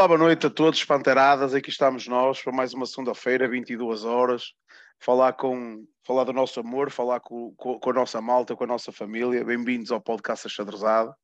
Olá, 0.00 0.08
boa 0.08 0.18
noite 0.18 0.46
a 0.46 0.50
todos, 0.50 0.82
panteradas. 0.82 1.52
Aqui 1.52 1.68
estamos 1.68 2.08
nós 2.08 2.40
para 2.40 2.54
mais 2.54 2.72
uma 2.72 2.86
segunda-feira, 2.86 3.46
22 3.46 4.06
horas. 4.06 4.54
Falar, 4.98 5.34
com, 5.34 5.86
falar 6.06 6.24
do 6.24 6.32
nosso 6.32 6.58
amor, 6.58 6.90
falar 6.90 7.20
com, 7.20 7.54
com, 7.54 7.78
com 7.78 7.90
a 7.90 7.92
nossa 7.92 8.18
malta, 8.18 8.56
com 8.56 8.64
a 8.64 8.66
nossa 8.66 8.90
família. 8.90 9.44
Bem-vindos 9.44 9.92
ao 9.92 10.00
podcast 10.00 10.46
Achadrezado. 10.46 11.14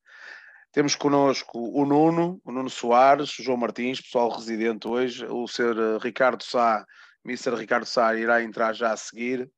Temos 0.73 0.95
connosco 0.95 1.59
o 1.59 1.87
Nuno, 1.87 2.39
o 2.45 2.53
Nuno 2.53 2.69
Soares, 2.69 3.39
o 3.39 3.43
João 3.43 3.57
Martins, 3.57 4.03
pessoal 4.03 4.29
residente 4.29 4.87
hoje. 4.87 5.25
O 5.25 5.49
Sr. 5.49 5.79
Eh, 5.79 5.99
Ricardo 6.03 6.45
Sá, 6.45 6.85
Mr. 7.25 7.55
Ricardo 7.55 7.87
Sá, 7.87 8.15
irá 8.15 8.43
entrar 8.43 8.75
já 8.75 8.93
a 8.93 8.97
seguir. 8.99 9.51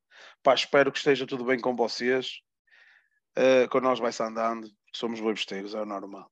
Pá, 0.45 0.55
espero 0.55 0.93
que 0.93 0.99
esteja 0.99 1.27
tudo 1.27 1.45
bem 1.45 1.59
com 1.59 1.75
vocês. 1.75 2.35
Uh, 3.37 3.69
com 3.69 3.81
nós 3.81 3.99
vai-se 3.99 4.23
andando, 4.23 4.69
somos 4.95 5.21
websteiros, 5.21 5.75
é 5.75 5.81
o 5.81 5.85
normal. 5.85 6.31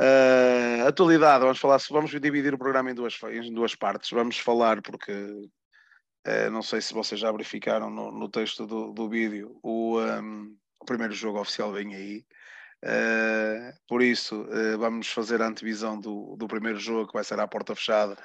Uh, 0.00 0.88
atualidade, 0.88 1.44
vamos 1.44 1.58
falar, 1.58 1.78
vamos 1.90 2.10
dividir 2.10 2.54
o 2.54 2.58
programa 2.58 2.90
em 2.90 2.94
duas, 2.94 3.20
em 3.30 3.52
duas 3.52 3.74
partes. 3.74 4.10
Vamos 4.10 4.38
falar, 4.38 4.80
porque 4.80 5.12
uh, 5.12 6.50
não 6.50 6.62
sei 6.62 6.80
se 6.80 6.94
vocês 6.94 7.20
já 7.20 7.30
verificaram 7.30 7.90
no, 7.90 8.10
no 8.10 8.26
texto 8.30 8.66
do, 8.66 8.94
do 8.94 9.10
vídeo, 9.10 9.60
o, 9.62 10.00
um, 10.00 10.56
o, 10.80 10.86
primeiro 10.86 11.12
jogo 11.12 11.38
oficial 11.38 11.70
vem 11.72 11.94
aí. 11.94 12.24
Uh, 12.82 13.76
por 13.86 14.00
isso, 14.00 14.48
vamos 14.78 15.08
fazer 15.08 15.42
a 15.42 15.46
antevisão 15.48 16.00
do, 16.00 16.34
do 16.34 16.48
primeiro 16.48 16.78
jogo, 16.78 17.08
que 17.08 17.12
vai 17.12 17.24
ser 17.24 17.38
à 17.38 17.46
porta 17.46 17.74
fechada, 17.74 18.16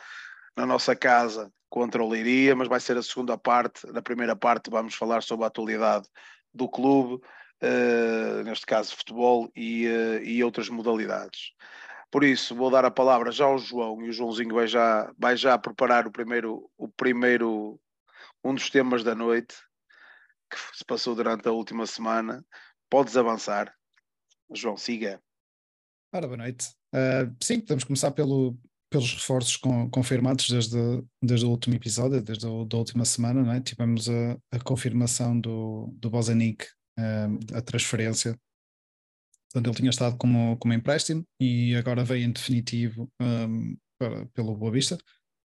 na 0.55 0.65
nossa 0.65 0.95
casa 0.95 1.51
contra 1.69 2.01
o 2.01 2.07
Leiria, 2.07 2.55
mas 2.55 2.69
vai 2.69 2.79
ser 2.79 2.95
a 2.95 3.03
segunda 3.03 3.37
parte. 3.37 3.85
Na 3.91 4.01
primeira 4.01 4.33
parte, 4.33 4.69
vamos 4.69 4.95
falar 4.95 5.21
sobre 5.21 5.43
a 5.43 5.47
atualidade 5.49 6.07
do 6.53 6.69
clube 6.69 7.21
uh, 7.65 8.43
neste 8.43 8.65
caso 8.65 8.95
futebol 8.95 9.49
e, 9.55 9.87
uh, 9.87 10.23
e 10.23 10.43
outras 10.43 10.69
modalidades. 10.69 11.51
Por 12.11 12.23
isso, 12.23 12.55
vou 12.55 12.69
dar 12.69 12.85
a 12.85 12.91
palavra 12.91 13.31
já 13.31 13.45
ao 13.45 13.57
João 13.57 14.01
e 14.01 14.09
o 14.09 14.13
Joãozinho 14.13 14.53
vai 14.53 14.67
já, 14.67 15.11
vai 15.17 15.35
já 15.35 15.57
preparar 15.57 16.07
o 16.07 16.11
primeiro, 16.11 16.69
o 16.77 16.87
primeiro, 16.87 17.79
um 18.43 18.53
dos 18.53 18.69
temas 18.69 19.03
da 19.03 19.15
noite 19.15 19.55
que 20.49 20.57
se 20.77 20.85
passou 20.85 21.15
durante 21.15 21.47
a 21.47 21.51
última 21.51 21.85
semana. 21.85 22.45
Podes 22.89 23.17
avançar. 23.17 23.73
João, 24.53 24.77
siga. 24.77 25.19
Ora, 26.13 26.27
boa 26.27 26.37
noite. 26.37 26.69
Uh, 26.93 27.35
sim, 27.43 27.59
podemos 27.59 27.83
começar 27.83 28.11
pelo, 28.11 28.57
pelos 28.89 29.13
reforços 29.15 29.57
com, 29.57 29.89
confirmados 29.89 30.49
desde, 30.49 31.03
desde 31.21 31.45
o 31.45 31.49
último 31.49 31.75
episódio, 31.75 32.21
desde 32.21 32.45
a 32.45 32.49
da 32.65 32.77
última 32.77 33.03
semana, 33.03 33.57
é? 33.57 33.59
tivemos 33.59 34.07
a, 34.07 34.37
a 34.51 34.59
confirmação 34.63 35.37
do, 35.37 35.89
do 35.97 36.09
Bozanic 36.09 36.65
a 37.53 37.61
transferência. 37.61 38.37
Portanto, 39.51 39.67
ele 39.67 39.77
tinha 39.77 39.89
estado 39.89 40.17
como, 40.17 40.57
como 40.57 40.73
empréstimo 40.73 41.23
e 41.39 41.75
agora 41.75 42.03
veio 42.03 42.25
em 42.25 42.31
definitivo 42.31 43.09
um, 43.21 43.77
para, 43.97 44.25
pelo 44.27 44.55
Boa 44.55 44.71
Vista. 44.71 44.97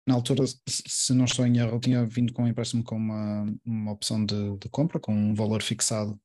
Na 0.06 0.14
altura, 0.14 0.44
se 0.68 1.14
não 1.14 1.24
estou 1.24 1.46
em 1.46 1.56
erro, 1.56 1.72
ele 1.72 1.80
tinha 1.80 2.04
vindo 2.04 2.32
com 2.32 2.44
um 2.44 2.48
empréstimo 2.48 2.84
com 2.84 2.96
uma, 2.96 3.46
uma 3.64 3.92
opção 3.92 4.24
de, 4.24 4.58
de 4.58 4.68
compra, 4.68 5.00
com 5.00 5.14
um 5.14 5.34
valor 5.34 5.62
fixado 5.62 6.20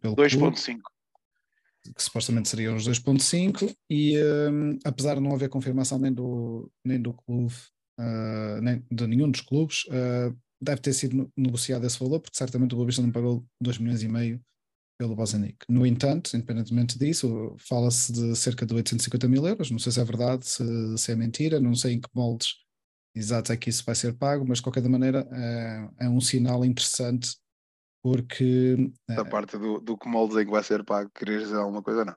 pelo 0.00 0.14
2.5 0.14 0.80
que 1.92 2.02
supostamente 2.02 2.48
seriam 2.48 2.76
os 2.76 2.88
2.5 2.88 3.74
e 3.90 4.16
um, 4.50 4.78
apesar 4.84 5.16
de 5.16 5.20
não 5.20 5.34
haver 5.34 5.48
confirmação 5.48 5.98
nem 5.98 6.12
do, 6.12 6.70
nem 6.84 7.00
do 7.00 7.12
clube, 7.12 7.54
uh, 8.00 8.60
nem 8.62 8.82
de 8.90 9.06
nenhum 9.06 9.30
dos 9.30 9.42
clubes, 9.42 9.84
uh, 9.86 10.34
deve 10.60 10.80
ter 10.80 10.92
sido 10.94 11.30
negociado 11.36 11.86
esse 11.86 11.98
valor, 11.98 12.20
porque 12.20 12.38
certamente 12.38 12.72
o 12.72 12.76
Boa 12.76 12.86
Vista 12.86 13.02
não 13.02 13.12
pagou 13.12 13.44
2 13.60 13.78
milhões 13.78 14.02
e 14.02 14.08
meio 14.08 14.40
pelo 14.98 15.16
Bozanic. 15.16 15.58
No 15.68 15.86
entanto, 15.86 16.36
independentemente 16.36 16.98
disso, 16.98 17.54
fala-se 17.58 18.12
de 18.12 18.36
cerca 18.36 18.64
de 18.64 18.74
850 18.74 19.28
mil 19.28 19.46
euros. 19.46 19.70
Não 19.70 19.78
sei 19.78 19.92
se 19.92 20.00
é 20.00 20.04
verdade, 20.04 20.46
se, 20.46 20.98
se, 20.98 21.12
é 21.12 21.16
mentira, 21.16 21.60
não 21.60 21.74
sei 21.74 21.94
em 21.94 22.00
que 22.00 22.08
moldes 22.14 22.54
exatos 23.14 23.50
é 23.50 23.56
que 23.56 23.70
isso 23.70 23.84
vai 23.84 23.94
ser 23.94 24.14
pago, 24.14 24.44
mas 24.46 24.58
de 24.58 24.64
qualquer 24.64 24.88
maneira 24.88 25.26
é, 25.30 26.06
é 26.06 26.08
um 26.08 26.20
sinal 26.20 26.64
interessante 26.64 27.36
porque. 28.02 28.76
Da 29.08 29.22
é, 29.22 29.24
parte 29.24 29.56
do, 29.56 29.80
do 29.80 29.96
que 29.96 30.08
moldes 30.08 30.36
em 30.36 30.44
que 30.44 30.50
vai 30.50 30.62
ser 30.62 30.84
pago, 30.84 31.10
querias 31.14 31.44
dizer 31.44 31.56
alguma 31.56 31.82
coisa, 31.82 32.04
não? 32.04 32.14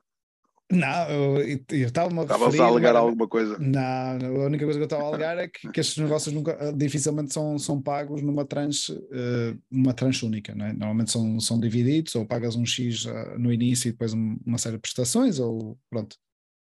Não, 0.70 1.38
eu 1.40 1.64
estava-me 1.70 2.20
a 2.20 2.22
Estavas 2.22 2.60
a 2.60 2.64
alegar 2.66 2.94
alguma 2.94 3.26
coisa? 3.26 3.58
Não, 3.58 4.42
a 4.42 4.46
única 4.46 4.64
coisa 4.64 4.78
que 4.78 4.82
eu 4.82 4.86
estava 4.86 5.02
a 5.02 5.06
alegar 5.06 5.38
é 5.38 5.48
que, 5.48 5.66
que 5.70 5.80
estes 5.80 5.96
negócios 5.96 6.34
nunca, 6.34 6.52
eh, 6.60 6.72
dificilmente 6.72 7.32
são, 7.32 7.58
são 7.58 7.80
pagos 7.80 8.20
numa 8.20 8.44
tranche, 8.44 8.92
uh, 8.92 9.58
numa 9.70 9.94
tranche 9.94 10.26
única, 10.26 10.54
não 10.54 10.66
é? 10.66 10.72
Normalmente 10.74 11.10
são, 11.10 11.40
são 11.40 11.58
divididos, 11.58 12.14
ou 12.16 12.26
pagas 12.26 12.54
um 12.54 12.66
X 12.66 13.06
uh, 13.06 13.38
no 13.38 13.50
início 13.50 13.88
e 13.88 13.92
depois 13.92 14.12
uma 14.12 14.58
série 14.58 14.76
de 14.76 14.82
prestações, 14.82 15.38
ou 15.38 15.78
pronto, 15.88 16.18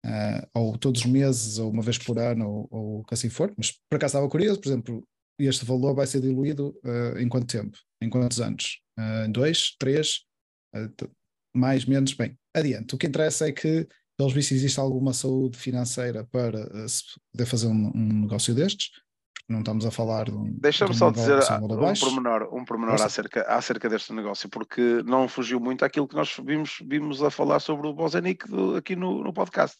uh, 0.06 0.48
ou 0.54 0.78
todos 0.78 1.02
os 1.02 1.08
meses, 1.08 1.58
ou 1.58 1.72
uma 1.72 1.82
vez 1.82 1.98
por 1.98 2.20
ano, 2.20 2.48
ou, 2.48 2.68
ou 2.70 3.00
o 3.00 3.04
que 3.04 3.16
assim 3.16 3.30
for. 3.30 3.52
Mas 3.58 3.72
por 3.72 3.96
acaso 3.96 4.12
estava 4.12 4.30
curioso, 4.30 4.62
por 4.62 4.68
exemplo, 4.70 5.04
este 5.40 5.66
valor 5.66 5.96
vai 5.96 6.06
ser 6.06 6.22
diluído 6.22 6.76
em 7.18 7.30
quanto 7.30 7.48
tempo? 7.48 7.78
Em 8.04 8.10
quantos 8.10 8.42
anos? 8.42 8.82
Em 9.26 9.32
dois, 9.32 9.74
três? 9.80 10.26
Mais, 11.54 11.86
menos, 11.86 12.14
bem, 12.14 12.38
adiante. 12.56 12.96
O 12.96 12.98
que 12.98 13.08
interessa 13.08 13.48
é 13.48 13.52
que, 13.52 13.88
pelos 14.18 14.34
vistos, 14.34 14.58
existe 14.58 14.80
alguma 14.80 15.14
saúde 15.14 15.58
financeira 15.58 16.24
para 16.32 16.60
uh, 16.60 16.90
se 16.90 17.04
poder 17.32 17.46
fazer 17.46 17.68
um, 17.68 17.92
um, 17.96 18.22
negócio 18.22 18.54
destes. 18.54 18.92
Não 19.48 19.60
estamos 19.60 19.84
a 19.86 19.90
falar 19.90 20.26
de 20.26 20.32
um. 20.32 20.54
Deixa-me 20.60 20.94
só 20.94 21.10
dizer 21.10 21.40
um 21.52 21.94
pormenor, 22.00 22.56
um 22.56 22.64
pormenor 22.64 23.02
acerca, 23.02 23.42
acerca 23.44 23.90
deste 23.90 24.14
negócio, 24.14 24.48
porque 24.48 25.02
não 25.04 25.28
fugiu 25.28 25.60
muito 25.60 25.84
àquilo 25.84 26.08
que 26.08 26.16
nós 26.16 26.36
vimos, 26.46 26.78
vimos 26.86 27.24
a 27.24 27.32
falar 27.32 27.60
sobre 27.60 27.88
o 27.88 27.94
Bozenic 27.94 28.46
aqui 28.78 28.96
no, 28.96 29.24
no 29.24 29.34
podcast. 29.34 29.76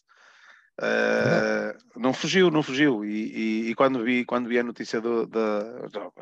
Uh, 0.80 2.00
não 2.00 2.14
fugiu, 2.14 2.50
não 2.50 2.62
fugiu. 2.62 3.04
E, 3.04 3.08
e, 3.10 3.70
e, 3.70 3.74
quando, 3.74 4.02
vi, 4.02 4.24
quando 4.24 4.48
vi 4.48 4.58
a 4.58 4.62
notícia 4.62 4.98
do, 4.98 5.28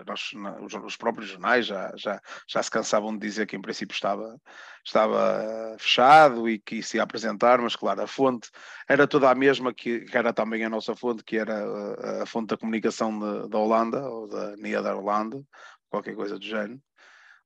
nós, 0.04 0.32
os, 0.60 0.74
os, 0.74 0.96
próprios 0.96 1.30
jornais 1.30 1.64
já, 1.66 1.92
já, 1.94 2.20
já 2.48 2.60
se 2.60 2.69
cansavam 2.69 3.12
de 3.16 3.24
dizer 3.24 3.46
que 3.46 3.54
em 3.54 3.60
princípio 3.60 3.94
estava, 3.94 4.36
estava 4.84 5.76
fechado 5.78 6.48
e 6.48 6.58
que 6.58 6.76
isso 6.76 6.96
ia 6.96 7.04
apresentar, 7.04 7.60
mas 7.60 7.76
claro, 7.76 8.02
a 8.02 8.06
fonte 8.08 8.50
era 8.88 9.06
toda 9.06 9.30
a 9.30 9.34
mesma 9.34 9.72
que, 9.72 10.00
que 10.00 10.19
era 10.19 10.32
também 10.32 10.64
a 10.64 10.69
nossa 10.69 10.96
fonte, 10.96 11.22
que 11.22 11.36
era 11.36 11.54
a, 11.54 12.22
a 12.25 12.26
fonte 12.26 12.48
da 12.48 12.56
comunicação 12.56 13.48
da 13.48 13.58
Holanda 13.58 14.02
ou 14.08 14.28
da 14.28 14.56
Nederlândia, 14.56 15.40
qualquer 15.88 16.16
coisa 16.16 16.36
do 16.36 16.44
género, 16.44 16.80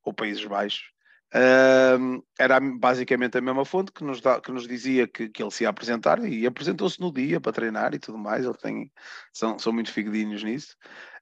ou 0.02 0.14
Países 0.14 0.44
Baixos. 0.46 0.92
Uh, 1.34 2.22
era 2.38 2.60
basicamente 2.60 3.38
a 3.38 3.40
mesma 3.40 3.64
fonte 3.64 3.90
que 3.90 4.04
nos, 4.04 4.20
dá, 4.20 4.38
que 4.38 4.52
nos 4.52 4.68
dizia 4.68 5.08
que, 5.08 5.30
que 5.30 5.42
ele 5.42 5.50
se 5.50 5.64
ia 5.64 5.70
apresentar 5.70 6.22
e 6.24 6.46
apresentou-se 6.46 7.00
no 7.00 7.10
dia 7.10 7.40
para 7.40 7.52
treinar 7.52 7.94
e 7.94 7.98
tudo 7.98 8.18
mais. 8.18 8.44
Ele 8.44 8.54
tem, 8.54 8.92
são, 9.32 9.58
são 9.58 9.72
muito 9.72 9.90
figuinhos 9.90 10.44
nisso. 10.44 10.76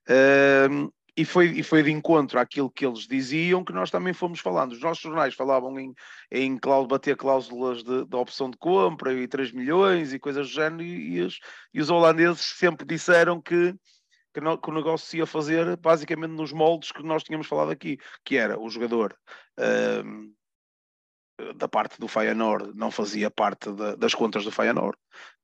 Uh, 0.08 0.92
e 1.16 1.24
foi, 1.24 1.46
e 1.48 1.62
foi 1.62 1.82
de 1.82 1.90
encontro 1.90 2.38
àquilo 2.38 2.70
que 2.70 2.86
eles 2.86 3.06
diziam 3.06 3.64
que 3.64 3.72
nós 3.72 3.90
também 3.90 4.12
fomos 4.12 4.40
falando. 4.40 4.72
Os 4.72 4.80
nossos 4.80 5.02
jornais 5.02 5.34
falavam 5.34 5.78
em, 5.78 5.92
em 6.30 6.58
bater 6.88 7.16
cláusulas 7.16 7.82
de, 7.82 8.06
de 8.06 8.16
opção 8.16 8.50
de 8.50 8.56
compra 8.56 9.12
e 9.12 9.28
3 9.28 9.52
milhões 9.52 10.12
e 10.12 10.18
coisas 10.18 10.48
do 10.48 10.52
género, 10.52 10.82
e, 10.82 11.16
e, 11.16 11.20
os, 11.20 11.38
e 11.74 11.80
os 11.80 11.90
holandeses 11.90 12.40
sempre 12.56 12.86
disseram 12.86 13.40
que 13.40 13.74
que, 14.32 14.40
no, 14.40 14.58
que, 14.58 14.70
o 14.70 14.74
negócio 14.74 15.06
se 15.06 15.18
ia 15.18 15.26
fazer 15.26 15.76
basicamente 15.76 16.32
nos 16.32 16.52
moldes 16.52 16.92
que 16.92 17.02
nós 17.02 17.22
tínhamos 17.22 17.46
falado 17.46 17.70
aqui, 17.70 17.98
que 18.24 18.36
era 18.36 18.58
o 18.58 18.68
jogador 18.68 19.16
um, 20.02 20.32
da 21.56 21.68
parte 21.68 21.98
do 21.98 22.08
Feyenoord 22.08 22.72
não 22.74 22.90
fazia 22.90 23.30
parte 23.30 23.72
de, 23.72 23.96
das 23.96 24.14
contas 24.14 24.44
do 24.44 24.52
Feyenoord 24.52 24.96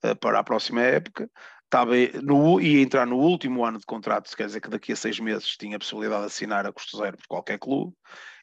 uh, 0.04 0.16
para 0.16 0.38
a 0.38 0.44
próxima 0.44 0.82
época, 0.82 1.30
estava 1.64 1.94
no, 2.22 2.60
ia 2.60 2.82
entrar 2.82 3.06
no 3.06 3.16
último 3.16 3.64
ano 3.64 3.78
de 3.78 3.86
contrato, 3.86 4.34
quer 4.36 4.46
dizer 4.46 4.60
que 4.60 4.68
daqui 4.68 4.92
a 4.92 4.96
seis 4.96 5.18
meses 5.18 5.56
tinha 5.56 5.76
a 5.76 5.78
possibilidade 5.78 6.22
de 6.22 6.26
assinar 6.26 6.66
a 6.66 6.72
custo 6.72 6.96
zero 6.98 7.16
por 7.16 7.26
qualquer 7.26 7.58
clube, 7.58 7.92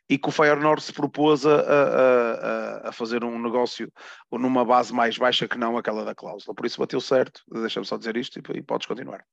e 0.10 0.18
que 0.18 0.28
o 0.28 0.32
Feyenoord 0.32 0.84
se 0.84 0.92
propôs 0.92 1.46
a, 1.46 1.62
a, 1.62 2.90
a, 2.90 2.92
fazer 2.92 3.24
um 3.24 3.42
negócio 3.42 3.92
numa 4.32 4.66
base 4.66 4.94
mais 4.94 5.18
baixa 5.18 5.48
que 5.48 5.58
não 5.58 5.78
aquela 5.78 6.04
da 6.04 6.14
cláusula. 6.14 6.54
Por 6.54 6.66
isso 6.66 6.80
bateu 6.80 7.00
certo, 7.00 7.42
deixa-me 7.50 7.86
só 7.86 7.98
dizer 7.98 8.18
isto 8.18 8.38
e, 8.38 8.58
e 8.58 8.62
podes 8.62 8.86
continuar. 8.86 9.26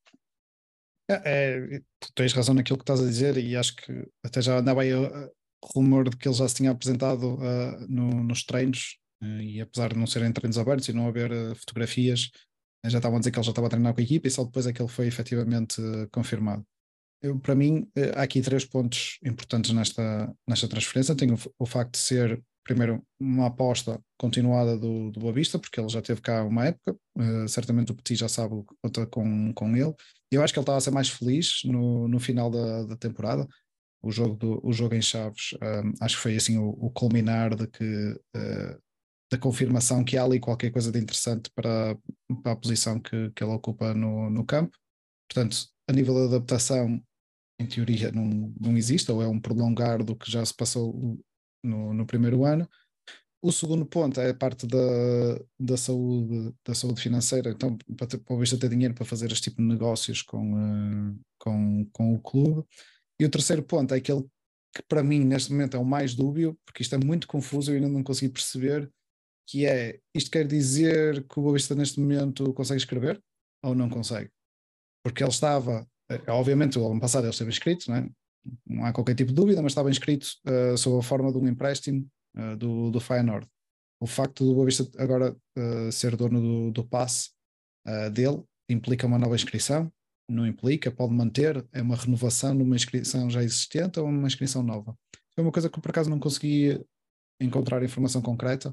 É, 1.11 1.77
é, 1.77 1.81
tens 2.15 2.33
razão 2.33 2.55
naquilo 2.55 2.79
que 2.79 2.85
estás 2.85 3.01
a 3.01 3.07
dizer 3.07 3.37
e 3.37 3.57
acho 3.57 3.75
que 3.75 4.07
até 4.25 4.41
já 4.41 4.59
andava 4.59 4.83
aí 4.83 4.91
rumor 5.75 6.09
de 6.09 6.17
que 6.17 6.29
ele 6.29 6.35
já 6.35 6.49
se 6.49 6.55
tinha 6.55 6.71
apresentado 6.71 7.35
uh, 7.35 7.87
no, 7.89 8.23
nos 8.23 8.45
treinos 8.45 8.97
uh, 9.23 9.41
e 9.41 9.61
apesar 9.61 9.93
de 9.93 9.99
não 9.99 10.07
serem 10.07 10.33
treinos 10.33 10.59
abertos 10.59 10.89
e 10.89 10.93
não 10.93 11.09
haver 11.09 11.33
uh, 11.33 11.55
fotografias, 11.55 12.31
já 12.87 12.99
estavam 12.99 13.17
a 13.17 13.19
dizer 13.19 13.31
que 13.31 13.39
ele 13.39 13.45
já 13.45 13.51
estava 13.51 13.67
a 13.67 13.71
treinar 13.71 13.93
com 13.93 14.01
a 14.01 14.05
equipa 14.05 14.27
e 14.27 14.31
só 14.31 14.45
depois 14.45 14.67
é 14.67 14.73
que 14.73 14.81
ele 14.81 14.89
foi 14.89 15.07
efetivamente 15.07 15.83
confirmado. 16.13 16.65
Eu, 17.23 17.39
para 17.39 17.55
mim, 17.55 17.87
há 18.17 18.23
aqui 18.23 18.41
três 18.41 18.65
pontos 18.65 19.19
importantes 19.23 19.73
nesta, 19.73 20.35
nesta 20.49 20.67
transferência. 20.67 21.15
Tem 21.15 21.31
o, 21.31 21.39
o 21.59 21.67
facto 21.67 21.93
de 21.93 21.99
ser 21.99 22.43
primeiro, 22.65 23.05
uma 23.21 23.49
aposta 23.49 24.01
continuada 24.19 24.79
do, 24.79 25.11
do 25.11 25.21
Boa 25.21 25.33
Vista, 25.33 25.59
porque 25.59 25.79
ele 25.79 25.91
já 25.91 26.01
teve 26.01 26.23
cá 26.23 26.43
uma 26.45 26.67
época, 26.67 26.97
certamente 27.49 27.93
o 27.93 27.95
Petit 27.95 28.17
já 28.19 28.29
sabe 28.29 28.55
o 28.55 28.65
que 28.65 28.75
conta 28.83 29.07
com, 29.07 29.53
com 29.53 29.77
ele. 29.77 29.95
Eu 30.31 30.43
acho 30.43 30.53
que 30.53 30.59
ele 30.59 30.63
estava 30.63 30.79
a 30.79 30.81
ser 30.81 30.91
mais 30.91 31.09
feliz 31.09 31.63
no, 31.65 32.07
no 32.07 32.21
final 32.21 32.51
da, 32.51 32.85
da 32.85 32.97
temporada. 32.97 33.47
O 34.03 34.11
jogo, 34.11 34.37
do, 34.37 34.61
o 34.67 34.73
jogo 34.73 34.95
em 34.95 35.03
Chaves, 35.03 35.55
um, 35.63 35.93
acho 36.01 36.17
que 36.17 36.23
foi 36.23 36.37
assim 36.37 36.57
o, 36.57 36.71
o 36.71 36.91
culminar 36.91 37.55
de 37.55 37.67
que 37.67 38.13
uh, 38.37 38.83
da 39.31 39.39
confirmação 39.39 40.03
que 40.03 40.17
há 40.17 40.25
ali 40.25 40.41
qualquer 40.41 40.71
coisa 40.71 40.91
de 40.91 40.99
interessante 40.99 41.51
para, 41.55 41.97
para 42.43 42.53
a 42.53 42.57
posição 42.57 42.99
que, 42.99 43.31
que 43.31 43.45
ele 43.45 43.53
ocupa 43.53 43.95
no, 43.95 44.29
no 44.29 44.45
campo. 44.45 44.77
Portanto, 45.29 45.57
a 45.89 45.93
nível 45.93 46.15
da 46.15 46.37
adaptação, 46.37 47.01
em 47.59 47.67
teoria, 47.67 48.11
não, 48.11 48.53
não 48.61 48.77
existe, 48.77 49.11
ou 49.13 49.23
é 49.23 49.29
um 49.29 49.41
prolongar 49.41 50.03
do 50.03 50.17
que 50.17 50.31
já 50.31 50.45
se 50.45 50.55
passou 50.55 51.21
no, 51.63 51.95
no 51.95 52.07
primeiro 52.07 52.45
ano. 52.45 52.69
O 53.43 53.51
segundo 53.51 53.87
ponto 53.87 54.21
é 54.21 54.31
a 54.31 54.35
parte 54.35 54.67
da, 54.67 54.79
da, 55.59 55.77
saúde, 55.77 56.55
da 56.65 56.75
saúde 56.75 57.01
financeira. 57.01 57.51
Então, 57.51 57.79
para, 57.97 58.07
ter, 58.07 58.19
para 58.19 58.37
o 58.37 58.45
ter 58.45 58.69
dinheiro 58.69 58.95
para 58.95 59.07
fazer 59.07 59.33
este 59.33 59.51
tipo 59.51 59.63
de 59.63 59.69
negócios 59.69 60.21
com, 60.21 60.55
uh, 60.55 61.21
com, 61.39 61.89
com 61.91 62.15
o 62.15 62.21
clube. 62.21 62.67
E 63.19 63.25
o 63.25 63.31
terceiro 63.31 63.63
ponto 63.63 63.95
é 63.95 63.97
aquele 63.97 64.23
que, 64.75 64.83
para 64.83 65.03
mim, 65.03 65.25
neste 65.25 65.53
momento 65.53 65.77
é 65.77 65.81
o 65.81 65.85
mais 65.85 66.15
dúbio, 66.15 66.59
porque 66.67 66.83
isto 66.83 66.95
é 66.95 66.99
muito 66.99 67.27
confuso 67.27 67.73
e 67.73 67.77
ainda 67.77 67.89
não 67.89 68.03
consegui 68.03 68.33
perceber, 68.33 68.91
que 69.49 69.67
é, 69.67 69.99
isto 70.15 70.31
quer 70.31 70.47
dizer 70.47 71.27
que 71.27 71.39
o 71.39 71.43
Boavista 71.43 71.75
neste 71.75 71.99
momento 71.99 72.53
consegue 72.53 72.81
escrever 72.81 73.21
ou 73.65 73.75
não 73.75 73.89
consegue? 73.89 74.31
Porque 75.03 75.23
ele 75.23 75.31
estava, 75.31 75.87
eh, 76.11 76.23
obviamente 76.29 76.79
o 76.79 76.91
ano 76.91 77.01
passado 77.01 77.25
ele 77.25 77.31
esteve 77.33 77.51
inscrito, 77.51 77.91
não, 77.91 77.97
é? 77.97 78.09
não 78.67 78.85
há 78.85 78.93
qualquer 78.93 79.15
tipo 79.15 79.31
de 79.31 79.35
dúvida, 79.35 79.61
mas 79.63 79.73
estava 79.73 79.91
inscrito 79.91 80.27
uh, 80.47 80.77
sob 80.77 80.99
a 80.99 81.03
forma 81.03 81.33
de 81.33 81.39
um 81.39 81.49
empréstimo 81.49 82.09
uh, 82.37 82.57
do, 82.57 82.91
do 82.91 83.01
Feyenoord. 83.01 83.47
O 84.01 84.07
facto 84.07 84.45
do 84.45 84.55
Boavista 84.55 84.89
agora 84.99 85.37
uh, 85.59 85.93
ser 85.93 86.17
dono 86.17 86.41
do, 86.41 86.71
do 86.71 86.85
passe 86.85 87.31
dele 88.13 88.45
implica 88.69 89.07
uma 89.07 89.19
nova 89.19 89.35
inscrição? 89.35 89.91
Não 90.29 90.47
implica, 90.47 90.93
pode 90.93 91.13
manter, 91.13 91.67
é 91.73 91.81
uma 91.83 91.97
renovação 91.97 92.57
de 92.57 92.63
uma 92.63 92.77
inscrição 92.77 93.29
já 93.29 93.43
existente 93.43 93.99
ou 93.99 94.07
uma 94.07 94.29
inscrição 94.29 94.63
nova? 94.63 94.97
É 95.37 95.41
uma 95.41 95.51
coisa 95.51 95.69
que 95.69 95.81
por 95.81 95.91
acaso 95.91 96.11
não 96.11 96.21
consegui 96.21 96.79
encontrar 97.41 97.83
informação 97.83 98.21
concreta, 98.21 98.73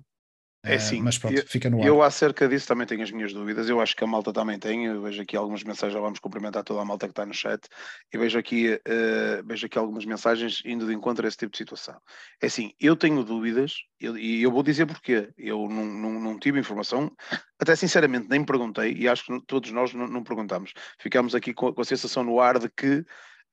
é 0.68 0.76
eh, 0.76 0.80
sim, 0.80 1.02
mas 1.02 1.18
pronto, 1.18 1.36
eu, 1.36 1.46
fica 1.48 1.70
no 1.70 1.82
ar. 1.82 1.88
Eu 1.88 2.02
acerca 2.02 2.48
disso 2.48 2.68
também 2.68 2.86
tenho 2.86 3.02
as 3.02 3.12
minhas 3.12 3.34
dúvidas. 3.34 3.70
Eu 3.70 3.80
acho 3.80 3.96
que 3.96 4.04
a 4.04 4.08
malta 4.08 4.34
também 4.34 4.60
tem. 4.60 4.86
Eu 4.86 5.02
vejo 5.02 5.22
aqui 5.22 5.38
algumas 5.38 5.64
mensagens, 5.64 5.94
já 5.94 6.00
vamos 6.00 6.20
cumprimentar 6.20 6.64
toda 6.64 6.82
a 6.82 6.86
malta 6.86 7.08
que 7.08 7.12
está 7.12 7.26
no 7.26 7.34
chat. 7.34 7.68
E 8.14 8.18
vejo 8.18 8.38
aqui, 8.38 8.74
uh, 8.74 9.46
vejo 9.46 9.66
aqui 9.66 9.78
algumas 9.78 10.06
mensagens 10.06 10.62
indo 10.66 10.86
de 10.86 10.94
encontro 10.94 11.26
a 11.26 11.28
esse 11.28 11.38
tipo 11.38 11.52
de 11.52 11.58
situação. 11.58 12.00
É 12.42 12.48
assim, 12.48 12.74
eu 12.80 12.96
tenho 12.96 13.24
dúvidas 13.24 13.76
eu, 14.00 14.18
e 14.18 14.42
eu 14.44 14.52
vou 14.52 14.62
dizer 14.62 14.86
porquê. 14.86 15.30
Eu 15.38 15.68
não, 15.70 15.86
não, 15.86 16.20
não, 16.20 16.40
tive 16.40 16.60
informação, 16.60 17.12
até 17.60 17.76
sinceramente 17.76 18.28
nem 18.30 18.44
perguntei, 18.44 18.94
e 18.94 19.08
acho 19.08 19.26
que 19.26 19.42
todos 19.46 19.72
nós 19.72 19.94
não, 19.94 20.08
não 20.08 20.24
perguntamos. 20.24 20.74
Ficamos 21.00 21.34
aqui 21.34 21.54
com, 21.54 21.74
com, 21.74 21.82
a 21.82 21.86
sensação 21.86 22.24
no 22.24 22.40
ar 22.40 22.60
de 22.60 22.70
que 22.70 23.00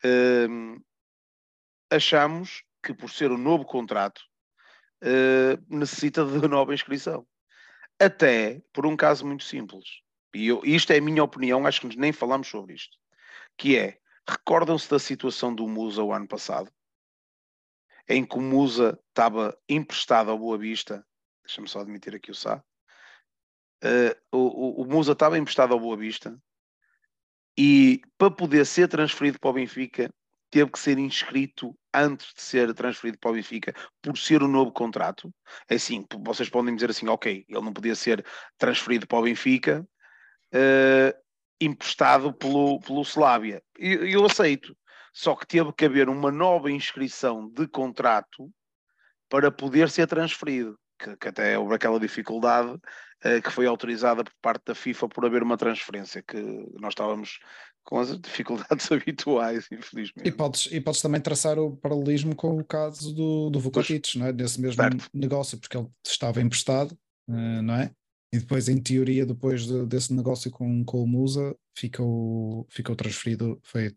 uh, 0.04 0.82
achamos 1.90 2.62
que 2.82 2.92
por 2.92 3.10
ser 3.10 3.30
um 3.30 3.38
novo 3.38 3.64
contrato 3.64 4.20
uh, 5.04 5.76
necessita 5.76 6.24
de 6.24 6.46
nova 6.48 6.74
inscrição. 6.74 7.26
Até 8.00 8.62
por 8.72 8.86
um 8.86 8.96
caso 8.96 9.26
muito 9.26 9.44
simples. 9.44 9.84
E 10.34 10.48
eu, 10.48 10.60
isto 10.64 10.92
é 10.92 10.98
a 10.98 11.02
minha 11.02 11.22
opinião, 11.22 11.66
acho 11.66 11.82
que 11.82 11.96
nem 11.96 12.12
falamos 12.12 12.48
sobre 12.48 12.74
isto. 12.74 12.96
Que 13.56 13.76
é, 13.76 13.98
recordam-se 14.28 14.90
da 14.90 14.98
situação 14.98 15.54
do 15.54 15.68
Musa 15.68 16.02
o 16.02 16.12
ano 16.12 16.26
passado? 16.26 16.72
Em 18.08 18.24
que 18.24 18.36
o 18.36 18.40
Musa 18.40 18.98
estava 19.08 19.56
emprestado 19.68 20.30
ao 20.30 20.38
Boa 20.38 20.58
Vista. 20.58 21.06
Deixa-me 21.44 21.68
só 21.68 21.80
admitir 21.80 22.14
aqui 22.14 22.30
o 22.30 22.34
Sá. 22.34 22.62
Uh, 23.82 24.36
o, 24.36 24.82
o 24.82 24.86
Musa 24.86 25.12
estava 25.12 25.38
emprestado 25.38 25.72
ao 25.72 25.80
Boa 25.80 25.96
Vista 25.96 26.36
e 27.56 28.02
para 28.18 28.30
poder 28.30 28.64
ser 28.66 28.88
transferido 28.88 29.38
para 29.38 29.50
o 29.50 29.52
Benfica 29.52 30.10
teve 30.54 30.70
que 30.70 30.78
ser 30.78 31.00
inscrito 31.00 31.76
antes 31.92 32.32
de 32.32 32.40
ser 32.40 32.72
transferido 32.74 33.18
para 33.18 33.32
o 33.32 33.34
Benfica 33.34 33.74
por 34.00 34.16
ser 34.16 34.40
um 34.40 34.46
novo 34.46 34.70
contrato. 34.70 35.34
É 35.68 35.74
assim, 35.74 36.06
vocês 36.20 36.48
podem 36.48 36.72
dizer 36.76 36.90
assim, 36.90 37.08
ok, 37.08 37.44
ele 37.48 37.60
não 37.60 37.72
podia 37.72 37.96
ser 37.96 38.24
transferido 38.56 39.04
para 39.04 39.18
o 39.18 39.22
Benfica 39.22 39.84
uh, 40.54 41.18
emprestado 41.60 42.32
pelo, 42.32 42.78
pelo 42.78 43.02
Slavia. 43.02 43.60
Eu, 43.76 44.06
eu 44.06 44.24
aceito. 44.24 44.76
Só 45.12 45.34
que 45.34 45.44
teve 45.44 45.72
que 45.72 45.86
haver 45.86 46.08
uma 46.08 46.30
nova 46.30 46.70
inscrição 46.70 47.48
de 47.48 47.66
contrato 47.66 48.48
para 49.28 49.50
poder 49.50 49.90
ser 49.90 50.06
transferido. 50.06 50.78
Que, 50.98 51.16
que 51.16 51.28
até 51.28 51.58
houve 51.58 51.74
aquela 51.74 51.98
dificuldade 51.98 52.70
uh, 52.72 53.42
que 53.42 53.50
foi 53.50 53.66
autorizada 53.66 54.22
por 54.22 54.32
parte 54.40 54.64
da 54.66 54.74
FIFA 54.74 55.08
por 55.08 55.24
haver 55.24 55.42
uma 55.42 55.56
transferência, 55.56 56.22
que 56.22 56.36
nós 56.80 56.92
estávamos 56.92 57.40
com 57.82 57.98
as 57.98 58.16
dificuldades 58.20 58.90
habituais, 58.90 59.66
infelizmente. 59.72 60.28
E 60.28 60.32
podes, 60.32 60.68
e 60.70 60.80
podes 60.80 61.02
também 61.02 61.20
traçar 61.20 61.58
o 61.58 61.76
paralelismo 61.76 62.34
com 62.34 62.58
o 62.58 62.64
caso 62.64 63.14
do, 63.14 63.50
do 63.50 63.60
Vukotic, 63.60 64.16
não 64.16 64.26
é? 64.26 64.32
Nesse 64.32 64.60
mesmo 64.60 64.82
certo. 64.82 65.08
negócio, 65.12 65.58
porque 65.58 65.76
ele 65.76 65.88
estava 66.04 66.40
emprestado, 66.40 66.92
uh, 67.28 67.62
não 67.62 67.74
é? 67.74 67.90
E 68.32 68.38
depois, 68.38 68.68
em 68.68 68.80
teoria, 68.80 69.24
depois 69.24 69.64
de, 69.66 69.86
desse 69.86 70.12
negócio 70.12 70.50
com, 70.50 70.84
com 70.84 71.02
o 71.02 71.06
Musa, 71.06 71.56
ficou, 71.76 72.66
ficou 72.68 72.96
transferido, 72.96 73.60
foi, 73.62 73.94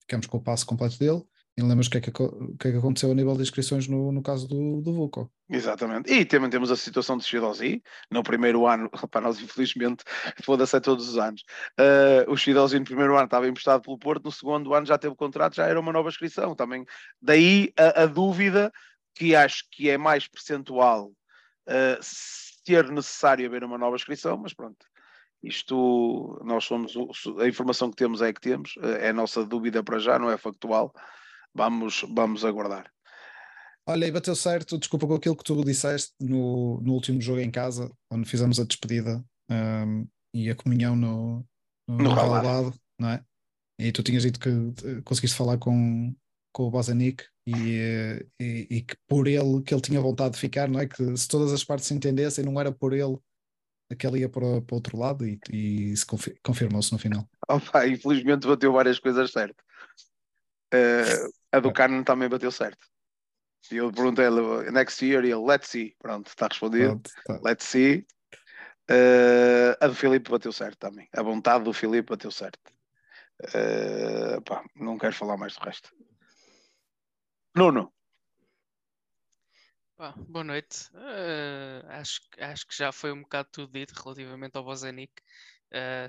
ficamos 0.00 0.26
com 0.26 0.38
o 0.38 0.42
passo 0.42 0.64
completo 0.64 0.98
dele 0.98 1.22
e 1.58 1.62
lembras 1.62 1.88
o 1.88 1.90
que, 1.90 1.98
é 1.98 2.00
que, 2.00 2.12
que 2.12 2.68
é 2.68 2.70
que 2.70 2.78
aconteceu 2.78 3.10
a 3.10 3.14
nível 3.14 3.34
de 3.34 3.42
inscrições 3.42 3.88
no, 3.88 4.12
no 4.12 4.22
caso 4.22 4.46
do, 4.46 4.80
do 4.80 4.92
Vuco. 4.92 5.28
Exatamente. 5.50 6.08
E 6.12 6.24
também 6.24 6.48
temos 6.48 6.70
a 6.70 6.76
situação 6.76 7.16
de 7.16 7.24
Shidozi, 7.24 7.82
no 8.08 8.22
primeiro 8.22 8.64
ano, 8.64 8.88
para 9.10 9.22
nós 9.22 9.40
infelizmente, 9.40 10.04
foda-se 10.44 10.76
a 10.76 10.80
todos 10.80 11.08
os 11.08 11.18
anos. 11.18 11.42
Uh, 11.76 12.30
o 12.30 12.36
Shidozi 12.36 12.78
no 12.78 12.84
primeiro 12.84 13.16
ano 13.16 13.24
estava 13.24 13.48
emprestado 13.48 13.82
pelo 13.82 13.98
Porto, 13.98 14.26
no 14.26 14.30
segundo 14.30 14.72
ano 14.72 14.86
já 14.86 14.96
teve 14.96 15.16
contrato, 15.16 15.56
já 15.56 15.66
era 15.66 15.80
uma 15.80 15.92
nova 15.92 16.08
inscrição. 16.08 16.54
Também 16.54 16.86
daí 17.20 17.72
a, 17.76 18.04
a 18.04 18.06
dúvida 18.06 18.72
que 19.16 19.34
acho 19.34 19.64
que 19.72 19.90
é 19.90 19.98
mais 19.98 20.28
percentual 20.28 21.06
uh, 21.08 21.98
ser 22.00 22.88
necessário 22.88 23.44
haver 23.48 23.64
uma 23.64 23.78
nova 23.78 23.96
inscrição, 23.96 24.36
mas 24.36 24.54
pronto. 24.54 24.86
Isto, 25.42 26.40
nós 26.44 26.64
somos, 26.64 26.94
a 27.40 27.48
informação 27.48 27.90
que 27.90 27.96
temos 27.96 28.22
é 28.22 28.32
que 28.32 28.40
temos, 28.40 28.74
ah, 28.80 28.88
é 28.88 29.10
a 29.10 29.12
nossa 29.12 29.44
dúvida 29.44 29.82
para 29.84 29.98
já, 29.98 30.18
não 30.18 30.30
é 30.30 30.36
factual 30.36 30.92
vamos, 31.54 32.04
vamos 32.08 32.44
aguardar. 32.44 32.90
Olha, 33.86 34.06
e 34.06 34.12
bateu 34.12 34.36
certo, 34.36 34.76
desculpa 34.76 35.06
com 35.06 35.14
aquilo 35.14 35.36
que 35.36 35.44
tu 35.44 35.64
disseste 35.64 36.12
no, 36.20 36.80
no 36.82 36.92
último 36.92 37.20
jogo 37.22 37.40
em 37.40 37.50
casa, 37.50 37.90
onde 38.10 38.28
fizemos 38.28 38.60
a 38.60 38.64
despedida 38.64 39.24
um, 39.50 40.06
e 40.34 40.50
a 40.50 40.54
comunhão 40.54 40.94
no, 40.94 41.46
no, 41.88 41.96
no 41.96 42.14
relevado, 42.14 42.74
não 42.98 43.08
é? 43.08 43.24
E 43.78 43.90
tu 43.90 44.02
tinhas 44.02 44.24
dito 44.24 44.38
que 44.40 44.48
eh, 44.48 45.00
conseguiste 45.04 45.36
falar 45.36 45.56
com, 45.56 46.14
com 46.52 46.64
o 46.64 46.70
Bozanic 46.70 47.24
e, 47.46 48.26
e, 48.38 48.66
e, 48.68 48.82
que 48.82 48.94
por 49.06 49.26
ele, 49.26 49.62
que 49.62 49.72
ele 49.72 49.80
tinha 49.80 50.00
vontade 50.00 50.34
de 50.34 50.40
ficar, 50.40 50.68
não 50.68 50.80
é? 50.80 50.86
Que 50.86 51.16
se 51.16 51.26
todas 51.26 51.52
as 51.52 51.64
partes 51.64 51.86
se 51.86 51.94
entendessem, 51.94 52.44
não 52.44 52.60
era 52.60 52.70
por 52.70 52.92
ele 52.92 53.16
que 53.96 54.06
ele 54.06 54.20
ia 54.20 54.28
para, 54.28 54.60
para 54.60 54.74
o 54.74 54.76
outro 54.76 54.98
lado 54.98 55.26
e, 55.26 55.40
e 55.50 55.96
se 55.96 56.04
confirmou-se 56.42 56.92
no 56.92 56.98
final. 56.98 57.26
Opa, 57.48 57.86
infelizmente 57.86 58.46
bateu 58.46 58.72
várias 58.72 58.98
coisas 58.98 59.30
certas. 59.30 59.64
Uh, 60.74 61.32
a 61.52 61.60
do 61.60 61.72
Carmen 61.72 62.04
também 62.04 62.28
bateu 62.28 62.50
certo. 62.50 62.86
E 63.70 63.76
eu 63.76 63.92
perguntei-lhe 63.92 64.70
next 64.70 65.04
year 65.04 65.24
e 65.24 65.30
ele 65.30 65.44
let's 65.44 65.68
see. 65.68 65.94
Pronto, 65.98 66.28
está 66.28 66.46
respondido. 66.46 67.00
Pronto, 67.00 67.10
tá. 67.24 67.40
Let's 67.42 67.64
see. 67.64 68.06
Uh, 68.90 69.76
a 69.80 69.86
do 69.86 69.94
Filipe 69.94 70.30
bateu 70.30 70.52
certo 70.52 70.78
também. 70.78 71.08
A 71.12 71.22
vontade 71.22 71.64
do 71.64 71.72
Filipe 71.72 72.10
bateu 72.10 72.30
certo. 72.30 72.72
Uh, 73.40 74.40
pá, 74.42 74.64
não 74.74 74.96
quero 74.98 75.14
falar 75.14 75.36
mais 75.36 75.54
do 75.54 75.64
resto. 75.64 75.94
Nuno. 77.54 77.92
boa 80.28 80.44
noite. 80.44 80.90
Uh, 80.94 81.86
acho, 81.88 82.20
acho 82.38 82.66
que 82.66 82.76
já 82.76 82.90
foi 82.90 83.12
um 83.12 83.22
bocado 83.22 83.48
tudo 83.52 83.72
dito 83.72 83.92
relativamente 83.92 84.56
ao 84.56 84.64
Bozenic. 84.64 85.12
Uh, 85.70 86.08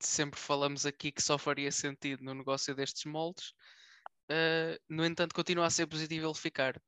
sempre 0.00 0.40
falamos 0.40 0.84
aqui 0.84 1.12
que 1.12 1.22
só 1.22 1.38
faria 1.38 1.70
sentido 1.70 2.24
no 2.24 2.34
negócio 2.34 2.74
destes 2.74 3.04
moldes. 3.04 3.54
Uh, 4.30 4.78
no 4.88 5.04
entanto, 5.04 5.34
continua 5.34 5.66
a 5.66 5.70
ser 5.70 5.86
positivo 5.86 6.26
ele 6.26 6.34
ficar. 6.34 6.80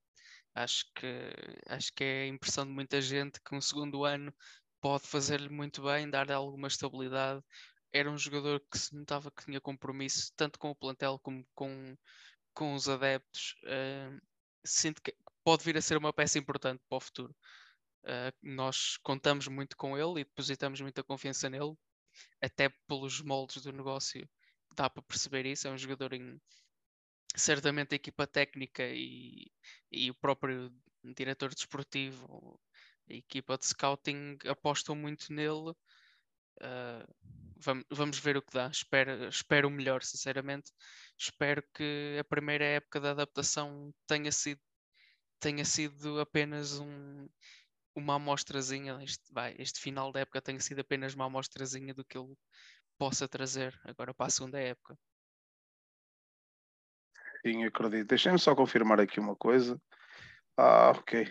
Acho 0.55 0.85
que, 0.95 1.07
acho 1.69 1.93
que 1.95 2.03
é 2.05 2.23
a 2.25 2.27
impressão 2.27 2.67
de 2.67 2.73
muita 2.73 3.01
gente 3.01 3.41
que 3.41 3.55
um 3.55 3.61
segundo 3.61 4.05
ano 4.05 4.35
pode 4.81 5.07
fazer-lhe 5.07 5.49
muito 5.49 5.83
bem, 5.83 6.11
dar-lhe 6.11 6.33
alguma 6.33 6.69
estabilidade. 6.69 7.43
Era 7.93 8.11
um 8.11 8.19
jogador 8.19 8.61
que 8.71 8.79
se 8.79 8.95
notava 8.95 9.31
que 9.31 9.45
tinha 9.45 9.61
compromisso 9.61 10.33
tanto 10.37 10.59
com 10.59 10.71
o 10.71 10.75
plantel 10.75 11.19
como 11.21 11.47
com, 11.55 11.97
com 12.55 12.75
os 12.75 12.89
adeptos. 12.89 13.55
Uh, 13.65 14.21
sinto 14.65 15.01
que 15.03 15.15
pode 15.45 15.65
vir 15.65 15.77
a 15.77 15.83
ser 15.83 15.97
uma 15.97 16.13
peça 16.13 16.39
importante 16.39 16.83
para 16.89 16.99
o 16.99 17.01
futuro. 17.01 17.35
Uh, 18.05 18.33
nós 18.43 18.97
contamos 18.99 19.49
muito 19.49 19.77
com 19.77 19.97
ele 19.97 20.21
e 20.21 20.25
depositamos 20.25 20.81
muita 20.81 21.05
confiança 21.05 21.49
nele, 21.49 21.75
até 22.43 22.69
pelos 22.87 23.21
moldes 23.21 23.63
do 23.63 23.73
negócio. 23.73 24.29
Dá 24.75 24.91
para 24.91 25.03
perceber 25.03 25.47
isso. 25.47 25.69
É 25.69 25.71
um 25.71 25.79
jogador 25.79 26.13
em, 26.13 26.41
certamente 27.37 27.95
a 27.95 27.97
equipa 27.97 28.27
técnica 28.27 28.83
e, 28.87 29.51
e 29.91 30.11
o 30.11 30.15
próprio 30.15 30.73
diretor 31.05 31.55
desportivo, 31.55 32.61
a 33.09 33.15
equipa 33.15 33.57
de 33.57 33.67
scouting 33.67 34.39
apostam 34.47 34.95
muito 34.95 35.33
nele. 35.33 35.71
Uh, 36.61 37.15
vamos, 37.57 37.85
vamos 37.91 38.19
ver 38.19 38.37
o 38.37 38.43
que 38.43 38.53
dá. 38.53 38.69
Espero, 38.69 39.29
espero 39.29 39.69
o 39.69 39.71
melhor, 39.71 40.03
sinceramente. 40.03 40.73
Espero 41.19 41.63
que 41.75 42.17
a 42.21 42.25
primeira 42.25 42.65
época 42.65 43.01
da 43.01 43.13
adaptação 43.13 43.93
tenha 44.07 44.33
sido, 44.33 44.61
tenha 45.41 45.65
sido 45.65 46.21
apenas 46.21 46.79
um, 46.79 47.29
uma 47.95 48.17
amostrazinha. 48.17 48.99
Este, 49.03 49.33
vai, 49.33 49.55
este 49.59 49.81
final 49.81 50.13
da 50.13 50.21
época 50.21 50.43
tenha 50.43 50.61
sido 50.61 50.81
apenas 50.81 51.15
uma 51.15 51.27
amostrazinha 51.27 51.95
do 51.95 52.05
que 52.05 52.19
ele 52.19 52.35
possa 52.99 53.29
trazer 53.29 53.79
agora 53.85 54.13
para 54.15 54.27
a 54.27 54.31
segunda 54.31 54.59
época. 54.61 54.99
Sim, 57.49 57.65
acredito. 57.65 58.09
Deixem-me 58.09 58.39
só 58.39 58.55
confirmar 58.55 59.01
aqui 59.01 59.19
uma 59.19 59.35
coisa. 59.35 59.81
Ah, 60.57 60.91
ok. 60.91 61.27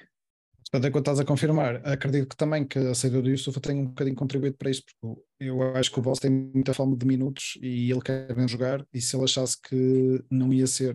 Portanto, 0.69 0.88
enquanto 0.89 1.03
estás 1.03 1.19
a 1.19 1.25
confirmar, 1.25 1.88
acredito 1.88 2.27
que 2.27 2.36
também 2.36 2.65
que 2.65 2.79
a 2.79 2.95
saída 2.95 3.21
do 3.21 3.29
Yusuf 3.29 3.59
tem 3.62 3.77
um 3.77 3.86
bocadinho 3.86 4.15
contribuído 4.15 4.57
para 4.57 4.69
isso, 4.69 4.83
porque 5.00 5.21
eu 5.39 5.62
acho 5.75 5.91
que 5.91 6.00
o 6.00 6.01
Boss 6.01 6.19
tem 6.19 6.29
muita 6.29 6.74
fome 6.74 6.97
de 6.97 7.05
minutos 7.05 7.57
e 7.62 7.89
ele 7.89 8.01
quer 8.01 8.33
bem 8.33 8.47
jogar, 8.47 8.86
e 8.93 9.00
se 9.00 9.15
ele 9.15 9.24
achasse 9.24 9.62
que 9.62 10.21
não 10.29 10.51
ia 10.51 10.67
ser, 10.67 10.93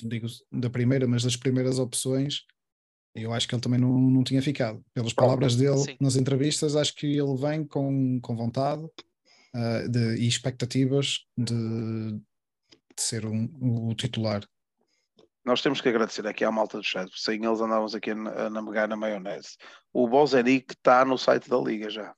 digo, 0.00 0.28
da 0.52 0.70
primeira, 0.70 1.08
mas 1.08 1.24
das 1.24 1.34
primeiras 1.34 1.80
opções, 1.80 2.44
eu 3.12 3.32
acho 3.32 3.48
que 3.48 3.54
ele 3.56 3.62
também 3.62 3.80
não, 3.80 3.98
não 3.98 4.22
tinha 4.22 4.42
ficado. 4.42 4.84
Pelas 4.94 5.12
palavras 5.12 5.56
dele 5.56 5.78
Sim. 5.78 5.96
nas 6.00 6.14
entrevistas, 6.14 6.76
acho 6.76 6.94
que 6.94 7.06
ele 7.06 7.36
vem 7.36 7.64
com, 7.64 8.20
com 8.20 8.36
vontade 8.36 8.84
uh, 8.84 9.88
de, 9.88 10.16
e 10.16 10.28
expectativas 10.28 11.26
de, 11.36 12.20
de 12.96 13.02
ser 13.02 13.26
um, 13.26 13.48
o 13.88 13.94
titular. 13.94 14.42
Nós 15.44 15.62
temos 15.62 15.80
que 15.80 15.88
agradecer 15.88 16.26
aqui 16.26 16.44
à 16.44 16.50
malta 16.50 16.78
do 16.78 16.84
chat, 16.84 17.08
sem 17.14 17.44
eles 17.44 17.60
andávamos 17.60 17.94
aqui 17.94 18.10
a, 18.10 18.50
navegar 18.50 18.88
na 18.88 18.96
maionese. 18.96 19.56
O 19.92 20.08
Bozenic 20.08 20.72
está 20.72 21.04
no 21.04 21.16
site 21.16 21.48
da 21.48 21.58
Liga 21.58 21.88
já. 21.88 22.14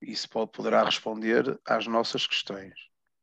Isso 0.00 0.28
pode, 0.28 0.52
poderá 0.52 0.84
responder 0.84 1.58
às 1.66 1.86
nossas 1.86 2.26
questões. 2.26 2.74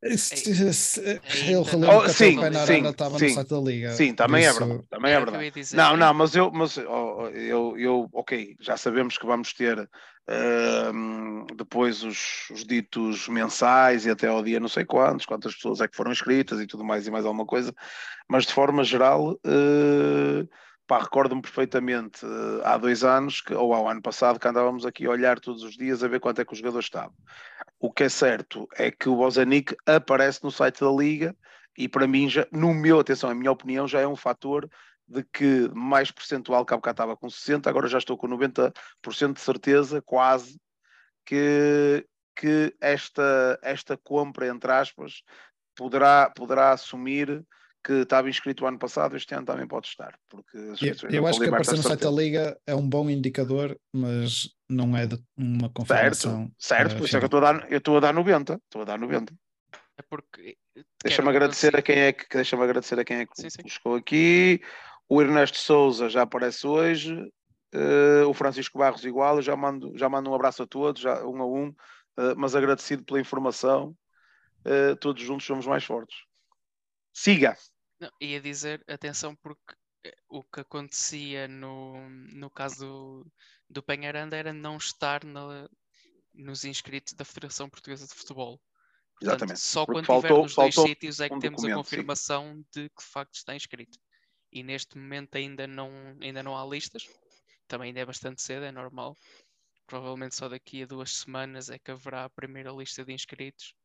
É 0.04 1.52
eu 1.52 1.62
relembro 1.62 1.98
oh, 1.98 2.02
que 2.02 2.08
sim, 2.10 2.36
o 2.36 2.66
sim, 2.66 2.86
estava 2.88 3.18
sim, 3.18 3.28
no 3.28 3.34
site 3.34 3.48
da 3.48 3.58
Liga. 3.60 3.92
Sim, 3.92 4.14
também 4.14 4.44
é 4.44 4.52
verdade. 4.52 4.82
Também 4.90 5.12
é 5.12 5.20
verdade. 5.20 5.76
Não, 5.76 5.96
não, 5.96 6.12
mas 6.12 6.34
eu, 6.34 6.50
mas 6.50 6.76
oh, 6.76 7.28
eu, 7.28 7.78
eu, 7.78 8.08
ok, 8.12 8.56
já 8.60 8.76
sabemos 8.76 9.16
que 9.16 9.24
vamos 9.24 9.52
ter 9.52 9.78
uh, 9.78 11.54
depois 11.56 12.02
os, 12.02 12.50
os, 12.50 12.64
ditos 12.64 13.28
mensais 13.28 14.04
e 14.04 14.10
até 14.10 14.26
ao 14.26 14.42
dia 14.42 14.58
não 14.58 14.68
sei 14.68 14.84
quantos, 14.84 15.24
quantas 15.24 15.54
pessoas 15.54 15.80
é 15.80 15.86
que 15.86 15.96
foram 15.96 16.10
inscritas 16.10 16.60
e 16.60 16.66
tudo 16.66 16.84
mais 16.84 17.06
e 17.06 17.10
mais 17.10 17.24
alguma 17.24 17.46
coisa, 17.46 17.72
mas 18.28 18.44
de 18.44 18.52
forma 18.52 18.82
geral, 18.82 19.34
uh, 19.34 20.48
pá, 20.92 20.98
recordo-me 20.98 21.40
perfeitamente 21.40 22.26
uh, 22.26 22.60
há 22.64 22.76
dois 22.76 23.02
anos, 23.02 23.40
que, 23.40 23.54
ou 23.54 23.72
ao 23.72 23.88
ano 23.88 24.02
passado, 24.02 24.38
que 24.38 24.46
andávamos 24.46 24.84
aqui 24.84 25.06
a 25.06 25.10
olhar 25.10 25.40
todos 25.40 25.62
os 25.62 25.74
dias 25.74 26.04
a 26.04 26.08
ver 26.08 26.20
quanto 26.20 26.42
é 26.42 26.44
que 26.44 26.52
o 26.52 26.56
jogador 26.56 26.80
estava. 26.80 27.14
O 27.80 27.90
que 27.90 28.04
é 28.04 28.10
certo 28.10 28.68
é 28.76 28.90
que 28.90 29.08
o 29.08 29.16
Bozanic 29.16 29.74
aparece 29.86 30.44
no 30.44 30.50
site 30.50 30.80
da 30.80 30.90
Liga 30.90 31.34
e 31.78 31.88
para 31.88 32.06
mim, 32.06 32.28
já, 32.28 32.46
no 32.52 32.74
meu, 32.74 33.00
atenção, 33.00 33.30
a 33.30 33.34
minha 33.34 33.50
opinião, 33.50 33.88
já 33.88 34.00
é 34.00 34.06
um 34.06 34.14
fator 34.14 34.68
de 35.08 35.24
que 35.32 35.70
mais 35.74 36.10
percentual 36.10 36.62
que 36.66 36.74
há 36.74 36.76
bocado 36.76 36.92
estava 36.92 37.16
com 37.16 37.26
60%, 37.26 37.66
agora 37.68 37.88
já 37.88 37.96
estou 37.96 38.18
com 38.18 38.28
90% 38.28 39.32
de 39.32 39.40
certeza, 39.40 40.02
quase, 40.02 40.60
que, 41.24 42.06
que 42.36 42.76
esta, 42.82 43.58
esta 43.62 43.96
compra, 43.96 44.46
entre 44.46 44.70
aspas, 44.70 45.22
poderá, 45.74 46.30
poderá 46.36 46.72
assumir 46.72 47.42
que 47.84 47.92
estava 47.92 48.30
inscrito 48.30 48.64
o 48.64 48.66
ano 48.66 48.78
passado, 48.78 49.16
este 49.16 49.34
ano 49.34 49.46
também 49.46 49.66
pode 49.66 49.88
estar. 49.88 50.16
Porque 50.28 50.56
eu, 50.56 51.10
eu 51.10 51.26
acho 51.26 51.40
que 51.40 51.46
aparecer 51.46 51.76
no 51.76 51.82
site 51.82 52.00
da 52.00 52.10
Liga 52.10 52.58
é 52.66 52.74
um 52.74 52.88
bom 52.88 53.10
indicador, 53.10 53.76
mas 53.92 54.48
não 54.68 54.96
é 54.96 55.06
de 55.06 55.20
uma 55.36 55.68
confirmação. 55.68 56.50
Certo, 56.58 56.92
certo, 56.92 56.96
por 56.96 57.06
isso 57.06 57.16
é 57.16 57.18
que 57.18 57.24
eu 57.24 57.26
estou 57.26 57.40
a 57.40 57.52
dar, 57.52 57.72
eu 57.72 57.78
estou 57.78 57.96
a 57.96 58.00
dar 58.00 58.14
90, 58.14 58.54
estou 58.54 58.82
a 58.82 58.84
dar 58.84 58.98
90. 58.98 59.34
É 59.98 60.02
porque 60.08 60.56
deixa-me 61.02 61.28
agradecer 61.28 61.76
a 61.76 61.82
quem 61.82 61.98
é 61.98 62.12
que 62.12 62.26
deixa-me 62.32 62.62
agradecer 62.62 62.98
a 62.98 63.04
quem 63.04 63.18
é 63.18 63.26
que 63.26 63.40
sim, 63.40 63.50
sim. 63.50 63.62
buscou 63.62 63.96
aqui. 63.96 64.60
O 65.08 65.20
Ernesto 65.20 65.58
Souza 65.58 66.08
já 66.08 66.22
aparece 66.22 66.66
hoje, 66.66 67.14
uh, 67.14 68.28
o 68.28 68.32
Francisco 68.32 68.78
Barros 68.78 69.04
igual, 69.04 69.36
eu 69.36 69.42
já 69.42 69.56
mando, 69.56 69.92
já 69.96 70.08
mando 70.08 70.30
um 70.30 70.34
abraço 70.34 70.62
a 70.62 70.66
todos, 70.66 71.02
já 71.02 71.22
um 71.26 71.42
a 71.42 71.46
um, 71.46 71.68
uh, 71.68 72.34
mas 72.36 72.54
agradecido 72.54 73.04
pela 73.04 73.20
informação. 73.20 73.94
Uh, 74.64 74.94
todos 74.96 75.22
juntos 75.22 75.44
somos 75.44 75.66
mais 75.66 75.84
fortes. 75.84 76.16
Siga! 77.12 77.56
Não, 78.02 78.10
ia 78.20 78.40
dizer, 78.40 78.82
atenção, 78.88 79.36
porque 79.36 79.74
eh, 80.04 80.16
o 80.28 80.42
que 80.42 80.58
acontecia 80.58 81.46
no, 81.46 82.10
no 82.10 82.50
caso 82.50 82.84
do, 82.84 83.32
do 83.70 83.80
Penharanda 83.80 84.36
era 84.36 84.52
não 84.52 84.76
estar 84.76 85.24
na, 85.24 85.68
nos 86.34 86.64
inscritos 86.64 87.12
da 87.12 87.24
Federação 87.24 87.70
Portuguesa 87.70 88.04
de 88.04 88.12
Futebol. 88.12 88.60
Portanto, 89.20 89.36
Exatamente. 89.36 89.60
Só 89.60 89.86
porque 89.86 90.00
quando 90.00 90.06
faltou, 90.06 90.28
tiver 90.28 90.42
nos 90.42 90.54
dois 90.56 90.74
sítios 90.74 91.20
é 91.20 91.28
que 91.28 91.34
um 91.36 91.38
temos 91.38 91.64
a 91.64 91.74
confirmação 91.74 92.56
sim. 92.56 92.64
de 92.74 92.88
que 92.88 93.04
de 93.04 93.08
facto 93.08 93.34
está 93.36 93.54
inscrito. 93.54 93.96
E 94.50 94.64
neste 94.64 94.98
momento 94.98 95.36
ainda 95.36 95.68
não, 95.68 95.92
ainda 96.20 96.42
não 96.42 96.58
há 96.58 96.66
listas. 96.66 97.08
Também 97.68 97.88
ainda 97.88 98.00
é 98.00 98.04
bastante 98.04 98.42
cedo, 98.42 98.64
é 98.64 98.72
normal. 98.72 99.16
Provavelmente 99.86 100.34
só 100.34 100.48
daqui 100.48 100.82
a 100.82 100.86
duas 100.86 101.18
semanas 101.18 101.70
é 101.70 101.78
que 101.78 101.92
haverá 101.92 102.24
a 102.24 102.30
primeira 102.30 102.72
lista 102.72 103.04
de 103.04 103.12
inscritos. 103.12 103.76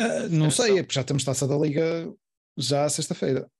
Uh, 0.00 0.30
não 0.30 0.50
sei, 0.50 0.78
é 0.78 0.82
porque 0.82 0.94
já 0.94 1.04
temos 1.04 1.24
taça 1.24 1.46
da 1.46 1.58
Liga 1.58 2.10
já 2.56 2.88
sexta-feira. 2.88 3.50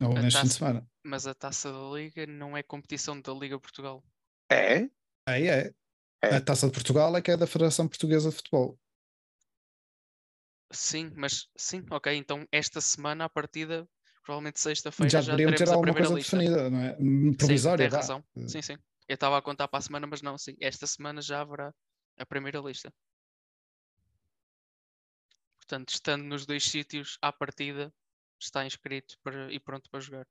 Ou 0.00 0.14
neste 0.14 0.40
fim 0.40 0.48
de 0.48 0.54
semana. 0.54 0.86
Mas 1.04 1.26
a 1.26 1.34
taça 1.34 1.72
da 1.72 1.90
Liga 1.90 2.26
não 2.26 2.56
é 2.56 2.62
competição 2.62 3.20
da 3.20 3.32
Liga 3.32 3.58
Portugal. 3.58 4.04
É? 4.50 4.88
Aí 5.26 5.48
é. 5.48 5.72
é. 6.22 6.36
A 6.36 6.40
taça 6.40 6.66
de 6.66 6.72
Portugal 6.72 7.16
é 7.16 7.22
que 7.22 7.30
é 7.30 7.36
da 7.36 7.46
Federação 7.46 7.86
Portuguesa 7.86 8.30
de 8.30 8.36
Futebol. 8.36 8.78
Sim, 10.72 11.12
mas 11.14 11.48
sim, 11.56 11.84
ok. 11.90 12.14
Então 12.16 12.46
esta 12.50 12.80
semana, 12.80 13.26
a 13.26 13.28
partida, 13.28 13.88
provavelmente 14.24 14.58
sexta-feira, 14.58 15.10
já, 15.10 15.20
já 15.20 15.36
deveriam 15.36 15.56
ter 15.56 15.68
alguma 15.68 15.94
coisa 15.94 16.14
lista. 16.14 16.36
definida, 16.36 16.70
não 16.70 16.80
é? 16.80 16.96
Provisória. 17.36 17.84
Sim, 17.84 17.90
tem 17.90 17.98
razão. 17.98 18.24
Sim, 18.48 18.62
sim. 18.62 18.76
Eu 19.08 19.14
estava 19.14 19.36
a 19.36 19.42
contar 19.42 19.68
para 19.68 19.78
a 19.78 19.82
semana, 19.82 20.06
mas 20.06 20.22
não, 20.22 20.38
sim. 20.38 20.56
Esta 20.60 20.86
semana 20.86 21.20
já 21.20 21.42
haverá 21.42 21.72
a 22.18 22.26
primeira 22.26 22.60
lista. 22.60 22.92
Portanto, 25.58 25.90
estando 25.90 26.24
nos 26.24 26.46
dois 26.46 26.64
sítios 26.64 27.18
à 27.20 27.32
partida, 27.32 27.92
está 28.42 28.66
inscrito 28.66 29.16
para, 29.22 29.52
e 29.52 29.58
pronto 29.58 29.88
para 29.90 30.00
jogar. 30.00 30.26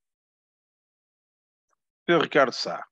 Pedro 2.06 2.24
Ricardo 2.24 2.51
Sá. 2.51 2.86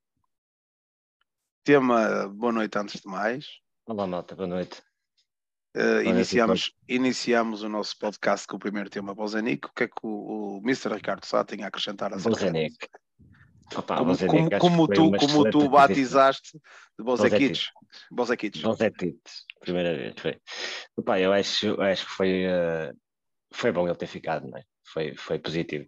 Tema 1.63 2.27
boa 2.27 2.51
noite 2.51 2.77
antes 2.77 3.01
de 3.01 3.07
mais. 3.07 3.59
Olá, 3.85 4.07
malta, 4.07 4.35
boa 4.35 4.47
noite. 4.47 4.81
Uh, 5.75 6.01
iniciamos, 6.03 6.73
iniciamos 6.88 7.61
o 7.63 7.69
nosso 7.69 7.97
podcast 7.99 8.47
com 8.47 8.55
o 8.55 8.59
primeiro 8.59 8.89
tema 8.89 9.13
Bozenic. 9.13 9.67
O 9.67 9.73
que 9.73 9.83
é 9.83 9.88
que 9.88 10.01
o, 10.01 10.57
o 10.57 10.61
Mr. 10.63 10.95
Ricardo 10.95 11.25
Sá 11.25 11.43
tem 11.43 11.63
a 11.63 11.67
acrescentar 11.67 12.13
a 12.13 12.17
Bozenic. 12.17 12.75
Opa, 13.75 13.97
como, 13.97 14.17
como, 14.17 14.57
como 14.57 14.88
tu, 14.88 15.11
como 15.11 15.51
tu 15.51 15.69
batizaste 15.69 16.59
de 16.97 17.03
Bozekic. 17.03 17.67
Bozekic. 18.09 18.61
Bozekic, 18.61 19.19
primeira 19.59 19.95
vez. 19.95 20.15
Foi. 20.17 20.41
Opa, 20.97 21.19
eu 21.19 21.31
acho, 21.31 21.79
acho 21.79 22.05
que 22.05 22.11
foi, 22.11 22.47
uh, 22.47 22.97
foi 23.51 23.71
bom 23.71 23.88
ele 23.88 23.95
ter 23.95 24.07
ficado, 24.07 24.47
não 24.47 24.57
é? 24.57 24.63
Foi, 24.91 25.15
foi 25.15 25.39
positivo. 25.39 25.86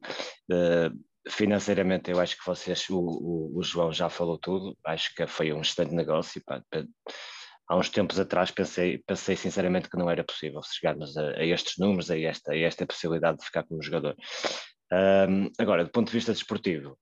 Uh, 0.52 0.98
financeiramente, 1.30 2.12
eu 2.12 2.20
acho 2.20 2.38
que 2.38 2.46
vocês, 2.46 2.90
o, 2.90 3.00
o, 3.00 3.60
o, 3.60 3.64
João 3.64 3.92
já 3.92 4.10
falou 4.10 4.38
tudo, 4.38 4.78
acho 4.86 5.14
que 5.16 5.28
foi 5.28 5.54
um 5.54 5.62
excelente 5.62 5.94
negócio. 5.94 6.42
Pá, 6.46 6.64
pá. 6.70 6.84
Há 7.68 7.78
uns 7.78 7.90
tempos 7.90 8.20
atrás 8.20 8.52
pensei, 8.52 8.98
pensei 9.08 9.36
sinceramente 9.36 9.90
que 9.90 9.98
não 9.98 10.10
era 10.10 10.24
possível 10.24 10.62
chegarmos 10.64 11.16
a, 11.16 11.30
a 11.38 11.46
estes 11.46 11.78
números, 11.78 12.12
a 12.12 12.20
esta, 12.20 12.52
a 12.52 12.58
esta 12.58 12.86
possibilidade 12.86 13.38
de 13.38 13.46
ficar 13.46 13.64
como 13.64 13.82
jogador. 13.82 14.16
Um, 14.94 15.50
agora, 15.58 15.86
do 15.86 15.90
ponto 15.90 16.08
de 16.08 16.14
vista 16.14 16.34
desportivo, 16.34 16.98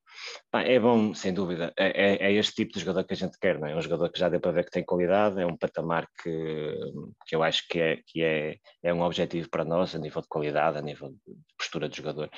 é 0.53 0.79
bom, 0.79 1.13
sem 1.13 1.33
dúvida. 1.33 1.73
É, 1.77 1.87
é, 1.87 2.27
é, 2.27 2.33
este 2.33 2.53
tipo 2.53 2.73
de 2.73 2.79
jogador 2.81 3.03
que 3.03 3.13
a 3.13 3.17
gente 3.17 3.37
quer, 3.39 3.59
não 3.59 3.67
é? 3.67 3.75
Um 3.75 3.81
jogador 3.81 4.11
que 4.11 4.19
já 4.19 4.29
deu 4.29 4.39
para 4.39 4.51
ver 4.51 4.65
que 4.65 4.71
tem 4.71 4.83
qualidade, 4.83 5.41
é 5.41 5.45
um 5.45 5.57
patamar 5.57 6.07
que, 6.21 6.75
que 7.27 7.35
eu 7.35 7.41
acho 7.41 7.67
que, 7.67 7.79
é, 7.79 7.99
que 8.05 8.23
é, 8.23 8.57
é 8.83 8.93
um 8.93 9.01
objetivo 9.01 9.49
para 9.49 9.65
nós, 9.65 9.95
a 9.95 9.99
nível 9.99 10.21
de 10.21 10.27
qualidade, 10.27 10.77
a 10.77 10.81
nível 10.81 11.09
de 11.09 11.35
postura 11.57 11.89
de 11.89 11.97
jogador. 11.97 12.29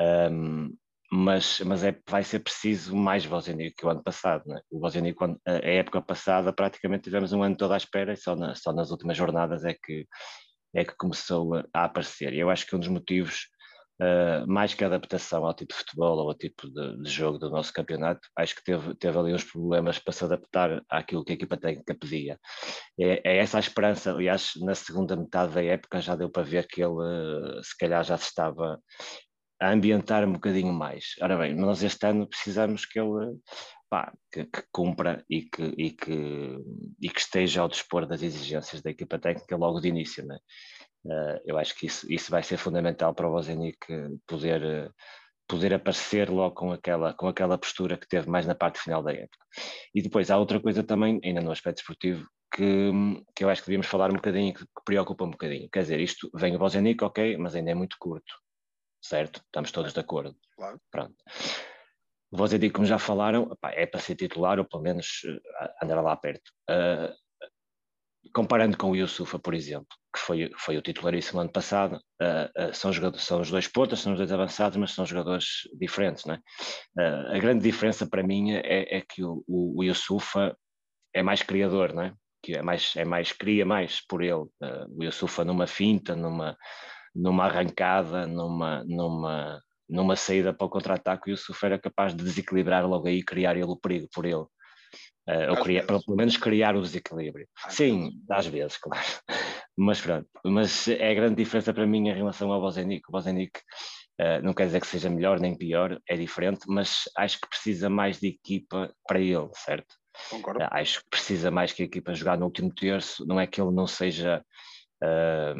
Um, 0.00 0.74
mas, 1.10 1.60
mas 1.60 1.84
é, 1.84 1.96
vai 2.08 2.24
ser 2.24 2.40
preciso 2.40 2.96
mais 2.96 3.24
Vozenico 3.24 3.76
que 3.76 3.86
o 3.86 3.90
ano 3.90 4.02
passado. 4.02 4.42
Né? 4.46 4.60
O 4.70 4.80
Vozenico, 4.80 5.24
a 5.46 5.52
época 5.52 6.02
passada, 6.02 6.52
praticamente 6.52 7.04
tivemos 7.04 7.32
um 7.32 7.42
ano 7.42 7.56
todo 7.56 7.72
à 7.72 7.76
espera 7.76 8.12
e 8.12 8.16
só, 8.16 8.34
na, 8.34 8.54
só 8.54 8.72
nas 8.72 8.90
últimas 8.90 9.16
jornadas 9.16 9.64
é 9.64 9.74
que, 9.74 10.06
é 10.74 10.84
que 10.84 10.96
começou 10.96 11.54
a, 11.54 11.64
a 11.72 11.84
aparecer. 11.84 12.32
E 12.32 12.40
eu 12.40 12.50
acho 12.50 12.66
que 12.66 12.74
um 12.74 12.80
dos 12.80 12.88
motivos 12.88 13.46
uh, 14.00 14.46
mais 14.46 14.74
que 14.74 14.84
a 14.84 14.86
adaptação 14.86 15.44
ao 15.44 15.54
tipo 15.54 15.72
de 15.72 15.78
futebol 15.78 16.18
ou 16.18 16.28
ao 16.28 16.34
tipo 16.34 16.68
de, 16.70 17.02
de, 17.02 17.10
jogo 17.10 17.38
do 17.38 17.50
nosso 17.50 17.72
campeonato, 17.72 18.20
acho 18.36 18.54
que 18.54 18.64
teve, 18.64 18.94
teve 18.94 19.18
ali 19.18 19.34
uns 19.34 19.44
problemas 19.44 19.98
para 19.98 20.12
se 20.12 20.24
adaptar 20.24 20.82
àquilo 20.88 21.24
que 21.24 21.32
a 21.32 21.34
equipa 21.34 21.56
técnica 21.56 21.94
pedia. 21.94 22.38
É, 22.98 23.20
é 23.24 23.36
essa 23.38 23.56
a 23.58 23.60
esperança, 23.60 24.12
aliás, 24.12 24.52
na 24.60 24.74
segunda 24.74 25.16
metade 25.16 25.54
da 25.54 25.64
época 25.64 26.00
já 26.00 26.16
deu 26.16 26.30
para 26.30 26.42
ver 26.42 26.66
que 26.66 26.82
ele 26.82 26.92
uh, 26.92 27.62
se 27.62 27.76
calhar 27.78 28.04
já 28.04 28.16
se 28.16 28.26
estava 28.26 28.78
a 29.60 29.70
ambientar 29.70 30.24
um 30.24 30.32
bocadinho 30.34 30.72
mais. 30.72 31.14
Ora 31.20 31.36
bem, 31.36 31.54
nós 31.54 31.82
este 31.82 32.06
ano 32.06 32.28
precisamos 32.28 32.84
que 32.84 33.00
ele 33.00 33.38
pá, 33.88 34.12
que, 34.32 34.44
que, 34.44 34.62
cumpra 34.72 35.24
e 35.30 35.42
que, 35.42 35.62
e, 35.78 35.90
que, 35.90 36.58
e 37.00 37.08
que 37.08 37.20
esteja 37.20 37.62
ao 37.62 37.68
dispor 37.68 38.06
das 38.06 38.22
exigências 38.22 38.82
da 38.82 38.90
equipa 38.90 39.18
técnica 39.18 39.56
logo 39.56 39.80
de 39.80 39.88
início. 39.88 40.24
Né? 40.26 40.38
Uh, 41.06 41.40
eu 41.44 41.56
acho 41.58 41.74
que 41.76 41.86
isso, 41.86 42.10
isso 42.12 42.30
vai 42.30 42.42
ser 42.42 42.56
fundamental 42.56 43.14
para 43.14 43.28
o 43.28 43.32
Bozenic 43.32 43.78
poder, 44.26 44.92
poder 45.48 45.74
aparecer 45.74 46.28
logo 46.30 46.54
com 46.54 46.72
aquela, 46.72 47.14
com 47.14 47.28
aquela 47.28 47.56
postura 47.56 47.96
que 47.96 48.08
teve 48.08 48.28
mais 48.28 48.46
na 48.46 48.54
parte 48.54 48.80
final 48.80 49.02
da 49.02 49.12
época. 49.12 49.46
E 49.94 50.02
depois 50.02 50.30
há 50.30 50.38
outra 50.38 50.60
coisa 50.60 50.82
também, 50.82 51.20
ainda 51.24 51.40
no 51.40 51.52
aspecto 51.52 51.78
esportivo, 51.78 52.26
que, 52.54 52.90
que 53.34 53.44
eu 53.44 53.50
acho 53.50 53.62
que 53.62 53.66
devíamos 53.68 53.86
falar 53.86 54.10
um 54.10 54.16
bocadinho, 54.16 54.52
que, 54.54 54.64
que 54.64 54.84
preocupa 54.84 55.24
um 55.24 55.30
bocadinho. 55.30 55.68
Quer 55.70 55.80
dizer, 55.80 56.00
isto 56.00 56.30
vem 56.34 56.56
o 56.56 56.58
Bozenic, 56.58 57.04
ok, 57.04 57.36
mas 57.36 57.54
ainda 57.54 57.70
é 57.70 57.74
muito 57.74 57.96
curto 57.98 58.34
certo? 59.06 59.40
Estamos 59.44 59.70
todos 59.70 59.92
de 59.92 60.00
acordo. 60.00 60.36
Claro. 60.56 60.80
Pronto. 60.90 61.14
O 62.30 62.36
Vozedi, 62.36 62.70
como 62.70 62.86
já 62.86 62.98
falaram, 62.98 63.56
é 63.72 63.86
para 63.86 64.00
ser 64.00 64.16
titular 64.16 64.58
ou 64.58 64.64
pelo 64.64 64.82
menos 64.82 65.22
uh, 65.24 65.84
andar 65.84 66.00
lá 66.00 66.16
perto. 66.16 66.50
Uh, 66.68 67.14
comparando 68.32 68.76
com 68.76 68.90
o 68.90 68.96
Yusufa, 68.96 69.38
por 69.38 69.54
exemplo, 69.54 69.88
que 70.14 70.20
foi, 70.20 70.50
foi 70.56 70.76
o 70.76 70.82
titularíssimo 70.82 71.40
ano 71.40 71.50
passado, 71.50 72.00
uh, 72.22 72.68
uh, 72.68 72.74
são, 72.74 72.92
jogadores, 72.92 73.24
são 73.24 73.40
os 73.40 73.50
dois 73.50 73.68
pontas, 73.68 74.00
são 74.00 74.12
os 74.12 74.18
dois 74.18 74.32
avançados, 74.32 74.76
mas 74.76 74.92
são 74.92 75.04
jogadores 75.04 75.68
diferentes. 75.78 76.24
Não 76.24 76.34
é? 76.34 76.38
Uh, 76.98 77.36
a 77.36 77.38
grande 77.38 77.62
diferença 77.62 78.06
para 78.06 78.22
mim 78.22 78.52
é, 78.52 78.98
é 78.98 79.00
que 79.00 79.22
o, 79.24 79.44
o, 79.46 79.80
o, 79.80 79.84
Yusufa 79.84 80.56
é 81.14 81.22
mais 81.22 81.42
criador, 81.42 81.92
não 81.92 82.02
é? 82.02 82.14
que 82.42 82.54
é 82.54 82.62
mais, 82.62 82.94
é 82.96 83.04
mais 83.04 83.32
cria 83.32 83.66
mais 83.66 84.00
por 84.06 84.22
ele. 84.22 84.46
o 84.96 85.02
Yusufa 85.02 85.44
numa 85.44 85.66
finta, 85.66 86.14
numa, 86.14 86.56
numa 87.14 87.44
arrancada, 87.46 88.26
numa, 88.26 88.84
numa, 88.84 89.60
numa 89.88 90.16
saída 90.16 90.52
para 90.52 90.66
o 90.66 90.70
contra-ataque, 90.70 91.28
o 91.28 91.32
Yusuf 91.32 91.64
era 91.64 91.78
capaz 91.78 92.14
de 92.14 92.22
desequilibrar 92.22 92.86
logo 92.86 93.08
aí 93.08 93.18
e 93.18 93.24
criar 93.24 93.56
ele 93.56 93.64
o 93.64 93.76
perigo 93.76 94.08
por 94.12 94.24
ele. 94.24 94.46
Uh, 95.28 95.50
ou 95.50 95.56
criar, 95.56 95.84
pelo 95.84 96.02
menos 96.16 96.36
criar 96.36 96.76
o 96.76 96.82
desequilíbrio. 96.82 97.48
Às 97.64 97.74
Sim, 97.74 98.10
vezes. 98.10 98.30
às 98.30 98.46
vezes, 98.46 98.76
claro. 98.76 99.04
Mas 99.78 100.00
pronto, 100.00 100.26
mas 100.42 100.88
é 100.88 101.10
a 101.10 101.14
grande 101.14 101.34
diferença 101.34 101.74
para 101.74 101.86
mim 101.86 102.08
em 102.08 102.14
relação 102.14 102.50
ao 102.50 102.62
Bozenic. 102.62 103.02
O 103.10 103.12
Bozenic 103.12 103.60
uh, 104.18 104.42
não 104.42 104.54
quer 104.54 104.64
dizer 104.64 104.80
que 104.80 104.86
seja 104.86 105.10
melhor 105.10 105.38
nem 105.38 105.54
pior, 105.54 106.00
é 106.08 106.16
diferente, 106.16 106.60
mas 106.66 107.02
acho 107.14 107.38
que 107.38 107.46
precisa 107.46 107.90
mais 107.90 108.18
de 108.18 108.28
equipa 108.28 108.90
para 109.06 109.20
ele, 109.20 109.50
certo? 109.52 109.94
Concordo. 110.30 110.64
Uh, 110.64 110.68
acho 110.70 111.00
que 111.00 111.10
precisa 111.10 111.50
mais 111.50 111.74
que 111.74 111.82
a 111.82 111.84
equipa 111.84 112.14
jogar 112.14 112.38
no 112.38 112.46
último 112.46 112.74
terço. 112.74 113.26
Não 113.26 113.38
é 113.38 113.46
que 113.46 113.60
ele 113.60 113.70
não 113.70 113.86
seja 113.86 114.42
uh, 115.02 115.54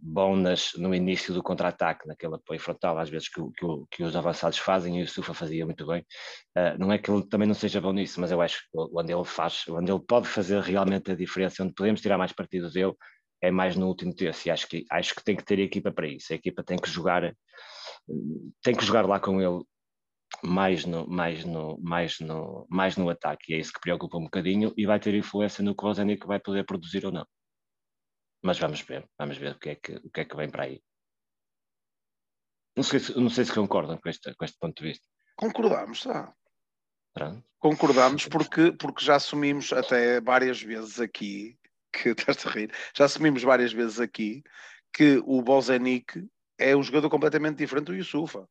bom 0.00 0.36
nas, 0.36 0.72
no 0.76 0.94
início 0.94 1.32
do 1.32 1.42
contra-ataque, 1.42 2.06
naquele 2.06 2.34
apoio 2.34 2.60
frontal, 2.60 2.98
às 2.98 3.08
vezes 3.08 3.28
que, 3.28 3.40
que, 3.40 3.66
que, 3.90 4.02
os 4.02 4.16
avançados 4.16 4.58
fazem 4.58 5.00
e 5.00 5.02
o 5.02 5.08
Sufa 5.08 5.34
fazia 5.34 5.64
muito 5.64 5.86
bem. 5.86 6.04
Uh, 6.56 6.78
não 6.78 6.92
é 6.92 6.98
que 6.98 7.10
ele 7.10 7.26
também 7.28 7.46
não 7.46 7.54
seja 7.54 7.80
bom 7.80 7.92
nisso, 7.92 8.20
mas 8.20 8.30
eu 8.30 8.40
acho 8.40 8.60
que 8.60 8.68
onde 8.74 9.12
ele 9.12 9.24
faz, 9.24 9.64
onde 9.68 9.90
ele 9.90 10.02
pode 10.06 10.28
fazer 10.28 10.60
realmente 10.60 11.10
a 11.10 11.16
diferença, 11.16 11.62
onde 11.62 11.74
podemos 11.74 12.00
tirar 12.00 12.18
mais 12.18 12.32
partido 12.32 12.70
dele, 12.70 12.94
é 13.42 13.50
mais 13.50 13.76
no 13.76 13.88
último 13.88 14.14
terço. 14.14 14.48
E 14.48 14.50
acho 14.50 14.68
que, 14.68 14.84
acho 14.90 15.14
que 15.14 15.24
tem 15.24 15.36
que 15.36 15.44
ter 15.44 15.58
equipa 15.58 15.90
para 15.90 16.06
isso. 16.06 16.32
A 16.32 16.36
equipa 16.36 16.62
tem 16.62 16.78
que 16.78 16.88
jogar, 16.88 17.34
tem 18.62 18.74
que 18.74 18.84
jogar 18.84 19.06
lá 19.06 19.18
com 19.18 19.40
ele 19.40 19.62
mais 20.42 20.84
no, 20.86 21.06
mais, 21.08 21.44
no, 21.44 21.78
mais, 21.80 22.18
no, 22.20 22.66
mais 22.70 22.96
no 22.96 23.08
ataque, 23.10 23.52
e 23.52 23.54
é 23.54 23.58
isso 23.58 23.72
que 23.72 23.80
preocupa 23.80 24.16
um 24.16 24.24
bocadinho, 24.24 24.72
e 24.76 24.86
vai 24.86 24.98
ter 24.98 25.14
influência 25.14 25.62
no 25.62 25.74
que 25.74 25.84
o 25.84 25.88
Ozanic 25.88 26.26
vai 26.26 26.40
poder 26.40 26.64
produzir 26.64 27.04
ou 27.04 27.12
não. 27.12 27.26
Mas 28.42 28.58
vamos 28.58 28.80
ver, 28.80 29.08
vamos 29.18 29.36
ver 29.36 29.52
o 29.52 29.58
que 29.58 29.70
é 29.70 29.74
que, 29.76 29.92
o 29.94 30.10
que, 30.10 30.20
é 30.20 30.24
que 30.24 30.36
vem 30.36 30.50
para 30.50 30.64
aí. 30.64 30.82
Não 32.76 32.82
sei, 32.82 32.98
se, 32.98 33.16
não 33.18 33.30
sei 33.30 33.44
se 33.44 33.52
concordam 33.52 33.96
com 33.98 34.08
este, 34.08 34.34
com 34.34 34.44
este 34.44 34.58
ponto 34.58 34.82
de 34.82 34.88
vista. 34.88 35.06
Concordamos, 35.36 36.02
tá. 36.02 36.34
Pronto. 37.14 37.44
Concordamos 37.58 38.26
porque, 38.26 38.72
porque 38.72 39.04
já 39.04 39.16
assumimos 39.16 39.72
até 39.72 40.20
várias 40.20 40.60
vezes 40.60 40.98
aqui, 40.98 41.56
que 41.92 42.08
estás 42.18 42.44
a 42.46 42.50
rir, 42.50 42.74
já 42.96 43.04
assumimos 43.04 43.42
várias 43.42 43.72
vezes 43.72 44.00
aqui 44.00 44.42
que 44.92 45.22
o 45.24 45.40
Bozenic 45.42 46.28
é 46.58 46.76
um 46.76 46.82
jogador 46.82 47.08
completamente 47.08 47.58
diferente 47.58 47.86
do 47.86 47.94
Yusufa. 47.94 48.48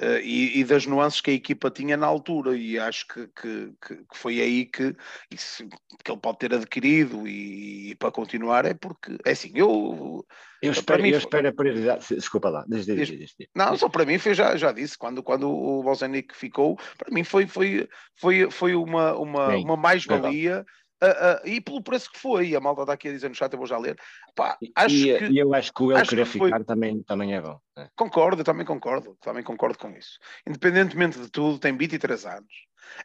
Uh, 0.00 0.20
e, 0.22 0.60
e, 0.60 0.64
das 0.64 0.86
nuances 0.86 1.20
que 1.20 1.32
a 1.32 1.34
equipa 1.34 1.72
tinha 1.72 1.96
na 1.96 2.06
altura, 2.06 2.56
e 2.56 2.78
acho 2.78 3.04
que, 3.08 3.26
que, 3.28 3.72
que 3.84 3.98
foi 4.14 4.40
aí 4.40 4.64
que, 4.64 4.94
isso, 5.28 5.66
que 6.04 6.12
ele 6.12 6.20
pode 6.20 6.38
ter 6.38 6.54
adquirido 6.54 7.26
e, 7.26 7.90
e, 7.90 7.94
para 7.96 8.12
continuar 8.12 8.64
é 8.64 8.74
porque 8.74 9.18
é 9.24 9.32
assim, 9.32 9.50
eu 9.56 10.24
eu 10.62 10.70
espero, 10.70 11.02
mim, 11.02 11.10
eu 11.10 11.18
espero 11.18 11.48
a 11.48 11.52
prioridade, 11.52 12.14
desculpa 12.14 12.48
lá, 12.48 12.64
desde, 12.68 12.94
desde, 12.94 13.16
desde. 13.16 13.48
não, 13.52 13.76
só 13.76 13.88
para 13.88 14.04
mim 14.04 14.18
foi, 14.18 14.34
já, 14.34 14.56
já 14.56 14.70
disse, 14.70 14.96
quando, 14.96 15.20
quando 15.20 15.50
o 15.50 15.82
Bozenic 15.82 16.32
ficou, 16.32 16.76
para 16.96 17.12
mim 17.12 17.24
foi, 17.24 17.48
foi, 17.48 17.88
foi, 18.14 18.48
foi 18.52 18.74
uma, 18.76 19.14
uma, 19.16 19.56
uma 19.56 19.76
mais-valia 19.76 20.64
Uh, 21.02 21.06
uh, 21.06 21.48
e 21.48 21.60
pelo 21.60 21.82
preço 21.82 22.10
que 22.10 22.18
foi, 22.18 22.56
a 22.56 22.60
malta 22.60 22.82
está 22.82 22.92
aqui 22.92 23.08
a 23.08 23.12
dizer 23.12 23.28
no 23.28 23.34
chat, 23.34 23.52
eu 23.52 23.58
vou 23.58 23.68
já 23.68 23.78
ler. 23.78 23.96
Pá, 24.34 24.58
acho 24.74 24.94
e, 24.94 25.18
que, 25.18 25.24
e 25.26 25.38
eu 25.38 25.54
acho 25.54 25.72
que 25.72 25.82
o 25.82 25.92
ele 25.92 26.06
querer 26.06 26.26
ficar 26.26 26.50
foi... 26.50 26.64
também, 26.64 27.02
também 27.02 27.34
é 27.34 27.40
bom. 27.40 27.58
É. 27.76 27.88
Concordo, 27.94 28.42
também 28.42 28.66
concordo, 28.66 29.16
também 29.20 29.42
concordo 29.42 29.78
com 29.78 29.90
isso. 29.90 30.18
Independentemente 30.46 31.18
de 31.18 31.30
tudo, 31.30 31.58
tem 31.58 31.76
23 31.76 32.26
anos. 32.26 32.52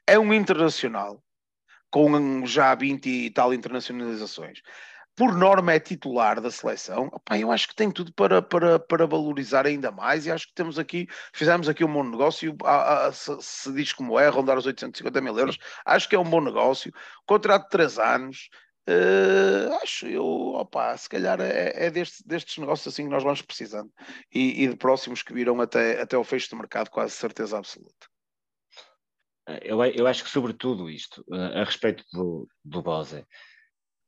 É 0.08 0.18
um 0.18 0.34
internacional 0.34 1.24
com 1.92 2.44
já 2.48 2.74
20 2.74 3.06
e 3.08 3.30
tal 3.30 3.54
internacionalizações 3.54 4.62
por 5.16 5.36
norma 5.36 5.74
é 5.74 5.80
titular 5.80 6.42
da 6.42 6.50
seleção, 6.50 7.08
Opa, 7.12 7.38
eu 7.38 7.52
acho 7.52 7.68
que 7.68 7.76
tem 7.76 7.92
tudo 7.92 8.12
para, 8.14 8.42
para, 8.42 8.80
para 8.80 9.06
valorizar 9.06 9.66
ainda 9.66 9.92
mais 9.92 10.26
e 10.26 10.32
acho 10.32 10.48
que 10.48 10.54
temos 10.54 10.80
aqui, 10.80 11.08
fizemos 11.34 11.70
aqui 11.70 11.84
um 11.84 11.94
bom 11.94 12.04
negócio, 12.04 12.56
a, 12.64 13.08
a, 13.08 13.12
se, 13.14 13.32
se, 13.40 13.72
diz 13.74 13.94
como 13.94 14.20
é, 14.20 14.28
rondar 14.28 14.58
os 14.58 14.66
850 14.66 15.22
mil 15.22 15.38
euros, 15.38 15.58
acho 15.86 16.10
que 16.10 16.16
é 16.16 16.20
um 16.20 16.30
bom 16.30 16.42
negócio, 16.42 16.92
contrato 17.26 17.64
de 17.64 17.70
3 17.70 18.00
anos, 18.00 18.50
uh, 18.90 19.74
acho 19.84 20.08
eu, 20.08 20.26
opa, 20.26 20.98
se 20.98 21.08
calhar 21.08 21.40
é, 21.40 21.86
é 21.86 21.92
deste, 21.92 22.28
destes 22.28 22.58
negócios 22.58 22.92
assim 22.92 23.04
que 23.04 23.12
nós 23.12 23.24
vamos 23.24 23.42
precisando 23.42 23.92
e, 24.34 24.64
e 24.64 24.68
de 24.68 24.76
próximos 24.76 25.22
que 25.22 25.34
virão 25.34 25.62
até, 25.62 26.02
até 26.02 26.18
o 26.18 26.24
fecho 26.24 26.50
do 26.50 26.58
mercado, 26.58 26.90
quase 26.90 27.14
certeza 27.14 27.58
absoluta. 27.58 28.08
Eu, 29.62 29.84
eu 29.84 30.08
acho 30.08 30.24
que 30.24 30.30
sobretudo 30.30 30.90
isto, 30.90 31.24
a 31.30 31.66
respeito 31.66 32.04
do, 32.14 32.48
do 32.64 32.82
Bose, 32.82 33.26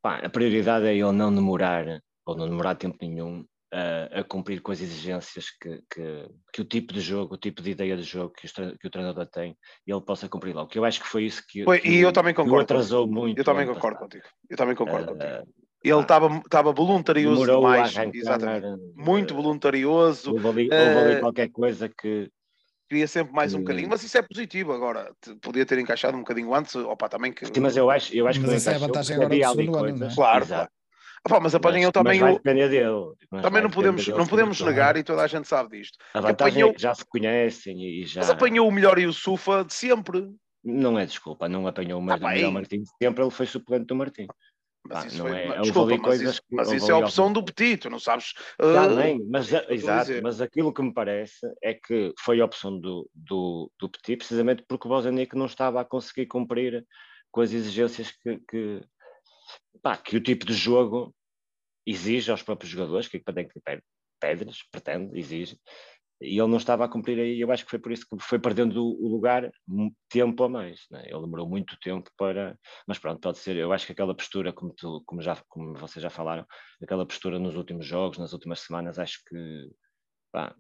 Pá, 0.06 0.18
a 0.24 0.30
prioridade 0.30 0.86
é 0.86 0.94
ele 0.94 1.12
não 1.14 1.34
demorar, 1.34 1.84
ou 2.28 2.38
não 2.38 2.48
demorar 2.48 2.76
tempo 2.76 2.96
nenhum, 3.02 3.44
a, 3.74 4.20
a 4.20 4.24
cumprir 4.24 4.62
com 4.62 4.72
as 4.72 4.80
exigências 4.80 5.46
que, 5.60 5.82
que, 5.92 6.30
que, 6.54 6.62
o 6.62 6.64
tipo 6.64 6.94
de 6.94 7.02
jogo, 7.02 7.34
o 7.34 7.38
tipo 7.40 7.60
de 7.60 7.72
ideia 7.72 7.98
de 7.98 8.04
jogo 8.04 8.32
que 8.32 8.46
o, 8.46 8.78
que 8.78 8.86
o 8.86 8.92
treinador 8.92 9.26
tem, 9.26 9.58
ele 9.88 10.02
possa 10.02 10.30
cumprir 10.30 10.54
logo. 10.54 10.70
Que 10.70 10.78
eu 10.78 10.86
acho 10.86 11.02
que 11.02 11.08
foi 11.08 11.24
isso 11.24 11.44
que, 11.50 11.64
foi, 11.64 11.82
e 11.84 12.02
eu 12.02 12.14
também 12.14 12.36
concordo. 12.36 12.62
atrasou 12.62 13.08
muito. 13.08 13.40
Eu 13.40 13.44
também 13.44 13.66
concordo 13.66 13.98
passado. 13.98 14.12
contigo. 14.12 14.26
Eu 14.48 14.58
também 14.58 14.76
concordo 14.76 15.12
uh, 15.12 15.18
contigo. 15.18 15.48
Ele 15.84 16.02
estava 16.02 16.72
voluntarioso 16.72 17.44
demais, 17.44 17.98
exatamente. 18.14 18.68
Muito 18.96 19.34
voluntarioso. 19.34 20.34
Houve 20.34 20.48
ali, 20.50 20.64
houve 20.66 21.00
ali 21.00 21.16
uh, 21.16 21.20
qualquer 21.22 21.50
coisa 21.50 21.90
que, 21.90 22.30
queria 22.90 23.08
sempre 23.08 23.34
mais 23.34 23.54
um 23.54 23.60
bocadinho, 23.60 23.90
mas 23.90 24.04
isso 24.04 24.18
é 24.18 24.22
positivo 24.22 24.74
agora. 24.74 25.12
Podia 25.42 25.66
ter 25.66 25.80
encaixado 25.80 26.16
um 26.16 26.22
bocadinho 26.22 26.54
antes, 26.54 26.76
opa, 26.76 27.10
também 27.10 27.34
que. 27.34 27.46
Sim, 27.46 27.60
mas 27.60 27.76
eu 27.76 27.90
acho, 27.90 28.16
eu 28.16 28.28
acho 28.28 28.42
mas 28.42 28.50
que 28.50 28.56
essa 28.56 28.72
é 28.72 28.76
a 28.76 28.80
vantagem 28.80 29.16
agora 29.16 29.30
do 29.30 29.62
segundo 29.62 29.78
ano, 29.78 29.98
não 29.98 30.08
é? 30.08 30.16
Claro. 30.16 30.46
Opa, 31.28 31.40
mas 31.40 31.56
apanhou 31.56 31.92
também 31.92 32.22
mas 32.22 32.36
o. 32.36 32.40
Dele, 32.40 33.42
também 33.42 33.64
não 33.64 33.70
podemos, 33.70 34.08
não 34.08 34.28
podemos 34.28 34.62
negar, 34.62 34.96
e 34.96 35.04
toda 35.04 35.24
a 35.24 35.28
gente 35.28 35.48
sabe 35.48 35.80
disto. 35.80 35.98
A 36.14 36.22
vantagem 36.22 36.62
apanhou... 36.62 36.70
é 36.70 36.74
que 36.74 36.82
já 36.82 36.94
se 36.94 37.06
conhecem 37.06 37.82
e 37.82 38.06
já. 38.06 38.22
Mas 38.22 38.30
apanhou 38.30 38.68
o 38.68 38.72
melhor 38.72 39.00
e 39.00 39.08
o 39.08 39.14
Sufa 39.14 39.64
de 39.66 39.74
sempre. 39.74 40.30
Não 40.64 40.98
é 40.98 41.06
desculpa, 41.06 41.48
não 41.48 41.68
apanhou 41.68 42.00
o 42.00 42.04
melhor 42.04 42.20
ah, 42.24 42.52
Martim 42.52 42.82
de 42.82 42.90
sempre, 43.02 43.24
ele 43.24 43.32
foi 43.32 43.46
suplente 43.46 43.86
do 43.86 43.96
Martim. 43.96 44.28
Mas 44.88 45.06
isso, 45.06 45.18
foi, 45.18 45.38
é, 45.38 45.62
desculpa, 45.62 45.98
mas 45.98 46.22
isso, 46.22 46.42
mas 46.52 46.72
isso 46.72 46.92
é 46.92 46.94
a 46.94 46.98
opção 46.98 47.34
do 47.34 47.44
Petit, 47.44 47.90
não 47.90 48.00
sabes? 48.00 48.34
Uh, 48.62 49.30
mas, 49.30 49.52
exato, 49.70 50.12
mas 50.22 50.40
aquilo 50.40 50.74
que 50.74 50.82
me 50.82 50.94
parece 50.94 51.40
é 51.64 51.74
que 51.74 52.14
foi 52.20 52.40
a 52.40 52.46
opção 52.46 52.80
do, 52.80 53.10
do, 53.14 53.72
do 53.80 53.90
Petit, 53.90 54.18
precisamente 54.18 54.64
porque 54.68 54.88
o 54.88 54.90
Bozanic 54.90 55.36
não 55.36 55.48
estava 55.48 55.82
a 55.82 55.86
conseguir 55.86 56.28
cumprir 56.28 56.86
com 57.32 57.42
as 57.42 57.52
exigências 57.52 58.12
que, 58.12 58.40
que, 58.50 58.82
pá, 59.82 59.98
que 59.98 60.18
o 60.18 60.22
tipo 60.22 60.46
de 60.46 60.54
jogo 60.54 61.14
exige 61.86 62.30
aos 62.30 62.44
próprios 62.44 62.72
jogadores, 62.72 63.08
que 63.08 63.20
tem 63.20 63.48
que 63.48 63.60
pedras, 64.20 64.60
pretende, 64.72 65.18
exige, 65.18 65.60
e 66.22 66.40
ele 66.40 66.48
não 66.48 66.58
estava 66.58 66.86
a 66.86 66.90
cumprir 66.90 67.20
aí. 67.20 67.40
Eu 67.40 67.52
acho 67.52 67.66
que 67.66 67.70
foi 67.70 67.80
por 67.80 67.92
isso 67.92 68.06
que 68.08 68.18
foi 68.20 68.40
perdendo 68.40 68.84
o 68.84 69.08
lugar 69.08 69.52
tempo 70.10 70.44
a 70.44 70.50
mais. 70.50 70.86
Né? 70.90 71.04
Ele 71.08 71.22
demorou 71.22 71.48
muito 71.48 71.78
tempo 71.80 72.10
para. 72.18 72.58
Mas 72.88 73.00
pronto, 73.00 73.20
pode 73.20 73.40
ser. 73.40 73.56
Eu 73.58 73.74
acho 73.74 73.86
que 73.86 73.92
aquela 73.92 74.16
postura, 74.16 74.54
como, 74.54 74.74
tu, 74.74 75.04
como, 75.06 75.22
já, 75.22 75.36
como 75.50 75.74
vocês 75.76 76.02
já 76.02 76.10
falaram, 76.10 76.46
aquela 76.82 77.06
postura 77.06 77.40
nos 77.40 77.56
últimos 77.56 77.86
jogos, 77.86 78.18
nas 78.18 78.34
últimas 78.34 78.62
semanas, 78.62 78.98
acho 79.00 79.22
que 79.28 79.70
pá, 80.32 80.56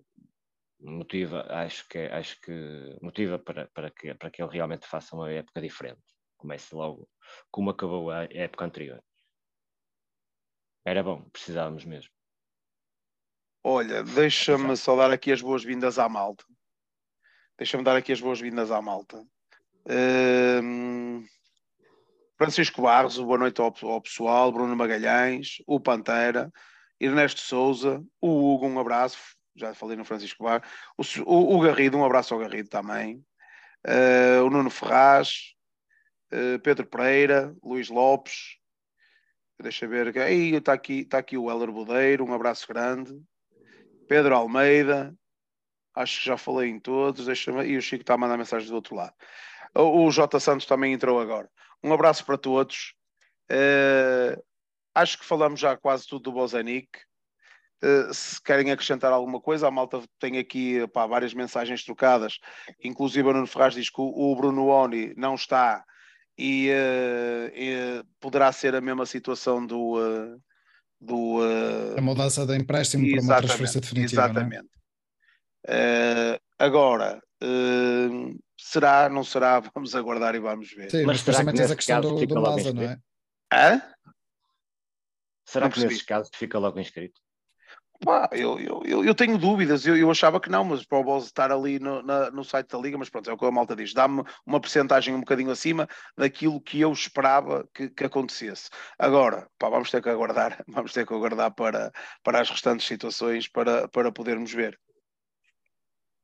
motiva, 0.80 1.46
acho 1.50 1.88
que, 1.90 2.00
acho 2.00 2.40
que 2.42 2.98
motiva 3.02 3.40
para, 3.40 3.68
para, 3.74 3.92
que, 3.92 4.14
para 4.16 4.30
que 4.30 4.42
ele 4.42 4.52
realmente 4.52 4.88
faça 4.88 5.16
uma 5.16 5.32
época 5.32 5.62
diferente. 5.62 6.02
Comece 6.38 6.76
logo 6.76 7.08
como 7.52 7.70
acabou 7.70 8.12
a 8.12 8.26
época 8.26 8.66
anterior. 8.66 9.02
Era 10.86 11.02
bom, 11.02 11.28
precisávamos 11.32 11.84
mesmo. 11.86 12.15
Olha, 13.68 14.04
deixa-me 14.04 14.78
só 14.78 14.96
dar 14.96 15.10
aqui 15.10 15.32
as 15.32 15.42
boas-vindas 15.42 15.98
à 15.98 16.08
malta. 16.08 16.46
Deixa-me 17.58 17.84
dar 17.84 17.96
aqui 17.96 18.12
as 18.12 18.22
boas-vindas 18.22 18.70
à 18.70 18.80
malta. 18.80 19.18
Uh, 19.88 21.26
Francisco 22.38 22.84
Barros, 22.84 23.18
boa 23.18 23.40
noite 23.40 23.60
ao, 23.60 23.74
ao, 23.82 24.02
pessoal, 24.02 24.52
Bruno 24.52 24.76
Magalhães, 24.76 25.64
o 25.66 25.80
Pantera, 25.80 26.54
Ernesto 27.00 27.42
Souza, 27.42 28.06
o 28.22 28.54
Hugo, 28.54 28.68
um 28.68 28.80
abraço, 28.80 29.18
já 29.56 29.74
falei 29.74 29.98
no 29.98 30.06
Francisco 30.06 30.44
Barros, 30.44 30.70
o, 31.00 31.24
o, 31.24 31.58
o 31.58 31.60
Garrido, 31.60 31.98
um 31.98 32.06
abraço 32.06 32.36
ao 32.36 32.40
Garrido 32.40 32.70
também, 32.70 33.26
uh, 33.88 34.46
o 34.46 34.50
Nuno 34.52 34.70
Ferraz, 34.70 35.56
uh, 36.32 36.60
Pedro 36.60 36.86
Pereira, 36.86 37.52
Luís 37.64 37.90
Lopes, 37.90 38.60
deixa 39.60 39.88
ver, 39.88 40.16
está 40.16 40.74
aqui, 40.74 41.00
está 41.00 41.18
aqui 41.18 41.36
o 41.36 41.50
Heller 41.50 41.72
Bodeiro, 41.72 42.24
um 42.24 42.32
abraço 42.32 42.68
grande, 42.68 43.20
Pedro 44.08 44.36
Almeida, 44.36 45.14
acho 45.94 46.20
que 46.20 46.26
já 46.26 46.38
falei 46.38 46.70
em 46.70 46.80
todos, 46.80 47.26
deixa 47.26 47.52
e 47.66 47.78
o 47.78 47.82
Chico 47.82 48.02
está 48.02 48.14
a 48.14 48.18
mandar 48.18 48.38
mensagens 48.38 48.70
do 48.70 48.76
outro 48.76 48.96
lado. 48.96 49.14
O, 49.74 50.06
o 50.06 50.12
J 50.12 50.40
Santos 50.40 50.66
também 50.66 50.94
entrou 50.94 51.20
agora. 51.20 51.50
Um 51.84 51.94
abraço 51.94 52.26
para 52.26 52.38
todos. 52.38 52.94
Uh, 53.52 54.42
acho 54.94 55.20
que 55.20 55.26
falamos 55.26 55.60
já 55.60 55.76
quase 55.78 56.08
tudo 56.08 56.24
do 56.24 56.32
Bozenic. 56.32 56.90
Uh, 57.84 58.14
se 58.14 58.42
querem 58.42 58.72
acrescentar 58.72 59.12
alguma 59.12 59.40
coisa, 59.42 59.68
a 59.68 59.72
malta 59.72 60.02
tem 60.18 60.38
aqui 60.38 60.88
pá, 60.88 61.06
várias 61.06 61.34
mensagens 61.34 61.84
trocadas. 61.84 62.40
Inclusive, 62.84 63.28
o 63.28 63.34
Nuno 63.34 63.48
Ferraz 63.48 63.74
diz 63.74 63.90
que 63.90 64.02
o, 64.02 64.32
o 64.32 64.36
Bruno 64.36 64.68
Oni 64.68 65.14
não 65.16 65.36
está 65.36 65.84
e, 66.38 66.70
uh, 66.70 67.52
e, 67.54 68.04
poderá 68.20 68.52
ser 68.52 68.76
a 68.76 68.82
mesma 68.82 69.06
situação 69.06 69.66
do. 69.66 69.98
Uh, 71.02 71.06
do 71.06 71.98
a 71.98 72.02
mudança 72.02 72.46
de 72.46 72.56
empréstimo 72.56 73.10
para 73.10 73.22
uma 73.22 73.38
transferência 73.38 73.82
definitiva. 73.82 74.22
É? 74.22 74.26
Exatamente. 74.26 74.70
É? 75.68 76.40
agora, 76.60 77.22
será, 78.58 79.10
não 79.10 79.24
será? 79.24 79.60
Vamos 79.74 79.96
aguardar 79.96 80.36
e 80.36 80.40
vamos 80.40 80.72
ver. 80.72 80.90
Sim, 80.92 81.04
mas, 81.06 81.24
mas 81.24 81.38
também 81.38 81.56
tens 81.56 81.72
a 81.72 81.76
questão 81.76 82.02
do, 82.02 82.26
do 82.26 82.42
Maza, 82.42 82.74
não 82.74 82.84
é? 82.84 82.98
Hã? 83.54 83.82
Será 85.46 85.66
não 85.66 85.72
que 85.72 85.80
nesse 85.86 86.06
caso 86.06 86.30
fica 86.34 86.58
logo 86.58 86.80
inscrito? 86.80 87.20
Pá, 88.04 88.30
eu, 88.34 88.60
eu, 88.60 89.06
eu, 89.06 89.16
tenho 89.16 89.38
dúvidas, 89.38 89.86
eu, 89.86 89.96
eu 89.96 90.12
achava 90.12 90.40
que 90.40 90.50
não, 90.50 90.66
mas 90.66 90.86
para 90.86 91.00
o 91.00 91.04
Bols 91.04 91.26
estar 91.26 91.52
ali 91.52 91.80
no, 91.80 92.02
na, 92.02 92.30
no 92.30 92.44
site 92.44 92.70
da 92.70 92.78
Liga, 92.78 92.98
mas 92.98 93.10
pronto, 93.10 93.30
é 93.30 93.34
o 93.34 93.38
que 93.38 93.46
a 93.46 93.52
malta 93.52 93.76
diz, 93.76 93.94
dá-me 93.94 94.24
uma 94.46 94.60
percentagem 94.60 95.16
um 95.16 95.20
bocadinho 95.20 95.50
acima 95.50 95.88
daquilo 96.18 96.60
que 96.60 96.82
eu 96.82 96.92
esperava 96.92 97.68
que, 97.74 97.90
que 97.90 98.04
acontecesse. 98.04 98.70
Agora, 99.00 99.48
pá, 99.58 99.70
vamos 99.70 99.90
ter 99.90 100.02
que 100.02 100.10
aguardar, 100.10 100.64
vamos 100.68 100.92
ter 100.92 101.08
que 101.08 101.14
aguardar 101.14 101.54
para, 101.54 101.92
para 102.24 102.42
as 102.42 102.50
restantes 102.50 102.86
situações 102.86 103.48
para, 103.48 103.88
para 103.88 104.12
podermos 104.12 104.52
ver. 104.52 104.78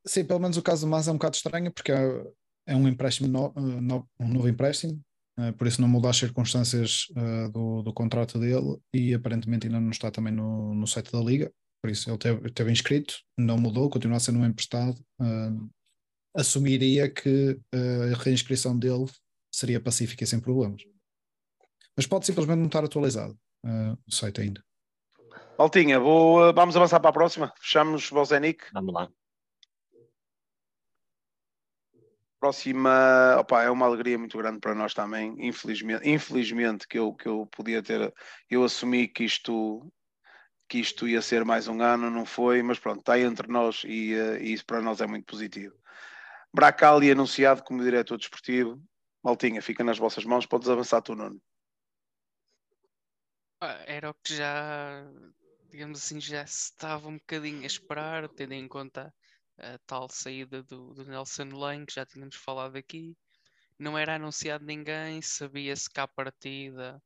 Sim, 0.05 0.25
pelo 0.25 0.39
menos 0.39 0.57
o 0.57 0.63
caso 0.63 0.85
do 0.85 0.89
Mas 0.89 1.07
é 1.07 1.11
um 1.11 1.15
bocado 1.15 1.35
estranho 1.35 1.71
porque 1.71 1.91
é, 1.91 2.23
é 2.67 2.75
um 2.75 2.87
empréstimo, 2.87 3.27
no, 3.27 3.53
no, 3.81 4.09
um 4.19 4.27
novo 4.27 4.49
empréstimo, 4.49 4.99
uh, 5.39 5.53
por 5.53 5.67
isso 5.67 5.79
não 5.79 5.87
muda 5.87 6.09
as 6.09 6.17
circunstâncias 6.17 7.05
uh, 7.11 7.49
do, 7.49 7.81
do 7.81 7.93
contrato 7.93 8.39
dele 8.39 8.77
e 8.93 9.13
aparentemente 9.13 9.67
ainda 9.67 9.79
não 9.79 9.91
está 9.91 10.11
também 10.11 10.33
no, 10.33 10.73
no 10.73 10.85
site 10.87 11.11
da 11.11 11.19
Liga, 11.19 11.51
por 11.81 11.89
isso 11.89 12.09
ele 12.09 12.17
teve, 12.17 12.51
teve 12.51 12.71
inscrito, 12.71 13.15
não 13.37 13.57
mudou, 13.57 13.89
continua 13.89 14.17
a 14.17 14.19
ser 14.19 14.31
um 14.31 14.45
emprestado. 14.45 14.99
Uh, 15.19 15.69
assumiria 16.35 17.11
que 17.11 17.59
a 17.73 18.17
reinscrição 18.17 18.77
dele 18.77 19.05
seria 19.53 19.81
pacífica 19.81 20.23
e 20.23 20.27
sem 20.27 20.39
problemas. 20.39 20.81
Mas 21.97 22.07
pode 22.07 22.25
simplesmente 22.25 22.59
não 22.59 22.67
estar 22.67 22.85
atualizado 22.85 23.37
o 24.07 24.11
site 24.11 24.39
ainda. 24.39 24.63
Altinha, 25.57 25.99
vou, 25.99 26.53
vamos 26.53 26.77
avançar 26.77 27.01
para 27.01 27.09
a 27.09 27.13
próxima. 27.13 27.53
Fechamos 27.59 28.09
Bozenic. 28.09 28.63
Vamos 28.73 28.93
lá. 28.93 29.09
próxima 32.41 33.37
opa, 33.39 33.61
é 33.61 33.69
uma 33.69 33.85
alegria 33.85 34.17
muito 34.17 34.35
grande 34.35 34.59
para 34.59 34.73
nós 34.73 34.95
também, 34.95 35.35
infelizmente, 35.37 36.09
infelizmente 36.09 36.87
que 36.87 36.97
eu, 36.97 37.13
que 37.13 37.27
eu 37.27 37.45
podia 37.45 37.83
ter, 37.83 38.11
eu 38.49 38.63
assumi 38.63 39.07
que 39.07 39.23
isto 39.23 39.87
que 40.71 40.79
isto 40.79 41.05
ia 41.05 41.21
ser 41.21 41.43
mais 41.43 41.67
um 41.67 41.81
ano, 41.81 42.09
não 42.09 42.25
foi, 42.25 42.63
mas 42.63 42.79
pronto, 42.79 43.01
está 43.01 43.19
entre 43.19 43.45
nós 43.49 43.83
e, 43.83 44.15
uh, 44.15 44.37
e 44.37 44.53
isso 44.53 44.65
para 44.65 44.81
nós 44.81 45.01
é 45.01 45.05
muito 45.05 45.25
positivo. 45.25 45.75
Bracali 46.53 47.11
anunciado 47.11 47.61
como 47.61 47.83
diretor 47.83 48.17
desportivo. 48.17 48.81
Maltinha, 49.21 49.61
fica 49.61 49.83
nas 49.83 49.97
vossas 49.97 50.23
mãos, 50.23 50.45
podes 50.45 50.69
avançar 50.69 51.01
tu, 51.01 51.13
Nuno. 51.13 51.41
Era 53.85 54.11
o 54.11 54.13
que 54.13 54.33
já, 54.33 55.05
digamos 55.69 55.99
assim, 55.99 56.21
já 56.21 56.47
se 56.47 56.71
estava 56.71 57.09
um 57.09 57.17
bocadinho 57.17 57.63
a 57.63 57.65
esperar, 57.65 58.29
tendo 58.29 58.53
em 58.53 58.65
conta 58.65 59.13
a 59.57 59.77
tal 59.85 60.07
saída 60.09 60.63
do, 60.63 60.93
do 60.93 61.03
Nelson 61.03 61.49
Lane, 61.51 61.85
que 61.85 61.95
já 61.95 62.05
tínhamos 62.05 62.37
falado 62.37 62.77
aqui. 62.77 63.13
Não 63.77 63.97
era 63.97 64.15
anunciado 64.15 64.63
ninguém, 64.63 65.21
sabia-se 65.21 65.89
que 65.89 65.99
à 65.99 66.07
partida 66.07 67.03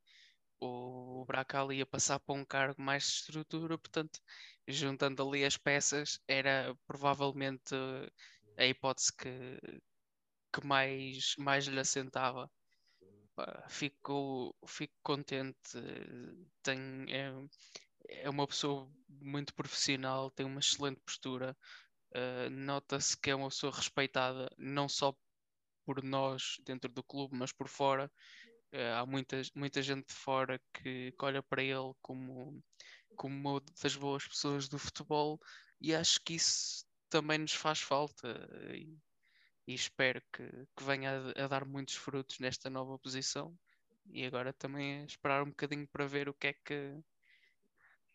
o 0.59 1.25
Bracali 1.25 1.77
ia 1.77 1.85
passar 1.85 2.19
para 2.19 2.35
um 2.35 2.45
cargo 2.45 2.81
mais 2.81 3.03
de 3.03 3.09
estrutura, 3.09 3.77
portanto, 3.77 4.19
juntando 4.67 5.27
ali 5.27 5.45
as 5.45 5.57
peças, 5.57 6.19
era 6.27 6.75
provavelmente 6.87 7.75
a 8.57 8.65
hipótese 8.65 9.11
que, 9.15 9.59
que 10.53 10.65
mais, 10.65 11.35
mais 11.37 11.65
lhe 11.67 11.79
assentava. 11.79 12.49
Fico, 13.69 14.55
fico 14.65 14.93
contente, 15.03 15.57
tem, 16.63 17.05
é, 17.09 17.31
é 18.23 18.29
uma 18.29 18.47
pessoa 18.47 18.89
muito 19.09 19.53
profissional, 19.53 20.31
tem 20.31 20.45
uma 20.45 20.59
excelente 20.59 21.01
postura, 21.01 21.57
Uh, 22.15 22.49
Nota-se 22.49 23.17
que 23.19 23.29
é 23.29 23.35
uma 23.35 23.49
pessoa 23.49 23.75
respeitada 23.75 24.49
não 24.57 24.87
só 24.87 25.13
por 25.85 26.03
nós 26.03 26.57
dentro 26.65 26.89
do 26.91 27.03
clube, 27.03 27.37
mas 27.37 27.51
por 27.51 27.67
fora. 27.67 28.11
Uh, 28.73 28.99
há 28.99 29.05
muita, 29.05 29.41
muita 29.55 29.81
gente 29.81 30.07
de 30.07 30.13
fora 30.13 30.59
que, 30.73 31.11
que, 31.11 31.25
olha 31.25 31.41
para 31.41 31.63
ele 31.63 31.93
como, 32.01 32.61
como 33.15 33.51
uma 33.51 33.61
das 33.81 33.95
boas 33.95 34.27
pessoas 34.27 34.67
do 34.67 34.77
futebol 34.77 35.39
e 35.79 35.95
acho 35.95 36.19
que 36.21 36.33
isso 36.35 36.85
também 37.09 37.37
nos 37.37 37.53
faz 37.53 37.79
falta 37.79 38.27
e, 38.73 38.97
e 39.67 39.73
espero 39.73 40.21
que, 40.33 40.43
que 40.75 40.83
venha 40.83 41.11
a, 41.37 41.45
a, 41.45 41.47
dar 41.47 41.63
muitos 41.63 41.95
frutos 41.95 42.39
nesta 42.39 42.69
nova 42.69 42.99
posição 42.99 43.57
e 44.07 44.25
agora 44.25 44.51
também 44.51 45.01
é 45.01 45.05
esperar 45.05 45.43
um 45.43 45.49
bocadinho 45.49 45.87
para 45.87 46.05
ver 46.05 46.27
o 46.27 46.33
que 46.33 46.47
é 46.47 46.53
que 46.53 47.01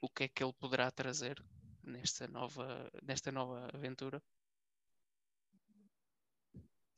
o 0.00 0.08
que 0.08 0.24
é 0.24 0.28
que 0.28 0.42
ele 0.42 0.52
poderá 0.52 0.90
trazer 0.90 1.42
nesta 1.82 2.26
nova, 2.26 2.90
nesta 3.02 3.30
nova 3.30 3.68
aventura. 3.72 4.22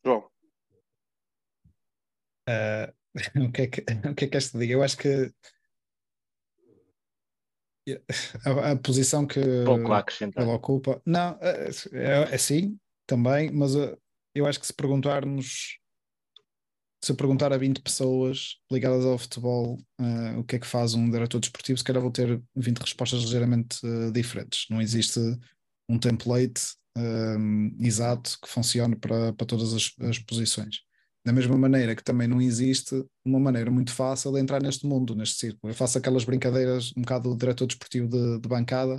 João. 0.05 0.31
Uh, 2.49 2.93
o, 3.37 3.53
que 3.53 3.62
é 3.62 3.66
que, 3.66 3.85
o 4.11 4.14
que 4.14 4.25
é 4.25 4.29
que 4.29 4.37
este 4.37 4.59
diga? 4.59 4.75
Eu 4.75 4.83
acho 4.83 4.96
que 4.96 5.33
a, 8.46 8.72
a 8.72 8.77
posição 8.77 9.27
que 9.27 9.40
ele 9.40 10.51
ocupa, 10.51 11.03
não, 11.05 11.38
é, 11.40 11.70
é, 11.92 12.35
é 12.35 12.38
sim, 12.38 12.79
também, 13.07 13.51
mas 13.51 13.75
uh, 13.75 13.96
eu 14.35 14.46
acho 14.46 14.61
que 14.61 14.66
se 14.66 14.72
perguntarmos 14.72 15.79
se 17.05 17.12
perguntar 17.14 17.53
a 17.53 17.59
20 17.59 17.83
pessoas 17.83 18.61
ligadas 18.70 19.05
ao 19.05 19.18
futebol 19.18 19.77
uh, 20.01 20.38
o 20.38 20.44
que 20.44 20.55
é 20.55 20.59
que 20.61 20.66
faz 20.66 20.94
um 20.94 21.11
diretor 21.11 21.40
desportivo, 21.40 21.77
se 21.77 21.83
calhar 21.83 22.01
vou 22.01 22.12
ter 22.12 22.40
20 22.55 22.79
respostas 22.79 23.22
ligeiramente 23.22 23.85
uh, 23.85 24.12
diferentes. 24.12 24.66
Não 24.70 24.81
existe 24.81 25.18
um 25.88 25.98
template 25.98 26.77
um, 26.96 27.75
exato 27.81 28.38
que 28.40 28.48
funcione 28.48 28.94
para, 28.94 29.33
para 29.33 29.46
todas 29.46 29.72
as, 29.75 29.92
as, 30.01 30.18
posições. 30.18 30.83
Da 31.25 31.33
mesma 31.33 31.57
maneira 31.57 31.95
que 31.95 32.03
também 32.03 32.27
não 32.27 32.41
existe 32.41 33.05
uma 33.25 33.39
maneira 33.39 33.71
muito 33.71 33.93
fácil 33.93 34.33
de 34.33 34.41
entrar 34.41 34.61
neste 34.61 34.87
mundo, 34.87 35.15
neste 35.15 35.37
círculo. 35.37 35.71
Eu 35.71 35.75
faço 35.75 35.97
aquelas 35.97 36.25
brincadeiras 36.25 36.93
um 36.97 37.03
bocado 37.03 37.31
do 37.31 37.37
diretor 37.37 37.67
desportivo 37.67 38.09
de, 38.09 38.41
de 38.41 38.49
bancada, 38.49 38.97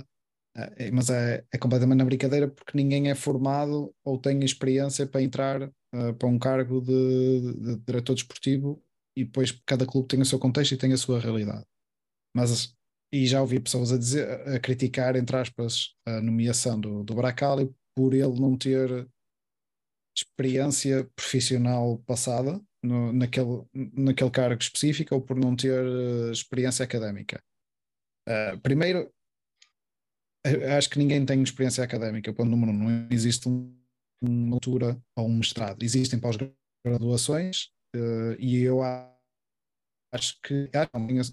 uh, 0.56 0.90
mas 0.92 1.10
é, 1.10 1.44
é 1.52 1.58
completamente 1.58 1.98
na 1.98 2.04
brincadeira 2.04 2.48
porque 2.48 2.76
ninguém 2.76 3.10
é 3.10 3.14
formado 3.14 3.94
ou 4.02 4.18
tem 4.18 4.42
experiência 4.42 5.06
para 5.06 5.22
entrar 5.22 5.62
uh, 5.62 6.14
para 6.18 6.28
um 6.28 6.38
cargo 6.38 6.80
de, 6.80 7.52
de, 7.52 7.76
diretor 7.86 8.14
desportivo 8.14 8.82
e 9.14 9.24
depois 9.24 9.52
cada 9.66 9.86
clube 9.86 10.08
tem 10.08 10.20
o 10.20 10.24
seu 10.24 10.38
contexto 10.38 10.72
e 10.72 10.78
tem 10.78 10.92
a 10.94 10.96
sua 10.96 11.20
realidade. 11.20 11.64
Mas 12.34 12.74
e 13.12 13.26
já 13.28 13.40
ouvi 13.40 13.60
pessoas 13.60 13.92
a 13.92 13.98
dizer, 13.98 14.28
a 14.48 14.58
criticar, 14.58 15.14
entre 15.14 15.36
aspas, 15.36 15.94
a 16.04 16.20
nomeação 16.20 16.80
do, 16.80 17.04
do 17.04 17.14
Bracali 17.14 17.72
por 17.94 18.12
ele 18.12 18.40
não 18.40 18.56
ter 18.58 19.08
experiência 20.16 21.04
profissional 21.16 21.98
passada 22.06 22.60
no, 22.82 23.12
naquele, 23.12 23.64
naquele 23.72 24.30
cargo 24.30 24.60
específico 24.60 25.14
ou 25.14 25.20
por 25.20 25.36
não 25.36 25.56
ter 25.56 25.84
uh, 25.84 26.30
experiência 26.30 26.84
académica. 26.84 27.42
Uh, 28.28 28.58
primeiro, 28.60 29.12
acho 30.76 30.90
que 30.90 30.98
ninguém 30.98 31.24
tem 31.24 31.42
experiência 31.42 31.82
académica, 31.82 32.32
ponto 32.32 32.50
número 32.50 32.72
um, 32.72 32.74
não 32.74 33.08
existe 33.10 33.48
um 33.48 33.74
uma 34.28 34.56
altura 34.56 35.00
ou 35.16 35.26
um 35.26 35.36
mestrado. 35.36 35.82
Existem 35.82 36.18
pós-graduações 36.18 37.70
uh, 37.94 38.34
e 38.38 38.62
eu 38.62 38.80
acho 40.12 40.40
que 40.42 40.70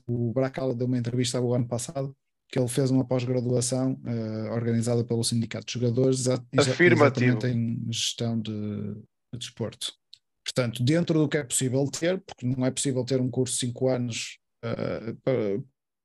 o 0.08 0.34
Bracal 0.34 0.76
deu 0.76 0.88
uma 0.88 0.98
entrevista 0.98 1.40
o 1.40 1.54
ano 1.54 1.68
passado 1.68 2.16
que 2.52 2.60
ele 2.60 2.68
fez 2.68 2.92
uma 2.92 3.06
pós-graduação 3.06 3.94
uh, 3.94 4.52
organizada 4.52 5.04
pelo 5.04 5.24
Sindicato 5.24 5.66
de 5.66 5.74
Jogadores, 5.74 6.28
Afirmativo. 6.28 7.48
em 7.48 7.82
gestão 7.90 8.40
de, 8.40 8.94
de 9.34 9.40
desporto. 9.40 9.94
Portanto, 10.44 10.84
dentro 10.84 11.20
do 11.20 11.30
que 11.30 11.38
é 11.38 11.44
possível 11.44 11.88
ter, 11.88 12.20
porque 12.20 12.46
não 12.46 12.66
é 12.66 12.72
possível 12.72 13.06
ter 13.06 13.22
um 13.22 13.30
curso 13.30 13.54
de 13.54 13.68
5 13.68 13.88
anos 13.88 14.38
uh, 14.66 15.16
para, 15.24 15.64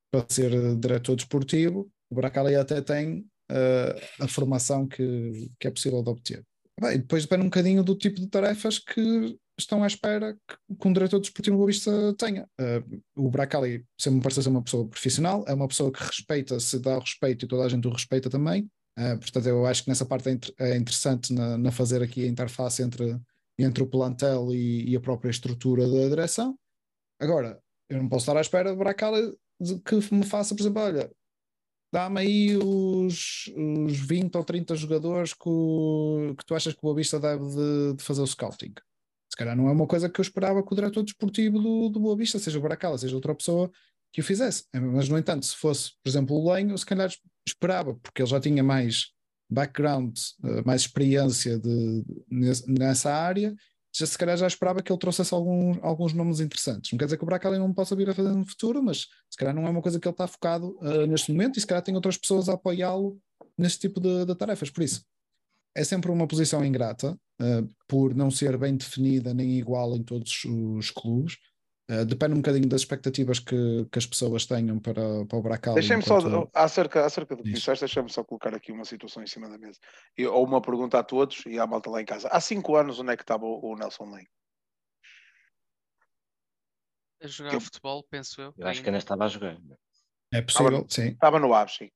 para, 0.09 0.25
ser 0.29 0.77
diretor 0.77 1.15
desportivo, 1.15 1.91
o 2.09 2.15
Bracali 2.15 2.55
até 2.55 2.81
tem 2.81 3.25
uh, 3.51 4.23
a 4.23 4.27
formação 4.27 4.87
que, 4.87 5.51
que 5.59 5.67
é 5.67 5.71
possível 5.71 6.01
de 6.01 6.09
obter. 6.09 6.43
Bem, 6.79 6.99
depois 6.99 7.23
depende 7.23 7.41
um 7.41 7.49
bocadinho 7.49 7.83
do 7.83 7.95
tipo 7.95 8.21
de 8.21 8.27
tarefas 8.27 8.79
que 8.79 9.37
estão 9.59 9.83
à 9.83 9.87
espera 9.87 10.33
que, 10.47 10.75
que 10.79 10.87
um 10.87 10.93
diretor 10.93 11.19
desportivo 11.19 11.57
Boa 11.57 11.67
Vista 11.67 11.91
tenha. 12.17 12.47
Uh, 12.59 13.01
o 13.15 13.29
Bracali 13.29 13.85
sempre 13.97 14.17
me 14.17 14.21
parece 14.21 14.43
ser 14.43 14.49
uma 14.49 14.63
pessoa 14.63 14.87
profissional, 14.87 15.43
é 15.47 15.53
uma 15.53 15.67
pessoa 15.67 15.91
que 15.91 16.03
respeita, 16.03 16.59
se 16.59 16.79
dá 16.79 16.99
respeito 16.99 17.45
e 17.45 17.47
toda 17.47 17.63
a 17.63 17.69
gente 17.69 17.87
o 17.87 17.91
respeita 17.91 18.29
também. 18.29 18.69
Uh, 18.97 19.17
portanto, 19.19 19.47
eu 19.47 19.65
acho 19.65 19.83
que 19.83 19.89
nessa 19.89 20.05
parte 20.05 20.29
é, 20.29 20.71
é 20.71 20.77
interessante 20.77 21.33
na, 21.33 21.57
na, 21.57 21.71
fazer 21.71 22.01
aqui 22.01 22.23
a 22.23 22.27
interface 22.27 22.81
entre, 22.81 23.19
entre 23.57 23.83
o 23.83 23.87
plantel 23.87 24.53
e, 24.53 24.89
e, 24.89 24.95
a 24.95 24.99
própria 24.99 25.29
estrutura 25.29 25.87
da 25.87 26.09
direção. 26.09 26.57
Agora, 27.19 27.59
eu 27.89 27.97
não 27.97 28.09
posso 28.09 28.23
estar 28.23 28.37
à 28.37 28.41
espera 28.41 28.71
do 28.71 28.77
Bracali 28.77 29.35
que 29.85 30.13
me 30.13 30.23
faça, 30.23 30.53
por 30.53 30.61
exemplo, 30.61 30.81
olha, 30.81 31.11
dá-me 31.91 32.19
aí 32.19 32.57
os, 32.57 33.51
os 33.55 33.97
20 33.99 34.35
ou 34.35 34.43
30 34.43 34.75
jogadores 34.75 35.33
que, 35.33 35.49
o, 35.49 36.35
que 36.37 36.45
tu 36.45 36.53
achas 36.53 36.73
que 36.73 36.79
o 36.79 36.83
Boa 36.83 36.95
Vista 36.95 37.19
deve 37.19 37.43
de, 37.43 37.93
de, 37.95 38.03
fazer 38.03 38.21
o 38.21 38.27
scouting. 38.27 38.73
Se 39.37 39.43
calhar 39.43 39.55
não 39.55 39.69
é 39.69 39.71
uma 39.71 39.85
coisa 39.85 40.09
que 40.09 40.19
eu 40.19 40.23
esperava 40.23 40.63
que 40.63 40.73
o 40.73 40.75
diretor 40.75 41.03
desportivo 41.03 41.59
do, 41.59 41.89
do 41.89 41.99
Boa 41.99 42.17
Vista, 42.17 42.39
seja 42.39 42.57
o 42.57 42.61
Baracala, 42.61 42.97
seja 42.97 43.15
outra 43.15 43.35
pessoa, 43.35 43.69
que 44.11 44.19
o 44.19 44.23
fizesse. 44.23 44.65
Mas, 44.73 45.07
no 45.07 45.15
entanto, 45.15 45.45
se 45.45 45.55
fosse, 45.55 45.91
por 46.03 46.09
exemplo, 46.09 46.35
o 46.35 46.51
Lenho, 46.51 46.75
se 46.75 46.85
calhar 46.85 47.07
esperava, 47.47 47.93
porque 48.01 48.23
ele 48.23 48.29
já 48.29 48.39
tinha 48.39 48.63
mais 48.63 49.11
background, 49.47 50.17
eh, 50.43 50.63
mais 50.65 50.81
experiência 50.81 51.59
de, 51.59 52.03
nessa 52.67 53.13
área 53.13 53.55
já 53.97 54.05
se 54.05 54.17
calhar 54.17 54.37
já 54.37 54.45
esperava 54.45 54.81
que 54.81 54.91
ele 54.91 54.99
trouxesse 54.99 55.33
alguns, 55.33 55.77
alguns 55.81 56.13
nomes 56.13 56.39
interessantes. 56.39 56.91
Não 56.91 56.99
quer 56.99 57.05
dizer 57.05 57.17
que 57.17 57.23
o 57.23 57.25
Bracali 57.25 57.57
não 57.57 57.73
possa 57.73 57.95
vir 57.95 58.09
a 58.09 58.13
fazer 58.13 58.29
no 58.29 58.45
futuro, 58.45 58.83
mas 58.83 59.07
se 59.29 59.37
calhar 59.37 59.55
não 59.55 59.65
é 59.65 59.69
uma 59.69 59.81
coisa 59.81 59.99
que 59.99 60.07
ele 60.07 60.13
está 60.13 60.27
focado 60.27 60.77
uh, 60.81 61.07
neste 61.07 61.31
momento 61.31 61.57
e 61.57 61.61
se 61.61 61.65
calhar 61.65 61.83
tem 61.83 61.95
outras 61.95 62.17
pessoas 62.17 62.47
a 62.47 62.53
apoiá-lo 62.53 63.17
neste 63.57 63.79
tipo 63.79 63.99
de, 63.99 64.25
de, 64.25 64.35
tarefas. 64.35 64.69
Por 64.69 64.83
isso, 64.83 65.03
é 65.77 65.83
sempre 65.83 66.09
uma 66.09 66.27
posição 66.27 66.65
ingrata, 66.65 67.11
uh, 67.39 67.75
por 67.87 68.15
não 68.15 68.31
ser 68.31 68.57
bem 68.57 68.75
definida 68.75 69.31
nem 69.33 69.51
igual 69.51 69.95
em 69.95 70.03
todos 70.03 70.43
os 70.43 70.89
clubes. 70.89 71.37
Uh, 71.89 72.03
depende 72.03 72.33
um 72.33 72.37
bocadinho 72.37 72.67
das 72.67 72.81
expectativas 72.81 73.39
que, 73.39 73.85
que 73.91 73.99
as 73.99 74.05
pessoas 74.05 74.45
tenham 74.45 74.79
para, 74.79 75.25
para 75.25 75.37
o 75.37 75.41
Bracal. 75.41 75.75
Deixem-me 75.75 76.03
só, 76.03 76.17
acerca, 76.53 77.05
acerca 77.05 77.35
do 77.35 77.43
que 77.43 77.51
disseste, 77.53 77.85
deixem-me 77.85 78.09
só 78.09 78.23
colocar 78.23 78.53
aqui 78.53 78.71
uma 78.71 78.83
situação 78.83 79.23
em 79.23 79.27
cima 79.27 79.47
da 79.47 79.57
mesa. 79.57 79.79
E, 80.17 80.25
ou 80.25 80.43
uma 80.45 80.61
pergunta 80.61 80.97
a 80.97 81.03
todos 81.03 81.45
e 81.45 81.59
à 81.59 81.67
malta 81.67 81.91
lá 81.91 82.01
em 82.01 82.05
casa. 82.05 82.27
Há 82.29 82.41
cinco 82.41 82.75
anos, 82.75 82.99
onde 82.99 83.13
é 83.13 83.15
que 83.15 83.23
estava 83.23 83.45
o, 83.45 83.71
o 83.71 83.77
Nelson 83.77 84.05
Lane? 84.05 84.27
A 87.21 87.27
jogar 87.27 87.51
que... 87.51 87.59
futebol, 87.59 88.03
penso 88.09 88.41
eu. 88.41 88.53
Eu 88.57 88.67
acho 88.67 88.81
que 88.81 88.89
ainda 88.89 88.97
estava 88.97 89.25
a 89.25 89.27
jogar. 89.27 89.57
É 90.33 90.41
possível, 90.41 90.67
estava, 90.67 90.89
sim. 90.89 91.07
Estava 91.09 91.39
no 91.39 91.53
Aves, 91.53 91.77
sim. 91.77 91.89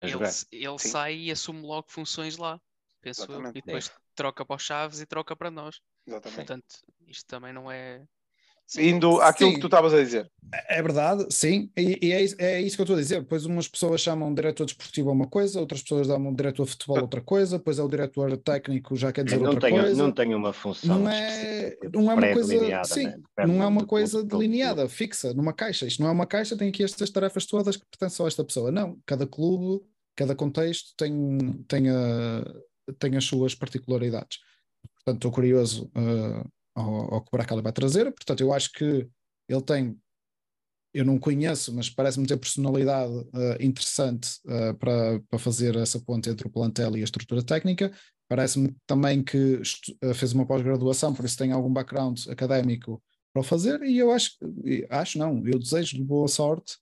Ele, 0.00 0.16
ele 0.52 0.78
sai 0.78 1.16
e 1.16 1.30
assume 1.30 1.60
logo 1.60 1.90
funções 1.90 2.36
lá, 2.36 2.60
penso 3.00 3.22
Exatamente. 3.22 3.56
eu. 3.56 3.58
E 3.58 3.62
depois 3.62 3.88
é. 3.88 3.92
troca 4.14 4.44
para 4.44 4.56
os 4.56 4.62
Chaves 4.62 5.00
e 5.00 5.06
troca 5.06 5.34
para 5.34 5.50
nós. 5.50 5.80
Exatamente. 6.06 6.36
Portanto, 6.36 6.74
isto 7.06 7.26
também 7.26 7.52
não 7.52 7.70
é 7.70 8.06
indo 8.76 9.20
àquilo 9.20 9.50
sim, 9.50 9.54
que 9.54 9.60
tu 9.60 9.66
estavas 9.66 9.94
a 9.94 10.02
dizer. 10.02 10.30
É 10.68 10.82
verdade, 10.82 11.26
sim, 11.30 11.70
e, 11.76 11.98
e 12.06 12.12
é, 12.12 12.24
é, 12.38 12.60
isso 12.60 12.74
que 12.74 12.80
eu 12.80 12.84
estou 12.84 12.96
a 12.96 13.00
dizer. 13.00 13.24
Pois 13.24 13.44
umas 13.44 13.68
pessoas 13.68 14.00
chamam 14.00 14.32
diretor 14.34 14.64
desportivo 14.64 15.10
a 15.10 15.12
uma 15.12 15.26
coisa, 15.26 15.60
outras 15.60 15.82
pessoas 15.82 16.06
chamam 16.06 16.34
diretor 16.34 16.64
de 16.64 16.70
futebol 16.70 16.98
a 16.98 17.02
outra 17.02 17.20
coisa, 17.20 17.58
depois 17.58 17.78
é 17.78 17.82
o 17.82 17.88
diretor 17.88 18.36
técnico 18.38 18.96
já 18.96 19.12
quer 19.12 19.24
dizer 19.24 19.38
não 19.38 19.50
outra 19.50 19.68
tenho, 19.68 19.82
coisa. 19.82 20.02
Não 20.02 20.12
tem 20.12 20.34
uma 20.34 20.52
função. 20.52 20.98
Não 20.98 21.10
é, 21.10 21.76
não 21.92 22.10
é 22.10 22.14
uma 22.14 22.32
coisa, 22.32 22.84
sim, 22.84 23.04
né? 23.04 23.46
não 23.46 23.62
é 23.62 23.66
uma 23.66 23.86
coisa 23.86 24.24
delineada, 24.24 24.88
fixa, 24.88 25.34
numa 25.34 25.52
caixa. 25.52 25.86
Isto 25.86 26.02
não 26.02 26.08
é 26.08 26.12
uma 26.12 26.26
caixa, 26.26 26.56
tem 26.56 26.68
aqui 26.68 26.82
estas 26.82 27.10
tarefas 27.10 27.44
todas 27.46 27.76
que 27.76 27.84
pertencem 27.90 28.24
a 28.24 28.28
esta 28.28 28.44
pessoa. 28.44 28.72
Não, 28.72 28.98
cada 29.04 29.26
clube, 29.26 29.84
cada 30.16 30.34
contexto 30.34 30.94
tem, 30.96 31.62
tem, 31.68 31.90
a, 31.90 32.42
tem 32.98 33.16
as 33.16 33.24
suas 33.24 33.54
particularidades. 33.54 34.38
Portanto, 34.96 35.16
estou 35.16 35.30
curioso 35.30 35.90
uh, 35.94 36.48
ao, 36.78 37.14
ao 37.14 37.20
que 37.22 37.28
o 37.28 37.36
Bracali 37.36 37.62
vai 37.62 37.72
trazer. 37.72 38.10
Portanto, 38.12 38.40
eu 38.40 38.52
acho 38.52 38.72
que 38.72 39.08
ele 39.48 39.62
tem, 39.62 39.98
eu 40.94 41.04
não 41.04 41.18
conheço, 41.18 41.74
mas 41.74 41.90
parece-me 41.90 42.26
ter 42.26 42.36
personalidade 42.36 43.12
uh, 43.12 43.56
interessante 43.60 44.38
uh, 44.46 44.74
para, 44.78 45.20
para 45.28 45.38
fazer 45.38 45.76
essa 45.76 46.00
ponte 46.00 46.30
entre 46.30 46.46
o 46.46 46.50
plantel 46.50 46.96
e 46.96 47.00
a 47.00 47.04
estrutura 47.04 47.42
técnica. 47.42 47.92
Parece-me 48.28 48.74
também 48.86 49.22
que 49.22 49.60
uh, 50.04 50.14
fez 50.14 50.32
uma 50.32 50.46
pós-graduação, 50.46 51.14
por 51.14 51.24
isso 51.24 51.38
tem 51.38 51.52
algum 51.52 51.72
background 51.72 52.26
académico 52.28 53.02
para 53.32 53.40
o 53.40 53.44
fazer. 53.44 53.82
E 53.82 53.98
eu 53.98 54.10
acho, 54.10 54.32
acho 54.90 55.18
não, 55.18 55.42
eu 55.46 55.58
desejo-lhe 55.58 56.04
boa 56.04 56.28
sorte 56.28 56.78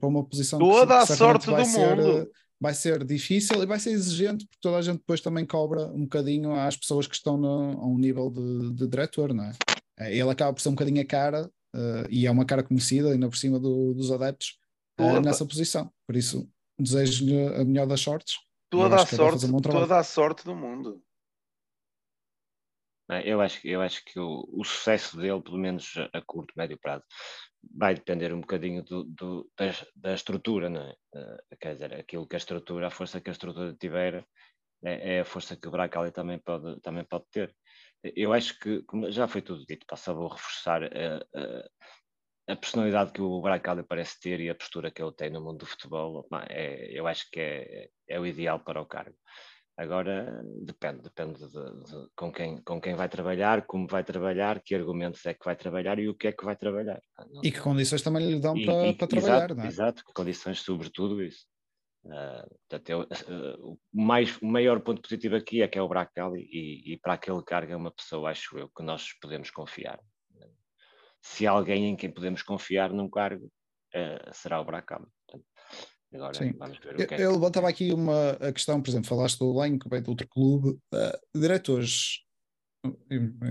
para 0.00 0.08
uma 0.08 0.24
posição 0.24 0.58
toda 0.58 1.06
que, 1.06 1.12
a 1.12 1.16
sorte 1.16 1.46
do 1.46 1.64
ser, 1.64 1.96
mundo 1.96 2.28
vai 2.62 2.74
ser 2.74 3.02
difícil 3.04 3.60
e 3.60 3.66
vai 3.66 3.80
ser 3.80 3.90
exigente, 3.90 4.46
porque 4.46 4.60
toda 4.60 4.76
a 4.76 4.82
gente 4.82 4.98
depois 4.98 5.20
também 5.20 5.44
cobra 5.44 5.84
um 5.88 6.02
bocadinho 6.02 6.54
às 6.54 6.76
pessoas 6.76 7.08
que 7.08 7.16
estão 7.16 7.36
no, 7.36 7.72
a 7.72 7.86
um 7.86 7.98
nível 7.98 8.30
de, 8.30 8.72
de 8.74 8.86
diretor, 8.86 9.34
não 9.34 9.46
é? 9.46 9.52
é? 9.98 10.16
Ele 10.16 10.30
acaba 10.30 10.52
por 10.52 10.60
ser 10.60 10.68
um 10.68 10.74
bocadinho 10.74 11.02
a 11.02 11.04
cara, 11.04 11.50
uh, 11.74 12.06
e 12.08 12.24
é 12.24 12.30
uma 12.30 12.44
cara 12.44 12.62
conhecida, 12.62 13.10
ainda 13.10 13.28
por 13.28 13.36
cima 13.36 13.58
do, 13.58 13.92
dos 13.94 14.12
adeptos, 14.12 14.60
uh, 15.00 15.20
nessa 15.20 15.44
posição. 15.44 15.92
Por 16.06 16.14
isso, 16.14 16.48
desejo-lhe 16.78 17.36
a 17.48 17.64
melhor 17.64 17.88
das 17.88 18.00
sortes. 18.00 18.36
Toda 18.70 18.94
a 18.94 19.06
sorte, 19.06 19.44
um 19.46 19.60
toda 19.60 19.98
a 19.98 20.04
sorte 20.04 20.44
do 20.44 20.54
mundo. 20.54 21.02
Eu 23.24 23.40
acho, 23.40 23.66
eu 23.66 23.82
acho 23.82 24.04
que 24.04 24.20
o, 24.20 24.48
o, 24.52 24.64
sucesso 24.64 25.16
dele, 25.16 25.42
pelo 25.42 25.58
menos 25.58 25.94
a 26.12 26.22
curto, 26.22 26.54
médio 26.56 26.78
prazo, 26.78 27.02
vai 27.74 27.94
depender 27.94 28.32
um 28.32 28.40
bocadinho 28.40 28.82
do, 28.82 29.04
do 29.04 29.50
da, 29.56 29.66
da, 29.96 30.14
estrutura, 30.14 30.68
não 30.68 30.82
é? 30.82 30.94
Uh, 31.14 31.56
quer 31.60 31.74
dizer, 31.74 31.94
aquilo 31.94 32.26
que 32.26 32.36
a 32.36 32.38
estrutura, 32.38 32.86
a 32.88 32.90
força 32.90 33.20
que 33.20 33.30
a 33.30 33.32
estrutura 33.32 33.74
tiver, 33.74 34.26
é, 34.84 35.16
é 35.16 35.20
a 35.20 35.24
força 35.24 35.56
que 35.56 35.68
o 35.68 35.70
Bracali 35.70 36.10
também 36.10 36.38
pode, 36.38 36.80
também 36.80 37.04
pode 37.04 37.24
ter. 37.30 37.54
Eu 38.02 38.32
acho 38.32 38.58
que, 38.58 38.84
já 39.10 39.28
foi 39.28 39.42
tudo 39.42 39.64
dito, 39.64 39.86
passa 39.86 40.12
a 40.12 40.14
reforçar 40.14 40.82
a, 40.84 41.16
a, 41.38 42.52
a, 42.52 42.56
personalidade 42.56 43.12
que 43.12 43.22
o 43.22 43.40
Bracali 43.40 43.84
parece 43.84 44.18
ter 44.20 44.40
e 44.40 44.50
a 44.50 44.54
postura 44.54 44.90
que 44.90 45.00
ele 45.00 45.12
tem 45.12 45.30
no 45.30 45.40
mundo 45.40 45.58
do 45.58 45.66
futebol, 45.66 46.26
é, 46.50 46.90
eu 46.98 47.06
acho 47.06 47.30
que 47.30 47.40
é, 47.40 47.88
é 48.08 48.20
o 48.20 48.26
ideal 48.26 48.58
para 48.60 48.80
o 48.80 48.86
cargo. 48.86 49.16
Agora 49.76 50.42
depende, 50.60 51.02
depende 51.02 51.38
de, 51.38 51.84
de, 51.84 52.08
com, 52.14 52.30
quem, 52.30 52.62
com 52.62 52.78
quem 52.78 52.94
vai 52.94 53.08
trabalhar, 53.08 53.66
como 53.66 53.86
vai 53.86 54.04
trabalhar, 54.04 54.60
que 54.60 54.74
argumentos 54.74 55.24
é 55.24 55.32
que 55.32 55.44
vai 55.44 55.56
trabalhar 55.56 55.98
e 55.98 56.08
o 56.08 56.14
que 56.14 56.28
é 56.28 56.32
que 56.32 56.44
vai 56.44 56.54
trabalhar. 56.54 57.00
Não, 57.30 57.40
e 57.42 57.50
que 57.50 57.60
condições 57.60 58.02
também 58.02 58.26
lhe 58.26 58.38
dão 58.38 58.54
e, 58.54 58.66
para, 58.66 58.86
e, 58.86 58.94
para 58.94 59.06
trabalhar, 59.06 59.36
exato, 59.36 59.54
não 59.54 59.64
é? 59.64 59.66
Exato, 59.66 60.04
que 60.04 60.12
condições 60.12 60.60
sobretudo 60.60 61.22
isso. 61.22 61.46
Uh, 62.04 62.58
portanto, 62.68 62.90
eu, 62.90 63.00
uh, 63.00 63.72
o, 63.72 63.78
mais, 63.92 64.36
o 64.42 64.46
maior 64.46 64.80
ponto 64.80 65.00
positivo 65.00 65.36
aqui 65.36 65.62
é 65.62 65.68
que 65.68 65.78
é 65.78 65.82
o 65.82 65.88
Bracali 65.88 66.42
e, 66.42 66.92
e 66.92 66.98
para 66.98 67.14
aquele 67.14 67.42
cargo 67.42 67.72
é 67.72 67.76
uma 67.76 67.92
pessoa, 67.92 68.30
acho 68.30 68.58
eu, 68.58 68.68
que 68.68 68.82
nós 68.82 69.12
podemos 69.22 69.50
confiar. 69.50 69.98
Se 71.22 71.46
há 71.46 71.52
alguém 71.52 71.86
em 71.86 71.96
quem 71.96 72.12
podemos 72.12 72.42
confiar 72.42 72.92
num 72.92 73.08
cargo, 73.08 73.46
uh, 73.46 74.34
será 74.34 74.60
o 74.60 74.64
Bracali. 74.64 75.06
Agora 76.14 76.34
Sim. 76.34 76.52
vamos 76.58 76.78
ver 76.78 76.94
o 76.94 77.06
que 77.06 77.14
é. 77.14 77.24
Eu 77.24 77.32
levantava 77.32 77.68
aqui 77.68 77.92
uma 77.92 78.32
a 78.32 78.52
questão, 78.52 78.82
por 78.82 78.90
exemplo, 78.90 79.08
falaste 79.08 79.38
do 79.38 79.58
Lenho, 79.58 79.78
que 79.78 79.88
veio 79.88 80.02
de 80.02 80.10
outro 80.10 80.28
clube, 80.28 80.70
uh, 80.70 81.38
diretores, 81.38 82.22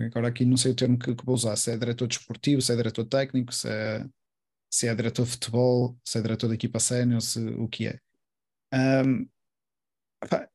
agora 0.05 0.27
aqui 0.27 0.45
não 0.45 0.57
sei 0.57 0.71
o 0.71 0.75
termo 0.75 0.99
que, 0.99 1.15
que, 1.15 1.25
vou 1.25 1.35
usar, 1.35 1.55
se 1.55 1.71
é 1.71 1.77
diretor 1.77 2.07
desportivo, 2.07 2.61
se 2.61 2.71
é 2.71 2.75
diretor 2.75 3.05
técnico, 3.05 3.53
se 3.53 3.69
é, 3.69 4.05
se 4.71 4.87
é 4.87 4.95
diretor 4.95 5.25
de 5.25 5.31
futebol, 5.31 5.97
se 6.05 6.17
é 6.17 6.21
diretor 6.21 6.47
de 6.47 6.55
equipa 6.55 6.79
sénior, 6.79 7.21
se, 7.21 7.39
o 7.39 7.67
que 7.67 7.87
é. 7.87 7.99
Um, 8.73 9.27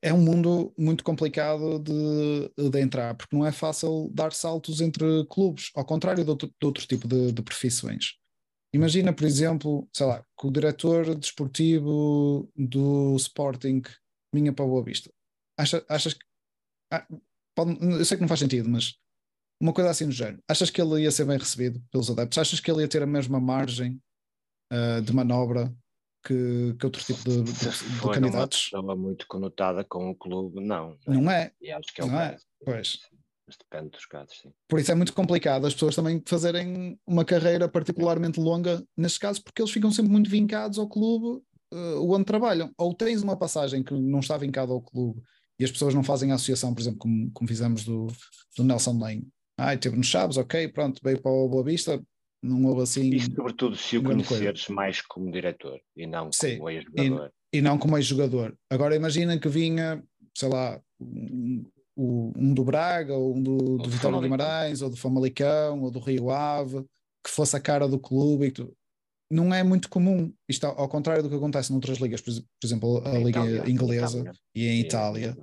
é 0.00 0.12
um 0.12 0.20
mundo 0.20 0.72
muito 0.78 1.02
complicado 1.02 1.80
de, 1.80 2.70
de 2.70 2.80
entrar, 2.80 3.16
porque 3.16 3.34
não 3.34 3.44
é 3.44 3.50
fácil 3.50 4.10
dar 4.14 4.32
saltos 4.32 4.80
entre 4.80 5.26
clubes, 5.26 5.70
ao 5.74 5.84
contrário 5.84 6.22
de 6.22 6.30
outro, 6.30 6.48
de 6.48 6.66
outro 6.66 6.86
tipo 6.86 7.08
de, 7.08 7.32
de 7.32 7.42
profissões. 7.42 8.14
Imagina, 8.76 9.10
por 9.12 9.24
exemplo, 9.24 9.88
sei 9.90 10.06
lá, 10.06 10.22
que 10.38 10.46
o 10.46 10.50
diretor 10.50 11.14
desportivo 11.14 12.46
do 12.54 13.16
Sporting 13.16 13.80
vinha 14.34 14.52
para 14.52 14.66
Boa 14.66 14.84
Vista. 14.84 15.10
Acha, 15.58 15.84
achas 15.88 16.12
que. 16.12 16.24
Ah, 16.92 17.06
pode, 17.54 17.78
eu 17.82 18.04
sei 18.04 18.18
que 18.18 18.20
não 18.20 18.28
faz 18.28 18.40
sentido, 18.40 18.68
mas 18.68 18.98
uma 19.60 19.72
coisa 19.72 19.88
assim 19.88 20.06
do 20.06 20.12
género. 20.12 20.42
Achas 20.46 20.68
que 20.68 20.80
ele 20.80 21.02
ia 21.02 21.10
ser 21.10 21.24
bem 21.24 21.38
recebido 21.38 21.82
pelos 21.90 22.10
adeptos? 22.10 22.36
Achas 22.36 22.60
que 22.60 22.70
ele 22.70 22.82
ia 22.82 22.88
ter 22.88 23.02
a 23.02 23.06
mesma 23.06 23.40
margem 23.40 23.98
uh, 24.70 25.00
de 25.00 25.12
manobra 25.14 25.74
que, 26.22 26.76
que 26.78 26.84
outro 26.84 27.02
tipo 27.02 27.22
de, 27.24 27.42
de, 27.44 27.52
de 27.52 28.00
candidatos? 28.12 28.70
Uma 28.74 28.94
muito 28.94 29.26
conotada 29.26 29.84
com 29.84 30.10
o 30.10 30.14
clube, 30.14 30.60
não. 30.60 30.98
Não 31.06 31.30
é. 31.30 31.50
E 31.62 31.72
acho 31.72 31.94
que 31.94 32.02
é 32.02 32.04
não 32.04 32.20
é. 32.20 32.36
Pois. 32.62 33.00
Mas 33.46 33.56
depende 33.56 33.90
dos 33.90 34.06
casos, 34.06 34.40
sim. 34.40 34.52
Por 34.68 34.80
isso 34.80 34.90
é 34.90 34.94
muito 34.94 35.12
complicado 35.12 35.66
as 35.66 35.74
pessoas 35.74 35.94
também 35.94 36.20
fazerem 36.26 36.98
uma 37.06 37.24
carreira 37.24 37.68
particularmente 37.68 38.40
longa 38.40 38.82
nestes 38.96 39.18
casos, 39.18 39.40
porque 39.40 39.62
eles 39.62 39.70
ficam 39.70 39.92
sempre 39.92 40.10
muito 40.10 40.28
vincados 40.28 40.78
ao 40.78 40.88
clube 40.88 41.42
uh, 41.72 42.12
onde 42.12 42.24
trabalham. 42.24 42.72
Ou 42.76 42.92
tens 42.92 43.22
uma 43.22 43.36
passagem 43.36 43.84
que 43.84 43.94
não 43.94 44.18
está 44.18 44.36
vincada 44.36 44.72
ao 44.72 44.82
clube 44.82 45.22
e 45.58 45.64
as 45.64 45.70
pessoas 45.70 45.94
não 45.94 46.02
fazem 46.02 46.32
a 46.32 46.34
associação, 46.34 46.74
por 46.74 46.80
exemplo, 46.80 46.98
como, 46.98 47.30
como 47.32 47.48
fizemos 47.48 47.84
do, 47.84 48.08
do 48.56 48.64
Nelson 48.64 48.98
Lane. 48.98 49.28
Ah, 49.56 49.76
teve 49.76 49.96
nos 49.96 50.08
Chaves, 50.08 50.36
ok, 50.36 50.68
pronto, 50.68 51.00
veio 51.02 51.20
para 51.20 51.30
o 51.30 51.48
Boa 51.48 51.64
Vista, 51.64 52.02
não 52.42 52.64
houve 52.66 52.82
assim. 52.82 53.08
E 53.10 53.20
sobretudo 53.20 53.74
se 53.76 53.96
o 53.96 54.02
conheceres 54.02 54.66
coisa. 54.66 54.74
mais 54.74 55.00
como 55.00 55.30
diretor 55.30 55.80
e 55.96 56.06
não 56.06 56.30
Sim, 56.30 56.58
como 56.58 56.70
ex-jogador. 56.70 57.32
E, 57.52 57.58
e, 57.58 57.62
não 57.62 57.78
como 57.78 57.96
ex-jogador. 57.96 58.56
Agora 58.70 58.94
imagina 58.94 59.38
que 59.38 59.48
vinha, 59.48 60.02
sei 60.36 60.48
lá, 60.48 60.78
um, 61.00 61.64
um 61.96 62.52
do 62.52 62.64
Braga, 62.64 63.14
ou 63.14 63.34
um 63.34 63.42
do, 63.42 63.78
do 63.78 63.88
Vitória 63.88 64.20
Guimarães, 64.20 64.82
ou 64.82 64.90
do 64.90 64.96
Famalicão, 64.96 65.82
ou 65.82 65.90
do 65.90 65.98
Rio 65.98 66.30
Ave, 66.30 66.84
que 67.24 67.30
fosse 67.30 67.56
a 67.56 67.60
cara 67.60 67.88
do 67.88 67.98
clube 67.98 68.52
não 69.30 69.52
é 69.52 69.62
muito 69.62 69.88
comum. 69.88 70.32
Isto 70.48 70.66
ao 70.66 70.88
contrário 70.88 71.22
do 71.22 71.28
que 71.28 71.34
acontece 71.34 71.72
noutras 71.72 71.98
ligas, 71.98 72.20
por, 72.20 72.32
exemplo, 72.64 73.02
a 73.04 73.18
Liga 73.18 73.40
Itália, 73.40 73.70
Inglesa 73.70 74.18
Itália. 74.18 74.40
e 74.54 74.66
em 74.66 74.80
Itália. 74.80 75.36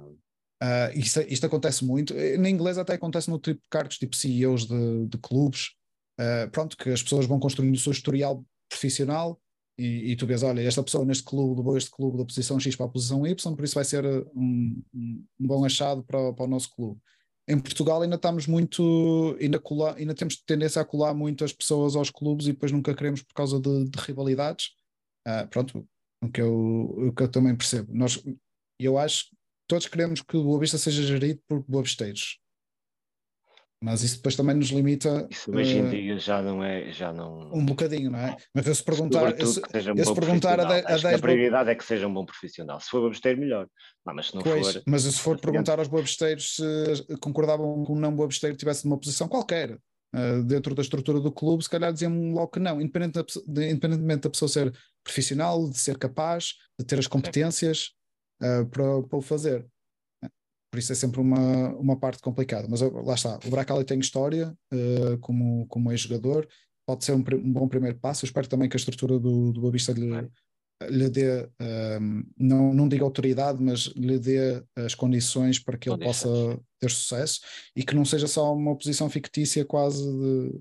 Uh, 0.64 0.98
isto, 0.98 1.22
isto, 1.22 1.46
acontece 1.46 1.84
muito. 1.84 2.14
Eh, 2.14 2.38
na 2.38 2.50
inglesa 2.50 2.82
até 2.82 2.94
acontece 2.94 3.30
no 3.30 3.38
tipo 3.38 3.60
de 3.60 3.68
cargos, 3.70 3.98
tipo 3.98 4.16
CEOs 4.16 4.66
de, 4.66 5.08
de 5.08 5.18
clubes. 5.18 5.72
Uh, 6.18 6.50
pronto, 6.52 6.78
que 6.78 6.90
as 6.90 7.04
pessoas 7.04 7.26
vão 7.26 7.40
construindo 7.40 7.76
o 7.76 7.80
seu 7.80 7.92
historial 7.92 8.44
profissional 8.70 9.38
e, 9.78 10.12
e, 10.12 10.16
tu 10.16 10.28
vês, 10.28 10.44
olha, 10.44 10.62
esta 10.62 10.84
pessoa 10.84 11.06
neste 11.06 11.24
clube 11.24 11.58
levou 11.58 11.78
este 11.78 11.90
clube 11.90 12.18
da 12.18 12.26
posição 12.26 12.60
X 12.60 12.76
para 12.76 12.86
a 12.86 12.90
posição 12.90 13.26
Y, 13.26 13.56
por 13.56 13.64
isso 13.66 13.76
vai 13.76 13.84
ser 13.84 14.06
um, 14.36 14.84
um, 14.94 15.26
bom 15.40 15.66
achado 15.66 16.04
para, 16.04 16.34
para 16.34 16.46
o 16.46 16.48
nosso 16.48 16.70
clube 16.76 17.00
em 17.48 17.60
Portugal 17.60 18.02
ainda 18.02 18.16
estamos 18.16 18.48
muito, 18.48 19.38
ainda, 19.40 19.60
colar, 19.60 19.96
ainda 19.98 20.14
temos 20.14 20.38
tendência 20.38 20.82
a 20.82 20.86
colar 20.86 21.14
muito 21.14 21.44
as 21.44 21.52
pessoas 21.52 21.96
aos 21.96 22.10
clubes 22.10 22.48
e 22.48 22.54
depois 22.54 22.72
nunca 22.72 22.96
queremos 22.96 23.22
por 23.22 23.34
causa 23.34 23.60
de, 23.60 23.90
de 23.90 24.00
rivalidades. 24.00 24.70
Uh, 25.28 25.48
pronto, 25.50 25.88
o 26.22 26.30
que, 26.30 26.42
eu, 26.42 26.54
o 26.54 27.14
que 27.14 27.24
eu 27.24 27.32
também 27.32 27.56
percebo. 27.56 27.94
Nós, 27.94 28.22
eu 28.80 28.98
acho 28.98 29.30
que 29.30 29.36
todos 29.68 29.88
queremos 29.88 30.22
que 30.22 30.38
o 30.38 30.44
Boa 30.44 30.60
Vista 30.60 30.78
seja 30.78 31.04
gerido 31.04 31.42
por 31.48 31.64
boavisteiros. 31.68 32.40
Mas 33.84 34.02
isso 34.02 34.16
depois 34.16 34.34
também 34.38 34.56
nos 34.56 34.70
limita. 34.70 35.28
Isso 35.30 35.54
hoje 35.54 35.78
em 35.78 35.86
uh, 35.86 35.90
dia 35.90 36.18
já 36.18 36.42
não 36.42 36.64
é. 36.64 36.90
Já 36.94 37.12
não... 37.12 37.54
Um 37.54 37.66
bocadinho, 37.66 38.10
não 38.10 38.20
é? 38.20 38.38
Mas 38.56 38.66
eu 38.66 38.74
se 38.74 38.82
perguntar. 38.82 39.38
Eu 39.38 39.46
se, 39.46 39.60
um 39.60 39.98
eu 39.98 40.06
se 40.06 40.14
perguntar 40.14 40.58
a, 40.58 40.64
a, 40.64 40.82
10. 40.82 41.06
A 41.06 41.20
prioridade 41.20 41.70
é 41.70 41.76
que 41.76 41.84
seja 41.84 42.08
um 42.08 42.14
bom 42.14 42.24
profissional. 42.26 42.80
Se 42.80 42.90
for 42.90 43.02
boabisteiro, 43.02 43.42
melhor. 43.42 43.68
Não, 44.06 44.16
mas 44.16 44.28
se 44.28 44.36
não 44.36 44.42
pois, 44.42 44.72
for. 44.72 44.84
Mas 44.88 45.02
se 45.02 45.20
for 45.20 45.38
perguntar 45.38 45.80
aos 45.80 45.90
boabisteiros 45.90 46.56
se 46.56 47.18
concordavam 47.20 47.84
com 47.84 47.94
um 47.94 48.00
não 48.00 48.16
boabisteiro 48.16 48.56
tivesse 48.56 48.86
numa 48.86 48.98
posição 48.98 49.28
qualquer. 49.28 49.78
Uh, 50.16 50.44
dentro 50.44 50.74
da 50.74 50.82
estrutura 50.82 51.20
do 51.20 51.32
clube, 51.32 51.64
se 51.64 51.70
calhar 51.70 51.92
diziam 51.92 52.32
logo 52.32 52.52
que 52.52 52.60
não, 52.60 52.80
independentemente 52.80 53.34
da, 53.46 53.66
independentemente 53.66 54.22
da 54.22 54.30
pessoa 54.30 54.48
ser 54.48 54.72
profissional, 55.04 55.70
de 55.70 55.78
ser 55.78 55.98
capaz, 55.98 56.54
de 56.80 56.86
ter 56.86 57.00
as 57.00 57.08
competências 57.08 57.90
uh, 58.42 58.66
para, 58.68 59.04
para 59.04 59.18
o 59.18 59.22
fazer. 59.22 59.68
Por 60.74 60.80
isso 60.80 60.92
é 60.92 60.96
sempre 60.96 61.22
uma, 61.22 61.70
uma 61.76 61.96
parte 61.96 62.20
complicada. 62.20 62.68
Mas 62.68 62.82
lá 62.82 63.14
está, 63.14 63.40
o 63.46 63.50
Bracali 63.52 63.86
tem 63.86 64.00
história 64.00 64.58
uh, 64.74 65.20
como, 65.20 65.68
como 65.68 65.92
ex-jogador, 65.92 66.48
pode 66.84 67.06
ser 67.06 67.12
um, 67.12 67.20
um, 67.20 67.54
bom 67.54 67.68
primeiro 67.68 68.00
passo. 68.00 68.26
Eu 68.26 68.28
espero 68.28 68.48
também 68.48 68.68
que 68.68 68.76
a 68.76 68.80
estrutura 68.80 69.20
do, 69.20 69.52
do 69.52 69.62
Boa 69.62 69.72
lhe, 69.72 70.30
lhe 70.90 71.10
dê, 71.12 71.44
um, 71.44 71.48
ehm, 71.60 72.24
não, 72.36 72.74
não 72.74 72.90
digo 72.90 73.06
autoridade, 73.06 73.62
mas 73.62 73.82
lhe 73.96 74.18
dê 74.18 74.64
as 74.76 74.96
condições 74.96 75.60
para 75.60 75.78
que 75.78 75.88
ele 75.88 76.04
possa 76.04 76.28
ter 76.80 76.90
sucesso 76.90 77.42
e 77.76 77.84
que 77.84 77.94
não 77.94 78.04
seja 78.04 78.26
só 78.26 78.52
uma 78.52 78.76
posição 78.76 79.08
fictícia 79.12 79.64
quase 79.64 80.02
de. 80.02 80.60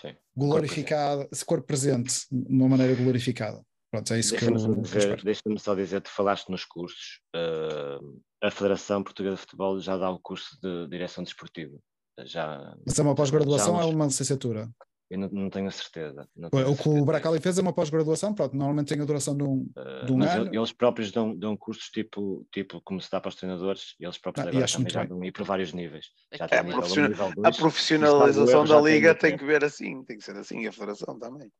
Sim. 0.00 0.14
glorificada, 0.36 1.28
se 1.32 1.44
cor 1.44 1.62
presente, 1.62 2.14
de 2.30 2.54
uma 2.54 2.68
maneira 2.68 2.94
glorificada. 2.94 3.60
Pronto, 3.96 4.12
é 4.12 4.18
isso 4.18 4.32
deixa-me 4.32 4.56
que 4.56 4.66
eu, 4.66 4.82
dizer, 4.82 5.22
Deixa-me 5.22 5.58
só 5.58 5.74
dizer, 5.74 6.00
tu 6.02 6.10
falaste 6.10 6.50
nos 6.50 6.66
cursos, 6.66 7.20
uh, 7.34 8.20
a 8.42 8.50
Federação 8.50 9.02
Portuguesa 9.02 9.36
de 9.36 9.40
Futebol 9.40 9.80
já 9.80 9.96
dá 9.96 10.10
o 10.10 10.18
curso 10.18 10.58
de 10.62 10.86
direção 10.88 11.24
desportiva. 11.24 11.78
Já, 12.24 12.74
Mas 12.86 12.98
é 12.98 13.02
uma 13.02 13.14
pós-graduação 13.14 13.74
ou 13.74 13.80
é 13.80 13.84
uma 13.86 14.06
licenciatura? 14.06 14.68
Eu 15.08 15.18
não, 15.18 15.28
não 15.28 15.50
tenho 15.50 15.68
a 15.68 15.70
certeza. 15.70 16.28
Não 16.36 16.50
tenho 16.50 16.70
o 16.70 16.76
que 16.76 16.88
o 16.88 17.04
Bracali 17.04 17.40
fez 17.40 17.56
é 17.58 17.62
uma 17.62 17.72
pós-graduação, 17.72 18.34
pronto, 18.34 18.54
normalmente 18.54 18.88
tem 18.88 19.00
a 19.00 19.04
duração 19.04 19.36
de 19.36 19.44
um, 19.44 19.70
uh, 19.76 20.04
de 20.04 20.12
um 20.12 20.22
ano. 20.22 20.50
Eles 20.52 20.72
próprios 20.72 21.10
dão, 21.10 21.34
dão 21.34 21.56
cursos 21.56 21.88
tipo, 21.88 22.46
tipo 22.52 22.82
como 22.82 23.00
se 23.00 23.10
dá 23.10 23.20
para 23.20 23.28
os 23.30 23.36
treinadores, 23.36 23.94
e 23.98 24.04
eles 24.04 24.18
próprios 24.18 24.46
ah, 24.46 24.50
agora 24.50 24.66
também 24.66 24.90
já 24.90 25.04
dão 25.04 25.24
ir 25.24 25.32
para 25.32 25.44
vários 25.44 25.72
níveis. 25.72 26.06
Já 26.32 26.48
é, 26.50 26.58
a, 26.58 26.64
profissional, 26.64 27.32
a 27.44 27.52
profissionalização 27.52 28.64
da 28.64 28.80
liga 28.80 29.14
tem 29.14 29.38
que 29.38 29.44
ver 29.44 29.64
assim, 29.64 30.04
tem 30.04 30.18
que 30.18 30.24
ser 30.24 30.36
assim, 30.36 30.60
e 30.60 30.68
a 30.68 30.72
federação 30.72 31.18
também. 31.18 31.50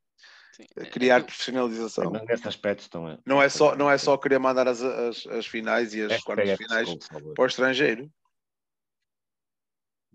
Sim. 0.57 0.64
É, 0.75 0.87
criar 0.87 1.23
profissionalização. 1.23 2.11
Nesse 2.11 2.49
aspecto 2.49 2.81
estão 2.81 3.07
a... 3.07 3.19
não 3.27 3.42
é 3.42 3.49
só 3.51 3.77
não 3.77 3.90
é 3.90 3.99
só 3.99 4.16
querer 4.16 4.38
mandar 4.38 4.66
as, 4.66 4.81
as, 4.81 5.27
as 5.27 5.47
finais 5.47 5.92
e 5.92 6.01
as 6.01 6.12
é 6.12 6.21
quartas 6.23 6.57
finais 6.57 6.88
para 7.35 7.45
o 7.45 7.47
estrangeiro 7.47 8.11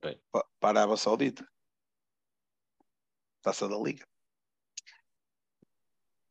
Bem. 0.01 0.19
para 0.31 0.43
a 0.63 0.67
Arábia 0.67 0.97
Saudita 0.97 1.47
taça 3.43 3.69
da 3.69 3.77
Liga 3.77 4.03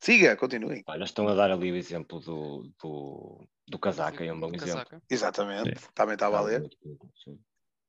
siga, 0.03 0.37
continuem 0.37 0.83
Olha, 0.88 1.05
estão 1.05 1.29
a 1.29 1.35
dar 1.37 1.53
ali 1.53 1.70
o 1.70 1.77
exemplo 1.77 2.18
do, 2.18 2.68
do, 2.83 3.49
do 3.68 3.79
casaca, 3.79 4.25
é 4.25 4.33
um 4.33 4.40
bom 4.40 4.51
exemplo 4.53 5.01
exatamente, 5.09 5.79
sim. 5.79 5.87
também 5.94 6.14
está 6.14 6.27
a 6.27 6.31
valer 6.31 6.68
sim. 7.23 7.38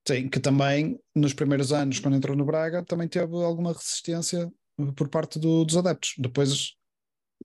sim, 0.08 0.30
que 0.30 0.40
também 0.40 1.02
nos 1.16 1.34
primeiros 1.34 1.74
anos 1.74 2.00
quando 2.00 2.18
entrou 2.18 2.38
no 2.38 2.46
Braga 2.46 2.86
também 2.86 3.08
teve 3.08 3.34
alguma 3.44 3.74
resistência 3.74 4.54
por 4.96 5.08
parte 5.10 5.40
do, 5.40 5.66
dos 5.66 5.78
adeptos. 5.78 6.14
Depois 6.18 6.76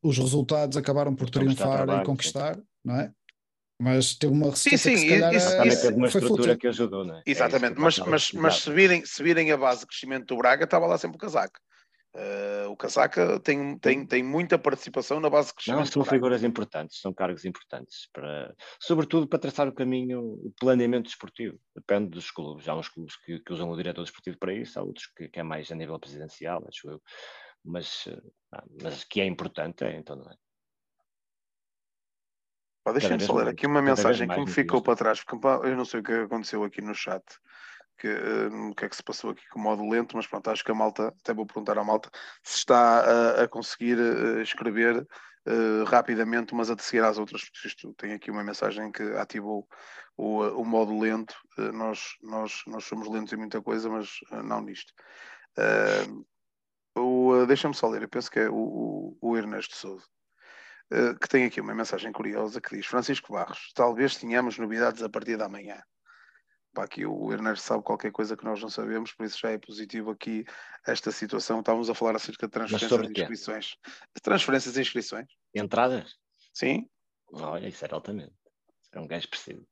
os 0.02 0.18
resultados 0.18 0.76
acabaram 0.76 1.14
por 1.14 1.30
triunfar 1.30 1.84
trabalho, 1.84 2.02
e 2.02 2.04
conquistar, 2.04 2.56
sim. 2.56 2.62
não 2.84 2.96
é? 2.96 3.12
Mas 3.78 4.14
teve 4.14 4.32
uma 4.32 4.46
resistência 4.46 4.90
sim, 4.90 4.96
sim, 4.96 5.02
que 5.02 5.14
se 5.14 5.20
calhar 5.20 5.66
isso, 5.66 5.82
teve 5.82 5.96
uma 5.96 6.06
estrutura 6.06 6.56
que 6.56 6.66
ajudou, 6.66 7.04
não 7.04 7.16
é? 7.16 7.22
Exatamente, 7.26 7.76
é 7.76 7.80
mas, 7.80 7.98
mas, 7.98 8.32
mas 8.32 8.56
se, 8.62 8.72
virem, 8.72 9.04
se 9.04 9.22
virem 9.22 9.52
a 9.52 9.56
base 9.56 9.80
de 9.80 9.86
crescimento 9.86 10.26
do 10.26 10.38
Braga, 10.38 10.64
estava 10.64 10.86
lá 10.86 10.96
sempre 10.96 11.16
o 11.16 11.20
casaco. 11.20 11.60
Uh, 12.16 12.70
o 12.70 12.76
Casaca 12.76 13.38
tem, 13.40 13.78
tem, 13.78 14.06
tem 14.06 14.22
muita 14.22 14.58
participação 14.58 15.20
na 15.20 15.28
base 15.28 15.52
crescimento. 15.52 15.80
Não, 15.80 15.86
são 15.86 16.04
figuras 16.04 16.42
importantes, 16.42 16.98
são 16.98 17.12
cargos 17.12 17.44
importantes, 17.44 18.08
para, 18.10 18.54
sobretudo 18.80 19.28
para 19.28 19.38
traçar 19.38 19.68
o 19.68 19.72
caminho, 19.72 20.22
o 20.22 20.50
planeamento 20.58 21.08
desportivo. 21.08 21.58
Depende 21.74 22.08
dos 22.08 22.30
clubes. 22.30 22.66
Há 22.68 22.74
uns 22.74 22.88
clubes 22.88 23.16
que, 23.16 23.38
que 23.40 23.52
usam 23.52 23.68
o 23.68 23.76
diretor 23.76 24.02
desportivo 24.02 24.38
para 24.38 24.54
isso, 24.54 24.80
há 24.80 24.82
outros 24.82 25.06
que, 25.14 25.28
que 25.28 25.40
é 25.40 25.42
mais 25.42 25.70
a 25.70 25.74
nível 25.74 26.00
presidencial, 26.00 26.64
acho 26.66 26.88
eu. 26.88 27.02
Mas, 27.62 28.08
ah, 28.50 28.64
mas 28.80 29.04
que 29.04 29.20
é 29.20 29.26
importante, 29.26 29.84
é, 29.84 29.94
então 29.98 30.16
não 30.16 30.30
é. 30.30 30.36
Deixa-me 32.94 33.20
só 33.20 33.34
ler 33.34 33.48
aqui 33.48 33.66
uma 33.66 33.82
mensagem 33.82 34.26
que 34.26 34.40
me 34.40 34.50
ficou 34.50 34.80
para 34.80 34.96
trás, 34.96 35.22
porque 35.22 35.46
eu 35.68 35.76
não 35.76 35.84
sei 35.84 36.00
o 36.00 36.02
que 36.02 36.12
aconteceu 36.12 36.64
aqui 36.64 36.80
no 36.80 36.94
chat 36.94 37.22
que, 37.96 38.08
uh, 38.08 38.70
o 38.70 38.74
que 38.74 38.84
é 38.84 38.88
que 38.88 38.96
se 38.96 39.02
passou 39.02 39.30
aqui 39.30 39.46
com 39.48 39.58
o 39.58 39.62
modo 39.62 39.88
lento, 39.88 40.16
mas 40.16 40.26
pronto, 40.26 40.50
acho 40.50 40.64
que 40.64 40.70
a 40.70 40.74
malta, 40.74 41.08
até 41.08 41.34
vou 41.34 41.46
perguntar 41.46 41.78
à 41.78 41.84
malta, 41.84 42.10
se 42.42 42.58
está 42.58 43.04
uh, 43.04 43.42
a 43.42 43.48
conseguir 43.48 43.98
uh, 43.98 44.40
escrever 44.40 45.06
rapidamente 45.86 46.52
umas 46.52 46.68
a 46.68 46.76
seguir 46.76 47.04
às 47.04 47.18
outras, 47.18 47.44
porque 47.44 47.68
isto 47.68 47.94
tem 47.94 48.12
aqui 48.14 48.32
uma 48.32 48.42
mensagem 48.42 48.90
que 48.90 49.04
ativou 49.14 49.64
o, 50.16 50.40
o 50.40 50.64
modo 50.64 50.98
lento, 50.98 51.36
nós, 51.72 52.16
nós, 52.20 52.62
nós 52.66 52.82
somos 52.82 53.08
lentos 53.08 53.32
em 53.32 53.36
muita 53.36 53.62
coisa, 53.62 53.88
mas 53.88 54.10
não 54.44 54.60
nisto. 54.60 54.92
Deixa-me 57.46 57.76
só 57.76 57.86
ler, 57.86 58.02
eu 58.02 58.08
penso 58.08 58.28
que 58.28 58.40
é 58.40 58.50
o, 58.50 58.56
o, 58.56 59.18
o 59.20 59.36
Ernesto 59.36 59.76
Souza. 59.76 60.08
que 61.20 61.28
tem 61.28 61.44
aqui 61.44 61.60
uma 61.60 61.76
mensagem 61.76 62.10
curiosa 62.10 62.60
que 62.60 62.74
diz 62.74 62.86
Francisco 62.86 63.32
Barros, 63.32 63.70
talvez 63.72 64.16
tenhamos 64.16 64.58
novidades 64.58 65.00
a 65.00 65.08
partir 65.08 65.36
da 65.36 65.48
manhã 65.48 65.80
pá, 66.76 66.84
aqui 66.84 67.06
o 67.06 67.32
Ernesto 67.32 67.64
sabe 67.64 67.82
qualquer 67.82 68.12
coisa 68.12 68.36
que 68.36 68.44
nós 68.44 68.60
não 68.60 68.68
sabemos, 68.68 69.12
por 69.14 69.24
isso 69.24 69.38
já 69.38 69.50
é 69.50 69.58
positivo 69.58 70.10
aqui 70.10 70.44
esta 70.86 71.10
situação. 71.10 71.60
Estávamos 71.60 71.88
a 71.88 71.94
falar 71.94 72.14
acerca 72.14 72.46
de 72.46 72.52
transferências 72.52 73.00
de 73.00 73.20
inscrições. 73.22 73.76
Transferências 74.22 74.76
e 74.76 74.80
inscrições. 74.82 75.26
Entradas? 75.54 76.16
Sim. 76.52 76.86
Olha, 77.32 77.66
isso 77.66 77.82
era 77.82 77.94
altamente. 77.94 78.34
Era 78.92 79.02
um 79.02 79.06
gajo 79.06 79.24
expressivo. 79.24 79.66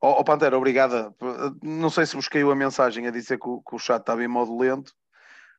Oh, 0.00 0.16
oh 0.18 0.24
Pantera, 0.24 0.56
obrigada. 0.56 1.14
Não 1.62 1.90
sei 1.90 2.06
se 2.06 2.16
busquei 2.16 2.40
a 2.40 2.54
mensagem 2.54 3.06
a 3.06 3.10
dizer 3.10 3.38
que 3.38 3.48
o, 3.48 3.60
que 3.60 3.74
o 3.74 3.78
chat 3.78 4.00
estava 4.00 4.24
em 4.24 4.28
modo 4.28 4.58
lento, 4.58 4.94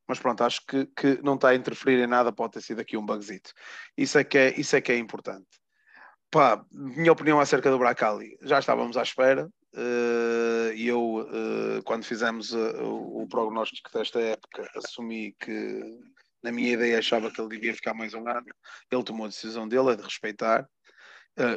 mas 0.08 0.20
pronto, 0.20 0.44
acho 0.44 0.66
que, 0.66 0.88
que 0.88 1.22
não 1.22 1.36
está 1.36 1.50
a 1.50 1.56
interferir 1.56 2.04
em 2.04 2.08
nada, 2.08 2.34
pode 2.34 2.54
ter 2.54 2.62
sido 2.62 2.82
aqui 2.82 2.98
um 2.98 3.06
bugzito. 3.06 3.54
Isso 3.96 4.18
é 4.18 4.24
que 4.24 4.38
é, 4.40 4.60
isso 4.60 4.76
é, 4.76 4.82
que 4.82 4.92
é 4.92 4.98
importante. 4.98 5.61
Pá, 6.32 6.66
minha 6.72 7.12
opinião 7.12 7.42
acerca 7.42 7.70
do 7.70 7.78
Bracali, 7.78 8.38
já 8.42 8.58
estávamos 8.60 8.96
à 8.96 9.04
espera. 9.04 9.52
Eh, 9.74 10.74
e 10.76 10.88
eu, 10.88 11.28
eh, 11.30 11.82
quando 11.84 12.06
fizemos 12.06 12.54
eh, 12.54 12.82
o 12.82 13.28
prognóstico 13.30 13.92
desta 13.92 14.20
época, 14.20 14.70
assumi 14.76 15.34
que, 15.40 16.00
na 16.42 16.52
minha 16.52 16.72
ideia, 16.74 17.00
achava 17.00 17.30
que 17.32 17.40
ele 17.40 17.50
devia 17.50 17.74
ficar 17.76 17.94
mais 17.94 18.14
um 18.14 18.28
ano. 18.28 18.46
Ele 18.90 19.04
tomou 19.04 19.26
a 19.26 19.30
decisão 19.30 19.68
dele, 19.68 19.92
é 19.92 19.96
de 19.96 20.04
respeitar. 20.04 20.68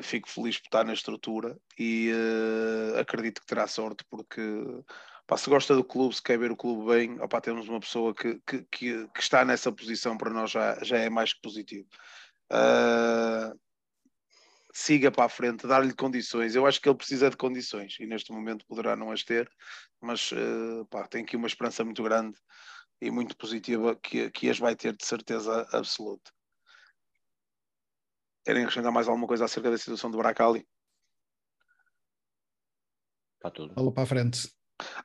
Fico 0.02 0.28
feliz 0.30 0.58
por 0.58 0.66
estar 0.66 0.84
na 0.84 0.92
estrutura 0.94 1.58
e 1.78 2.12
acredito 2.98 3.40
que 3.40 3.46
terá 3.46 3.66
sorte 3.66 4.04
porque, 4.08 4.40
Pá, 5.26 5.36
se 5.36 5.50
gosta 5.50 5.74
do 5.74 5.84
clube, 5.84 6.14
se 6.14 6.22
quer 6.22 6.38
ver 6.38 6.52
o 6.52 6.56
clube 6.56 6.86
bem, 6.92 7.20
opá, 7.20 7.40
temos 7.40 7.68
uma 7.68 7.80
pessoa 7.80 8.14
que, 8.14 8.40
que, 8.46 8.62
que, 8.70 9.08
que, 9.08 9.20
está 9.20 9.44
nessa 9.44 9.72
posição 9.72 10.16
para 10.16 10.30
nós 10.30 10.50
já, 10.52 10.78
já 10.82 10.98
é 10.98 11.10
mais 11.10 11.32
que 11.34 11.40
positivo. 11.42 11.88
Siga 14.74 15.10
para 15.10 15.26
a 15.26 15.28
frente, 15.28 15.68
dar-lhe 15.68 15.94
condições. 15.94 16.56
Eu 16.56 16.66
acho 16.66 16.80
que 16.80 16.88
ele 16.88 16.98
precisa 16.98 17.30
de 17.30 17.36
condições 17.36 17.96
e 18.00 18.06
neste 18.06 18.32
momento 18.32 18.66
poderá 18.66 18.96
não 18.96 19.12
as 19.12 19.22
ter, 19.22 19.48
mas 20.00 20.32
uh, 20.32 20.84
pá, 20.90 21.06
tem 21.06 21.22
aqui 21.22 21.36
uma 21.36 21.46
esperança 21.46 21.84
muito 21.84 22.02
grande 22.02 22.36
e 23.00 23.08
muito 23.08 23.36
positiva 23.36 23.94
que, 23.94 24.28
que 24.30 24.50
as 24.50 24.58
vai 24.58 24.74
ter 24.74 24.96
de 24.96 25.06
certeza 25.06 25.66
absoluta. 25.72 26.28
Querem 28.44 28.64
acrescentar 28.64 28.90
mais 28.90 29.06
alguma 29.06 29.28
coisa 29.28 29.44
acerca 29.44 29.70
da 29.70 29.78
situação 29.78 30.10
do 30.10 30.18
Bracali? 30.18 30.66
Está 33.36 33.50
tudo. 33.50 33.74
Falou 33.74 33.92
para 33.92 34.02
a 34.02 34.06
frente. 34.06 34.52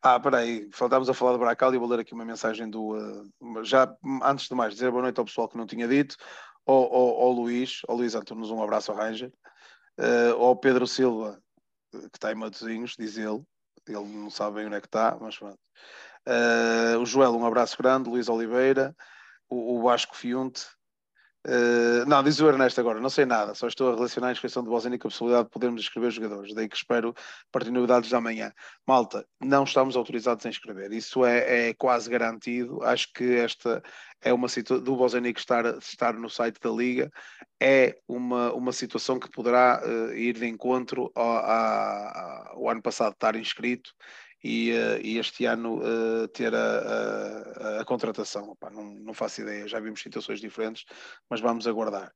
Ah, 0.01 0.17
espera 0.17 0.39
aí, 0.39 0.67
estávamos 0.67 1.09
a 1.09 1.13
falar 1.13 1.33
do 1.33 1.39
Bracali 1.39 1.75
e 1.75 1.79
vou 1.79 1.87
ler 1.87 1.99
aqui 1.99 2.15
uma 2.15 2.25
mensagem 2.25 2.67
do. 2.67 2.95
Uh, 2.95 3.63
já 3.63 3.95
antes 4.23 4.47
de 4.47 4.55
mais, 4.55 4.73
dizer 4.73 4.89
boa 4.89 5.03
noite 5.03 5.19
ao 5.19 5.25
pessoal 5.25 5.47
que 5.47 5.57
não 5.57 5.67
tinha 5.67 5.87
dito, 5.87 6.15
ao, 6.65 6.91
ao, 6.91 7.21
ao 7.21 7.31
Luís, 7.31 7.81
ao 7.87 7.95
Luís 7.95 8.15
Antunes, 8.15 8.49
um 8.49 8.63
abraço 8.63 8.91
ao 8.91 8.97
Ranger, 8.97 9.31
uh, 9.99 10.41
ao 10.41 10.55
Pedro 10.55 10.87
Silva, 10.87 11.41
que 11.91 12.15
está 12.15 12.31
em 12.31 12.35
Matozinhos, 12.35 12.95
diz 12.97 13.17
ele, 13.17 13.43
ele 13.87 14.07
não 14.07 14.29
sabe 14.29 14.57
bem 14.57 14.67
onde 14.67 14.75
é 14.75 14.81
que 14.81 14.87
está, 14.87 15.17
mas 15.19 15.37
pronto. 15.37 15.59
Uh, 16.27 16.99
o 16.99 17.05
Joel, 17.05 17.35
um 17.35 17.45
abraço 17.45 17.77
grande, 17.77 18.09
Luís 18.09 18.29
Oliveira, 18.29 18.95
o, 19.49 19.77
o 19.77 19.81
Vasco 19.83 20.15
Fiunte, 20.15 20.65
Uh, 21.47 22.05
não, 22.05 22.21
diz 22.21 22.37
o 22.41 22.49
Ernesto 22.49 22.81
agora, 22.81 22.99
não 22.99 23.09
sei 23.09 23.25
nada, 23.25 23.55
só 23.55 23.65
estou 23.65 23.91
a 23.91 23.95
relacionar 23.95 24.27
a 24.27 24.31
inscrição 24.33 24.61
de 24.61 24.67
Bosnia 24.67 24.99
com 24.99 25.07
a 25.07 25.11
possibilidade 25.11 25.45
de 25.45 25.51
podermos 25.51 25.81
inscrever 25.81 26.11
jogadores, 26.11 26.53
daí 26.53 26.67
que 26.67 26.75
espero 26.75 27.13
partir 27.49 27.71
novidades 27.71 28.09
da 28.09 28.19
manhã. 28.19 28.51
Malta, 28.85 29.25
não 29.41 29.63
estamos 29.63 29.95
autorizados 29.95 30.45
a 30.45 30.49
inscrever, 30.49 30.91
isso 30.91 31.23
é, 31.23 31.69
é 31.69 31.73
quase 31.73 32.09
garantido. 32.09 32.83
Acho 32.83 33.07
que 33.13 33.35
esta 33.37 33.81
é 34.21 34.33
uma 34.33 34.49
situação 34.49 34.83
do 34.83 34.97
Bosnic 34.97 35.39
estar, 35.39 35.65
estar 35.77 36.13
no 36.13 36.29
site 36.29 36.59
da 36.59 36.69
Liga, 36.69 37.09
é 37.57 37.97
uma, 38.05 38.53
uma 38.53 38.73
situação 38.73 39.17
que 39.17 39.31
poderá 39.31 39.81
uh, 39.81 40.13
ir 40.13 40.33
de 40.33 40.45
encontro 40.45 41.09
ao, 41.15 42.57
ao 42.57 42.69
ano 42.69 42.81
passado 42.81 43.13
estar 43.13 43.37
inscrito 43.37 43.91
e, 44.43 44.71
uh, 44.71 44.99
e 45.01 45.17
este 45.17 45.45
ano 45.45 45.79
uh, 45.79 46.27
ter 46.29 46.53
a, 46.53 47.77
a, 47.77 47.81
a 47.81 47.85
contratação. 47.85 48.49
Opa, 48.49 48.69
não, 48.69 48.83
não 48.83 49.13
faço 49.13 49.41
ideia, 49.41 49.67
já 49.67 49.79
vimos 49.79 50.01
situações 50.01 50.39
diferentes, 50.39 50.85
mas 51.29 51.41
vamos 51.41 51.67
aguardar. 51.67 52.13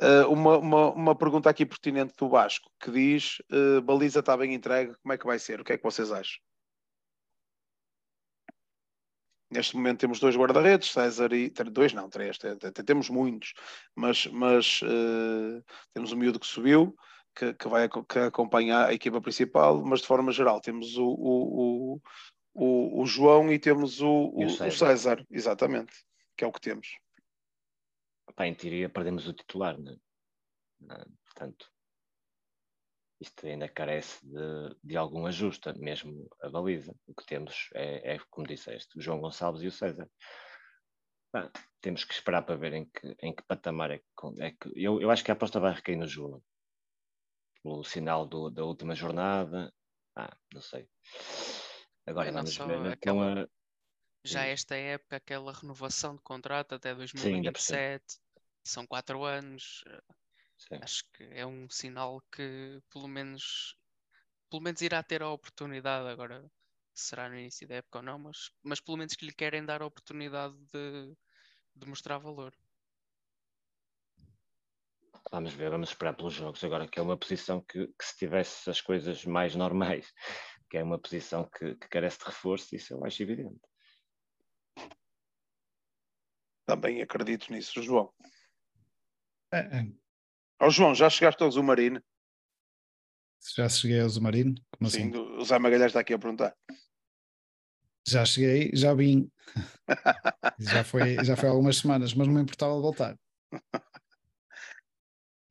Uh, 0.00 0.30
uma, 0.32 0.58
uma, 0.58 0.92
uma, 0.92 1.18
pergunta 1.18 1.50
aqui 1.50 1.66
pertinente 1.66 2.14
do 2.16 2.28
Vasco, 2.28 2.70
que 2.80 2.90
diz, 2.90 3.42
baliza 3.82 4.20
está 4.20 4.36
bem 4.36 4.54
entregue, 4.54 4.94
como 5.02 5.12
é 5.12 5.18
que 5.18 5.26
vai 5.26 5.38
ser? 5.40 5.60
O 5.60 5.64
que 5.64 5.72
é 5.72 5.76
que 5.76 5.82
vocês 5.82 6.12
acham? 6.12 6.38
Neste 9.50 9.74
momento 9.74 10.00
temos 10.00 10.20
dois 10.20 10.36
guarda-redes, 10.36 10.92
César 10.92 11.32
e. 11.32 11.50
Dois, 11.50 11.94
não, 11.94 12.08
três, 12.08 12.38
temos 12.86 13.08
muitos, 13.08 13.54
mas, 13.96 14.26
mas 14.26 14.80
temos 15.94 16.12
o 16.12 16.16
miúdo 16.16 16.38
que 16.38 16.46
subiu, 16.46 16.94
que, 17.38 17.54
que 17.54 17.68
vai 17.68 17.88
que 17.88 18.18
acompanha 18.18 18.86
a 18.86 18.92
equipa 18.92 19.20
principal, 19.20 19.80
mas 19.84 20.00
de 20.00 20.08
forma 20.08 20.32
geral 20.32 20.60
temos 20.60 20.96
o, 20.96 21.06
o, 21.06 22.02
o, 22.52 23.02
o 23.02 23.06
João 23.06 23.52
e 23.52 23.58
temos 23.60 24.00
o, 24.00 24.32
o, 24.34 24.50
César. 24.50 24.66
o, 24.66 24.72
César. 24.72 25.26
exatamente, 25.30 25.94
que 26.36 26.42
é 26.42 26.46
o 26.46 26.52
que 26.52 26.60
temos. 26.60 26.98
Pá, 28.34 28.46
em 28.46 28.54
teoria 28.54 28.88
perdemos 28.88 29.28
o 29.28 29.32
titular, 29.32 29.78
né? 29.78 29.96
portanto, 31.26 31.70
isto 33.20 33.46
ainda 33.46 33.68
carece 33.68 34.18
de, 34.26 34.76
de 34.82 34.96
algum 34.96 35.26
ajuste, 35.26 35.72
mesmo 35.78 36.28
a 36.42 36.48
baliza. 36.48 36.94
O 37.06 37.14
que 37.14 37.26
temos 37.26 37.68
é, 37.74 38.14
é 38.14 38.18
como 38.30 38.46
disseste, 38.46 38.98
o 38.98 39.00
João 39.00 39.20
Gonçalves 39.20 39.62
e 39.62 39.68
o 39.68 39.72
César. 39.72 40.08
temos 41.80 42.04
que 42.04 42.14
esperar 42.14 42.42
para 42.42 42.56
ver 42.56 42.74
em 42.74 42.84
que, 42.84 43.16
em 43.22 43.34
que 43.34 43.42
patamar 43.44 43.92
é 43.92 43.98
que. 43.98 44.04
É 44.42 44.50
que 44.50 44.72
eu, 44.74 45.00
eu 45.00 45.10
acho 45.10 45.24
que 45.24 45.30
a 45.30 45.34
aposta 45.34 45.60
vai 45.60 45.72
recair 45.72 45.96
no 45.96 46.06
João 46.06 46.42
o 47.62 47.82
sinal 47.84 48.26
do, 48.26 48.50
da 48.50 48.64
última 48.64 48.94
jornada. 48.94 49.72
Ah, 50.16 50.36
não 50.52 50.60
sei. 50.60 50.88
Agora 52.06 52.32
vamos 52.32 52.56
ver 52.56 52.92
aquela, 52.92 53.44
a... 53.44 53.48
Já 54.24 54.44
esta 54.44 54.76
época, 54.76 55.16
aquela 55.16 55.52
renovação 55.52 56.16
de 56.16 56.22
contrato 56.22 56.74
até 56.74 56.94
2027, 56.94 58.04
Sim, 58.06 58.20
são 58.64 58.86
quatro 58.86 59.24
anos. 59.24 59.84
Sim. 60.56 60.78
Acho 60.80 61.04
que 61.12 61.24
é 61.24 61.46
um 61.46 61.68
sinal 61.70 62.20
que 62.32 62.80
pelo 62.90 63.06
menos 63.06 63.76
pelo 64.50 64.62
menos 64.62 64.80
irá 64.80 65.02
ter 65.02 65.22
a 65.22 65.28
oportunidade 65.28 66.08
agora 66.08 66.50
será 66.94 67.28
no 67.28 67.38
início 67.38 67.66
da 67.68 67.76
época 67.76 67.98
ou 67.98 68.04
não, 68.04 68.18
mas, 68.18 68.50
mas 68.62 68.80
pelo 68.80 68.96
menos 68.96 69.14
que 69.14 69.24
lhe 69.24 69.32
querem 69.32 69.64
dar 69.64 69.82
a 69.82 69.86
oportunidade 69.86 70.56
de, 70.72 71.16
de 71.76 71.86
mostrar 71.86 72.18
valor. 72.18 72.52
Vamos 75.30 75.52
ver, 75.52 75.70
vamos 75.70 75.90
esperar 75.90 76.14
pelos 76.14 76.32
jogos. 76.32 76.62
Agora, 76.64 76.88
que 76.88 76.98
é 76.98 77.02
uma 77.02 77.16
posição 77.16 77.60
que, 77.60 77.86
que 77.86 78.04
se 78.04 78.16
tivesse 78.16 78.68
as 78.70 78.80
coisas 78.80 79.24
mais 79.24 79.54
normais, 79.54 80.12
que 80.70 80.78
é 80.78 80.82
uma 80.82 80.98
posição 80.98 81.48
que, 81.48 81.74
que 81.74 81.88
carece 81.88 82.18
de 82.18 82.24
reforço, 82.24 82.74
isso 82.74 82.94
eu 82.94 83.04
acho 83.04 83.22
evidente. 83.22 83.60
Também 86.66 87.00
acredito 87.02 87.50
nisso, 87.52 87.82
João. 87.82 88.12
É, 89.52 89.58
é. 89.58 89.86
Oh, 90.60 90.70
João, 90.70 90.94
já 90.94 91.08
chegaste 91.08 91.42
ao 91.42 91.50
Zumarino? 91.50 92.02
Já 93.56 93.68
cheguei 93.68 94.00
ao 94.00 94.08
Zumarino? 94.08 94.54
Como 94.70 94.90
Sim, 94.90 95.10
assim? 95.10 95.16
o 95.16 95.44
Zé 95.44 95.58
Magalhães 95.58 95.90
está 95.90 96.00
aqui 96.00 96.12
a 96.12 96.18
perguntar. 96.18 96.54
Já 98.06 98.24
cheguei, 98.24 98.70
já 98.74 98.94
vim. 98.94 99.30
já, 100.58 100.84
foi, 100.84 101.22
já 101.24 101.36
foi 101.36 101.48
há 101.48 101.52
algumas 101.52 101.78
semanas, 101.78 102.12
mas 102.14 102.26
não 102.26 102.34
me 102.34 102.42
importava 102.42 102.80
voltar. 102.80 103.16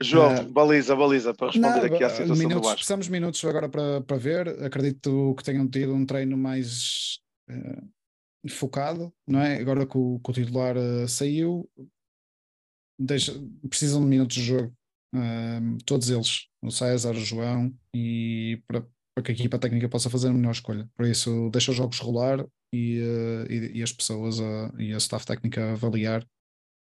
João, 0.01 0.41
uh, 0.41 0.49
baliza, 0.49 0.95
baliza, 0.95 1.33
para 1.33 1.47
responder 1.47 1.89
não, 1.89 1.95
aqui 1.95 2.03
à 2.03 2.09
situação 2.09 2.35
minutos, 2.35 2.55
do 2.55 2.61
Vasco. 2.61 2.75
Precisamos 2.75 3.07
minutos 3.07 3.43
agora 3.45 3.67
para, 3.67 4.01
para 4.01 4.17
ver. 4.17 4.47
Acredito 4.63 5.33
que 5.35 5.43
tenham 5.43 5.67
tido 5.67 5.93
um 5.93 6.05
treino 6.05 6.37
mais 6.37 7.19
uh, 7.49 8.49
focado, 8.49 9.11
não 9.27 9.41
é? 9.41 9.59
Agora 9.59 9.85
que 9.87 9.97
o, 9.97 10.19
que 10.19 10.29
o 10.29 10.33
titular 10.33 10.77
uh, 10.77 11.07
saiu, 11.07 11.67
deixa, 12.99 13.33
precisam 13.67 14.01
de 14.01 14.07
minutos 14.07 14.35
de 14.35 14.43
jogo. 14.43 14.71
todos 15.83 16.09
eles, 16.11 16.47
o 16.61 16.69
César, 16.69 17.15
o 17.15 17.19
João, 17.19 17.73
e 17.95 18.61
para, 18.67 18.81
para 19.15 19.23
que 19.23 19.31
a 19.31 19.33
equipa 19.33 19.57
técnica 19.57 19.89
possa 19.89 20.11
fazer 20.11 20.27
a 20.27 20.33
melhor 20.33 20.51
escolha. 20.51 20.87
Por 20.95 21.07
isso, 21.07 21.49
deixa 21.49 21.71
os 21.71 21.77
jogos 21.77 21.97
rolar 21.99 22.45
e, 22.71 22.99
e, 23.49 23.79
e 23.79 23.83
as 23.83 23.91
pessoas 23.91 24.37
e 24.77 24.93
a 24.93 24.97
staff 24.97 25.25
técnica 25.25 25.71
avaliar 25.71 26.23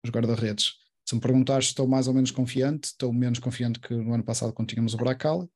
os 0.05 0.11
guarda-redes. 0.11 0.88
Se 1.09 1.15
me 1.15 1.21
perguntares 1.21 1.65
se 1.65 1.71
estou 1.71 1.87
mais 1.87 2.07
ou 2.07 2.13
menos 2.13 2.29
confiante, 2.29 2.89
estou 2.89 3.11
menos 3.11 3.39
confiante 3.39 3.79
que 3.79 3.95
no 3.95 4.13
ano 4.13 4.23
passado 4.23 4.53
quando 4.53 4.69
tínhamos 4.69 4.93
o 4.93 4.97
Bracal. 4.97 5.49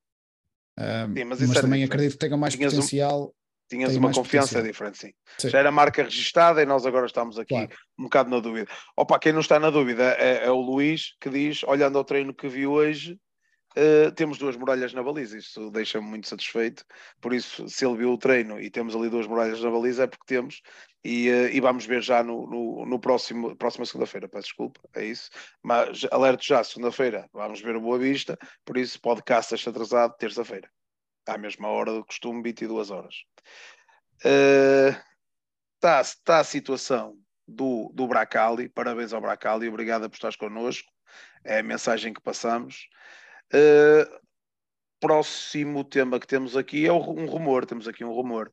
Uh, 0.80 1.14
sim, 1.16 1.24
mas, 1.26 1.40
mas 1.42 1.62
também 1.62 1.84
acredito 1.84 2.14
que 2.14 2.18
tenha 2.18 2.36
mais 2.36 2.56
tinhas 2.56 2.74
potencial. 2.74 3.26
Um, 3.26 3.32
tinhas 3.70 3.96
uma 3.96 4.12
confiança 4.12 4.48
potencial. 4.48 4.72
diferente, 4.72 4.98
sim. 4.98 5.14
sim. 5.38 5.50
Já 5.50 5.60
era 5.60 5.72
marca 5.72 6.02
registada 6.02 6.60
e 6.64 6.66
nós 6.66 6.88
agora 6.88 7.06
estamos 7.06 7.38
aqui 7.38 7.54
claro. 7.54 7.70
um 8.00 8.06
bocado 8.06 8.32
na 8.32 8.40
dúvida. 8.40 8.68
Opa, 8.98 9.20
quem 9.20 9.32
não 9.32 9.42
está 9.42 9.60
na 9.60 9.70
dúvida 9.70 10.16
é, 10.18 10.44
é 10.44 10.50
o 10.50 10.60
Luís 10.60 11.16
que 11.22 11.30
diz, 11.30 11.62
olhando 11.66 12.00
ao 12.00 12.04
treino 12.04 12.34
que 12.34 12.48
vi 12.48 12.66
hoje, 12.66 13.20
Uh, 13.76 14.12
temos 14.12 14.38
duas 14.38 14.56
muralhas 14.56 14.94
na 14.94 15.02
baliza, 15.02 15.36
isso 15.36 15.72
deixa-me 15.72 16.08
muito 16.08 16.28
satisfeito. 16.28 16.86
Por 17.20 17.34
isso, 17.34 17.68
se 17.68 17.84
ele 17.84 17.98
viu 17.98 18.14
o 18.14 18.18
treino 18.20 18.62
e 18.62 18.70
temos 18.70 18.96
ali 18.96 19.10
duas 19.10 19.26
muralhas 19.26 19.60
na 19.64 19.72
baliza, 19.72 20.04
é 20.04 20.08
porque 20.08 20.26
temos, 20.28 20.62
e, 21.04 21.30
uh, 21.30 21.48
e 21.48 21.60
vamos 21.60 21.86
ver 21.86 22.02
já 22.02 22.24
no, 22.24 22.48
no, 22.48 22.86
no 22.86 23.00
próximo, 23.00 23.56
próxima 23.56 23.86
segunda-feira, 23.86 24.28
peço 24.28 24.48
desculpa, 24.48 24.80
é 24.96 25.06
isso. 25.06 25.30
Mas 25.62 26.06
alerto 26.12 26.44
já, 26.46 26.64
segunda-feira, 26.64 27.30
vamos 27.34 27.62
ver 27.62 27.76
o 27.76 27.82
Boa 27.82 28.00
Vista, 28.00 28.38
por 28.64 28.78
isso 28.78 29.02
podcast 29.02 29.54
este 29.54 29.70
atrasado, 29.70 30.16
terça-feira, 30.18 30.70
à 31.28 31.38
mesma 31.38 31.68
hora 31.68 31.92
do 31.92 32.06
costume, 32.06 32.42
22 32.42 32.90
horas. 32.92 33.16
Está 34.18 36.02
uh, 36.02 36.24
tá 36.24 36.40
a 36.40 36.44
situação 36.44 37.18
do, 37.48 37.92
do 37.94 38.08
Bracali, 38.08 38.70
parabéns 38.70 39.14
ao 39.14 39.22
Bracali, 39.22 39.68
obrigado 39.68 40.10
por 40.10 40.16
estares 40.16 40.38
connosco, 40.38 40.90
é 41.44 41.60
a 41.60 41.64
mensagem 41.64 42.14
que 42.14 42.22
passamos. 42.22 42.88
Uh, 43.54 44.24
próximo 45.00 45.84
tema 45.84 46.18
que 46.18 46.28
temos 46.28 46.56
aqui 46.56 46.86
é 46.88 46.94
um 46.94 47.26
rumor, 47.26 47.66
temos 47.66 47.90
aqui 47.90 48.06
um 48.06 48.14
rumor 48.14 48.52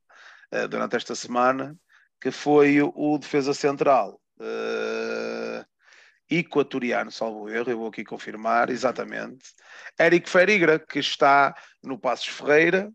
uh, 0.53 0.67
durante 0.67 0.97
esta 0.97 1.15
semana, 1.15 1.79
que 2.21 2.31
foi 2.31 2.81
o, 2.83 3.19
defesa 3.19 3.55
central 3.55 4.21
uh, 4.39 5.65
equatoriano, 6.29 7.11
salvo 7.11 7.49
erro, 7.49 7.71
eu 7.71 7.79
vou 7.79 7.89
aqui 7.89 8.05
confirmar, 8.05 8.71
exatamente, 8.71 9.55
Eric 9.99 10.29
Ferigra, 10.29 10.79
que 10.79 10.99
está 10.99 11.55
no 11.83 11.99
Passos 11.99 12.29
Ferreira, 12.29 12.93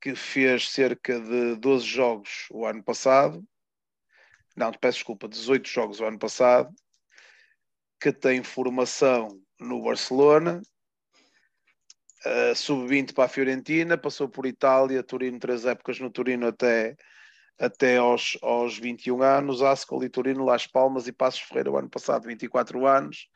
que 0.00 0.14
fez 0.14 0.70
cerca 0.70 1.20
de 1.20 1.56
12 1.56 1.84
jogos 1.84 2.46
o 2.50 2.64
ano 2.64 2.82
passado, 2.82 3.44
não, 4.56 4.72
peço 4.72 4.98
desculpa, 4.98 5.28
18 5.28 5.68
jogos 5.68 6.00
o 6.00 6.04
ano 6.04 6.18
passado, 6.18 6.74
que 8.00 8.12
tem 8.12 8.42
formação 8.42 9.28
no 9.58 9.82
Barcelona, 9.82 10.60
uh, 12.26 12.56
sub-20 12.56 13.12
para 13.12 13.24
a 13.24 13.28
Fiorentina, 13.28 13.96
passou 13.96 14.28
por 14.28 14.46
Itália, 14.46 15.02
Turino, 15.02 15.38
três 15.38 15.66
épocas 15.66 16.00
no 16.00 16.10
Turino 16.10 16.46
até, 16.46 16.96
até 17.60 17.98
aos, 17.98 18.38
aos 18.40 18.78
21 18.78 19.22
anos, 19.22 19.60
Ascoli, 19.60 20.08
Turino, 20.08 20.44
Las 20.46 20.66
Palmas 20.66 21.06
e 21.06 21.12
Passos 21.12 21.42
Ferreira 21.42 21.70
o 21.70 21.76
ano 21.76 21.90
passado, 21.90 22.26
24 22.26 22.86
anos. 22.86 23.28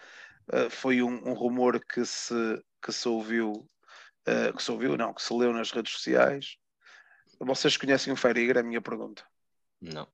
Uh, 0.48 0.70
foi 0.70 1.02
um, 1.02 1.28
um, 1.28 1.34
rumor 1.34 1.78
que 1.84 2.04
se, 2.06 2.34
que 2.82 2.90
se 2.90 3.06
ouviu, 3.06 3.52
uh, 3.52 4.56
que 4.56 4.62
se 4.62 4.70
ouviu, 4.70 4.96
não, 4.96 5.12
que 5.12 5.22
se 5.22 5.32
leu 5.34 5.52
nas 5.52 5.70
redes 5.70 5.92
sociais. 5.92 6.56
Vocês 7.38 7.76
conhecem 7.76 8.12
o 8.12 8.16
Ferigra? 8.16 8.60
É 8.60 8.62
a 8.62 8.66
minha 8.66 8.80
pergunta. 8.80 9.22
Não. 9.80 10.08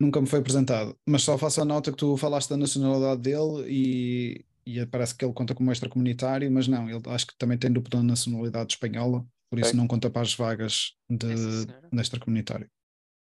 Nunca 0.00 0.20
me 0.20 0.26
foi 0.26 0.40
apresentado, 0.40 0.96
mas 1.06 1.22
só 1.22 1.38
faço 1.38 1.60
a 1.60 1.64
nota 1.64 1.90
que 1.90 1.96
tu 1.96 2.16
falaste 2.16 2.50
da 2.50 2.56
nacionalidade 2.56 3.20
dele 3.20 3.64
e, 3.68 4.44
e 4.64 4.86
parece 4.86 5.14
que 5.14 5.24
ele 5.24 5.34
conta 5.34 5.54
como 5.54 5.72
extracomunitário, 5.72 6.50
mas 6.50 6.68
não, 6.68 6.88
ele 6.88 7.02
acho 7.06 7.26
que 7.26 7.36
também 7.36 7.58
tem 7.58 7.72
dupla 7.72 8.00
nacionalidade 8.02 8.74
espanhola, 8.74 9.26
por 9.50 9.58
isso 9.58 9.76
não 9.76 9.88
conta 9.88 10.08
para 10.08 10.22
as 10.22 10.34
vagas 10.34 10.94
de, 11.10 11.66
de 11.66 12.00
extracomunitário. 12.00 12.70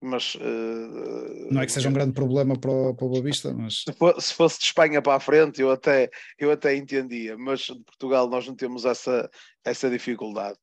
Mas 0.04 0.34
uh, 0.34 1.52
não 1.52 1.62
é 1.62 1.66
que 1.66 1.72
seja 1.72 1.88
um 1.88 1.93
grande 1.93 2.14
problema 2.14 2.58
para 2.60 2.72
o, 2.72 2.95
para 2.95 3.06
o 3.06 3.10
Boa 3.10 3.22
Vista, 3.22 3.54
mas 3.54 3.86
se 4.20 4.34
fosse 4.34 4.60
de 4.60 4.66
Espanha 4.66 4.99
para 4.99 5.16
a 5.16 5.20
frente, 5.20 5.62
eu 5.62 5.70
até, 5.70 6.10
eu 6.39 6.49
até 6.49 6.76
entendia, 6.76 7.38
mas 7.38 7.62
de 7.62 7.84
Portugal 7.84 8.28
nós 8.28 8.47
não 8.47 8.56
temos 8.56 8.84
essa, 8.84 9.30
essa 9.64 9.91
dificuldade. 9.91 10.58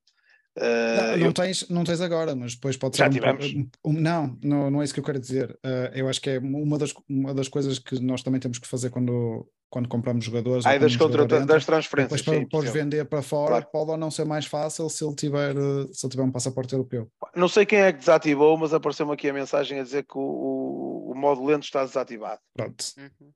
Uh, 0.58 1.16
não, 1.18 1.26
eu... 1.26 1.32
tens, 1.32 1.68
não 1.68 1.84
tens 1.84 2.00
agora, 2.00 2.34
mas 2.34 2.54
depois 2.54 2.76
pode 2.76 2.98
Já 2.98 3.06
ser. 3.06 3.12
tivemos. 3.12 3.46
Um, 3.54 3.68
um, 3.84 3.92
não, 3.92 4.38
não, 4.42 4.70
não 4.70 4.80
é 4.82 4.84
isso 4.84 4.92
que 4.92 4.98
eu 4.98 5.04
quero 5.04 5.20
dizer. 5.20 5.50
Uh, 5.64 5.94
eu 5.94 6.08
acho 6.08 6.20
que 6.20 6.30
é 6.30 6.38
uma 6.38 6.76
das, 6.76 6.92
uma 7.08 7.32
das 7.32 7.48
coisas 7.48 7.78
que 7.78 8.00
nós 8.00 8.22
também 8.22 8.40
temos 8.40 8.58
que 8.58 8.66
fazer 8.66 8.90
quando, 8.90 9.46
quando 9.70 9.88
compramos 9.88 10.24
jogadores. 10.24 10.66
Aí 10.66 10.78
das, 10.78 10.96
contra, 10.96 11.22
entra, 11.22 11.46
das 11.46 11.64
transferências. 11.64 12.20
Depois 12.20 12.46
para, 12.48 12.60
para 12.60 12.70
vender 12.70 13.04
para 13.04 13.22
fora, 13.22 13.50
claro. 13.50 13.68
pode 13.70 13.90
ou 13.92 13.96
não 13.96 14.10
ser 14.10 14.24
mais 14.24 14.46
fácil 14.46 14.88
se 14.90 15.04
ele, 15.04 15.14
tiver, 15.14 15.54
se 15.92 16.04
ele 16.04 16.10
tiver 16.10 16.24
um 16.24 16.32
passaporte 16.32 16.72
europeu. 16.72 17.08
Não 17.36 17.48
sei 17.48 17.64
quem 17.64 17.78
é 17.78 17.92
que 17.92 18.00
desativou, 18.00 18.56
mas 18.58 18.74
apareceu-me 18.74 19.12
aqui 19.12 19.28
a 19.28 19.32
mensagem 19.32 19.78
a 19.78 19.82
dizer 19.84 20.04
que 20.04 20.18
o, 20.18 20.20
o, 20.20 21.12
o 21.12 21.14
modo 21.14 21.44
lento 21.44 21.64
está 21.64 21.84
desativado. 21.84 22.40
Pronto. 22.56 22.84
Uhum. 22.98 23.30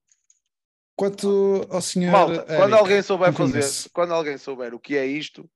Quanto 0.96 1.66
ao 1.70 1.80
senhor. 1.80 2.12
Malta, 2.12 2.34
Eric, 2.34 2.56
quando 2.56 2.74
alguém 2.74 3.02
souber 3.02 3.32
fazer, 3.32 3.90
quando 3.92 4.12
alguém 4.12 4.38
souber 4.38 4.74
o 4.74 4.78
que 4.78 4.96
é 4.96 5.06
isto, 5.06 5.48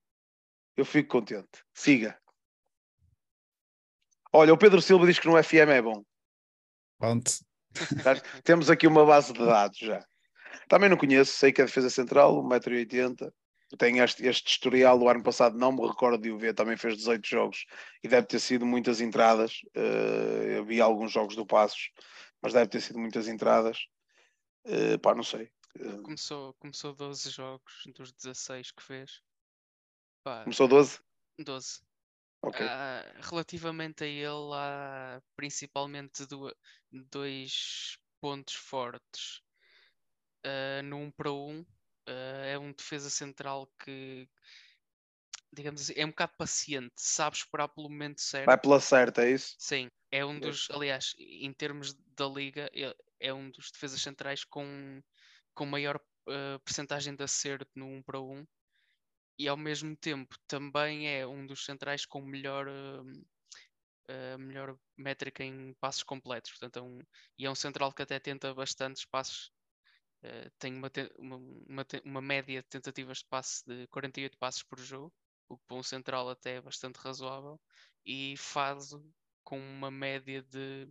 eu 0.76 0.84
fico 0.84 1.08
contente. 1.08 1.64
Siga. 1.74 2.18
Olha, 4.32 4.52
o 4.52 4.58
Pedro 4.58 4.82
Silva 4.82 5.06
diz 5.06 5.18
que 5.18 5.26
no 5.26 5.42
FM 5.42 5.70
é 5.70 5.82
bom. 5.82 6.04
Pronto. 6.98 7.32
Temos 8.44 8.70
aqui 8.70 8.86
uma 8.86 9.04
base 9.04 9.32
de 9.32 9.38
dados 9.38 9.78
já. 9.78 10.04
Também 10.68 10.88
não 10.88 10.96
conheço, 10.96 11.32
sei 11.32 11.52
que 11.52 11.62
é 11.62 11.64
defesa 11.64 11.90
central, 11.90 12.42
1,80m. 12.42 13.32
Tem 13.78 13.98
este, 13.98 14.24
este 14.24 14.48
historial, 14.48 15.00
o 15.00 15.08
ano 15.08 15.22
passado 15.22 15.58
não 15.58 15.72
me 15.72 15.86
recordo 15.86 16.22
de 16.22 16.30
o 16.30 16.38
ver, 16.38 16.54
também 16.54 16.76
fez 16.76 16.96
18 16.96 17.26
jogos 17.26 17.66
e 18.02 18.08
deve 18.08 18.26
ter 18.26 18.38
sido 18.38 18.64
muitas 18.64 19.00
entradas. 19.00 19.60
Uh, 19.76 20.42
eu 20.48 20.64
vi 20.64 20.80
alguns 20.80 21.12
jogos 21.12 21.34
do 21.34 21.44
Passos, 21.44 21.90
mas 22.40 22.52
deve 22.52 22.68
ter 22.68 22.80
sido 22.80 22.98
muitas 22.98 23.26
entradas. 23.26 23.78
Uh, 24.64 24.98
pá, 25.00 25.14
não 25.14 25.24
sei. 25.24 25.50
Uh, 25.78 26.00
começou, 26.02 26.54
começou 26.54 26.94
12 26.94 27.30
jogos 27.30 27.82
dos 27.94 28.12
16 28.12 28.70
que 28.70 28.82
fez. 28.82 29.20
Pá, 30.26 30.42
Começou 30.42 30.66
12? 30.66 30.98
12. 31.38 31.80
Okay. 32.42 32.66
Uh, 32.66 33.20
relativamente 33.30 34.02
a 34.02 34.08
ele, 34.08 34.54
há 34.54 35.22
principalmente 35.36 36.26
do, 36.26 36.52
dois 36.90 37.96
pontos 38.20 38.54
fortes. 38.54 39.40
Uh, 40.44 40.82
no 40.82 40.96
1 40.96 41.02
um 41.04 41.10
para 41.12 41.30
1, 41.30 41.48
um, 41.48 41.60
uh, 41.60 42.44
é 42.44 42.58
um 42.58 42.72
defesa 42.72 43.08
central 43.08 43.72
que, 43.78 44.28
digamos 45.52 45.82
assim, 45.82 45.92
é 45.94 46.04
um 46.04 46.10
bocado 46.10 46.32
paciente, 46.36 46.94
sabe 46.96 47.36
esperar 47.36 47.68
pelo 47.68 47.88
momento 47.88 48.20
certo. 48.20 48.46
Vai 48.46 48.58
pela 48.58 48.80
certa, 48.80 49.24
é 49.24 49.30
isso? 49.30 49.54
Sim, 49.60 49.88
é 50.10 50.24
um 50.24 50.40
dos, 50.40 50.68
aliás, 50.72 51.14
em 51.20 51.52
termos 51.52 51.94
da 52.16 52.26
liga, 52.26 52.68
é, 52.74 52.92
é 53.20 53.32
um 53.32 53.48
dos 53.48 53.70
defesas 53.70 54.02
centrais 54.02 54.42
com, 54.42 55.00
com 55.54 55.66
maior 55.66 56.00
uh, 56.28 56.58
percentagem 56.64 57.14
de 57.14 57.22
acerto 57.22 57.70
no 57.76 57.86
1 57.86 57.94
um 57.94 58.02
para 58.02 58.20
1. 58.20 58.38
Um 58.38 58.46
e 59.38 59.48
ao 59.48 59.56
mesmo 59.56 59.94
tempo 59.96 60.36
também 60.46 61.08
é 61.08 61.26
um 61.26 61.46
dos 61.46 61.64
centrais 61.64 62.06
com 62.06 62.20
melhor, 62.22 62.68
uh, 62.68 64.38
melhor 64.38 64.78
métrica 64.96 65.44
em 65.44 65.74
passos 65.74 66.02
completos. 66.02 66.50
Portanto, 66.52 66.78
é 66.78 66.82
um, 66.82 67.00
e 67.38 67.46
é 67.46 67.50
um 67.50 67.54
central 67.54 67.92
que 67.92 68.02
até 68.02 68.18
tenta 68.18 68.54
bastantes 68.54 69.04
passos. 69.04 69.52
Uh, 70.24 70.50
tem 70.58 70.74
uma, 70.74 70.90
uma, 71.18 71.36
uma, 71.36 71.86
uma, 72.04 72.22
média 72.22 72.62
de 72.62 72.68
tentativas 72.68 73.18
de 73.18 73.26
passe 73.26 73.62
de 73.66 73.86
48 73.88 74.38
passos 74.38 74.62
por 74.62 74.78
jogo, 74.78 75.12
o 75.48 75.58
que 75.58 75.64
para 75.66 75.76
um 75.76 75.82
central 75.82 76.28
até 76.30 76.56
é 76.56 76.60
bastante 76.60 76.96
razoável, 76.96 77.60
e 78.04 78.34
faz 78.38 78.90
com 79.44 79.58
uma 79.58 79.90
média 79.90 80.42
de 80.42 80.88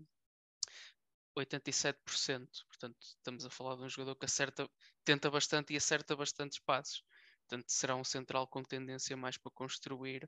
87%. 1.38 2.66
Portanto, 2.68 2.98
estamos 3.02 3.46
a 3.46 3.50
falar 3.50 3.76
de 3.76 3.84
um 3.84 3.90
jogador 3.90 4.16
que 4.16 4.26
acerta, 4.26 4.70
tenta 5.04 5.30
bastante 5.30 5.74
e 5.74 5.78
acerta 5.78 6.16
bastantes 6.16 6.60
passos. 6.60 7.04
Portanto, 7.48 7.70
será 7.70 7.96
um 7.96 8.04
central 8.04 8.48
com 8.48 8.64
tendência 8.64 9.16
mais 9.16 9.38
para 9.38 9.52
construir. 9.52 10.28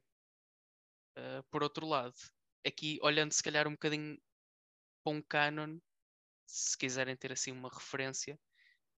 Uh, 1.18 1.44
por 1.50 1.64
outro 1.64 1.88
lado, 1.88 2.16
aqui 2.66 3.00
olhando 3.02 3.34
se 3.34 3.42
calhar 3.42 3.68
um 3.68 3.72
bocadinho 3.72 4.20
para 5.04 5.14
um 5.14 5.22
canon, 5.22 5.80
se 6.46 6.78
quiserem 6.78 7.16
ter 7.18 7.32
assim 7.32 7.52
uma 7.52 7.70
referência, 7.70 8.40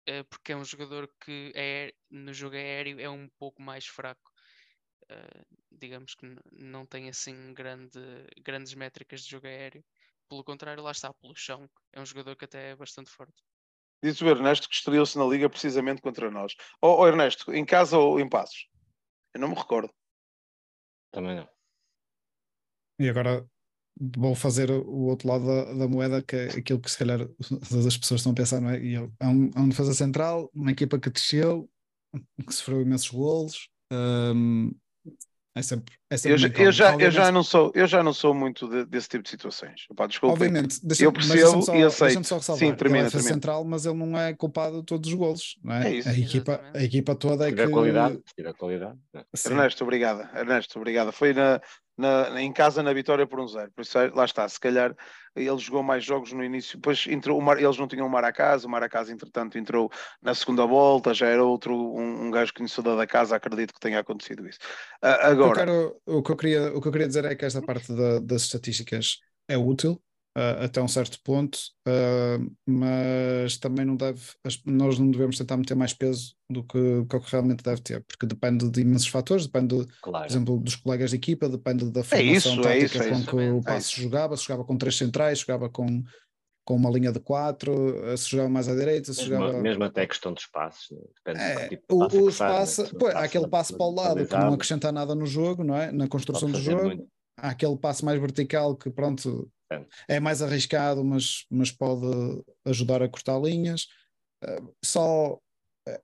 uh, 0.08 0.24
porque 0.28 0.52
é 0.52 0.56
um 0.56 0.64
jogador 0.64 1.08
que 1.20 1.52
é, 1.54 1.94
no 2.10 2.32
jogo 2.34 2.56
aéreo 2.56 2.98
é 3.00 3.08
um 3.08 3.28
pouco 3.38 3.62
mais 3.62 3.86
fraco. 3.86 4.32
Uh, 5.04 5.56
digamos 5.70 6.14
que 6.14 6.26
não 6.52 6.84
tem 6.84 7.08
assim 7.08 7.54
grande, 7.54 8.00
grandes 8.42 8.74
métricas 8.74 9.22
de 9.22 9.30
jogo 9.30 9.46
aéreo. 9.46 9.84
Pelo 10.28 10.44
contrário, 10.44 10.82
lá 10.82 10.90
está, 10.90 11.14
pelo 11.14 11.36
chão, 11.36 11.70
é 11.92 12.00
um 12.00 12.06
jogador 12.06 12.36
que 12.36 12.44
até 12.44 12.70
é 12.72 12.76
bastante 12.76 13.10
forte. 13.10 13.47
Diz 14.02 14.20
o 14.20 14.28
Ernesto 14.28 14.68
que 14.68 14.74
estreou-se 14.74 15.18
na 15.18 15.24
Liga 15.24 15.48
precisamente 15.50 16.00
contra 16.00 16.30
nós. 16.30 16.54
Ó 16.80 16.94
oh, 16.94 17.02
oh, 17.02 17.06
Ernesto, 17.06 17.52
em 17.52 17.64
casa 17.64 17.98
ou 17.98 18.20
em 18.20 18.28
Passos? 18.28 18.68
Eu 19.34 19.40
não 19.40 19.48
me 19.48 19.54
recordo. 19.54 19.92
Também 21.12 21.36
não. 21.36 21.48
E 23.00 23.08
agora 23.08 23.46
vou 24.16 24.34
fazer 24.34 24.70
o 24.70 25.06
outro 25.06 25.28
lado 25.28 25.46
da, 25.46 25.72
da, 25.74 25.88
moeda, 25.88 26.22
que 26.22 26.36
é 26.36 26.48
aquilo 26.50 26.80
que 26.80 26.90
se 26.90 26.98
calhar 26.98 27.18
todas 27.68 27.86
as 27.86 27.96
pessoas 27.96 28.20
estão 28.20 28.32
a 28.32 28.34
pensar, 28.34 28.60
não 28.60 28.70
é? 28.70 28.80
E 28.80 28.94
eu, 28.94 29.12
é 29.20 29.26
um, 29.26 29.50
é 29.54 29.60
um 29.60 29.68
defesa 29.68 29.92
central, 29.94 30.50
uma 30.54 30.70
equipa 30.70 30.98
que 30.98 31.10
desceu, 31.10 31.68
que 32.46 32.54
sofreu 32.54 32.80
imensos 32.80 33.10
golos, 33.10 33.68
um, 33.92 34.72
é 35.54 35.62
sempre, 35.62 35.94
é 36.08 36.16
sempre 36.16 36.44
eu, 36.44 36.66
eu, 36.66 36.72
já, 36.72 36.94
eu, 36.96 37.10
já 37.10 37.32
não 37.32 37.42
sou, 37.42 37.72
eu 37.74 37.86
já 37.86 38.02
não 38.02 38.12
sou 38.12 38.32
muito 38.32 38.68
de, 38.68 38.84
desse 38.84 39.08
tipo 39.08 39.24
de 39.24 39.30
situações. 39.30 39.86
Opa, 39.90 40.06
desculpa. 40.06 40.34
Obviamente, 40.34 40.78
deixa, 40.84 41.04
eu 41.04 41.12
percebo 41.12 41.62
só, 41.62 41.74
e 41.74 41.82
aceito. 41.82 42.24
Só 42.24 42.36
ressalvar, 42.36 42.68
Sim, 42.68 42.74
termina, 42.74 43.08
ele 43.08 43.16
é 43.16 43.20
central, 43.20 43.64
mas 43.64 43.84
ele 43.84 43.96
não 43.96 44.16
é 44.18 44.32
culpado 44.34 44.80
de 44.80 44.86
todos 44.86 45.08
os 45.10 45.14
golos. 45.14 45.58
Não 45.62 45.74
é? 45.74 45.88
é 45.88 45.94
isso. 45.96 46.08
A, 46.08 46.12
equipa, 46.12 46.60
a 46.74 46.82
equipa 46.82 47.14
toda 47.14 47.48
é 47.48 47.52
que. 47.52 47.68
Qualidade, 47.68 48.20
qualidade. 48.56 48.98
Ernesto, 49.44 49.82
obrigada. 49.82 50.30
Ernesto, 50.34 50.78
obrigada. 50.78 51.12
Foi 51.12 51.32
na, 51.32 51.60
na, 51.98 52.40
em 52.40 52.52
casa 52.52 52.82
na 52.82 52.92
vitória 52.92 53.26
por 53.26 53.40
um 53.40 53.48
zero. 53.48 53.70
Por 53.72 53.82
isso, 53.82 53.98
lá 54.14 54.24
está, 54.24 54.48
se 54.48 54.60
calhar 54.60 54.94
ele 55.36 55.58
jogou 55.58 55.82
mais 55.82 56.04
jogos 56.04 56.32
no 56.32 56.42
início, 56.42 56.78
depois 56.78 57.06
entrou, 57.06 57.40
Mar, 57.40 57.60
eles 57.60 57.76
não 57.76 57.86
tinham 57.86 58.06
o 58.06 58.10
Maracás, 58.10 58.64
o 58.64 58.68
Maracás 58.68 59.08
entretanto 59.08 59.58
entrou 59.58 59.90
na 60.22 60.34
segunda 60.34 60.64
volta, 60.66 61.14
já 61.14 61.26
era 61.26 61.44
outro, 61.44 61.74
um, 61.74 62.26
um 62.26 62.30
gajo 62.30 62.52
conhecedor 62.54 62.96
da 62.96 63.06
casa, 63.06 63.36
acredito 63.36 63.74
que 63.74 63.80
tenha 63.80 64.00
acontecido 64.00 64.48
isso. 64.48 64.58
Uh, 65.02 65.06
agora... 65.20 65.50
O 65.50 65.52
que, 65.52 65.58
quero, 65.58 66.00
o, 66.06 66.22
que 66.22 66.32
eu 66.32 66.36
queria, 66.36 66.76
o 66.76 66.80
que 66.80 66.88
eu 66.88 66.92
queria 66.92 67.06
dizer 67.06 67.24
é 67.24 67.34
que 67.34 67.44
esta 67.44 67.62
parte 67.62 67.92
da, 67.92 68.18
das 68.20 68.42
estatísticas 68.42 69.18
é 69.46 69.56
útil, 69.56 70.00
uh, 70.38 70.64
até 70.64 70.80
um 70.80 70.88
certo 70.88 71.18
ponto, 71.24 71.58
uh, 71.86 72.56
mas 72.64 73.58
também 73.58 73.84
não 73.84 73.96
deve, 73.96 74.20
nós 74.64 74.98
não 74.98 75.10
devemos 75.10 75.36
tentar 75.36 75.56
meter 75.56 75.74
mais 75.74 75.92
peso 75.92 76.34
do 76.48 76.62
que, 76.62 77.04
que 77.04 77.30
realmente 77.30 77.62
deve 77.62 77.80
ter, 77.82 78.04
porque 78.04 78.26
depende 78.26 78.70
de 78.70 78.80
imensos 78.80 79.08
fatores, 79.08 79.46
depende, 79.46 79.84
claro. 80.00 80.24
por 80.24 80.32
exemplo, 80.32 80.58
dos 80.58 80.76
colegas 80.76 81.10
de 81.10 81.16
equipa, 81.16 81.48
depende 81.48 81.90
da 81.90 82.04
formação 82.04 82.18
é 82.18 82.22
isso, 82.22 82.62
tática 82.62 82.72
é 82.72 82.78
isso, 82.84 83.02
é 83.02 83.10
com 83.10 83.24
que 83.24 83.50
o 83.50 83.60
passo 83.60 84.00
jogava, 84.00 84.36
se 84.36 84.44
jogava 84.44 84.64
com 84.64 84.76
três 84.76 84.96
centrais, 84.96 85.40
jogava 85.40 85.68
com 85.68 86.02
com 86.64 86.76
uma 86.76 86.90
linha 86.90 87.10
de 87.10 87.18
quatro, 87.18 87.72
se 88.18 88.28
jogava 88.28 88.50
mais 88.50 88.68
à 88.68 88.74
direita, 88.74 89.10
se 89.14 89.20
mesmo, 89.20 89.36
jogava... 89.36 89.62
Mesmo 89.62 89.84
até 89.84 90.02
a 90.02 90.06
questão 90.06 90.34
de 90.34 90.42
espaços, 90.42 90.90
né? 90.90 90.98
depende 91.16 91.42
é, 91.42 91.54
do 91.54 91.68
tipo 91.70 92.08
de 92.08 92.16
o, 92.18 92.24
o 92.24 92.28
espaço, 92.28 92.82
faz, 92.82 92.92
né? 92.92 92.98
pô, 92.98 93.06
há 93.06 93.24
aquele 93.24 93.48
passo 93.48 93.74
para 93.74 93.86
o 93.86 93.94
lado 93.94 94.26
que 94.26 94.36
não 94.36 94.52
acrescenta 94.52 94.92
nada 94.92 95.14
no 95.14 95.24
jogo, 95.24 95.64
não 95.64 95.74
é? 95.74 95.90
Na 95.90 96.06
construção 96.06 96.50
do 96.50 96.60
jogo. 96.60 96.84
Muito. 96.84 97.08
Há 97.38 97.48
aquele 97.48 97.74
passo 97.78 98.04
mais 98.04 98.20
vertical 98.20 98.76
que, 98.76 98.90
pronto, 98.90 99.50
é 100.08 100.20
mais 100.20 100.42
arriscado, 100.42 101.04
mas, 101.04 101.44
mas 101.50 101.70
pode 101.70 102.06
ajudar 102.64 103.02
a 103.02 103.08
cortar 103.08 103.38
linhas. 103.38 103.86
Eh, 104.42 104.62
só, 104.84 105.38
eh, 105.86 106.00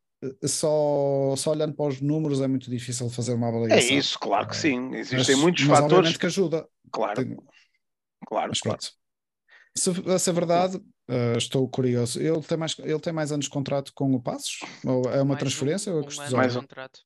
só, 0.47 1.35
só 1.37 1.51
olhando 1.51 1.75
para 1.75 1.87
os 1.87 2.01
números 2.01 2.41
é 2.41 2.49
muito 2.49 2.71
difícil 2.71 3.09
fazer 3.11 3.35
uma 3.35 3.49
avaliação. 3.49 3.77
É 3.77 3.99
isso, 3.99 4.19
claro 4.19 4.49
que 4.49 4.57
sim. 4.57 4.95
Existem 4.95 5.37
mas, 5.37 5.43
muitos 5.43 5.65
mas 5.65 5.79
fatores 5.79 6.17
que 6.17 6.27
ajuda. 6.27 6.69
Claro, 6.91 7.25
Tem... 7.25 7.37
claro, 8.27 8.49
mas, 8.49 8.61
claro. 8.61 8.81
Se, 9.77 10.19
se 10.19 10.31
é 10.31 10.33
verdade, 10.33 10.77
uh, 10.77 11.37
estou 11.37 11.69
curioso. 11.69 12.21
Ele 12.21 12.41
tem, 12.43 12.57
mais, 12.57 12.79
ele 12.79 13.01
tem 13.01 13.13
mais 13.13 13.33
anos 13.33 13.47
de 13.47 13.51
contrato 13.51 13.93
com 13.93 14.15
o 14.15 14.23
Passos? 14.23 14.61
Ou 14.85 15.05
é 15.11 15.17
uma 15.17 15.35
mais 15.35 15.41
transferência? 15.41 15.93
Um, 15.93 15.97
ou 15.97 16.03
um 16.05 16.37
mais 16.37 16.55
um 16.55 16.61
contrato. 16.61 17.01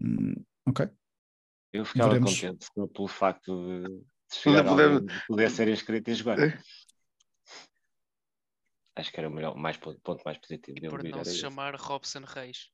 Hum, 0.00 0.34
ok. 0.68 0.88
Eu 1.72 1.84
ficava 1.84 2.10
Veremos. 2.10 2.34
contente 2.34 2.66
pelo 2.74 3.08
facto 3.08 3.54
de, 3.64 4.02
de 4.28 5.26
poder 5.26 5.50
ser 5.50 5.68
inscrito 5.68 6.10
e 6.10 6.14
jogar. 6.14 6.38
É. 6.38 6.58
Acho 8.96 9.12
que 9.12 9.20
era 9.20 9.28
o 9.28 9.32
melhor, 9.32 9.56
mais, 9.56 9.76
ponto 9.76 10.22
mais 10.24 10.38
positivo. 10.38 10.76
E 10.76 10.88
por 10.88 11.02
não 11.04 11.24
se 11.24 11.38
chamar 11.38 11.76
Robson 11.76 12.22
Reis. 12.24 12.68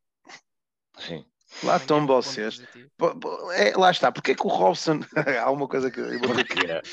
Sim. 0.98 1.24
Lá 1.62 1.76
estão 1.76 2.06
vocês. 2.06 2.62
É, 3.54 3.76
lá 3.76 3.90
está. 3.90 4.10
Porquê 4.10 4.34
que 4.34 4.46
o 4.46 4.48
Robson. 4.48 5.00
Há 5.42 5.50
uma 5.50 5.68
coisa 5.68 5.90
que. 5.90 6.00
Porque, 6.18 6.44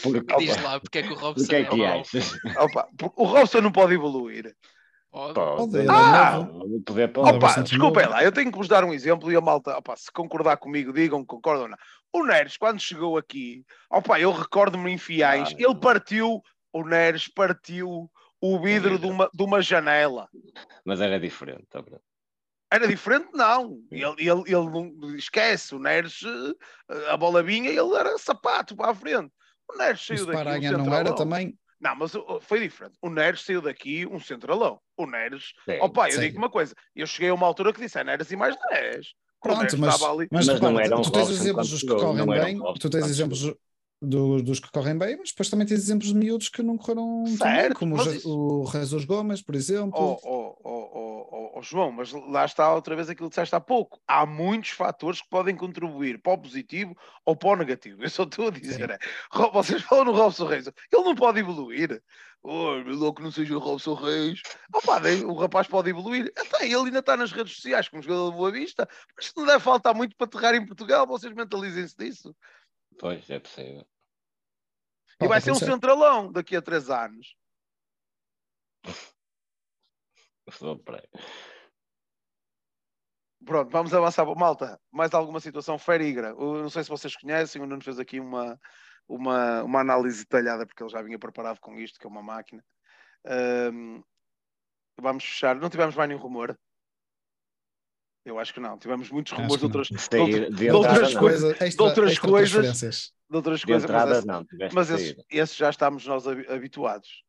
porque, 0.03 0.36
Diz 0.38 0.62
lá, 0.62 0.80
porque 0.80 0.99
é 0.99 1.03
que 1.03 1.14
o 1.14 1.16
Robson 1.16 1.45
porque 1.45 1.55
é, 1.55 1.64
que 1.64 1.84
é 1.84 2.62
Opa, 2.62 2.89
o 3.16 3.24
Robson 3.24 3.62
não 3.62 3.72
pode 3.72 3.93
evoluir. 3.93 4.53
Pode. 5.09 5.34
pode. 5.34 5.89
Ah! 5.89 6.45
Pode. 6.86 7.36
Opa, 7.36 7.62
desculpem 7.62 8.07
lá, 8.07 8.24
eu 8.24 8.32
tenho 8.32 8.51
que 8.51 8.57
vos 8.57 8.68
dar 8.68 8.84
um 8.84 8.93
exemplo 8.93 9.32
e 9.32 9.36
a 9.36 9.41
malta, 9.41 9.78
opa, 9.78 9.95
se 9.95 10.12
concordar 10.12 10.57
comigo, 10.57 10.93
digam 10.93 11.22
que 11.22 11.28
concordam 11.28 11.64
ou 11.64 11.70
não. 11.70 11.78
O 12.14 12.26
Neres, 12.26 12.57
quando 12.57 12.80
chegou 12.80 13.18
aqui, 13.18 13.66
opa, 13.89 14.20
eu 14.20 14.32
recordo-me 14.32 14.91
em 14.91 14.97
fiéis, 14.97 15.49
ah, 15.49 15.55
ele 15.57 15.76
partiu, 15.76 16.41
o 16.74 16.84
Neres 16.84 17.28
partiu 17.28 18.12
o 18.41 18.59
vidro 18.59 18.97
de 18.99 19.05
uma, 19.05 19.30
de 19.34 19.43
uma 19.43 19.62
janela. 19.62 20.28
Mas 20.84 20.99
era 20.99 21.20
diferente, 21.20 21.66
tá 21.70 21.82
bem. 21.82 21.99
Era 22.72 22.88
diferente, 22.88 23.30
não. 23.34 23.82
Ele, 23.91 24.05
ele, 24.18 24.43
ele 24.47 24.70
não 24.70 25.16
esquece. 25.16 25.76
O 25.76 25.80
Neres, 25.80 26.22
eh, 26.24 27.12
a 27.12 27.18
bola 27.18 27.43
vinha, 27.43 27.70
ele 27.70 27.95
era 27.95 28.18
sapato 28.18 28.76
para 28.76 28.91
a 28.91 28.95
frente. 28.95 29.32
O 29.70 29.78
Neres 29.78 30.05
saiu 30.05 30.26
daqui. 30.26 30.38
Paranha 30.38 30.78
um 30.78 30.86
não 30.86 30.93
era 30.93 31.14
também. 31.14 31.57
Não, 31.82 31.95
mas 31.95 32.14
foi 32.41 32.62
diferente. 32.62 32.97
O 33.01 33.09
Neres 33.09 33.41
saiu 33.43 33.62
daqui 33.62 34.05
um 34.05 34.20
centralão. 34.20 34.80
O 34.95 35.05
Neres. 35.05 35.51
Sim, 35.66 35.80
opa, 35.82 36.07
eu 36.07 36.14
sim. 36.14 36.22
digo 36.22 36.38
uma 36.38 36.49
coisa. 36.49 36.74
Eu 36.95 37.05
cheguei 37.05 37.30
a 37.30 37.34
uma 37.34 37.45
altura 37.45 37.74
que 37.74 37.82
disse: 37.82 37.99
é 37.99 38.03
Neres 38.03 38.32
e 38.32 38.36
mais 38.38 38.55
10. 38.70 39.07
Pronto, 39.42 39.78
mas, 39.80 40.04
ali. 40.04 40.28
mas, 40.32 40.48
mas 40.48 40.62
não 40.62 40.80
era 40.80 40.98
um 40.98 41.02
tu 41.02 41.12
tens 41.12 41.30
exemplos 41.32 41.70
dos 41.70 41.82
que 41.82 41.88
correm 41.88 42.26
bem, 42.28 42.60
tu 42.80 42.89
tens 42.89 43.06
exemplos 43.08 43.54
do, 44.02 44.41
dos 44.41 44.60
que 44.60 44.72
correm 44.72 44.97
bem, 44.97 45.16
mas 45.18 45.30
depois 45.30 45.49
também 45.49 45.68
tens 45.68 45.80
exemplos 45.80 46.10
de 46.10 46.16
miúdos 46.16 46.49
que 46.49 46.64
não 46.64 46.76
correram 46.76 47.24
certo, 47.28 47.38
tão 47.38 47.52
bem, 47.52 47.74
como 47.74 47.95
o, 48.26 48.64
o 48.64 48.72
Jesus 48.72 49.06
Gomes, 49.06 49.41
por 49.43 49.54
exemplo. 49.54 49.93
Oh, 49.93 50.20
oh, 50.24 50.58
oh, 50.64 51.30
oh, 51.32 51.52
oh, 51.56 51.62
João, 51.62 51.91
mas 51.91 52.12
lá 52.12 52.43
está 52.45 52.74
outra 52.74 52.95
vez 52.95 53.10
aquilo 53.10 53.30
que 53.30 53.34
disseste 53.34 53.56
há 53.56 53.60
pouco. 53.60 54.02
Há 54.08 54.26
muitos 54.26 54.72
fatores 54.72 55.22
que 55.22 55.30
podem 55.30 55.56
contribuir 55.56 56.20
para 56.20 56.34
o 56.34 56.38
positivo 56.39 56.97
ou 57.24 57.36
para 57.36 57.49
o 57.49 57.56
negativo. 57.58 58.02
Eu 58.04 58.10
só 58.10 58.24
estou 58.24 58.47
a 58.47 58.52
dizer, 58.52 58.89
é, 58.89 58.97
vocês 59.54 59.84
falam 59.84 60.06
no 60.06 60.14
Robson 60.14 60.47
Reis, 60.47 60.66
ele 60.66 61.04
não 61.04 61.14
pode 61.14 61.39
evoluir. 61.39 62.02
Oh, 62.43 62.74
meu 62.84 62.95
louco, 62.95 63.22
não 63.22 63.30
seja 63.30 63.56
o 63.56 63.60
Robson 63.60 63.93
Reis. 63.93 64.41
Opa, 64.74 64.99
o 65.28 65.36
rapaz 65.36 65.68
pode 65.68 65.91
evoluir. 65.91 66.34
Até 66.36 66.66
ele 66.66 66.76
ainda 66.76 66.97
está 66.97 67.16
nas 67.16 67.32
redes 67.32 67.54
sociais 67.54 67.88
como 67.88 68.02
jogador 68.02 68.32
de 68.32 68.38
Boa 68.38 68.52
Vista, 68.52 68.89
mas 69.16 69.32
não 69.38 69.45
deve 69.45 69.60
faltar 69.60 69.93
muito 69.93 70.16
para 70.18 70.26
aterrar 70.26 70.56
em 70.56 70.66
Portugal. 70.66 71.06
Vocês 71.06 71.32
mentalizem-se 71.34 71.95
disso. 71.95 72.36
Pois, 73.00 73.30
é 73.30 73.39
possível. 73.39 73.86
E 75.20 75.28
vai 75.28 75.39
ser 75.39 75.52
um 75.52 75.56
centralão 75.56 76.32
daqui 76.32 76.56
a 76.56 76.62
três 76.62 76.89
anos. 76.89 77.36
Pronto, 83.46 83.72
vamos 83.72 83.94
avançar. 83.94 84.26
Malta, 84.36 84.80
mais 84.92 85.14
alguma 85.14 85.39
situação? 85.39 85.78
Ferigra. 85.78 86.30
Eu 86.30 86.62
não 86.62 86.70
sei 86.70 86.84
se 86.84 86.89
vocês 86.89 87.16
conhecem, 87.16 87.62
o 87.62 87.66
Nuno 87.66 87.84
fez 87.84 88.00
aqui 88.00 88.20
uma, 88.20 88.60
uma, 89.08 89.64
uma 89.64 89.80
análise 89.80 90.20
detalhada, 90.20 90.66
porque 90.66 90.84
ele 90.84 90.92
já 90.92 91.02
vinha 91.02 91.18
preparado 91.18 91.60
com 91.60 91.76
isto, 91.80 92.00
que 92.00 92.06
é 92.06 92.10
uma 92.10 92.22
máquina. 92.22 92.64
Um, 93.74 94.04
vamos 95.00 95.24
fechar. 95.24 95.56
Não 95.56 95.70
tivemos 95.70 95.96
mais 95.96 96.10
nenhum 96.10 96.22
rumor. 96.22 96.58
Eu 98.24 98.39
acho 98.39 98.53
que 98.53 98.59
não. 98.59 98.78
Tivemos 98.78 99.09
muitos 99.09 99.34
rumores 99.34 99.57
de 99.57 99.65
outras, 99.65 99.88
de, 99.88 100.49
de, 100.51 100.72
outras 100.72 101.15
coisas. 101.15 101.57
De 101.57 101.82
outras 101.82 102.19
coisas. 102.19 103.13
De 103.30 103.36
outras 103.36 103.65
coisas. 103.65 103.84
Entrada, 103.84 104.15
mas, 104.15 104.26
não, 104.26 104.45
mas 104.74 104.89
esses, 104.91 105.15
esses, 105.30 105.55
já 105.55 105.69
estamos 105.69 106.05
nós 106.05 106.28
habituados. 106.28 107.24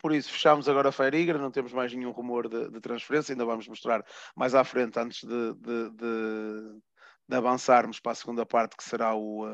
por 0.00 0.12
isso, 0.14 0.32
fechamos 0.32 0.68
agora 0.68 0.88
a 0.88 0.92
Feirigra, 0.92 1.38
não 1.38 1.50
temos 1.50 1.72
mais 1.72 1.92
nenhum 1.92 2.10
rumor 2.10 2.48
de, 2.48 2.70
de, 2.70 2.80
transferência, 2.80 3.32
ainda 3.32 3.44
vamos 3.44 3.68
mostrar 3.68 4.02
mais 4.34 4.54
à 4.54 4.64
frente, 4.64 4.98
antes 4.98 5.22
de, 5.22 5.54
de, 5.54 5.90
de 7.28 7.36
avançarmos 7.36 8.00
para 8.00 8.12
a 8.12 8.16
segunda 8.16 8.46
parte, 8.46 8.76
que 8.76 8.84
será 8.84 9.14
o, 9.14 9.44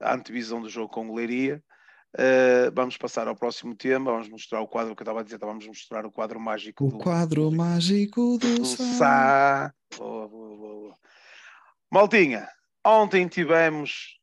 a 0.00 0.14
antevisão 0.14 0.60
do 0.60 0.68
jogo 0.68 0.92
com 0.92 1.08
o 1.08 1.14
Leiria. 1.14 1.62
Uh, 2.18 2.72
vamos 2.72 2.96
passar 2.96 3.28
ao 3.28 3.36
próximo 3.36 3.76
tema, 3.76 4.10
vamos 4.10 4.30
mostrar 4.30 4.62
o 4.62 4.66
quadro 4.66 4.96
que 4.96 5.02
eu 5.02 5.04
estava 5.04 5.20
a 5.20 5.22
dizer, 5.22 5.38
vamos 5.38 5.66
mostrar 5.66 6.06
o 6.06 6.10
quadro 6.10 6.40
mágico 6.40 6.86
o 6.86 6.90
do 6.92 6.98
quadro 6.98 7.50
mágico 7.52 8.38
do, 8.38 8.56
do 8.56 8.64
Sá. 8.64 9.70
Boa, 9.98 10.26
boa, 10.26 10.56
boa. 10.56 10.94
Maltinha, 11.90 12.48
ontem 12.82 13.28
tivemos 13.28 14.18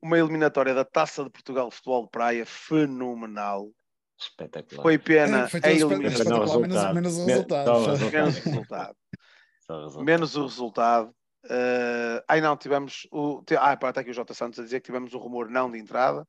uma 0.00 0.18
eliminatória 0.18 0.72
da 0.72 0.86
Taça 0.86 1.22
de 1.22 1.28
Portugal 1.28 1.68
de 1.68 1.76
Futebol 1.76 2.04
de 2.04 2.10
Praia 2.10 2.46
fenomenal. 2.46 3.70
Espetacular. 4.18 4.82
Foi 4.82 4.98
pena 4.98 5.48
é, 5.62 5.68
a 5.68 5.70
eliminação. 5.70 6.60
Menos, 6.62 6.94
menos 6.94 7.18
o 7.18 7.26
resultado. 7.26 7.74
Menos 7.74 7.96
o 7.98 8.46
resultado. 8.46 10.02
menos 10.02 10.34
o 10.34 10.42
resultado. 10.44 11.14
Uh, 11.44 12.22
ai 12.28 12.40
não, 12.40 12.56
tivemos 12.56 13.08
o. 13.10 13.42
Ah, 13.58 13.74
está 13.74 14.00
aqui 14.00 14.10
o 14.10 14.14
J. 14.14 14.32
Santos 14.32 14.60
a 14.60 14.62
dizer 14.62 14.78
que 14.78 14.86
tivemos 14.86 15.12
o 15.12 15.18
rumor 15.18 15.50
não 15.50 15.68
de 15.68 15.76
entrada, 15.76 16.24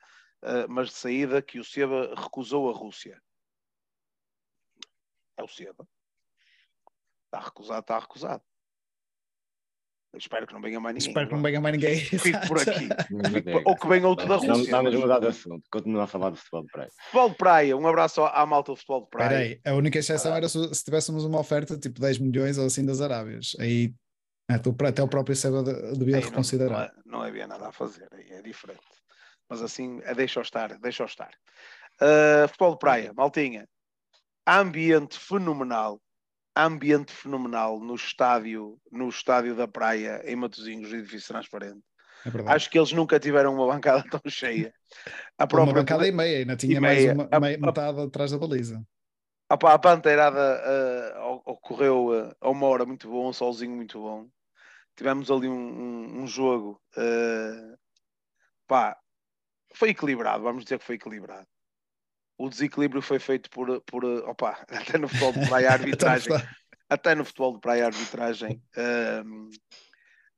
mas 0.69 0.89
de 0.89 0.95
saída 0.95 1.41
que 1.41 1.59
o 1.59 1.63
Seba 1.63 2.13
recusou 2.15 2.69
a 2.69 2.73
Rússia. 2.73 3.21
É 5.37 5.43
o 5.43 5.47
Seba. 5.47 5.87
Está 7.25 7.39
recusado, 7.39 7.79
está 7.79 7.99
recusado. 7.99 8.43
Eu 10.13 10.19
espero 10.19 10.45
que 10.45 10.53
não 10.53 10.61
venha 10.61 10.79
mais 10.79 10.93
ninguém. 10.93 11.09
Espero 11.09 11.27
que 11.27 11.33
não 11.33 11.41
venha 11.41 11.59
mais 11.59 11.75
ninguém. 11.75 11.97
Fico 11.97 12.47
por 12.47 12.59
aqui. 12.59 12.87
Fico, 13.33 13.61
ou 13.65 13.75
que 13.75 13.87
venha 13.87 14.07
outro 14.07 14.27
da 14.27 14.35
Rússia. 14.35 14.71
Não, 14.71 14.83
vamos 14.83 14.99
mudar 14.99 15.19
de 15.19 15.27
assunto. 15.27 15.63
Continua 15.71 16.03
a 16.03 16.07
falar 16.07 16.29
de 16.29 16.37
futebol 16.37 16.61
de 16.61 16.71
praia. 16.71 16.89
Futebol 17.05 17.29
de 17.29 17.35
praia. 17.35 17.77
Um 17.77 17.87
abraço 17.87 18.23
à 18.23 18.45
malta 18.45 18.71
do 18.71 18.75
futebol 18.75 19.01
de 19.01 19.09
praia. 19.09 19.29
Peraí, 19.29 19.61
a 19.65 19.73
única 19.73 19.97
exceção 19.97 20.33
ah. 20.33 20.37
era 20.37 20.47
se, 20.47 20.75
se, 20.75 20.83
tivéssemos 20.83 21.25
uma 21.25 21.39
oferta 21.39 21.75
tipo 21.79 21.99
10 21.99 22.19
milhões 22.19 22.59
ou 22.59 22.67
assim 22.67 22.85
das 22.85 23.01
Arábias. 23.01 23.55
Aí 23.59 23.91
até 24.47 25.01
o 25.01 25.07
próprio 25.07 25.35
Seba 25.35 25.63
devia 25.97 26.17
aí 26.17 26.23
reconsiderar. 26.23 26.93
Não, 27.03 27.17
não, 27.17 27.21
havia 27.25 27.47
nada 27.47 27.69
a 27.69 27.71
fazer. 27.71 28.07
Aí 28.11 28.33
é 28.33 28.41
diferente. 28.43 28.81
Mas 29.49 29.61
assim, 29.61 30.01
é 30.03 30.13
deixa 30.13 30.41
estar. 30.41 30.77
Deixa 30.79 31.05
estar. 31.05 31.31
Uh, 32.01 32.47
futebol 32.47 32.73
de 32.73 32.79
praia. 32.79 33.13
Maltinha. 33.13 33.67
Ambiente 34.47 35.17
fenomenal 35.17 36.01
ambiente 36.55 37.11
fenomenal 37.11 37.79
no 37.79 37.95
estádio, 37.95 38.79
no 38.91 39.09
estádio 39.09 39.55
da 39.55 39.67
praia 39.67 40.21
em 40.25 40.35
Matosinhos, 40.35 40.93
edifício 40.93 41.29
transparente. 41.29 41.81
É 42.25 42.53
Acho 42.53 42.69
que 42.69 42.77
eles 42.77 42.93
nunca 42.93 43.19
tiveram 43.19 43.53
uma 43.53 43.67
bancada 43.67 44.03
tão 44.09 44.21
cheia. 44.27 44.73
A 45.37 45.45
própria... 45.47 45.73
Uma 45.73 45.81
bancada 45.81 46.07
e 46.07 46.11
meia, 46.11 46.39
ainda 46.39 46.55
tinha 46.55 46.79
mais 46.79 47.03
uma, 47.11 47.27
a, 47.29 47.39
metade 47.39 47.99
a, 47.99 48.03
atrás 48.03 48.31
da 48.31 48.37
baliza. 48.37 48.81
A, 49.49 49.55
a 49.55 49.79
panteirada 49.79 51.19
uh, 51.19 51.41
ocorreu 51.45 52.07
uh, 52.07 52.35
a 52.39 52.49
uma 52.49 52.67
hora 52.67 52.85
muito 52.85 53.09
bom, 53.09 53.29
um 53.29 53.33
solzinho 53.33 53.75
muito 53.75 53.99
bom. 53.99 54.27
Tivemos 54.95 55.29
ali 55.29 55.49
um, 55.49 55.53
um, 55.53 56.21
um 56.21 56.27
jogo, 56.27 56.79
uh, 56.95 57.77
pá, 58.67 58.95
foi 59.73 59.89
equilibrado, 59.89 60.43
vamos 60.43 60.63
dizer 60.63 60.79
que 60.79 60.85
foi 60.85 60.95
equilibrado 60.95 61.47
o 62.37 62.49
desequilíbrio 62.49 63.01
foi 63.01 63.19
feito 63.19 63.49
por, 63.49 63.81
por 63.81 64.03
opa, 64.05 64.65
até 64.69 64.97
no 64.97 65.07
futebol 65.07 65.33
de 65.33 65.47
praia 65.47 65.69
a 65.69 65.73
arbitragem, 65.73 66.33
até 66.89 67.15
no 67.15 67.25
futebol 67.25 67.53
de 67.53 67.59
praia 67.59 67.83
a 67.83 67.87
arbitragem 67.87 68.61
um, 69.25 69.49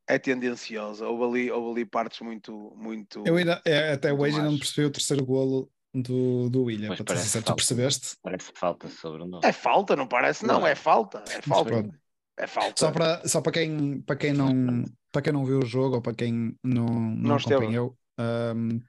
é 0.07 0.19
tendenciosa. 0.19 1.07
Houve 1.07 1.23
ali, 1.23 1.51
houve 1.51 1.71
ali 1.71 1.85
partes 1.85 2.19
muito, 2.21 2.73
muito. 2.77 3.23
Eu 3.25 3.37
ainda, 3.37 3.61
é, 3.65 3.93
até 3.93 4.13
hoje 4.13 4.41
não 4.41 4.57
percebi 4.57 4.85
o 4.85 4.91
terceiro 4.91 5.25
golo 5.25 5.69
do, 5.93 6.49
do 6.49 6.63
William. 6.63 6.89
Mas 6.89 7.01
para 7.01 7.41
tu 7.41 7.55
percebeste? 7.55 8.15
Parece 8.21 8.51
falta 8.53 8.87
sobre 8.87 9.23
o 9.23 9.39
É 9.43 9.51
falta, 9.51 9.95
não 9.95 10.07
parece? 10.07 10.45
Não, 10.45 10.59
não. 10.59 10.67
é 10.67 10.75
falta. 10.75 11.23
É 11.27 11.41
falta. 11.41 11.89
É 12.37 12.47
falta. 12.47 12.73
Só 12.77 12.91
para, 12.91 13.27
só 13.27 13.41
para, 13.41 13.51
quem, 13.53 14.01
para, 14.01 14.15
quem 14.17 14.33
não, 14.33 14.83
para 15.11 15.21
quem 15.21 15.33
não 15.33 15.45
viu 15.45 15.59
o 15.59 15.65
jogo 15.65 15.95
ou 15.95 16.01
para 16.01 16.13
quem 16.13 16.55
não, 16.61 16.85
não, 16.85 17.29
não 17.29 17.35
acompanhou, 17.37 17.97
um, 18.19 18.79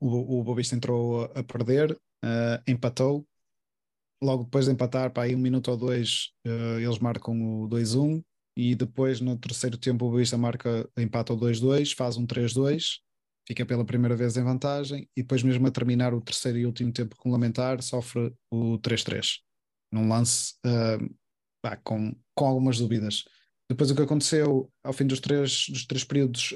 o, 0.00 0.42
Bobista 0.42 0.74
entrou 0.74 1.24
a 1.24 1.42
perder, 1.42 1.92
uh, 1.92 2.62
empatou. 2.66 3.26
Logo 4.22 4.44
depois 4.44 4.66
de 4.66 4.72
empatar, 4.72 5.12
para 5.12 5.24
aí 5.24 5.34
um 5.34 5.38
minuto 5.38 5.70
ou 5.70 5.76
dois, 5.76 6.30
uh, 6.46 6.78
eles 6.78 6.98
marcam 6.98 7.62
o 7.62 7.68
2-1 7.68 8.22
e 8.56 8.74
depois 8.74 9.20
no 9.20 9.38
terceiro 9.38 9.78
tempo 9.78 10.06
o 10.06 10.10
Boavista 10.10 10.36
marca, 10.36 10.88
empata 10.98 11.32
o 11.32 11.36
2-2, 11.36 11.94
faz 11.94 12.16
um 12.16 12.26
3-2, 12.26 12.98
fica 13.46 13.64
pela 13.64 13.84
primeira 13.84 14.16
vez 14.16 14.36
em 14.36 14.42
vantagem 14.42 15.08
e 15.16 15.22
depois 15.22 15.42
mesmo 15.42 15.66
a 15.66 15.70
terminar 15.70 16.12
o 16.12 16.20
terceiro 16.20 16.58
e 16.58 16.66
último 16.66 16.92
tempo 16.92 17.16
regulamentar 17.16 17.82
sofre 17.82 18.34
o 18.50 18.78
3-3 18.78 19.38
num 19.92 20.08
lance 20.08 20.54
uh, 20.66 21.80
com, 21.82 22.14
com 22.34 22.46
algumas 22.46 22.78
dúvidas. 22.78 23.24
Depois 23.70 23.88
o 23.88 23.94
que 23.94 24.02
aconteceu 24.02 24.68
ao 24.82 24.92
fim 24.92 25.06
dos 25.06 25.20
três, 25.20 25.66
dos 25.68 25.86
três 25.86 26.02
períodos 26.02 26.52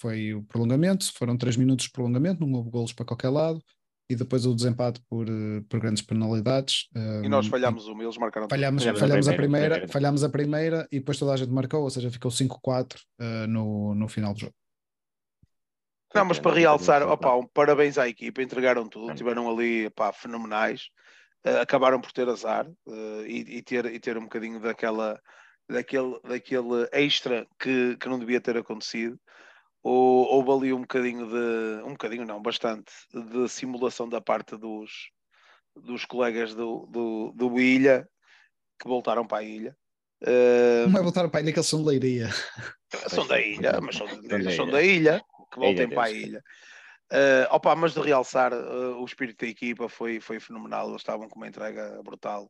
foi 0.00 0.32
o 0.32 0.42
prolongamento, 0.42 1.12
foram 1.12 1.36
três 1.36 1.54
minutos 1.54 1.84
de 1.84 1.92
prolongamento, 1.92 2.40
não 2.40 2.50
houve 2.54 2.70
golos 2.70 2.94
para 2.94 3.04
qualquer 3.04 3.28
lado. 3.28 3.62
e 4.08 4.14
depois 4.14 4.44
o 4.44 4.54
desempate 4.54 5.00
por, 5.08 5.26
eh, 5.28 5.62
por 5.68 5.80
grandes 5.80 6.02
penalidades. 6.02 6.88
E 7.22 7.28
nós 7.28 7.46
falhámos 7.46 7.86
uma, 7.86 8.02
eles 8.02 8.18
marcaram 8.18 8.48
falhámos, 8.48 8.84
falhámos, 8.84 9.28
a, 9.28 9.34
primeira, 9.34 9.66
a 9.66 9.78
primeira, 9.78 9.88
falhámos 9.88 10.24
a 10.24 10.28
primeira 10.28 10.88
e 10.92 10.98
depois 10.98 11.18
toda 11.18 11.32
a 11.32 11.36
gente 11.36 11.50
marcou, 11.50 11.82
ou 11.82 11.90
seja, 11.90 12.10
ficou 12.10 12.30
5-4 12.30 12.96
uh, 12.96 13.46
no, 13.48 13.94
no 13.94 14.08
final 14.08 14.34
do 14.34 14.40
jogo. 14.40 14.54
Não, 16.14 16.24
mas 16.26 16.38
para 16.38 16.54
realçar, 16.54 17.02
opa, 17.02 17.34
um, 17.34 17.46
parabéns 17.46 17.96
à 17.96 18.06
equipa, 18.06 18.42
entregaram 18.42 18.86
tudo, 18.88 19.14
tiveram 19.14 19.50
ali 19.50 19.86
opa, 19.86 20.12
fenomenais, 20.12 20.90
uh, 21.46 21.60
acabaram 21.62 22.00
por 22.00 22.12
ter 22.12 22.28
azar 22.28 22.68
uh, 22.68 23.26
e, 23.26 23.56
e, 23.56 23.62
ter, 23.62 23.86
e 23.86 23.98
ter 23.98 24.18
um 24.18 24.24
bocadinho 24.24 24.60
daquela, 24.60 25.18
daquele, 25.68 26.18
daquele 26.22 26.88
extra 26.92 27.46
que, 27.58 27.96
que 27.96 28.08
não 28.08 28.18
devia 28.18 28.40
ter 28.40 28.56
acontecido. 28.56 29.18
Ou, 29.82 30.26
houve 30.26 30.50
ali 30.50 30.72
um 30.72 30.80
bocadinho 30.80 31.26
de, 31.26 31.82
um 31.84 31.90
bocadinho 31.90 32.24
não, 32.24 32.40
bastante, 32.40 32.92
de 33.12 33.48
simulação 33.48 34.08
da 34.08 34.20
parte 34.20 34.56
dos, 34.56 35.10
dos 35.76 36.04
colegas 36.04 36.54
do, 36.54 36.86
do, 36.86 37.32
do 37.36 37.60
Ilha, 37.60 38.08
que 38.80 38.88
voltaram 38.88 39.26
para 39.26 39.38
a 39.38 39.42
ilha. 39.42 39.76
Uh, 40.22 40.88
não 40.88 41.00
é 41.00 41.02
voltar 41.02 41.28
para 41.28 41.40
a 41.40 41.42
ilha 41.42 41.52
que 41.52 41.58
eles 41.58 41.68
são 41.68 41.80
de 41.80 41.88
Leiria. 41.88 42.28
São 43.08 43.26
da 43.26 43.40
ilha, 43.40 43.80
mas 43.80 43.96
são, 43.96 44.06
são 44.54 44.70
da 44.70 44.80
ilha 44.80 45.20
que 45.52 45.58
voltem 45.58 45.88
para 45.88 46.04
a 46.04 46.10
ilha. 46.12 46.40
Uh, 47.12 47.46
opa, 47.50 47.74
mas 47.74 47.92
de 47.92 48.00
realçar, 48.00 48.52
uh, 48.52 49.00
o 49.00 49.04
espírito 49.04 49.44
da 49.44 49.50
equipa 49.50 49.88
foi, 49.88 50.20
foi 50.20 50.38
fenomenal, 50.38 50.88
eles 50.88 51.00
estavam 51.00 51.28
com 51.28 51.36
uma 51.36 51.48
entrega 51.48 52.00
brutal. 52.04 52.48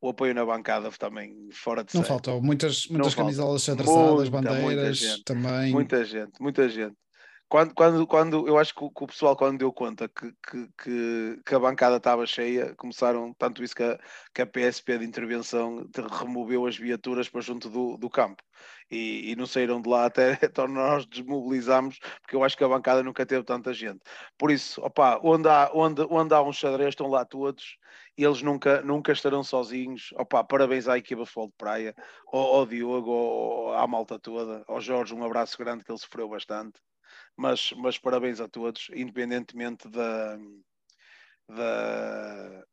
O 0.00 0.10
apoio 0.10 0.34
na 0.34 0.44
bancada 0.44 0.90
também 0.92 1.48
fora 1.52 1.82
de 1.82 1.94
Não 1.94 2.04
faltou 2.04 2.42
muitas, 2.42 2.86
muitas 2.88 3.14
camisolas 3.14 3.68
atravessadas, 3.68 4.28
bandeiras 4.28 5.00
muita 5.00 5.24
também. 5.24 5.72
Muita 5.72 6.04
gente, 6.04 6.40
muita 6.40 6.68
gente. 6.68 6.96
Quando, 7.48 7.74
quando, 7.74 8.06
quando 8.08 8.48
eu 8.48 8.58
acho 8.58 8.74
que 8.74 8.82
o, 8.82 8.90
que 8.90 9.04
o 9.04 9.06
pessoal, 9.06 9.36
quando 9.36 9.58
deu 9.58 9.72
conta 9.72 10.08
que, 10.08 10.32
que, 10.82 11.40
que, 11.46 11.54
a 11.54 11.58
bancada 11.60 11.96
estava 11.96 12.26
cheia, 12.26 12.74
começaram, 12.74 13.32
tanto 13.34 13.62
isso 13.62 13.74
que 13.74 13.84
a, 13.84 13.96
que 14.34 14.42
a 14.42 14.46
PSP 14.46 14.98
de 14.98 15.04
intervenção 15.04 15.88
removeu 16.18 16.66
as 16.66 16.76
viaturas 16.76 17.28
para 17.28 17.40
junto 17.40 17.70
do, 17.70 17.96
do 17.96 18.10
campo 18.10 18.42
e, 18.90 19.30
e 19.30 19.36
não 19.36 19.46
saíram 19.46 19.80
de 19.80 19.88
lá 19.88 20.06
até 20.06 20.36
então 20.42 20.66
nós 20.66 21.06
desmobilizámos, 21.06 22.00
porque 22.20 22.34
eu 22.34 22.42
acho 22.42 22.56
que 22.56 22.64
a 22.64 22.68
bancada 22.68 23.02
nunca 23.04 23.24
teve 23.24 23.44
tanta 23.44 23.72
gente. 23.72 24.00
Por 24.36 24.50
isso, 24.50 24.80
opa, 24.82 25.20
onde 25.22 25.48
há, 25.48 25.70
onde, 25.72 26.02
onde 26.10 26.34
há 26.34 26.42
um 26.42 26.52
xadrez, 26.52 26.90
estão 26.90 27.06
lá 27.06 27.24
todos 27.24 27.76
eles 28.24 28.42
nunca, 28.42 28.82
nunca 28.82 29.12
estarão 29.12 29.42
sozinhos. 29.42 30.10
Opa, 30.14 30.42
parabéns 30.44 30.88
à 30.88 30.96
equipa 30.98 31.22
de 31.22 31.28
futebol 31.28 31.48
de 31.48 31.54
praia, 31.56 31.94
ao, 32.32 32.56
ao 32.56 32.66
Diogo, 32.66 33.10
ao, 33.12 33.72
à 33.74 33.86
malta 33.86 34.18
toda, 34.18 34.64
ao 34.66 34.80
Jorge, 34.80 35.14
um 35.14 35.24
abraço 35.24 35.58
grande 35.58 35.84
que 35.84 35.90
ele 35.90 35.98
sofreu 35.98 36.28
bastante 36.28 36.80
mas, 37.36 37.72
mas 37.72 37.98
parabéns 37.98 38.40
a 38.40 38.48
todos, 38.48 38.88
independentemente 38.94 39.88
da, 39.88 40.38
da, 41.48 42.64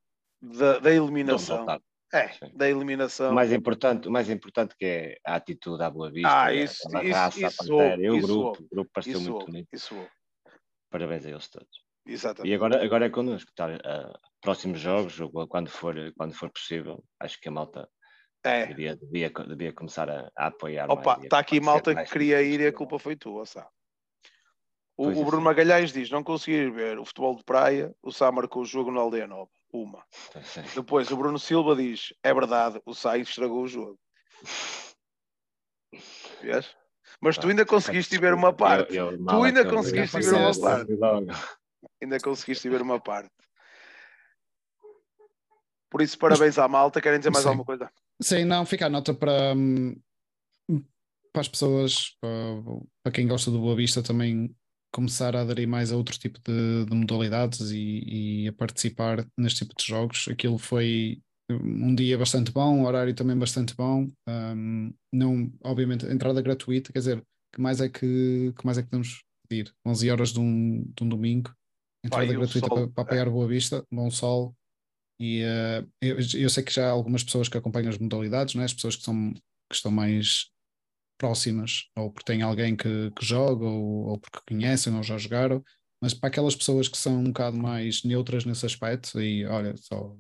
da, 0.42 0.80
da 0.80 0.92
eliminação. 0.92 1.66
É, 2.14 2.30
Sim. 2.30 2.52
da 2.54 2.70
eliminação. 2.70 3.32
O 3.32 3.34
mais 3.34 3.52
importante, 3.52 4.08
mais 4.08 4.30
importante 4.30 4.76
que 4.78 4.86
é 4.86 5.18
a 5.26 5.36
atitude 5.36 5.82
à 5.82 5.90
boa 5.90 6.12
vista, 6.12 6.44
ah, 6.44 6.54
isso, 6.54 6.96
a 6.96 7.04
isso, 7.04 7.14
raça, 7.14 7.48
isso, 7.48 7.48
a 7.48 7.66
pantera, 7.66 8.14
o 8.14 8.22
grupo, 8.22 8.64
o 8.64 8.68
grupo 8.70 8.92
pareceu 8.94 9.20
isso, 9.20 9.32
muito 9.32 9.46
bonito. 9.48 9.68
Isso. 9.74 10.08
Parabéns 10.92 11.26
a 11.26 11.32
eles 11.32 11.50
todos. 11.50 11.84
Exatamente. 12.06 12.52
E 12.52 12.56
agora, 12.56 12.84
agora 12.84 13.06
é 13.06 13.10
connosco, 13.10 13.52
tá, 13.56 13.68
uh, 13.68 14.20
próximos 14.42 14.80
jogos, 14.80 15.18
quando 15.50 15.70
for, 15.70 15.96
quando 16.18 16.34
for 16.34 16.50
possível, 16.50 17.04
acho 17.20 17.40
que 17.40 17.48
a 17.48 17.52
malta 17.52 17.90
é. 18.44 18.66
devia, 18.66 18.96
devia, 18.98 19.30
devia 19.30 19.74
começar 19.74 20.10
a, 20.10 20.30
a 20.38 20.48
apoiar. 20.48 20.92
Opa, 20.92 21.20
está 21.24 21.40
aqui 21.40 21.62
malta 21.62 21.96
que 21.96 22.12
queria 22.12 22.42
ir 22.42 22.60
e 22.60 22.68
a 22.68 22.74
culpa 22.74 23.00
foi 23.00 23.16
tua, 23.16 23.46
sabe? 23.46 23.70
O, 24.96 25.08
o 25.08 25.26
Bruno 25.26 25.42
Magalhães 25.42 25.92
diz: 25.92 26.10
não 26.10 26.24
consegui 26.24 26.70
ver 26.70 27.00
o 27.00 27.06
futebol 27.06 27.36
de 27.36 27.44
praia, 27.44 27.96
o 28.02 28.12
Sá 28.12 28.32
marcou 28.32 28.62
o 28.62 28.66
jogo 28.66 28.92
na 28.92 29.02
Aldeia 29.02 29.28
Nova. 29.28 29.50
Uma. 29.72 30.04
Depois 30.76 31.10
o 31.10 31.18
Bruno 31.18 31.40
Silva 31.40 31.76
diz: 31.76 32.14
é 32.22 32.34
verdade, 32.34 32.80
o 32.86 32.94
Sá 32.94 33.18
estragou 33.18 33.64
o 33.64 33.68
jogo. 33.68 34.00
Vês? 36.42 36.76
Mas 37.20 37.38
tu 37.38 37.48
ainda 37.48 37.66
conseguiste 37.66 38.18
ver 38.18 38.34
uma 38.34 38.54
parte. 38.54 38.96
Eu, 38.96 39.12
eu, 39.12 39.26
tu 39.26 39.44
ainda 39.44 39.66
conseguiste 39.68 40.20
ver 40.20 40.34
uma 40.34 40.60
parte. 40.60 40.92
Ainda 42.04 42.20
conseguiste 42.20 42.70
ver 42.70 42.82
uma 42.82 43.00
parte. 43.00 43.32
Por 45.90 46.02
isso, 46.02 46.18
parabéns 46.18 46.58
à 46.58 46.68
malta. 46.68 47.00
Querem 47.00 47.20
dizer 47.20 47.30
mais 47.30 47.44
Sim. 47.44 47.50
alguma 47.50 47.66
coisa? 47.66 47.90
Sim, 48.22 48.46
não, 48.46 48.66
fica 48.66 48.88
a 48.88 48.90
nota 48.90 49.14
para, 49.14 49.54
hum, 49.56 49.96
para 51.32 51.42
as 51.42 51.48
pessoas, 51.48 52.18
para, 52.20 52.30
para 53.04 53.12
quem 53.14 53.28
gosta 53.28 53.50
do 53.50 53.60
Boa 53.60 53.76
Vista 53.76 54.04
também 54.04 54.56
começar 54.94 55.36
a 55.36 55.42
aderir 55.42 55.68
mais 55.68 55.92
a 55.92 55.98
outro 55.98 56.18
tipo 56.20 56.40
de, 56.40 56.86
de 56.86 56.96
modalidades 56.96 57.72
e, 57.72 58.44
e, 58.44 58.48
a 58.48 58.54
participar 58.54 59.26
neste 59.38 59.66
tipo 59.66 59.74
de 59.76 59.86
jogos. 59.86 60.28
Aquilo 60.30 60.58
foi 60.58 61.22
um 61.50 61.94
dia 61.96 62.18
bastante 62.18 62.52
bom, 62.52 62.78
um 62.78 62.86
horário 62.86 63.14
também 63.14 63.38
bastante 63.38 63.76
bom. 63.76 64.10
Um, 64.28 64.94
não, 65.12 65.52
obviamente, 65.64 66.06
entrada 66.06 66.42
gratuita, 66.42 66.94
quer 66.94 67.00
dizer, 67.00 67.24
que 67.52 67.62
mais 67.62 67.82
é 67.82 67.90
que, 67.90 68.54
que 68.58 68.66
mais 68.66 68.78
é 68.78 68.84
que 68.84 68.90
podemos 68.90 69.24
pedir? 69.48 69.74
11 69.86 70.12
horas 70.12 70.30
de 70.30 70.40
um, 70.40 70.84
de 70.96 71.04
um 71.04 71.10
domingo, 71.10 71.54
entrada 72.04 72.26
Pai, 72.26 72.36
gratuita 72.36 72.68
para, 72.68 72.88
para 72.88 73.04
apoiar 73.04 73.30
Boa 73.30 73.48
Vista, 73.48 73.86
bom 73.92 74.10
sol. 74.12 74.56
E 75.20 75.44
uh, 75.44 75.90
eu, 76.02 76.18
eu, 76.36 76.50
sei 76.50 76.64
que 76.64 76.74
já 76.74 76.88
há 76.88 76.92
algumas 76.92 77.24
pessoas 77.24 77.48
que 77.48 77.58
acompanham 77.58 77.90
as 77.90 77.98
modalidades, 77.98 78.56
né? 78.56 78.66
as 78.66 78.74
pessoas 78.74 78.96
que, 78.96 79.04
são, 79.04 79.32
que 79.34 79.76
estão 79.76 79.92
mais 79.92 80.50
próximas, 81.18 81.90
ou 81.96 82.12
porque 82.12 82.26
tem 82.26 82.42
alguém 82.42 82.76
que, 82.76 83.12
que 83.12 83.26
joga, 83.26 83.66
ou, 83.66 84.08
ou, 84.08 84.20
porque 84.20 84.40
conhecem, 84.48 84.94
ou 84.94 85.04
já 85.04 85.18
jogaram, 85.18 85.64
mas 86.02 86.14
para 86.14 86.28
aquelas 86.28 86.56
pessoas 86.56 86.90
que 86.90 86.98
são 86.98 87.20
um 87.20 87.26
bocado 87.26 87.58
mais 87.58 88.04
neutras 88.04 88.44
nesse 88.44 88.66
aspecto, 88.66 89.22
e 89.22 89.46
olha, 89.46 89.76
só 89.78 90.14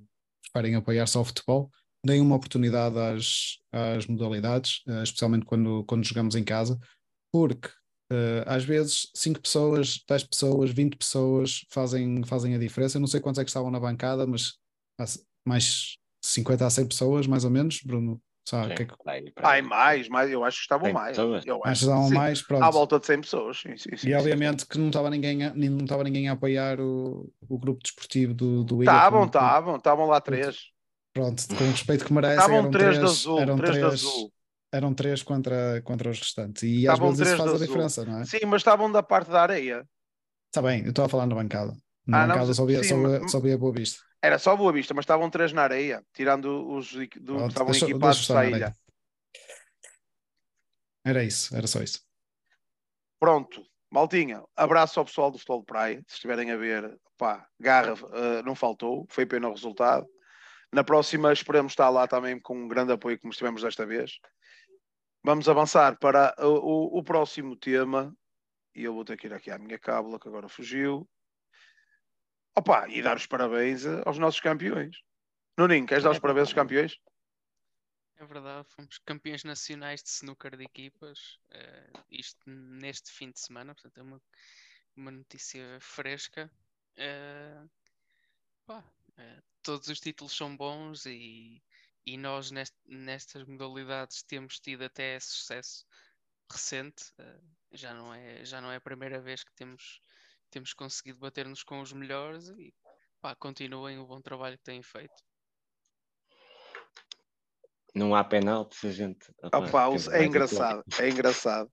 esperem 0.46 0.76
apoiar 0.76 1.08
só 1.08 1.22
o 1.22 1.26
futebol, 1.26 1.70
deem 2.06 2.22
uma 2.22 2.36
oportunidade 2.36 2.98
às, 2.98 3.58
às 3.72 4.08
modalidades, 4.08 4.82
uh, 4.88 5.04
especialmente 5.04 5.46
quando, 5.46 5.84
quando 5.86 6.06
jogamos 6.06 6.36
em 6.36 6.44
casa, 6.44 6.80
porque 7.32 7.70
uh, 8.14 8.44
às 8.46 8.64
vezes 8.64 9.10
5 9.16 9.42
pessoas, 9.42 10.04
10 10.08 10.24
pessoas, 10.24 10.72
20 10.72 10.96
pessoas 10.96 11.66
fazem, 11.70 12.24
fazem 12.26 12.56
a 12.56 12.60
diferença. 12.60 12.98
Eu 12.98 13.02
não 13.02 13.08
sei 13.08 13.20
quantos 13.20 13.40
é 13.40 13.44
que 13.44 13.50
estavam 13.50 13.72
na 13.72 13.80
bancada, 13.80 14.26
mas 14.26 14.58
mais 15.46 15.98
50 16.24 16.66
a 16.66 16.70
100 16.70 16.88
pessoas, 16.88 17.28
mais 17.28 17.44
ou 17.44 17.52
menos, 17.52 17.82
Bruno, 17.84 18.22
Sabe, 18.46 18.76
que 18.76 18.84
é 18.84 18.86
que... 18.86 18.94
Ai, 19.38 19.62
mais, 19.62 20.10
mais, 20.10 20.30
eu 20.30 20.44
acho 20.44 20.58
que 20.58 20.64
estavam 20.64 20.92
mais. 20.92 21.18
Eu 21.18 21.36
acho 21.36 21.46
que 21.46 21.86
estavam 21.86 22.10
mais, 22.10 22.42
pronto. 22.42 22.64
À 22.64 22.70
volta 22.70 23.00
de 23.00 23.06
100 23.06 23.22
pessoas, 23.22 23.58
sim, 23.58 23.78
sim, 23.78 23.96
sim, 23.96 24.10
E 24.10 24.14
obviamente 24.14 24.68
que 24.68 24.78
não 24.78 24.88
estava 24.88 25.10
ninguém, 25.10 25.46
a, 25.46 25.54
não 25.54 25.78
estava 25.78 26.04
ninguém 26.04 26.28
a 26.28 26.34
apoiar 26.34 26.80
o, 26.82 27.32
o 27.48 27.58
grupo 27.58 27.82
desportivo 27.82 28.34
do, 28.34 28.66
do. 28.66 28.82
Estavam, 28.82 29.26
estavam, 29.26 29.76
estavam 29.78 30.06
lá 30.08 30.20
três. 30.20 30.58
Pronto, 31.14 31.42
com 31.56 31.64
o 31.64 31.72
respeito 31.72 32.04
que 32.04 32.12
merecem. 32.12 32.40
Estavam 32.40 32.70
três, 32.70 33.00
de 33.00 33.06
azul, 33.06 33.40
eram 33.40 33.56
três, 33.56 33.72
três 33.72 33.88
de 33.88 34.08
azul. 34.08 34.34
Eram 34.74 34.92
três 34.92 35.22
contra, 35.22 35.82
contra 35.84 36.10
os 36.10 36.18
restantes. 36.18 36.64
E 36.64 36.82
estavam 36.82 37.10
às 37.10 37.18
vezes 37.20 37.34
isso 37.34 37.44
faz 37.44 37.62
a 37.62 37.66
diferença, 37.66 38.06
não 38.06 38.20
é? 38.20 38.26
Sim, 38.26 38.40
mas 38.48 38.62
estavam 38.62 38.92
da 38.92 39.04
parte 39.04 39.30
da 39.30 39.44
areia. 39.44 39.88
Está 40.48 40.64
bem, 40.64 40.84
eu 40.84 40.90
estou 40.90 41.06
a 41.06 41.10
falar 41.10 41.28
na 41.28 41.36
bancada. 41.36 41.78
Na 42.08 42.24
ah, 42.24 42.28
bancada 42.28 42.48
não, 42.48 42.54
só 42.56 42.66
via, 42.66 42.82
sim, 42.82 42.90
só, 42.90 42.98
mas... 42.98 43.32
só 43.32 43.40
via 43.40 43.58
Boa 43.58 43.72
Vista. 43.72 44.02
Era 44.20 44.40
só 44.40 44.56
Boa 44.56 44.74
Vista, 44.74 44.94
mas 44.96 45.04
estavam 45.04 45.30
três 45.30 45.54
na 45.54 45.62
areia, 45.62 46.04
tirando 46.12 46.68
os 46.72 46.92
do, 46.92 47.08
que 47.08 47.20
estavam 47.20 47.72
equipados 47.72 48.28
da 48.28 48.46
ilha. 48.46 48.74
Era 51.06 51.24
isso, 51.24 51.56
era 51.56 51.68
só 51.68 51.82
isso. 51.82 52.02
Pronto, 53.20 53.64
Maltinha, 53.92 54.44
abraço 54.56 55.00
ao 55.00 55.06
pessoal 55.06 55.30
do 55.30 55.38
Futebol 55.38 55.60
de 55.60 55.66
Praia. 55.66 56.04
Se 56.08 56.16
estiverem 56.16 56.50
a 56.50 56.58
ver, 56.58 56.98
pá, 57.16 57.48
garra 57.60 57.94
uh, 57.94 58.42
não 58.44 58.56
faltou, 58.56 59.06
foi 59.08 59.26
pena 59.26 59.50
o 59.50 59.54
resultado. 59.54 60.08
Na 60.74 60.84
próxima 60.84 61.32
esperamos 61.32 61.74
estar 61.74 61.90
lá 61.90 62.08
também 62.08 62.40
com 62.40 62.58
um 62.58 62.68
grande 62.68 62.92
apoio 62.92 63.20
como 63.20 63.32
estivemos 63.32 63.62
desta 63.62 63.86
vez. 63.86 64.14
Vamos 65.26 65.48
avançar 65.48 65.98
para 66.00 66.36
o, 66.38 66.98
o, 66.98 67.00
o 67.00 67.04
próximo 67.04 67.56
tema. 67.56 68.14
E 68.76 68.84
eu 68.84 68.94
vou 68.94 69.06
ter 69.06 69.18
que 69.18 69.28
ir 69.28 69.34
aqui 69.34 69.50
à 69.50 69.58
minha 69.58 69.80
cábula, 69.80 70.20
que 70.20 70.28
agora 70.28 70.50
fugiu. 70.50 71.08
Opa, 72.56 72.88
e 72.90 73.02
dar 73.02 73.16
os 73.16 73.26
parabéns 73.26 73.86
aos 74.06 74.18
nossos 74.18 74.42
campeões. 74.42 74.98
Nuninho, 75.58 75.86
queres 75.86 76.04
dar 76.04 76.12
os 76.12 76.20
parabéns 76.20 76.48
aos 76.48 76.54
campeões? 76.54 77.00
É 78.18 78.26
verdade, 78.26 78.68
fomos 78.70 78.98
campeões 79.00 79.44
nacionais 79.44 80.04
de 80.04 80.10
snooker 80.10 80.56
de 80.56 80.64
equipas, 80.64 81.40
uh, 81.52 82.04
isto 82.12 82.40
neste 82.46 83.12
fim 83.12 83.32
de 83.32 83.40
semana, 83.40 83.74
portanto 83.74 83.98
é 83.98 84.04
uma, 84.04 84.22
uma 84.96 85.12
notícia 85.12 85.78
fresca. 85.80 86.52
Uh, 86.96 87.70
pá, 88.66 88.80
uh, 88.80 89.44
todos 89.62 89.88
os 89.88 90.00
títulos 90.00 90.36
são 90.36 90.56
bons 90.56 91.06
e, 91.06 91.62
e 92.06 92.18
nós 92.18 92.52
nest, 92.52 92.76
nestas 92.86 93.46
modalidades 93.46 94.24
temos 94.24 94.60
tido 94.60 94.84
até 94.84 95.20
sucesso 95.20 95.86
recente. 96.52 97.06
já, 97.72 97.94
não 97.94 98.14
é, 98.14 98.44
já 98.46 98.62
não 98.62 98.72
é 98.72 98.76
a 98.78 98.82
primeira 98.82 99.20
vez 99.20 99.44
que 99.44 99.54
temos, 99.56 100.02
temos 100.50 100.74
conseguido 100.74 101.20
bater-nos 101.20 101.64
com 101.64 101.82
os 101.82 101.94
melhores 101.94 102.50
e 102.50 102.74
pá, 103.22 103.36
continuem 103.36 103.98
o 104.00 104.06
bom 104.06 104.22
trabalho 104.22 104.58
que 104.58 104.64
têm 104.64 104.84
feito 104.84 105.24
não 107.94 108.16
há 108.16 108.24
penalti 108.24 108.88
a 108.88 108.92
gente. 108.92 109.32
Opa, 109.44 109.86
é 110.12 110.26
engraçado, 110.26 110.84
é 111.00 111.10
engraçado. 111.10 111.72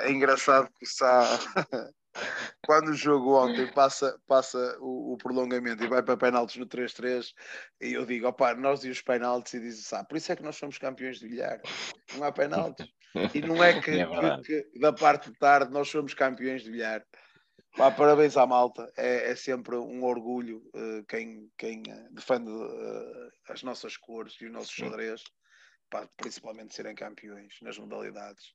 É 0.00 0.10
engraçado 0.10 0.68
que 0.78 0.84
está. 0.84 1.22
quando 2.66 2.88
o 2.88 2.94
jogo 2.94 3.36
ontem 3.36 3.70
passa, 3.72 4.18
passa 4.26 4.76
o, 4.80 5.14
o 5.14 5.16
prolongamento 5.18 5.82
e 5.84 5.88
vai 5.88 6.02
para 6.02 6.16
penaltis 6.16 6.56
no 6.56 6.66
3-3, 6.66 7.32
e 7.80 7.92
eu 7.92 8.04
digo, 8.04 8.26
opá, 8.26 8.54
nós 8.54 8.84
e 8.84 8.90
os 8.90 9.00
penaltis, 9.00 9.54
e 9.54 9.60
dizem, 9.60 9.98
ah, 9.98 10.04
por 10.04 10.16
isso 10.16 10.32
é 10.32 10.36
que 10.36 10.42
nós 10.42 10.56
somos 10.56 10.78
campeões 10.78 11.18
de 11.18 11.28
bilhar, 11.28 11.60
não 12.14 12.24
há 12.24 12.32
penaltis. 12.32 12.88
E 13.32 13.40
não 13.40 13.62
é 13.62 13.80
que, 13.80 13.90
é 14.00 14.42
que, 14.42 14.62
que 14.62 14.78
da 14.78 14.92
parte 14.92 15.30
de 15.30 15.38
tarde 15.38 15.72
nós 15.72 15.88
somos 15.88 16.14
campeões 16.14 16.62
de 16.62 16.70
bilhar. 16.70 17.04
Pá, 17.76 17.90
parabéns 17.90 18.36
à 18.36 18.46
malta, 18.46 18.90
é, 18.96 19.32
é 19.32 19.36
sempre 19.36 19.76
um 19.76 20.04
orgulho 20.04 20.58
uh, 20.74 21.04
quem, 21.08 21.50
quem 21.58 21.80
uh, 21.80 22.14
defende 22.14 22.48
uh, 22.48 23.30
as 23.48 23.64
nossas 23.64 23.96
cores 23.96 24.36
e 24.40 24.46
os 24.46 24.52
nossos 24.52 24.70
xadrez, 24.70 25.22
principalmente 26.16 26.74
serem 26.74 26.94
campeões 26.94 27.54
nas 27.62 27.76
modalidades. 27.76 28.54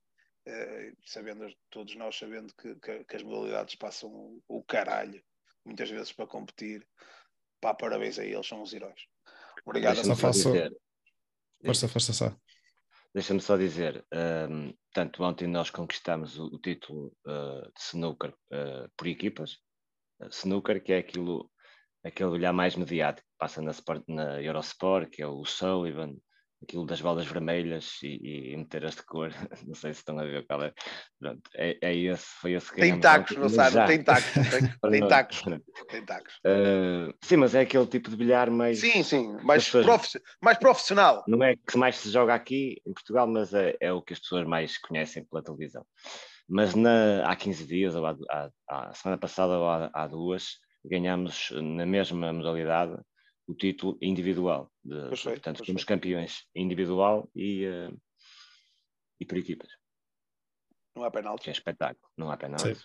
Eh, 0.52 0.94
sabendo, 1.06 1.48
todos 1.70 1.96
nós 1.96 2.18
sabendo 2.18 2.52
que, 2.56 2.74
que, 2.76 3.04
que 3.04 3.16
as 3.16 3.22
modalidades 3.22 3.76
passam 3.76 4.10
o, 4.10 4.42
o, 4.48 4.64
caralho, 4.64 5.24
muitas 5.64 5.92
vezes 5.92 6.12
para 6.12 6.26
competir. 6.26 6.88
Pá, 7.62 7.76
parabéns 7.76 8.18
a 8.18 8.26
eles, 8.26 8.48
são 8.48 8.64
os 8.64 8.74
heróis. 8.74 9.00
Obrigado. 9.64 10.04
Só 10.04 10.16
faço... 10.16 10.52
Força, 11.64 11.88
força 11.88 12.14
só. 12.14 12.36
Deixa-me 13.14 13.42
só 13.42 13.58
dizer, 13.58 14.06
um, 14.12 14.18
ehm, 14.18 14.74
tanto 14.94 15.24
ontem 15.24 15.48
nós 15.48 15.70
conquistamos 15.70 16.40
o, 16.40 16.46
o 16.46 16.60
título 16.60 17.16
uh, 17.28 17.72
de 17.74 17.82
snooker 17.82 18.30
uh, 18.30 18.90
por 18.96 19.08
equipas, 19.08 19.58
snooker 20.32 20.82
que 20.82 20.94
é 20.94 21.00
aquilo, 21.00 21.52
aquele 22.04 22.30
olhar 22.30 22.54
mais 22.54 22.76
mediático, 22.76 23.28
passa 23.38 23.62
na, 23.62 23.72
na 24.08 24.42
Eurosport, 24.42 25.10
que 25.10 25.22
é 25.22 25.28
o 25.28 25.44
Sullivan, 25.44 26.16
aquilo 26.62 26.86
das 26.86 27.02
bolas 27.02 27.26
vermelhas 27.26 28.00
e, 28.04 28.52
e 28.52 28.58
meter 28.58 28.86
as 28.86 28.96
de 28.96 29.04
cor, 29.04 29.30
não 29.66 29.74
sei 29.76 29.94
se 29.94 30.00
estão 30.00 30.20
a 30.20 30.24
ver 30.24 30.46
qual 30.46 30.64
é. 30.64 30.74
Pronto, 31.20 31.42
é, 31.56 31.78
é 31.82 31.96
esse, 31.96 32.26
foi 32.26 32.54
esse 32.54 32.72
que 32.72 32.82
Tem 32.82 33.00
tacos, 33.00 33.36
não 33.38 33.50
sabe? 33.50 33.76
Tem 33.88 34.04
tacos, 34.04 34.34
tem, 34.34 34.92
tem 34.92 35.08
tacos. 35.08 35.44
Tem 35.88 36.06
tacos. 36.06 36.34
Uh, 36.46 37.14
sim, 37.24 37.38
mas 37.38 37.56
é 37.56 37.62
aquele 37.62 37.88
tipo 37.88 38.10
de 38.10 38.16
bilhar 38.16 38.52
mais. 38.52 38.80
Sim, 38.80 39.04
sim, 39.04 39.38
mais, 39.44 39.66
pessoas, 39.70 40.18
mais 40.42 40.58
profissional. 40.58 41.24
Não 41.28 41.44
é 41.44 41.56
que 41.56 41.78
mais 41.78 41.98
se 41.98 42.12
joga 42.12 42.34
aqui 42.34 42.82
em 42.86 42.94
Portugal, 42.94 43.28
mas 43.28 43.54
é, 43.54 43.76
é 43.80 43.92
o 43.94 44.02
que 44.02 44.14
as 44.14 44.20
pessoas 44.20 44.46
mais 44.46 44.78
conhecem 44.78 45.24
pela 45.26 45.44
televisão. 45.44 45.86
Mas 46.48 46.74
na, 46.74 47.30
há 47.30 47.36
15 47.36 47.66
dias, 47.66 47.96
ou 47.96 48.06
há, 48.06 48.18
há, 48.30 48.50
há 48.68 48.94
semana 48.94 49.20
passada, 49.20 49.58
ou 49.58 49.70
há, 49.70 49.90
há 49.94 50.08
duas, 50.08 50.58
ganhámos 50.84 51.52
na 51.52 51.86
mesma 51.86 52.34
modalidade 52.34 52.98
o 53.50 53.56
título 53.56 53.98
individual. 54.00 54.72
De, 54.84 54.94
perfeito, 54.94 55.24
portanto, 55.24 55.58
perfeito. 55.58 55.66
somos 55.66 55.84
campeões 55.84 56.46
individual 56.56 57.28
e, 57.36 57.66
uh, 57.66 58.00
e 59.20 59.26
por 59.26 59.38
equipas. 59.40 59.70
Não 60.96 61.04
há 61.04 61.10
penalti. 61.10 61.50
é 61.50 61.52
espetáculo, 61.52 62.08
não 62.16 62.30
há 62.30 62.38
penalti. 62.38 62.78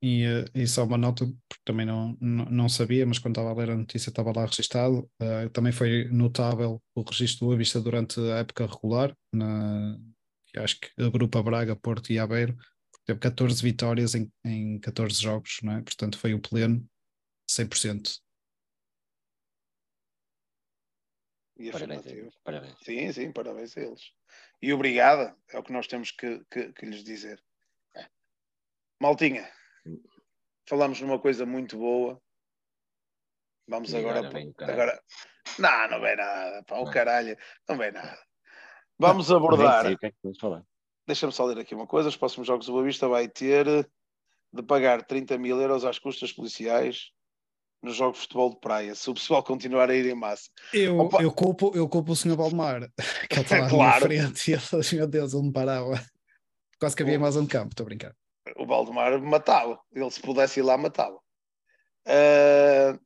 E, 0.00 0.26
uh, 0.26 0.44
e 0.54 0.66
só 0.66 0.84
uma 0.84 0.96
nota, 0.96 1.26
porque 1.48 1.62
também 1.64 1.84
não, 1.84 2.16
não, 2.20 2.44
não, 2.44 2.68
sabia, 2.68 3.04
mas 3.04 3.18
quando 3.18 3.34
estava 3.34 3.50
a 3.50 3.54
ler 3.54 3.70
a 3.70 3.76
notícia 3.76 4.10
estava 4.10 4.32
lá 4.34 4.46
registado. 4.46 5.10
Uh, 5.20 5.50
também 5.52 5.72
foi 5.72 6.04
notável 6.04 6.80
o 6.94 7.02
registro 7.02 7.48
do 7.48 7.52
Avista 7.52 7.80
durante 7.80 8.20
a 8.20 8.38
época 8.38 8.66
regular, 8.66 9.16
na, 9.32 9.98
acho 10.58 10.78
que 10.80 10.88
agrupa 11.02 11.42
Braga, 11.42 11.74
Porto 11.74 12.12
e 12.12 12.18
Aveiro. 12.18 12.56
Teve 13.04 13.18
14 13.18 13.60
vitórias 13.60 14.14
em, 14.14 14.30
em 14.44 14.78
14 14.78 15.20
jogos, 15.20 15.58
não 15.64 15.72
é? 15.72 15.82
portanto 15.82 16.16
foi 16.16 16.32
o 16.32 16.40
pleno 16.40 16.86
100%. 17.50 18.22
E 21.62 21.70
parabéns, 21.70 22.34
parabéns. 22.42 22.76
Sim, 22.82 23.12
sim, 23.12 23.32
parabéns 23.32 23.76
a 23.76 23.80
eles. 23.80 24.12
E 24.60 24.72
obrigada, 24.72 25.36
é 25.50 25.58
o 25.58 25.62
que 25.62 25.72
nós 25.72 25.86
temos 25.86 26.10
que, 26.10 26.44
que, 26.50 26.72
que 26.72 26.86
lhes 26.86 27.04
dizer. 27.04 27.42
Maltinha, 29.00 29.48
falamos 30.68 31.00
numa 31.00 31.18
coisa 31.18 31.46
muito 31.46 31.76
boa. 31.76 32.20
Vamos 33.68 33.94
agora. 33.94 34.28
Vem, 34.28 34.52
agora... 34.58 35.00
Não, 35.58 35.90
não 35.90 36.00
vem 36.00 36.16
nada. 36.16 36.62
Pá, 36.64 36.78
o 36.78 36.90
caralho, 36.90 37.36
não 37.68 37.76
vem 37.76 37.92
nada. 37.92 38.18
Vamos 38.98 39.28
não, 39.28 39.36
abordar. 39.36 39.86
É 39.86 39.96
Deixa-me 41.06 41.32
só 41.32 41.44
ler 41.44 41.58
aqui 41.58 41.74
uma 41.74 41.86
coisa: 41.86 42.08
os 42.08 42.16
próximos 42.16 42.46
jogos 42.46 42.66
do 42.66 42.72
Boa 42.72 42.84
Vista 42.84 43.08
vai 43.08 43.28
ter 43.28 43.66
de 44.52 44.62
pagar 44.62 45.04
30 45.04 45.38
mil 45.38 45.60
euros 45.60 45.84
às 45.84 45.98
custas 45.98 46.32
policiais 46.32 47.12
nos 47.82 47.96
jogos 47.96 48.18
de 48.18 48.22
futebol 48.22 48.50
de 48.50 48.60
praia, 48.60 48.94
se 48.94 49.10
o 49.10 49.14
pessoal 49.14 49.42
continuar 49.42 49.90
a 49.90 49.94
ir 49.94 50.06
em 50.06 50.14
massa. 50.14 50.48
Eu, 50.72 51.10
eu, 51.20 51.32
culpo, 51.32 51.72
eu 51.74 51.88
culpo 51.88 52.12
o 52.12 52.16
Sr. 52.16 52.36
Valdemar, 52.36 52.88
que 53.28 53.34
ele 53.34 53.42
estava 53.42 53.68
claro. 53.68 54.04
frente 54.04 54.50
e 54.50 54.54
ele 54.54 54.96
meu 54.96 55.06
Deus, 55.06 55.34
ele 55.34 55.42
me 55.42 55.52
parava. 55.52 56.00
Quase 56.78 56.96
que 56.96 57.02
havia 57.02 57.18
mais 57.18 57.36
um 57.36 57.46
campo, 57.46 57.70
estou 57.70 57.84
a 57.84 57.86
brincar. 57.86 58.16
O 58.56 58.66
Valdemar 58.66 59.20
matava, 59.20 59.80
ele 59.92 60.10
se 60.10 60.20
pudesse 60.20 60.60
ir 60.60 60.62
lá 60.62 60.76
matava. 60.76 61.16
Uh, 62.06 62.98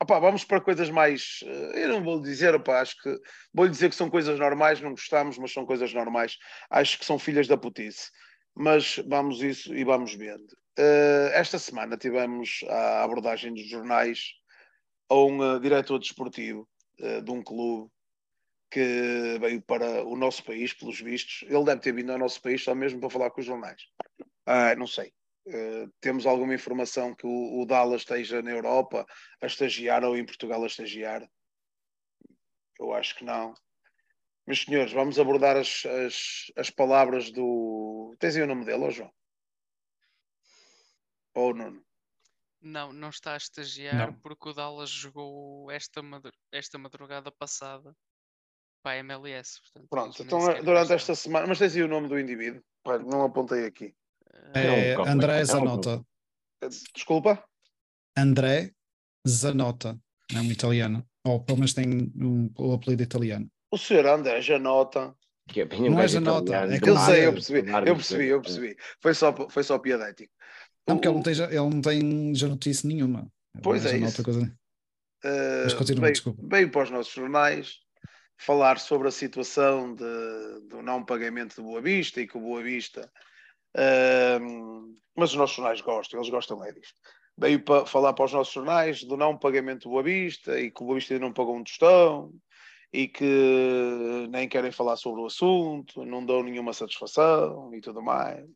opa, 0.00 0.18
vamos 0.20 0.44
para 0.44 0.60
coisas 0.60 0.90
mais. 0.90 1.40
Uh, 1.42 1.76
eu 1.76 1.88
não 1.88 2.02
vou 2.02 2.20
dizer, 2.20 2.54
opa, 2.54 2.80
acho 2.80 3.00
que 3.02 3.16
vou 3.52 3.68
dizer 3.68 3.88
que 3.88 3.96
são 3.96 4.10
coisas 4.10 4.38
normais, 4.38 4.80
não 4.80 4.90
gostamos, 4.90 5.38
mas 5.38 5.52
são 5.52 5.64
coisas 5.64 5.92
normais. 5.92 6.38
Acho 6.70 6.98
que 6.98 7.04
são 7.04 7.18
filhas 7.18 7.46
da 7.46 7.56
putice. 7.56 8.10
Mas 8.54 9.00
vamos 9.08 9.42
isso 9.42 9.74
e 9.74 9.84
vamos 9.84 10.14
vendo. 10.14 10.46
Uh, 10.78 11.30
esta 11.32 11.56
semana 11.56 11.96
tivemos 11.96 12.64
a 12.68 13.04
abordagem 13.04 13.54
dos 13.54 13.68
jornais 13.68 14.32
a 15.08 15.14
um 15.14 15.38
uh, 15.38 15.60
diretor 15.60 16.00
desportivo 16.00 16.68
uh, 17.00 17.22
de 17.22 17.30
um 17.30 17.42
clube 17.42 17.88
que 18.70 19.38
veio 19.38 19.62
para 19.62 20.04
o 20.04 20.16
nosso 20.16 20.42
país, 20.42 20.72
pelos 20.72 21.00
vistos. 21.00 21.48
Ele 21.48 21.64
deve 21.64 21.80
ter 21.80 21.94
vindo 21.94 22.10
ao 22.10 22.18
nosso 22.18 22.42
país 22.42 22.64
só 22.64 22.74
mesmo 22.74 22.98
para 22.98 23.10
falar 23.10 23.30
com 23.30 23.40
os 23.40 23.46
jornais. 23.46 23.82
não 24.76 24.86
sei. 24.88 25.12
temos 26.00 26.26
alguma 26.26 26.54
informação 26.54 27.14
que 27.14 27.24
o, 27.24 27.60
o 27.60 27.66
Dallas 27.66 28.00
esteja 28.00 28.42
na 28.42 28.50
Europa 28.50 29.06
a 29.40 29.46
estagiar 29.46 30.02
ou 30.02 30.16
em 30.16 30.26
Portugal 30.26 30.60
a 30.64 30.66
estagiar? 30.66 31.24
Eu 32.80 32.92
acho 32.92 33.14
que 33.14 33.24
não. 33.24 33.54
Meus 34.44 34.62
senhores, 34.62 34.92
vamos 34.92 35.20
abordar 35.20 35.56
as, 35.56 35.86
as, 35.86 36.52
as 36.56 36.68
palavras 36.68 37.30
do. 37.30 38.12
Tens 38.18 38.34
aí 38.34 38.42
o 38.42 38.46
nome 38.48 38.64
dele, 38.64 38.90
João? 38.90 39.12
Ou 41.34 41.54
Nuno? 41.54 41.82
Não, 42.60 42.92
não 42.92 43.10
está 43.10 43.34
a 43.34 43.36
estagiar 43.36 44.12
não. 44.12 44.18
porque 44.20 44.48
o 44.48 44.52
Dallas 44.54 44.88
jogou 44.88 45.70
esta, 45.70 46.00
esta 46.50 46.78
madrugada 46.78 47.30
passada 47.30 47.94
para 48.82 48.92
a 48.92 48.98
MLS. 48.98 49.60
Portanto, 49.60 49.88
Pronto, 49.90 50.22
então 50.22 50.64
durante 50.64 50.92
esta 50.92 51.14
semana. 51.14 51.46
Mas 51.46 51.58
tens 51.58 51.76
aí 51.76 51.82
o 51.82 51.88
nome 51.88 52.08
do 52.08 52.18
indivíduo? 52.18 52.62
não 53.06 53.24
apontei 53.24 53.66
aqui. 53.66 53.94
É, 54.54 54.96
não, 54.96 55.06
André 55.06 55.44
Zanota. 55.44 56.04
Desculpa? 56.94 57.42
André 58.16 58.72
Zanota. 59.26 59.98
É 60.34 60.38
um 60.38 60.50
italiano. 60.50 61.06
Ou 61.26 61.42
pelo 61.42 61.58
menos 61.58 61.74
tem 61.74 62.12
um, 62.16 62.50
o 62.56 62.74
apelido 62.74 63.02
italiano. 63.02 63.48
O 63.70 63.78
senhor 63.78 64.06
André 64.06 64.40
Zanota. 64.40 65.14
Que 65.48 65.62
é 65.62 65.64
não 65.66 66.00
é 66.00 66.08
Zanota. 66.08 66.54
É 66.54 66.76
eu 66.82 66.98
sei, 66.98 67.26
eu 67.26 67.32
percebi, 67.32 67.70
eu 67.70 67.96
percebi, 67.96 68.26
eu 68.28 68.40
percebi. 68.40 68.76
Foi 69.00 69.12
só, 69.12 69.34
foi 69.50 69.62
só 69.62 69.78
piadético. 69.78 70.32
Não, 70.86 70.96
porque 70.96 71.08
ele 71.08 71.14
não 71.14 71.22
tem, 71.22 71.32
ele 71.32 71.56
não 71.56 71.80
tem 71.80 72.34
já 72.34 72.48
notícia 72.48 72.88
nenhuma. 72.88 73.26
Pois 73.62 73.86
é 73.86 73.96
isso. 73.98 74.22
Uh, 74.22 75.64
Mas 75.64 75.74
continua, 75.74 76.02
veio, 76.02 76.12
desculpa. 76.12 76.42
Veio 76.46 76.70
para 76.70 76.82
os 76.82 76.90
nossos 76.90 77.12
jornais 77.12 77.78
falar 78.36 78.78
sobre 78.78 79.08
a 79.08 79.12
situação 79.12 79.94
de, 79.94 80.04
do 80.68 80.82
não 80.82 81.04
pagamento 81.04 81.56
do 81.56 81.62
Boa 81.62 81.80
Vista 81.80 82.20
e 82.20 82.26
que 82.26 82.36
o 82.36 82.40
Boa 82.40 82.62
Vista... 82.62 83.10
Uh, 83.76 84.94
mas 85.16 85.30
os 85.30 85.36
nossos 85.36 85.56
jornais 85.56 85.80
gostam, 85.80 86.20
eles 86.20 86.30
gostam 86.30 86.64
é 86.64 86.72
disto. 86.72 86.94
Veio 87.36 87.60
para 87.60 87.86
falar 87.86 88.12
para 88.12 88.24
os 88.24 88.32
nossos 88.32 88.52
jornais 88.52 89.02
do 89.02 89.16
não 89.16 89.36
pagamento 89.36 89.84
do 89.84 89.90
Boa 89.90 90.02
Vista 90.02 90.60
e 90.60 90.70
que 90.70 90.82
o 90.82 90.86
Boa 90.86 90.96
Vista 90.96 91.14
ainda 91.14 91.26
não 91.26 91.32
pagou 91.32 91.56
um 91.56 91.64
tostão 91.64 92.32
e 92.92 93.08
que 93.08 94.28
nem 94.30 94.48
querem 94.48 94.70
falar 94.70 94.96
sobre 94.96 95.20
o 95.20 95.26
assunto, 95.26 96.04
não 96.04 96.24
dão 96.24 96.44
nenhuma 96.44 96.72
satisfação 96.72 97.74
e 97.74 97.80
tudo 97.80 98.00
mais. 98.02 98.46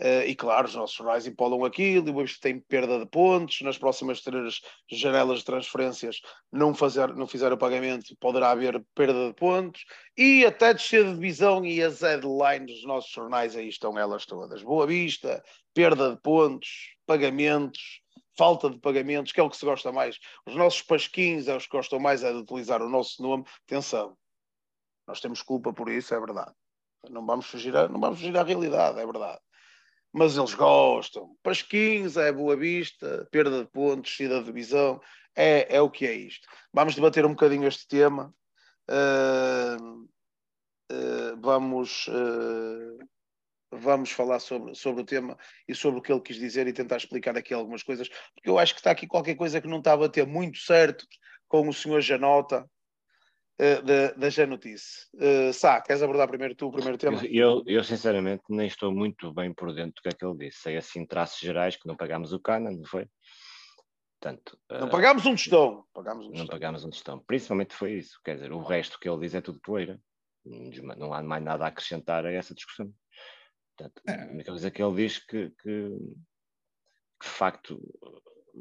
Uh, 0.00 0.24
e 0.26 0.34
claro, 0.34 0.66
os 0.66 0.74
nossos 0.74 0.96
jornais 0.96 1.26
empolam 1.26 1.62
aquilo, 1.62 2.08
e 2.08 2.10
o 2.10 2.14
Boavista 2.14 2.48
tem 2.48 2.58
perda 2.58 2.98
de 2.98 3.04
pontos, 3.04 3.60
nas 3.60 3.76
próximas 3.76 4.22
três 4.22 4.62
janelas 4.90 5.40
de 5.40 5.44
transferências 5.44 6.22
não, 6.50 6.74
fazer, 6.74 7.14
não 7.14 7.26
fizer 7.26 7.52
o 7.52 7.58
pagamento, 7.58 8.16
poderá 8.18 8.50
haver 8.50 8.82
perda 8.94 9.28
de 9.28 9.34
pontos, 9.34 9.84
e 10.16 10.46
até 10.46 10.72
descer 10.72 11.04
de 11.04 11.12
divisão 11.16 11.66
e 11.66 11.82
as 11.82 12.00
headlines 12.00 12.76
dos 12.76 12.84
nossos 12.86 13.10
jornais, 13.10 13.54
aí 13.54 13.68
estão 13.68 13.98
elas 13.98 14.24
todas. 14.24 14.62
Boa 14.62 14.86
Vista, 14.86 15.42
perda 15.74 16.14
de 16.14 16.20
pontos, 16.22 16.96
pagamentos, 17.04 18.00
falta 18.38 18.70
de 18.70 18.78
pagamentos, 18.78 19.32
que 19.32 19.40
é 19.40 19.42
o 19.42 19.50
que 19.50 19.56
se 19.58 19.66
gosta 19.66 19.92
mais. 19.92 20.18
Os 20.46 20.56
nossos 20.56 20.80
pasquins 20.80 21.46
é 21.46 21.54
os 21.54 21.66
que 21.66 21.76
gostam 21.76 21.98
mais 21.98 22.24
é 22.24 22.32
de 22.32 22.38
utilizar 22.38 22.80
o 22.80 22.88
nosso 22.88 23.22
nome. 23.22 23.44
Atenção, 23.66 24.16
nós 25.06 25.20
temos 25.20 25.42
culpa 25.42 25.74
por 25.74 25.90
isso, 25.90 26.14
é 26.14 26.18
verdade. 26.18 26.54
Não 27.10 27.26
vamos 27.26 27.44
fugir, 27.44 27.76
a, 27.76 27.86
não 27.86 28.00
vamos 28.00 28.18
fugir 28.18 28.34
à 28.38 28.42
realidade, 28.42 28.98
é 28.98 29.04
verdade 29.04 29.40
mas 30.12 30.36
eles 30.36 30.54
gostam. 30.54 31.36
Pasquins 31.42 32.16
é 32.16 32.32
Boa 32.32 32.56
Vista, 32.56 33.26
perda 33.30 33.62
de 33.62 33.70
pontos, 33.70 34.16
saída 34.16 34.40
de 34.40 34.46
divisão, 34.46 35.00
é, 35.36 35.76
é 35.76 35.80
o 35.80 35.90
que 35.90 36.06
é 36.06 36.12
isto. 36.12 36.48
Vamos 36.72 36.94
debater 36.94 37.24
um 37.24 37.30
bocadinho 37.30 37.66
este 37.66 37.86
tema. 37.86 38.34
Uh, 38.88 40.08
uh, 40.92 41.40
vamos 41.40 42.08
uh, 42.08 42.98
vamos 43.72 44.10
falar 44.10 44.40
sobre, 44.40 44.74
sobre 44.74 45.02
o 45.02 45.04
tema 45.04 45.38
e 45.68 45.74
sobre 45.74 46.00
o 46.00 46.02
que 46.02 46.12
ele 46.12 46.20
quis 46.20 46.36
dizer 46.36 46.66
e 46.66 46.72
tentar 46.72 46.96
explicar 46.96 47.36
aqui 47.36 47.54
algumas 47.54 47.82
coisas, 47.82 48.08
porque 48.34 48.50
eu 48.50 48.58
acho 48.58 48.74
que 48.74 48.80
está 48.80 48.90
aqui 48.90 49.06
qualquer 49.06 49.36
coisa 49.36 49.60
que 49.60 49.68
não 49.68 49.78
está 49.78 49.92
a 49.92 49.96
bater 49.96 50.26
muito 50.26 50.58
certo 50.58 51.06
com 51.46 51.68
o 51.68 51.72
senhor 51.72 52.00
Janota 52.00 52.68
uh, 53.60 53.82
da, 53.82 54.12
da 54.12 54.30
Janotice. 54.30 55.06
Uh, 55.14 55.52
Sá, 55.52 55.80
queres 55.80 56.02
abordar 56.02 56.28
primeiro 56.28 56.54
tu 56.54 56.68
o 56.68 56.72
primeiro 56.72 56.96
tema? 56.96 57.20
Eu, 57.26 57.62
eu, 57.66 57.84
sinceramente 57.84 58.44
nem 58.48 58.66
estou 58.66 58.92
muito 58.92 59.32
bem 59.32 59.52
por 59.52 59.72
dentro 59.74 59.92
do 59.96 60.02
que 60.02 60.08
é 60.08 60.12
que 60.12 60.24
ele 60.24 60.46
disse. 60.46 60.62
Sei 60.62 60.76
assim 60.76 61.06
traços 61.06 61.38
gerais 61.38 61.76
que 61.76 61.86
não 61.86 61.96
pagámos 61.96 62.32
o 62.32 62.40
cana, 62.40 62.70
não 62.70 62.84
foi? 62.84 63.06
Portanto, 64.20 64.58
não 64.70 64.88
uh, 64.88 64.90
pagámos 64.90 65.24
um 65.26 65.34
tostão. 65.34 65.84
Pagámos 65.92 66.26
um 66.26 66.32
não 66.32 66.46
pagámos 66.46 66.84
um 66.84 66.90
tostão. 66.90 67.18
Principalmente 67.20 67.74
foi 67.74 67.92
isso. 67.92 68.18
Quer 68.24 68.34
dizer, 68.34 68.52
o 68.52 68.62
resto 68.62 68.98
que 68.98 69.08
ele 69.08 69.20
diz 69.20 69.34
é 69.34 69.40
tudo 69.40 69.60
poeira. 69.60 70.00
Não 70.44 71.12
há 71.12 71.22
mais 71.22 71.42
nada 71.42 71.64
a 71.64 71.68
acrescentar 71.68 72.24
a 72.24 72.32
essa 72.32 72.54
discussão. 72.54 72.92
Portanto, 73.76 74.02
é. 74.06 74.22
a 74.22 74.32
única 74.32 74.50
coisa 74.50 74.70
que 74.70 74.82
ele 74.82 74.96
diz 74.96 75.18
que, 75.18 75.50
que, 75.50 75.90
que 77.18 77.26
de 77.26 77.28
facto 77.28 77.80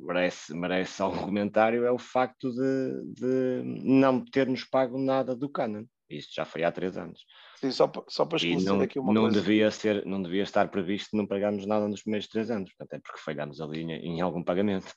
merece, 0.03 0.53
merece 0.53 1.01
algum 1.01 1.19
comentário 1.19 1.85
é 1.85 1.91
o 1.91 1.97
facto 1.97 2.51
de, 2.51 3.13
de 3.13 3.61
não 3.83 4.23
termos 4.23 4.63
pago 4.63 4.97
nada 4.97 5.35
do 5.35 5.49
Canon. 5.49 5.85
Isto 6.09 6.33
já 6.35 6.45
foi 6.45 6.63
há 6.63 6.71
três 6.71 6.97
anos. 6.97 7.19
Sim, 7.59 7.71
só, 7.71 7.91
só 8.07 8.25
para 8.25 8.37
esclarecer 8.37 8.73
não, 8.73 8.81
aqui 8.81 8.99
uma 8.99 9.13
não 9.13 9.23
coisa. 9.23 9.41
Devia 9.41 9.69
ser, 9.69 10.05
não 10.05 10.21
devia 10.23 10.41
estar 10.41 10.67
previsto 10.69 11.15
não 11.15 11.27
pagarmos 11.27 11.65
nada 11.67 11.87
nos 11.87 12.01
primeiros 12.01 12.27
três 12.27 12.49
anos. 12.49 12.71
Portanto, 12.73 12.99
é 12.99 13.01
porque 13.03 13.21
falhamos 13.21 13.61
ali 13.61 13.81
em, 13.81 13.91
em 13.91 14.21
algum 14.21 14.43
pagamento. 14.43 14.91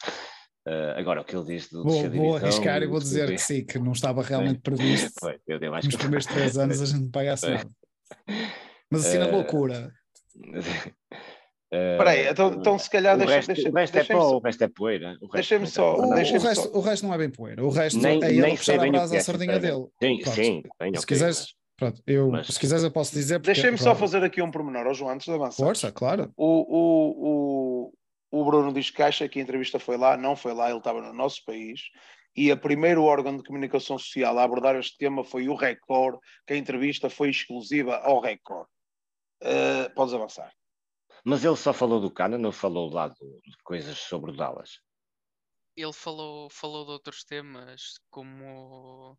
Uh, 0.66 0.94
agora, 0.96 1.20
o 1.20 1.24
que 1.24 1.36
ele 1.36 1.44
diz 1.44 1.68
do 1.68 1.82
Vou, 1.82 2.10
vou 2.10 2.36
arriscar 2.36 2.82
e 2.82 2.86
vou 2.86 2.98
dizer 2.98 3.28
que 3.28 3.38
sim, 3.38 3.64
que 3.64 3.78
não 3.78 3.92
estava 3.92 4.22
realmente 4.22 4.60
previsto. 4.60 5.12
Foi, 5.20 5.38
eu, 5.46 5.58
eu 5.58 5.72
nos 5.72 5.96
primeiros 5.96 6.26
três 6.26 6.56
anos 6.56 6.80
a 6.80 6.86
gente 6.86 7.02
não 7.02 7.10
pagasse 7.10 7.50
nada. 7.50 7.70
Mas 8.90 9.06
assim, 9.06 9.18
na 9.18 9.26
uh, 9.26 9.32
loucura. 9.32 9.92
Espera 11.72 12.10
aí, 12.10 12.28
então, 12.28 12.52
então 12.52 12.78
se 12.78 12.90
calhar 12.90 13.16
deixa, 13.16 13.34
resto, 13.34 13.54
deixa, 13.54 13.70
o 13.70 13.72
resto 13.72 13.96
é 13.96 14.04
pó, 14.04 14.36
o 14.36 14.38
resto 14.40 14.64
é 14.64 14.68
poeira. 14.68 15.16
Deixa-me 15.32 15.66
só. 15.66 15.96
O, 15.96 16.10
o, 16.10 16.14
resto, 16.14 16.54
só. 16.54 16.68
o 16.70 16.80
resto 16.82 17.06
não 17.06 17.14
é 17.14 17.18
bem 17.18 17.30
poeira. 17.30 17.64
O 17.64 17.70
resto 17.70 17.98
nem, 17.98 18.22
é 18.22 18.28
ele 18.28 18.42
nem 18.42 18.56
puxar 18.56 18.78
a 18.78 18.90
brasa 18.90 19.14
à 19.14 19.16
é, 19.16 19.20
sardinha 19.20 19.58
dele. 19.58 19.86
Sim, 20.02 20.18
pronto, 20.18 20.34
sim. 20.34 20.62
Bem, 20.78 20.92
se 20.92 20.98
okay, 20.98 21.16
quiseres, 21.16 21.54
pronto, 21.78 22.02
eu, 22.06 22.28
mas... 22.28 22.46
se 22.46 22.60
quiseres 22.60 22.84
eu 22.84 22.90
posso 22.90 23.14
dizer. 23.14 23.38
Deixa-me 23.40 23.78
só 23.78 23.94
fazer 23.94 24.22
aqui 24.22 24.42
um 24.42 24.50
pormenor 24.50 24.86
ao 24.86 24.92
João 24.92 25.12
antes 25.12 25.24
de 25.24 25.32
avançar. 25.32 25.64
Força, 25.64 25.90
claro. 25.90 26.30
O, 26.36 26.46
o, 26.46 27.88
o, 28.30 28.40
o 28.40 28.44
Bruno 28.44 28.70
diz 28.70 28.90
que 28.90 29.02
acha 29.02 29.26
que 29.26 29.38
a 29.38 29.42
entrevista 29.42 29.78
foi 29.78 29.96
lá, 29.96 30.14
não 30.14 30.36
foi 30.36 30.52
lá, 30.52 30.68
ele 30.68 30.76
estava 30.76 31.00
no 31.00 31.14
nosso 31.14 31.42
país. 31.46 31.80
E 32.36 32.50
a 32.50 32.56
primeiro 32.56 33.04
órgão 33.04 33.34
de 33.34 33.42
comunicação 33.42 33.98
social 33.98 34.38
a 34.38 34.42
abordar 34.42 34.76
este 34.76 34.98
tema 34.98 35.24
foi 35.24 35.48
o 35.48 35.54
Record, 35.54 36.18
que 36.46 36.52
a 36.52 36.56
entrevista 36.56 37.08
foi 37.08 37.30
exclusiva 37.30 37.96
ao 37.96 38.20
Record. 38.20 38.66
Uh, 39.42 39.92
podes 39.94 40.12
avançar. 40.12 40.52
Mas 41.24 41.44
ele 41.44 41.56
só 41.56 41.72
falou 41.72 42.00
do 42.00 42.10
Cana, 42.10 42.36
não 42.36 42.50
falou 42.50 42.92
lá 42.92 43.08
de 43.08 43.56
coisas 43.62 43.96
sobre 43.98 44.32
o 44.32 44.36
Dallas. 44.36 44.80
Ele 45.76 45.92
falou, 45.92 46.50
falou 46.50 46.84
de 46.84 46.90
outros 46.90 47.24
temas, 47.24 47.94
como. 48.10 49.16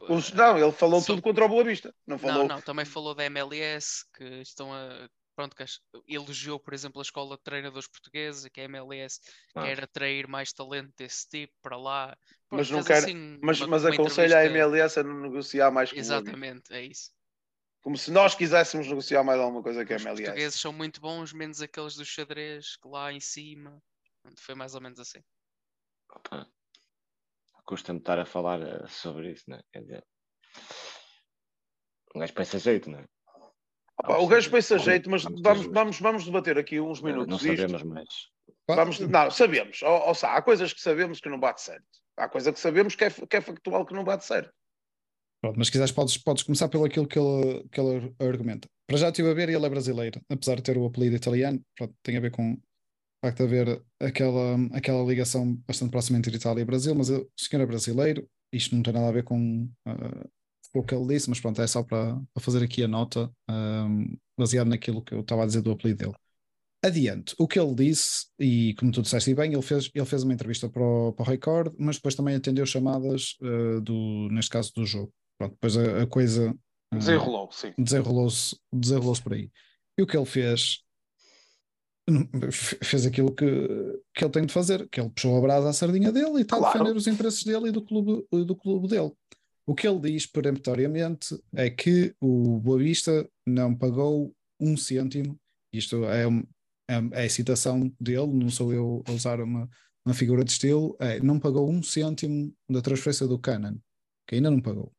Os, 0.00 0.32
não, 0.32 0.56
ele 0.58 0.72
falou 0.72 1.04
tudo 1.04 1.20
contra 1.20 1.44
o 1.44 1.48
Boa 1.48 1.64
Vista. 1.64 1.94
Não, 2.06 2.18
falou... 2.18 2.38
não, 2.38 2.56
não, 2.56 2.62
também 2.62 2.84
falou 2.84 3.14
da 3.14 3.24
MLS, 3.24 4.04
que 4.14 4.24
estão 4.40 4.72
a. 4.72 5.08
Pronto, 5.36 5.54
que 5.54 5.64
elogiou, 6.08 6.58
por 6.58 6.74
exemplo, 6.74 7.00
a 7.00 7.02
escola 7.02 7.36
de 7.36 7.42
treinadores 7.44 7.86
portugueses, 7.86 8.50
que 8.52 8.60
é 8.60 8.64
a 8.64 8.66
MLS, 8.66 9.20
ah. 9.54 9.62
quer 9.62 9.84
atrair 9.84 10.26
mais 10.26 10.52
talento 10.52 10.92
desse 10.96 11.28
tipo 11.28 11.54
para 11.62 11.76
lá. 11.76 12.16
Pronto, 12.48 12.58
mas 12.58 12.70
não 12.70 12.82
quer, 12.82 12.98
assim, 12.98 13.38
mas, 13.40 13.60
mas 13.60 13.84
aconselha 13.84 14.38
a 14.38 14.46
MLS 14.46 14.98
a 14.98 15.04
não 15.04 15.20
negociar 15.20 15.70
mais 15.70 15.92
com 15.92 15.96
Exatamente, 15.96 16.72
é 16.72 16.82
isso. 16.86 17.12
Como 17.88 17.96
se 17.96 18.10
nós 18.10 18.34
quiséssemos 18.34 18.86
negociar 18.86 19.24
mais 19.24 19.40
alguma 19.40 19.62
coisa 19.62 19.82
que 19.82 19.94
a 19.94 19.96
MLS. 19.96 20.20
Os 20.20 20.26
portugueses 20.26 20.60
são 20.60 20.74
muito 20.74 21.00
bons, 21.00 21.32
menos 21.32 21.62
aqueles 21.62 21.96
do 21.96 22.04
xadrez 22.04 22.76
que 22.76 22.86
lá 22.86 23.10
em 23.10 23.18
cima. 23.18 23.82
Foi 24.36 24.54
mais 24.54 24.74
ou 24.74 24.80
menos 24.82 25.00
assim. 25.00 25.20
Custa-me 27.64 27.98
estar 27.98 28.18
a 28.18 28.26
falar 28.26 28.60
eh, 28.60 28.86
sobre 28.88 29.32
isso, 29.32 29.44
não 29.48 29.56
é? 29.56 29.62
Quer 29.72 29.80
dizer, 29.80 30.06
um 32.14 32.20
gajo 32.20 32.34
pensa 32.34 32.58
jeito, 32.58 32.90
não 32.90 32.98
é? 32.98 33.06
Opa, 34.04 34.18
o 34.18 34.26
gajo 34.26 34.50
pensa 34.50 34.78
jeito, 34.78 35.08
mas 35.08 35.24
vamos, 35.24 35.66
vamos, 35.68 35.98
vamos 35.98 36.24
debater 36.26 36.58
aqui 36.58 36.78
uns 36.78 37.00
minutos. 37.00 37.26
Não 37.26 37.38
sabemos 37.38 37.82
mais. 37.84 38.28
Vamos, 38.68 39.00
não, 39.00 39.30
sabemos. 39.30 39.82
Ou, 39.82 40.08
ou, 40.08 40.14
há 40.24 40.42
coisas 40.42 40.74
que 40.74 40.82
sabemos 40.82 41.20
que 41.22 41.28
não 41.30 41.40
bate 41.40 41.62
certo. 41.62 41.88
Há 42.18 42.28
coisa 42.28 42.52
que 42.52 42.60
sabemos 42.60 42.94
que 42.94 43.04
é, 43.04 43.10
que 43.10 43.36
é 43.38 43.40
factual 43.40 43.86
que 43.86 43.94
não 43.94 44.04
bate 44.04 44.26
certo. 44.26 44.52
Pronto, 45.40 45.56
mas 45.56 45.68
se 45.68 45.72
quiseres 45.72 45.92
podes, 45.92 46.18
podes 46.18 46.42
começar 46.42 46.68
pelo 46.68 46.84
aquilo 46.84 47.06
que 47.06 47.18
ele, 47.18 47.64
que 47.70 47.80
ele 47.80 48.14
argumenta. 48.18 48.68
Para 48.86 48.96
já 48.96 49.08
estive 49.08 49.30
a 49.30 49.34
ver 49.34 49.48
e 49.48 49.54
ele 49.54 49.66
é 49.66 49.68
brasileiro, 49.68 50.20
apesar 50.28 50.56
de 50.56 50.62
ter 50.62 50.76
o 50.76 50.86
apelido 50.86 51.14
italiano, 51.14 51.60
pronto, 51.76 51.94
tem 52.02 52.16
a 52.16 52.20
ver 52.20 52.30
com 52.30 52.54
o 52.54 52.58
facto 53.24 53.38
de 53.38 53.44
haver 53.44 53.82
aquela, 54.00 54.56
aquela 54.72 55.04
ligação 55.04 55.54
bastante 55.66 55.90
próxima 55.90 56.18
entre 56.18 56.34
Itália 56.34 56.62
e 56.62 56.64
Brasil, 56.64 56.94
mas 56.94 57.08
o 57.08 57.28
senhor 57.36 57.62
é 57.62 57.66
brasileiro, 57.66 58.28
isto 58.52 58.74
não 58.74 58.82
tem 58.82 58.92
nada 58.92 59.08
a 59.08 59.12
ver 59.12 59.24
com, 59.24 59.64
uh, 59.86 60.28
o 60.74 60.82
que 60.82 60.94
ele 60.94 61.06
disse, 61.06 61.28
mas 61.28 61.40
pronto, 61.40 61.60
é 61.60 61.66
só 61.66 61.82
para, 61.82 62.14
para 62.32 62.42
fazer 62.42 62.62
aqui 62.62 62.82
a 62.82 62.88
nota, 62.88 63.30
um, 63.48 64.16
baseado 64.38 64.68
naquilo 64.68 65.02
que 65.02 65.14
eu 65.14 65.20
estava 65.20 65.42
a 65.42 65.46
dizer 65.46 65.62
do 65.62 65.70
apelido 65.70 65.98
dele. 65.98 66.16
Adiante, 66.84 67.34
o 67.38 67.48
que 67.48 67.58
ele 67.58 67.74
disse, 67.74 68.26
e 68.38 68.74
como 68.74 68.92
tu 68.92 69.02
disseste 69.02 69.34
bem, 69.34 69.52
ele 69.52 69.62
fez, 69.62 69.90
ele 69.92 70.06
fez 70.06 70.22
uma 70.22 70.32
entrevista 70.32 70.68
para 70.68 70.82
o, 70.82 71.12
para 71.12 71.24
o 71.24 71.26
Record, 71.26 71.74
mas 71.78 71.96
depois 71.96 72.14
também 72.14 72.36
atendeu 72.36 72.64
chamadas, 72.64 73.36
uh, 73.42 73.80
do, 73.80 74.28
neste 74.30 74.50
caso, 74.50 74.72
do 74.74 74.86
jogo. 74.86 75.12
Pronto, 75.38 75.52
depois 75.52 75.76
a, 75.76 76.02
a 76.02 76.06
coisa 76.06 76.54
desenrolou, 76.92 77.50
sim. 77.52 77.72
Desenrolou-se 77.78 78.56
desenrolou 78.72 79.16
por 79.22 79.34
aí. 79.34 79.50
E 79.96 80.02
o 80.02 80.06
que 80.06 80.16
ele 80.16 80.26
fez 80.26 80.82
fez 82.50 83.04
aquilo 83.04 83.34
que, 83.34 83.44
que 84.14 84.24
ele 84.24 84.32
tem 84.32 84.46
de 84.46 84.52
fazer, 84.52 84.88
que 84.88 85.00
ele 85.00 85.10
puxou 85.10 85.36
a 85.36 85.40
brasa 85.40 85.68
à 85.68 85.72
sardinha 85.72 86.10
dele 86.10 86.38
e 86.38 86.40
está 86.40 86.56
claro. 86.56 86.66
a 86.66 86.78
defender 86.78 86.96
os 86.96 87.06
interesses 87.06 87.44
dele 87.44 87.68
e 87.68 87.72
do 87.72 87.82
clube, 87.82 88.26
do 88.32 88.56
clube 88.56 88.88
dele. 88.88 89.12
O 89.66 89.74
que 89.74 89.86
ele 89.86 90.00
diz 90.00 90.26
peremptoriamente 90.26 91.38
é 91.54 91.68
que 91.68 92.14
o 92.18 92.58
Boa 92.60 92.78
Vista 92.78 93.28
não 93.46 93.74
pagou 93.74 94.34
um 94.58 94.76
cêntimo, 94.76 95.38
isto 95.70 96.06
é, 96.06 96.24
é, 96.90 96.94
é 97.12 97.24
a 97.26 97.30
citação 97.30 97.92
dele, 98.00 98.26
não 98.28 98.48
sou 98.48 98.72
eu 98.72 99.02
a 99.06 99.12
usar 99.12 99.42
uma, 99.42 99.68
uma 100.06 100.14
figura 100.14 100.42
de 100.42 100.50
estilo, 100.50 100.96
é, 100.98 101.20
não 101.20 101.38
pagou 101.38 101.70
um 101.70 101.82
cêntimo 101.82 102.50
da 102.70 102.80
transferência 102.80 103.26
do 103.26 103.38
Canon, 103.38 103.76
que 104.26 104.36
ainda 104.36 104.50
não 104.50 104.62
pagou 104.62 104.90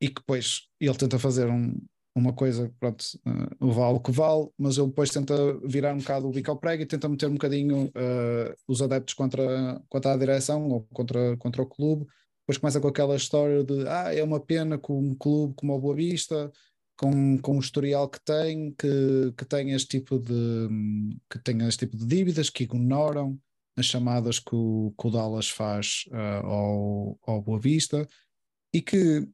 e 0.00 0.08
que 0.08 0.16
depois 0.16 0.62
ele 0.80 0.96
tenta 0.96 1.18
fazer 1.18 1.48
um, 1.48 1.74
uma 2.14 2.32
coisa, 2.32 2.72
pronto, 2.80 3.02
uh, 3.26 3.72
vale 3.72 3.96
o 3.96 4.00
que 4.00 4.10
vale, 4.10 4.48
mas 4.58 4.78
ele 4.78 4.86
depois 4.86 5.10
tenta 5.10 5.34
virar 5.64 5.94
um 5.94 5.98
bocado 5.98 6.26
o 6.26 6.30
bico 6.30 6.50
ao 6.50 6.56
prego 6.56 6.82
e 6.82 6.86
tenta 6.86 7.08
meter 7.08 7.28
um 7.28 7.34
bocadinho 7.34 7.86
uh, 7.86 8.54
os 8.66 8.80
adeptos 8.80 9.14
contra, 9.14 9.82
contra 9.88 10.14
a 10.14 10.16
direção 10.16 10.68
ou 10.68 10.82
contra, 10.92 11.36
contra 11.36 11.62
o 11.62 11.66
clube. 11.66 12.06
Depois 12.40 12.58
começa 12.58 12.80
com 12.80 12.88
aquela 12.88 13.16
história 13.16 13.62
de 13.64 13.86
ah, 13.88 14.14
é 14.14 14.22
uma 14.22 14.40
pena 14.40 14.78
que 14.78 14.92
um 14.92 15.14
clube 15.14 15.54
como 15.56 15.74
o 15.74 15.80
Boa 15.80 15.94
Vista, 15.94 16.50
com, 16.96 17.36
com 17.38 17.56
o 17.56 17.60
historial 17.60 18.08
que 18.08 18.20
tem, 18.24 18.72
que, 18.72 19.32
que 19.36 19.44
tem 19.44 19.72
este 19.72 19.98
tipo 19.98 20.18
de 20.18 20.68
que 21.30 21.38
tem 21.38 21.66
este 21.66 21.86
tipo 21.86 21.96
de 21.96 22.06
dívidas, 22.06 22.48
que 22.48 22.64
ignoram 22.64 23.38
as 23.76 23.84
chamadas 23.84 24.38
que 24.38 24.54
o, 24.54 24.94
que 24.98 25.06
o 25.06 25.10
Dallas 25.10 25.50
faz 25.50 26.04
uh, 26.08 26.46
ao, 26.46 27.18
ao 27.26 27.42
Boa 27.42 27.60
Vista 27.60 28.08
e 28.72 28.80
que 28.80 29.28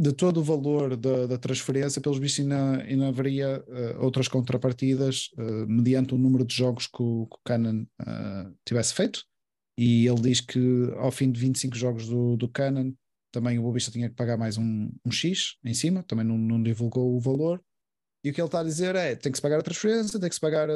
de 0.00 0.14
todo 0.14 0.40
o 0.40 0.42
valor 0.42 0.96
da, 0.96 1.26
da 1.26 1.36
transferência, 1.36 2.00
pelos 2.00 2.18
vistos 2.18 2.40
ainda, 2.40 2.82
ainda 2.84 3.08
haveria 3.08 3.62
uh, 3.68 4.02
outras 4.02 4.28
contrapartidas 4.28 5.28
uh, 5.36 5.66
mediante 5.68 6.14
o 6.14 6.18
número 6.18 6.42
de 6.42 6.54
jogos 6.54 6.86
que 6.86 7.02
o, 7.02 7.26
que 7.26 7.36
o 7.36 7.40
Canon 7.44 7.82
uh, 8.00 8.56
tivesse 8.64 8.94
feito. 8.94 9.22
E 9.76 10.06
ele 10.06 10.22
diz 10.22 10.40
que 10.40 10.90
ao 10.96 11.12
fim 11.12 11.30
de 11.30 11.38
25 11.38 11.76
jogos 11.76 12.08
do, 12.08 12.34
do 12.38 12.48
Canon, 12.48 12.94
também 13.30 13.58
o 13.58 13.62
Bobista 13.62 13.90
tinha 13.90 14.08
que 14.08 14.14
pagar 14.14 14.38
mais 14.38 14.56
um, 14.56 14.90
um 15.04 15.10
X 15.10 15.58
em 15.62 15.74
cima, 15.74 16.02
também 16.02 16.24
não, 16.24 16.38
não, 16.38 16.62
divulgou 16.62 17.14
o 17.14 17.20
valor. 17.20 17.62
E 18.24 18.30
o 18.30 18.32
que 18.32 18.40
ele 18.40 18.48
está 18.48 18.60
a 18.60 18.64
dizer 18.64 18.96
é: 18.96 19.14
tem 19.14 19.30
que 19.30 19.36
se 19.36 19.42
pagar 19.42 19.60
a 19.60 19.62
transferência, 19.62 20.18
tem 20.18 20.28
que 20.30 20.34
se 20.34 20.40
pagar 20.40 20.68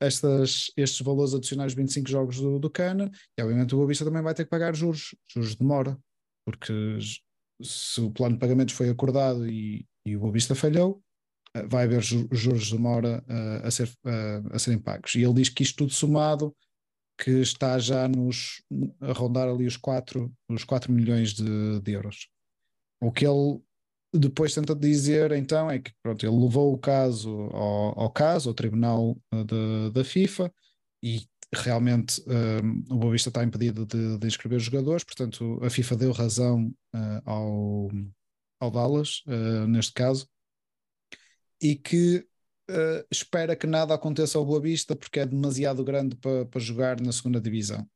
estas, 0.00 0.70
estes 0.76 1.00
valores 1.00 1.34
adicionais 1.34 1.72
de 1.72 1.82
25 1.82 2.08
jogos 2.08 2.40
do, 2.40 2.60
do 2.60 2.70
Canon, 2.70 3.08
e 3.36 3.42
obviamente 3.42 3.74
o 3.74 3.78
Bobista 3.78 4.04
também 4.04 4.22
vai 4.22 4.34
ter 4.34 4.44
que 4.44 4.50
pagar 4.50 4.76
juros, 4.76 5.14
juros 5.28 5.50
de 5.50 5.58
demora, 5.58 5.98
porque 6.44 6.72
se 7.62 8.00
o 8.00 8.10
plano 8.10 8.34
de 8.34 8.40
pagamentos 8.40 8.74
foi 8.74 8.88
acordado 8.88 9.48
e, 9.48 9.86
e 10.04 10.16
o 10.16 10.20
Boa 10.20 10.32
falhou, 10.54 11.02
eh, 11.54 11.66
vai 11.66 11.84
haver 11.84 12.02
juros 12.02 12.66
de 12.66 12.72
demora 12.72 13.24
uh, 13.28 13.66
a, 13.66 13.70
ser, 13.70 13.88
uh, 14.04 14.54
a 14.54 14.58
serem 14.58 14.78
pagos. 14.78 15.14
E 15.14 15.22
ele 15.22 15.34
diz 15.34 15.48
que 15.48 15.62
isto 15.62 15.78
tudo 15.78 15.92
somado, 15.92 16.54
que 17.18 17.30
está 17.30 17.78
já 17.78 18.08
nos, 18.08 18.62
a 19.00 19.12
rondar 19.12 19.48
ali 19.48 19.66
os 19.66 19.76
4, 19.76 20.32
os 20.48 20.64
4 20.64 20.92
milhões 20.92 21.34
de, 21.34 21.80
de 21.80 21.92
euros. 21.92 22.28
O 23.00 23.12
que 23.12 23.26
ele 23.26 23.60
depois 24.12 24.54
tenta 24.54 24.74
dizer 24.74 25.32
então 25.32 25.70
é 25.70 25.78
que 25.78 25.92
pronto, 26.02 26.24
ele 26.24 26.36
levou 26.36 26.72
o 26.72 26.78
caso 26.78 27.30
ao, 27.52 28.00
ao 28.00 28.10
caso, 28.10 28.48
ao 28.48 28.54
tribunal 28.54 29.16
de, 29.32 29.90
da 29.92 30.02
FIFA 30.02 30.52
e 31.02 31.22
realmente 31.52 32.22
um, 32.26 32.94
o 32.94 32.98
Boa 32.98 33.12
Vista 33.12 33.28
está 33.28 33.42
impedido 33.42 33.84
de, 33.84 34.18
de, 34.18 34.26
inscrever 34.26 34.58
os 34.58 34.64
jogadores, 34.64 35.04
portanto 35.04 35.58
a 35.62 35.68
FIFA 35.68 35.96
deu 35.96 36.12
razão 36.12 36.72
uh, 36.94 37.22
ao, 37.24 37.88
ao 38.60 38.70
Dallas, 38.70 39.22
uh, 39.26 39.66
neste 39.66 39.92
caso, 39.92 40.28
e 41.60 41.74
que 41.74 42.24
uh, 42.70 43.06
espera 43.10 43.56
que 43.56 43.66
nada 43.66 43.94
aconteça 43.94 44.38
ao 44.38 44.46
Boa 44.46 44.60
Vista 44.60 44.94
porque 44.94 45.20
é 45.20 45.26
demasiado 45.26 45.82
grande 45.82 46.16
para, 46.16 46.46
para 46.46 46.60
jogar 46.60 47.00
na 47.00 47.12
segunda 47.12 47.40
divisão. 47.40 47.86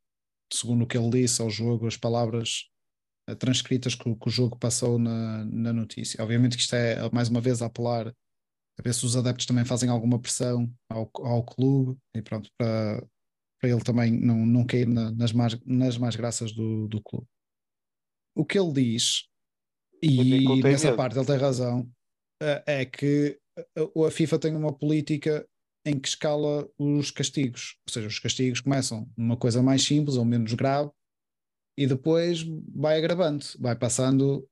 Segundo 0.52 0.82
o 0.82 0.86
que 0.86 0.98
ele 0.98 1.10
disse 1.22 1.40
ao 1.40 1.48
jogo, 1.48 1.86
as 1.86 1.96
palavras 1.96 2.68
transcritas 3.38 3.94
que, 3.94 4.14
que, 4.14 4.28
o 4.28 4.30
jogo 4.30 4.58
passou 4.58 4.98
na, 4.98 5.44
na 5.46 5.72
notícia. 5.72 6.22
Obviamente 6.22 6.56
que 6.56 6.62
isto 6.62 6.74
é, 6.74 7.08
mais 7.10 7.28
uma 7.30 7.40
vez, 7.40 7.62
a 7.62 7.66
apelar 7.66 8.08
a 8.08 8.82
ver 8.82 8.92
se 8.92 9.06
os 9.06 9.16
adeptos 9.16 9.46
também 9.46 9.64
fazem 9.64 9.88
alguma 9.88 10.18
pressão 10.18 10.70
ao, 10.90 11.10
ao 11.14 11.42
clube 11.44 11.98
e 12.14 12.20
pronto, 12.20 12.50
para, 12.58 13.02
para 13.64 13.70
ele 13.70 13.82
também 13.82 14.12
não, 14.12 14.44
não 14.44 14.66
cair 14.66 14.86
na, 14.86 15.10
nas, 15.12 15.32
más, 15.32 15.58
nas 15.64 15.96
más 15.96 16.14
graças 16.14 16.52
do, 16.52 16.86
do 16.86 17.02
clube. 17.02 17.26
O 18.36 18.44
que 18.44 18.58
ele 18.58 18.72
diz, 18.72 19.26
e 20.02 20.62
nessa 20.62 20.88
medo. 20.88 20.96
parte 20.96 21.16
ele 21.16 21.24
tem 21.24 21.38
razão, 21.38 21.88
eh, 22.42 22.62
é 22.66 22.84
que 22.84 23.38
a 23.78 24.10
FIFA 24.10 24.38
tem 24.38 24.54
uma 24.54 24.72
política 24.72 25.48
em 25.86 25.98
que 25.98 26.08
escala 26.08 26.68
os 26.78 27.10
castigos, 27.10 27.76
ou 27.86 27.92
seja, 27.92 28.08
os 28.08 28.18
castigos 28.18 28.60
começam 28.60 29.08
numa 29.16 29.36
coisa 29.36 29.62
mais 29.62 29.82
simples 29.82 30.16
ou 30.16 30.24
menos 30.24 30.52
grave 30.52 30.90
e 31.78 31.86
depois 31.86 32.42
vai 32.74 32.98
agravando, 32.98 33.44
vai 33.58 33.76
passando 33.76 34.46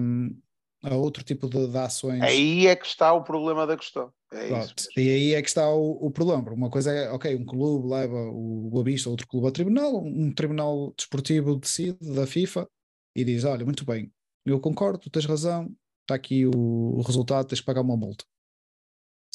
um, 0.00 0.40
a 0.82 0.94
outro 0.94 1.22
tipo 1.22 1.48
de, 1.48 1.66
de, 1.66 1.78
ações. 1.78 2.22
Aí 2.22 2.66
é 2.66 2.76
que 2.76 2.86
está 2.86 3.12
o 3.12 3.24
problema 3.24 3.66
da 3.66 3.76
questão. 3.76 4.12
É 4.36 5.00
e 5.00 5.10
aí 5.10 5.34
é 5.34 5.42
que 5.42 5.48
está 5.48 5.68
o, 5.70 6.06
o, 6.06 6.10
problema. 6.10 6.52
Uma 6.52 6.70
coisa 6.70 6.92
é, 6.92 7.10
ok, 7.10 7.34
um 7.36 7.44
clube 7.44 7.88
leva 7.88 8.16
o 8.16 8.68
Boa 8.70 8.84
Vista, 8.84 9.08
outro 9.08 9.26
clube 9.26 9.46
ao 9.46 9.52
tribunal, 9.52 10.04
um 10.04 10.32
tribunal 10.32 10.92
desportivo 10.96 11.56
decide 11.56 12.14
da 12.14 12.26
FIFA 12.26 12.68
e 13.16 13.24
diz: 13.24 13.44
Olha, 13.44 13.64
muito 13.64 13.84
bem, 13.84 14.12
eu 14.44 14.60
concordo, 14.60 14.98
tu 14.98 15.10
tens 15.10 15.24
razão, 15.24 15.74
está 16.02 16.14
aqui 16.14 16.46
o, 16.46 16.50
o 16.98 17.02
resultado, 17.02 17.46
tens 17.46 17.60
que 17.60 17.66
pagar 17.66 17.80
uma 17.80 17.96
multa. 17.96 18.24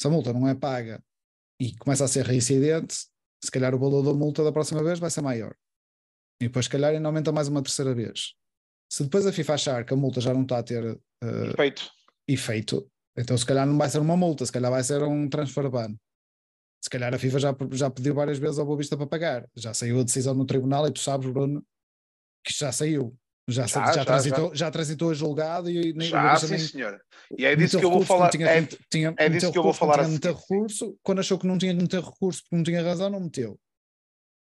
Se 0.00 0.06
a 0.06 0.10
multa 0.10 0.32
não 0.32 0.46
é 0.46 0.54
paga 0.54 1.02
e 1.60 1.76
começa 1.76 2.04
a 2.04 2.08
ser 2.08 2.24
reincidente, 2.24 2.94
se 3.42 3.50
calhar 3.50 3.74
o 3.74 3.78
valor 3.78 4.02
da 4.02 4.12
multa 4.12 4.44
da 4.44 4.52
próxima 4.52 4.82
vez 4.82 4.98
vai 4.98 5.10
ser 5.10 5.20
maior. 5.20 5.54
E 6.40 6.46
depois, 6.46 6.66
se 6.66 6.70
calhar, 6.70 6.92
ainda 6.92 7.06
aumenta 7.06 7.32
mais 7.32 7.48
uma 7.48 7.62
terceira 7.62 7.94
vez. 7.94 8.34
Se 8.90 9.04
depois 9.04 9.26
a 9.26 9.32
FIFA 9.32 9.54
achar 9.54 9.84
que 9.84 9.92
a 9.92 9.96
multa 9.96 10.20
já 10.20 10.32
não 10.32 10.42
está 10.42 10.58
a 10.58 10.62
ter 10.62 10.82
uh, 10.84 11.50
efeito. 11.52 11.90
efeito, 12.26 12.90
então 13.20 13.36
se 13.36 13.44
calhar 13.44 13.66
não 13.66 13.76
vai 13.76 13.88
ser 13.88 13.98
uma 13.98 14.16
multa, 14.16 14.46
se 14.46 14.52
calhar 14.52 14.70
vai 14.70 14.82
ser 14.82 15.02
um 15.02 15.28
transfer 15.28 15.68
ban. 15.68 15.94
Se 16.82 16.88
calhar 16.88 17.14
a 17.14 17.18
FIFA 17.18 17.38
já, 17.38 17.56
já 17.72 17.90
pediu 17.90 18.14
várias 18.14 18.38
vezes 18.38 18.58
ao 18.58 18.64
Boa 18.64 18.78
Vista 18.78 18.96
para 18.96 19.06
pagar. 19.06 19.46
Já 19.54 19.74
saiu 19.74 20.00
a 20.00 20.02
decisão 20.02 20.32
no 20.32 20.46
tribunal 20.46 20.86
e 20.86 20.90
tu 20.90 21.00
sabes, 21.00 21.30
Bruno, 21.30 21.62
que 22.42 22.54
já 22.54 22.72
saiu. 22.72 23.14
Já, 23.46 23.66
já, 23.66 23.86
já, 23.86 23.92
já, 23.92 24.04
transitou, 24.04 24.48
já. 24.50 24.54
já 24.54 24.70
transitou 24.70 25.10
a 25.10 25.14
julgado 25.14 25.68
e 25.68 25.92
nem 25.92 26.08
já, 26.08 26.36
sim, 26.36 26.48
nem, 26.48 26.58
senhor. 26.58 27.00
E 27.36 27.44
é 27.44 27.54
disso 27.54 27.78
que 27.78 27.84
eu 27.84 27.90
vou 27.90 28.02
falar. 28.02 28.30
Tinha, 28.30 28.46
é, 28.46 28.66
tinha, 28.90 29.14
é 29.18 29.28
disso 29.28 29.52
que 29.52 29.58
eu 29.58 29.62
vou 29.62 29.74
falar. 29.74 30.04
Tinha 30.04 30.32
recurso, 30.32 30.96
quando 31.02 31.18
achou 31.18 31.38
que 31.38 31.46
não 31.46 31.58
tinha 31.58 31.74
de 31.74 31.82
meter 31.82 32.00
recurso 32.00 32.42
porque 32.42 32.56
não 32.56 32.62
tinha 32.62 32.82
razão, 32.82 33.10
não 33.10 33.20
meteu. 33.20 33.58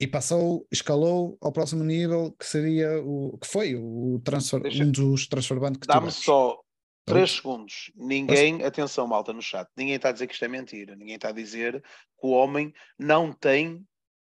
E 0.00 0.06
passou, 0.06 0.66
escalou 0.70 1.38
ao 1.40 1.52
próximo 1.52 1.82
nível 1.82 2.34
que 2.38 2.44
seria 2.44 3.00
o 3.02 3.38
que 3.38 3.46
foi 3.46 3.74
o 3.74 4.20
transfer, 4.22 4.60
Deixa, 4.60 4.84
um 4.84 4.90
dos 4.90 5.26
transfer 5.26 5.58
que 5.72 5.86
Dá-me 5.86 6.10
só 6.10 6.60
3 7.08 7.30
segundos. 7.30 7.92
Ninguém, 7.94 8.64
atenção, 8.64 9.06
malta 9.06 9.32
no 9.32 9.42
chat, 9.42 9.68
ninguém 9.76 9.96
está 9.96 10.10
a 10.10 10.12
dizer 10.12 10.26
que 10.26 10.34
isto 10.34 10.44
é 10.44 10.48
mentira. 10.48 10.96
Ninguém 10.96 11.16
está 11.16 11.28
a 11.28 11.32
dizer 11.32 11.82
que 11.82 12.26
o 12.26 12.30
homem 12.30 12.72
não 12.98 13.32
tem 13.32 13.74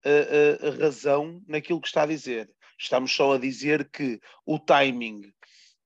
uh, 0.06 0.68
uh, 0.68 0.82
razão 0.82 1.42
naquilo 1.48 1.82
que 1.82 1.88
está 1.88 2.04
a 2.04 2.08
dizer. 2.08 2.50
Estamos 2.80 3.12
só 3.14 3.34
a 3.34 3.40
dizer 3.40 3.90
que 3.90 4.20
o 4.46 4.60
timing 4.60 5.34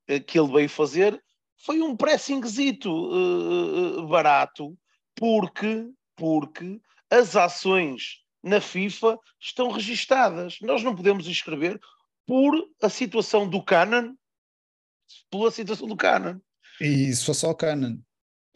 eh, 0.07 0.19
que 0.19 0.37
ele 0.37 0.51
veio 0.51 0.69
fazer 0.69 1.23
foi 1.63 1.81
um 1.81 1.95
pressingzito 1.95 2.91
uh, 2.91 4.07
barato, 4.07 4.77
porque, 5.15 5.87
porque 6.15 6.81
as 7.09 7.35
ações 7.35 8.21
na 8.43 8.59
FIFA 8.59 9.17
estão 9.39 9.69
registadas. 9.69 10.57
Nós 10.61 10.83
não 10.83 10.95
podemos 10.95 11.27
escrever 11.27 11.79
por 12.25 12.53
a 12.81 12.89
situação 12.89 13.47
do 13.47 13.63
Canon, 13.63 14.15
pela 15.29 15.51
situação 15.51 15.87
do 15.87 15.95
Canon. 15.95 16.39
E 16.81 17.09
isso 17.09 17.25
foi 17.25 17.33
só 17.35 17.51
o 17.51 17.55
Canon. 17.55 17.97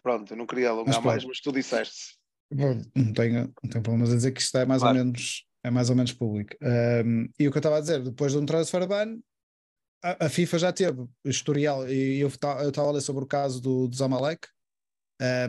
Pronto, 0.02 0.34
eu 0.34 0.38
não 0.38 0.46
queria 0.46 0.70
alongar 0.70 0.96
mas, 0.96 1.04
mais, 1.04 1.26
mas 1.26 1.40
tu 1.40 1.52
disseste. 1.52 2.18
Não 2.52 3.14
tenho, 3.14 3.54
não 3.64 3.70
tenho 3.70 3.84
problemas 3.84 4.12
a 4.12 4.16
dizer 4.16 4.32
que 4.32 4.42
isto 4.42 4.58
é 4.58 4.66
mais 4.66 4.82
claro. 4.82 4.98
ou 4.98 5.06
menos 5.06 5.46
é 5.66 5.72
mais 5.72 5.90
ou 5.90 5.96
menos 5.96 6.14
público. 6.14 6.56
Um, 6.62 7.28
e 7.40 7.48
o 7.48 7.52
que 7.52 7.58
eu 7.58 7.60
estava 7.60 7.78
a 7.78 7.82
dizer, 7.82 8.04
depois 8.04 8.32
de 8.32 8.38
um 8.38 8.46
transfer 8.46 8.88
ban, 8.88 9.18
a, 10.04 10.28
a 10.28 10.30
FIFA 10.30 10.60
já 10.60 10.72
teve 10.72 11.08
historial, 11.26 11.90
e 11.90 12.20
eu 12.20 12.28
estava 12.28 12.88
a 12.88 12.92
ler 12.92 13.02
sobre 13.02 13.24
o 13.24 13.28
caso 13.28 13.60
do, 13.60 13.88
do 13.88 13.96
Zamalek, 13.96 14.48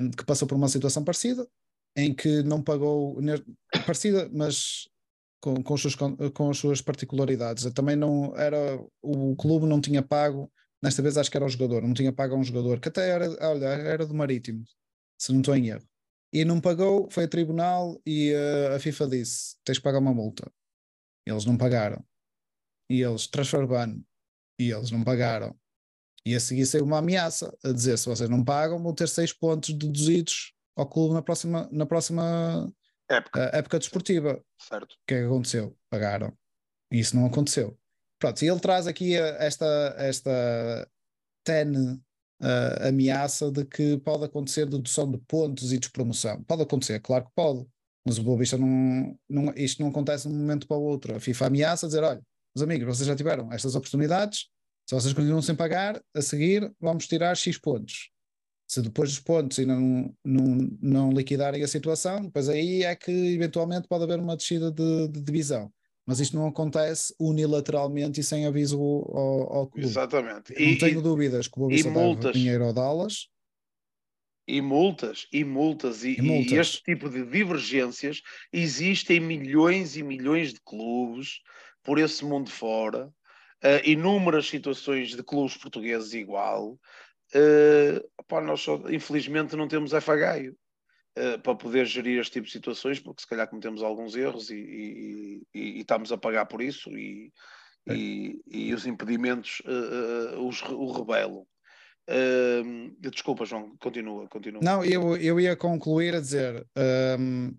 um, 0.00 0.10
que 0.10 0.24
passou 0.24 0.48
por 0.48 0.54
uma 0.54 0.68
situação 0.68 1.04
parecida, 1.04 1.46
em 1.94 2.14
que 2.14 2.42
não 2.42 2.62
pagou, 2.62 3.18
parecida, 3.84 4.30
mas 4.32 4.88
com, 5.38 5.62
com, 5.62 5.74
as 5.74 5.82
suas, 5.82 5.94
com 5.94 6.50
as 6.50 6.56
suas 6.56 6.80
particularidades. 6.80 7.70
Também 7.74 7.94
não 7.94 8.34
era, 8.36 8.82
o 9.02 9.36
clube 9.36 9.66
não 9.66 9.82
tinha 9.82 10.00
pago, 10.00 10.50
nesta 10.86 11.02
vez 11.02 11.18
acho 11.18 11.30
que 11.30 11.36
era 11.36 11.44
o 11.44 11.48
jogador, 11.48 11.82
não 11.82 11.94
tinha 11.94 12.12
pago 12.12 12.34
a 12.34 12.38
um 12.38 12.44
jogador, 12.44 12.80
que 12.80 12.88
até 12.88 13.10
era, 13.10 13.28
olha, 13.48 13.66
era 13.66 14.06
do 14.06 14.14
Marítimo, 14.14 14.64
se 15.18 15.32
não 15.32 15.40
estou 15.40 15.54
em 15.56 15.68
erro 15.68 15.86
e 16.32 16.44
não 16.44 16.60
pagou, 16.60 17.08
foi 17.10 17.24
a 17.24 17.28
tribunal 17.28 18.00
e 18.04 18.32
uh, 18.34 18.74
a 18.74 18.78
FIFA 18.78 19.08
disse: 19.08 19.56
tens 19.64 19.78
que 19.78 19.84
pagar 19.84 19.98
uma 19.98 20.12
multa. 20.12 20.50
Eles 21.26 21.44
não 21.44 21.56
pagaram. 21.56 22.04
E 22.90 23.00
eles, 23.00 23.26
transfer 23.26 23.66
ban, 23.66 23.98
e 24.58 24.70
eles 24.70 24.90
não 24.90 25.02
pagaram. 25.02 25.58
E 26.24 26.34
a 26.34 26.40
seguir 26.40 26.66
saiu 26.66 26.84
uma 26.84 26.98
ameaça 26.98 27.56
a 27.64 27.72
dizer: 27.72 27.96
se 27.96 28.06
vocês 28.06 28.28
não 28.28 28.44
pagam, 28.44 28.82
vão 28.82 28.94
ter 28.94 29.08
seis 29.08 29.32
pontos 29.32 29.72
deduzidos 29.72 30.52
ao 30.76 30.86
clube 30.86 31.14
na 31.14 31.22
próxima, 31.22 31.68
na 31.72 31.86
próxima 31.86 32.70
época. 33.08 33.46
Uh, 33.46 33.56
época 33.56 33.78
desportiva. 33.78 34.44
Certo. 34.60 34.92
O 34.92 34.98
que 35.06 35.14
é 35.14 35.20
que 35.20 35.26
aconteceu? 35.26 35.76
Pagaram. 35.88 36.36
E 36.92 36.98
isso 36.98 37.16
não 37.16 37.26
aconteceu. 37.26 37.78
Pronto, 38.18 38.42
e 38.42 38.48
ele 38.48 38.60
traz 38.60 38.86
aqui 38.86 39.14
esta, 39.14 39.94
esta 39.98 40.88
ten 41.44 42.00
uh, 42.40 42.88
ameaça 42.88 43.50
de 43.50 43.64
que 43.64 43.98
pode 43.98 44.24
acontecer 44.24 44.66
dedução 44.66 45.10
de 45.10 45.18
pontos 45.18 45.72
e 45.72 45.78
despromoção. 45.78 46.42
Pode 46.44 46.62
acontecer, 46.62 47.00
claro 47.00 47.26
que 47.26 47.32
pode, 47.34 47.66
mas 48.06 48.18
o 48.18 48.22
Boa 48.22 48.38
Vista 48.38 48.56
não, 48.56 49.18
não, 49.28 49.52
isto 49.54 49.82
não 49.82 49.90
acontece 49.90 50.28
de 50.28 50.34
um 50.34 50.38
momento 50.38 50.66
para 50.66 50.76
o 50.76 50.82
outro. 50.82 51.14
A 51.14 51.20
FIFA 51.20 51.46
ameaça 51.46 51.86
dizer: 51.86 52.02
olha, 52.02 52.22
meus 52.54 52.62
amigos, 52.62 52.96
vocês 52.96 53.06
já 53.06 53.14
tiveram 53.14 53.52
estas 53.52 53.74
oportunidades, 53.74 54.46
se 54.88 54.94
vocês 54.94 55.12
continuam 55.12 55.42
sem 55.42 55.54
pagar, 55.54 56.00
a 56.14 56.22
seguir 56.22 56.72
vamos 56.80 57.06
tirar 57.06 57.36
X 57.36 57.58
pontos. 57.58 58.10
Se 58.68 58.82
depois 58.82 59.10
dos 59.10 59.20
pontos 59.20 59.58
ainda 59.58 59.76
não, 59.76 60.14
não, 60.24 60.70
não 60.82 61.10
liquidarem 61.12 61.62
a 61.62 61.68
situação, 61.68 62.22
depois 62.22 62.48
aí 62.48 62.82
é 62.82 62.96
que 62.96 63.12
eventualmente 63.12 63.86
pode 63.86 64.02
haver 64.02 64.18
uma 64.18 64.36
descida 64.36 64.72
de, 64.72 65.06
de 65.06 65.20
divisão 65.20 65.70
mas 66.06 66.20
isto 66.20 66.36
não 66.36 66.46
acontece 66.46 67.12
unilateralmente 67.18 68.20
e 68.20 68.24
sem 68.24 68.46
aviso 68.46 68.78
ao, 68.78 69.52
ao 69.52 69.66
clube. 69.66 69.86
Exatamente. 69.86 70.54
Eu 70.56 70.70
não 70.70 70.78
tenho 70.78 71.02
dúvidas 71.02 71.48
que 71.48 71.58
o 71.58 71.68
Boa 71.68 71.90
multas, 71.90 72.32
dinheiro 72.32 72.64
ao 72.64 72.72
Dallas. 72.72 73.28
E 74.48 74.60
multas, 74.60 75.26
e 75.32 75.42
multas, 75.42 76.04
e, 76.04 76.14
e 76.14 76.22
multas, 76.22 76.52
e, 76.52 76.56
este 76.56 76.82
tipo 76.84 77.10
de 77.10 77.26
divergências 77.26 78.22
existem 78.52 79.18
milhões 79.18 79.96
e 79.96 80.04
milhões 80.04 80.54
de 80.54 80.60
clubes 80.64 81.40
por 81.82 81.98
esse 81.98 82.24
mundo 82.24 82.48
fora, 82.48 83.06
uh, 83.06 83.80
inúmeras 83.84 84.46
situações 84.46 85.10
de 85.10 85.22
clubes 85.24 85.56
portugueses 85.56 86.12
igual. 86.14 86.78
Uh, 87.34 88.24
pá, 88.28 88.40
nós 88.40 88.60
só, 88.60 88.80
infelizmente 88.88 89.56
não 89.56 89.66
temos 89.66 89.90
FHI. 89.90 90.54
Eh, 91.18 91.38
para 91.38 91.54
poder 91.54 91.86
gerir 91.86 92.20
este 92.20 92.34
tipo 92.34 92.46
de 92.46 92.52
situações, 92.52 93.00
porque 93.00 93.22
se 93.22 93.26
calhar 93.26 93.48
cometemos 93.48 93.82
alguns 93.82 94.14
erros 94.14 94.50
e, 94.50 94.54
e, 94.54 95.42
e, 95.54 95.60
e 95.60 95.80
estamos 95.80 96.12
a 96.12 96.18
pagar 96.18 96.44
por 96.44 96.60
isso 96.60 96.90
e, 96.90 97.32
é. 97.88 97.94
e 97.94 98.74
os 98.74 98.84
impedimentos 98.84 99.62
uh, 99.64 100.46
os, 100.46 100.60
o 100.60 100.92
revelam. 100.92 101.46
Uh, 102.06 102.94
desculpa, 103.00 103.46
João, 103.46 103.74
continua, 103.78 104.28
continua. 104.28 104.60
Não, 104.62 104.84
eu, 104.84 105.16
eu 105.16 105.40
ia 105.40 105.56
concluir 105.56 106.14
a 106.14 106.20
dizer: 106.20 106.66
um, 107.18 107.56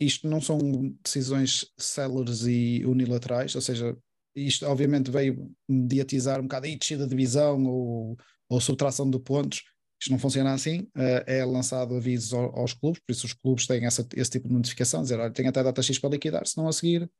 isto 0.00 0.26
não 0.26 0.40
são 0.40 0.58
decisões 1.04 1.70
céleres 1.76 2.46
e 2.46 2.82
unilaterais, 2.86 3.54
ou 3.54 3.60
seja, 3.60 3.94
isto 4.34 4.64
obviamente 4.64 5.10
veio 5.10 5.54
mediatizar 5.68 6.40
um 6.40 6.44
bocado 6.44 6.66
a 6.66 6.70
descida 6.70 7.04
de 7.04 7.10
divisão 7.10 7.62
ou, 7.66 8.16
ou 8.48 8.58
subtração 8.58 9.10
de 9.10 9.18
pontos, 9.18 9.64
isto 10.00 10.10
não 10.10 10.18
funciona 10.18 10.52
assim, 10.52 10.80
uh, 10.96 11.24
é 11.26 11.44
lançado 11.44 11.96
avisos 11.96 12.32
aos, 12.32 12.54
aos 12.54 12.72
clubes, 12.74 13.00
por 13.00 13.12
isso 13.12 13.26
os 13.26 13.32
clubes 13.32 13.66
têm 13.66 13.84
essa, 13.84 14.06
esse 14.14 14.30
tipo 14.30 14.48
de 14.48 14.54
notificação, 14.54 15.02
dizer, 15.02 15.18
olha, 15.18 15.32
tem 15.32 15.46
até 15.46 15.62
data 15.62 15.82
X 15.82 15.98
para 15.98 16.10
liquidar, 16.10 16.46
se 16.46 16.56
não 16.56 16.68
a 16.68 16.72
seguir 16.72 17.10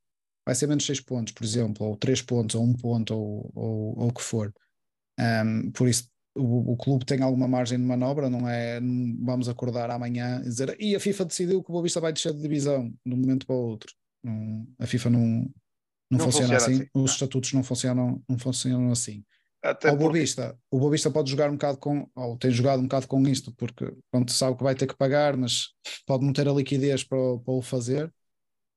vai 0.49 0.55
ser 0.55 0.67
menos 0.67 0.87
6 0.87 1.01
pontos, 1.01 1.35
por 1.35 1.45
exemplo, 1.45 1.87
ou 1.87 1.95
3 1.95 2.23
pontos, 2.23 2.57
ou 2.57 2.65
1 2.65 2.73
ponto, 2.73 3.15
ou, 3.15 3.53
ou, 3.55 3.99
ou 3.99 4.09
o 4.09 4.13
que 4.15 4.23
for. 4.23 4.51
Um, 5.21 5.71
por 5.73 5.87
isso 5.87 6.09
o, 6.35 6.73
o, 6.73 6.77
clube 6.77 7.05
tem 7.05 7.21
alguma 7.23 7.47
margem 7.47 7.79
de 7.79 7.85
manobra, 7.85 8.31
não 8.31 8.49
é 8.49 8.81
não 8.81 9.27
vamos 9.27 9.49
acordar 9.49 9.91
amanhã 9.91 10.41
e 10.41 10.45
dizer 10.45 10.77
e 10.81 10.97
a 10.97 11.01
FIFA 11.01 11.25
decidiu 11.27 11.63
que 11.63 11.69
o 11.69 11.73
Boa 11.73 11.83
Vista 11.83 12.01
vai 12.01 12.13
descer 12.13 12.33
de 12.33 12.41
divisão 12.41 12.89
de 13.05 13.13
um 13.13 13.17
momento 13.17 13.47
para 13.47 13.57
o 13.57 13.59
outro. 13.59 13.93
Não, 14.23 14.67
a 14.79 14.87
FIFA 14.87 15.11
não, 15.11 15.21
não, 15.21 15.51
não 16.11 16.21
funciona, 16.21 16.55
funciona, 16.55 16.57
assim, 16.57 16.75
assim 16.77 16.91
os 16.95 17.11
estatutos 17.11 17.53
não 17.53 17.63
funcionam, 17.63 18.23
não 18.27 18.39
funcionam 18.39 18.91
assim. 18.91 19.25
Até 19.63 19.91
o 19.91 19.97
Boavista, 19.97 20.57
o 20.71 20.79
Boavista 20.79 21.11
pode 21.11 21.31
jogar 21.31 21.51
um 21.51 21.55
bocado 21.55 21.79
com, 21.79 22.09
ou 22.15 22.37
tem 22.39 22.51
jogado 22.51 22.79
um 22.79 22.85
bocado 22.85 23.09
com 23.09 23.27
isto, 23.27 23.53
porque 23.55 23.93
pronto, 24.11 24.31
sabe 24.31 24.57
que 24.57 24.63
vai 24.63 24.75
ter 24.75 24.87
que 24.87 24.97
pagar, 24.97 25.37
mas 25.37 25.69
pode 26.07 26.25
não 26.25 26.33
ter 26.33 26.49
a 26.49 26.53
liquidez 26.53 27.03
para, 27.03 27.19
para 27.39 27.53
o 27.53 27.61
fazer 27.61 28.07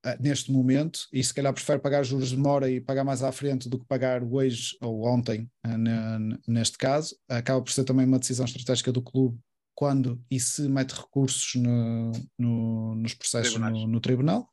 uh, 0.06 0.16
neste 0.20 0.52
momento, 0.52 1.08
e 1.14 1.24
se 1.24 1.34
calhar 1.34 1.54
prefere 1.54 1.80
pagar 1.80 2.04
juros 2.04 2.30
de 2.30 2.36
demora 2.36 2.70
e 2.70 2.82
pagar 2.82 3.04
mais 3.04 3.22
à 3.22 3.32
frente 3.32 3.70
do 3.70 3.78
que 3.78 3.86
pagar 3.86 4.24
hoje 4.24 4.76
ou 4.82 5.06
ontem, 5.06 5.48
uh, 5.66 6.40
neste 6.48 6.78
caso. 6.80 7.16
Acaba 7.30 7.62
por 7.62 7.72
ser 7.72 7.84
também 7.84 8.06
uma 8.06 8.20
decisão 8.20 8.46
estratégica 8.46 8.92
do 8.92 9.04
clube 9.04 9.38
quando 9.76 10.24
e 10.30 10.40
se 10.40 10.68
mete 10.68 10.94
recursos 10.94 11.56
no, 11.56 12.12
no, 12.38 12.96
nos 12.96 13.14
processos 13.14 13.56
no, 13.56 13.88
no, 13.88 14.02
tribunal. 14.02 14.50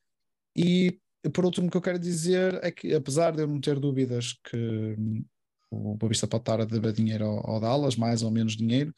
E 0.55 0.99
por 1.33 1.45
último, 1.45 1.69
o 1.69 1.71
que 1.71 1.77
eu 1.77 1.83
quero 1.83 1.99
dizer 1.99 2.59
é 2.63 2.71
que, 2.71 2.95
apesar 2.95 3.33
de 3.33 3.43
eu 3.43 3.47
não 3.47 3.61
ter 3.61 3.79
dúvidas 3.79 4.39
que 4.45 4.97
o 5.71 5.95
Boavista 5.95 6.27
pode 6.27 6.43
estar 6.43 6.61
a 6.61 6.65
dever 6.65 6.93
dinheiro 6.93 7.25
ao, 7.25 7.51
ao, 7.51 7.61
Dallas, 7.61 7.97
mais 7.97 8.23
ou 8.23 8.31
menos 8.31 8.57
dinheiro. 8.57 8.95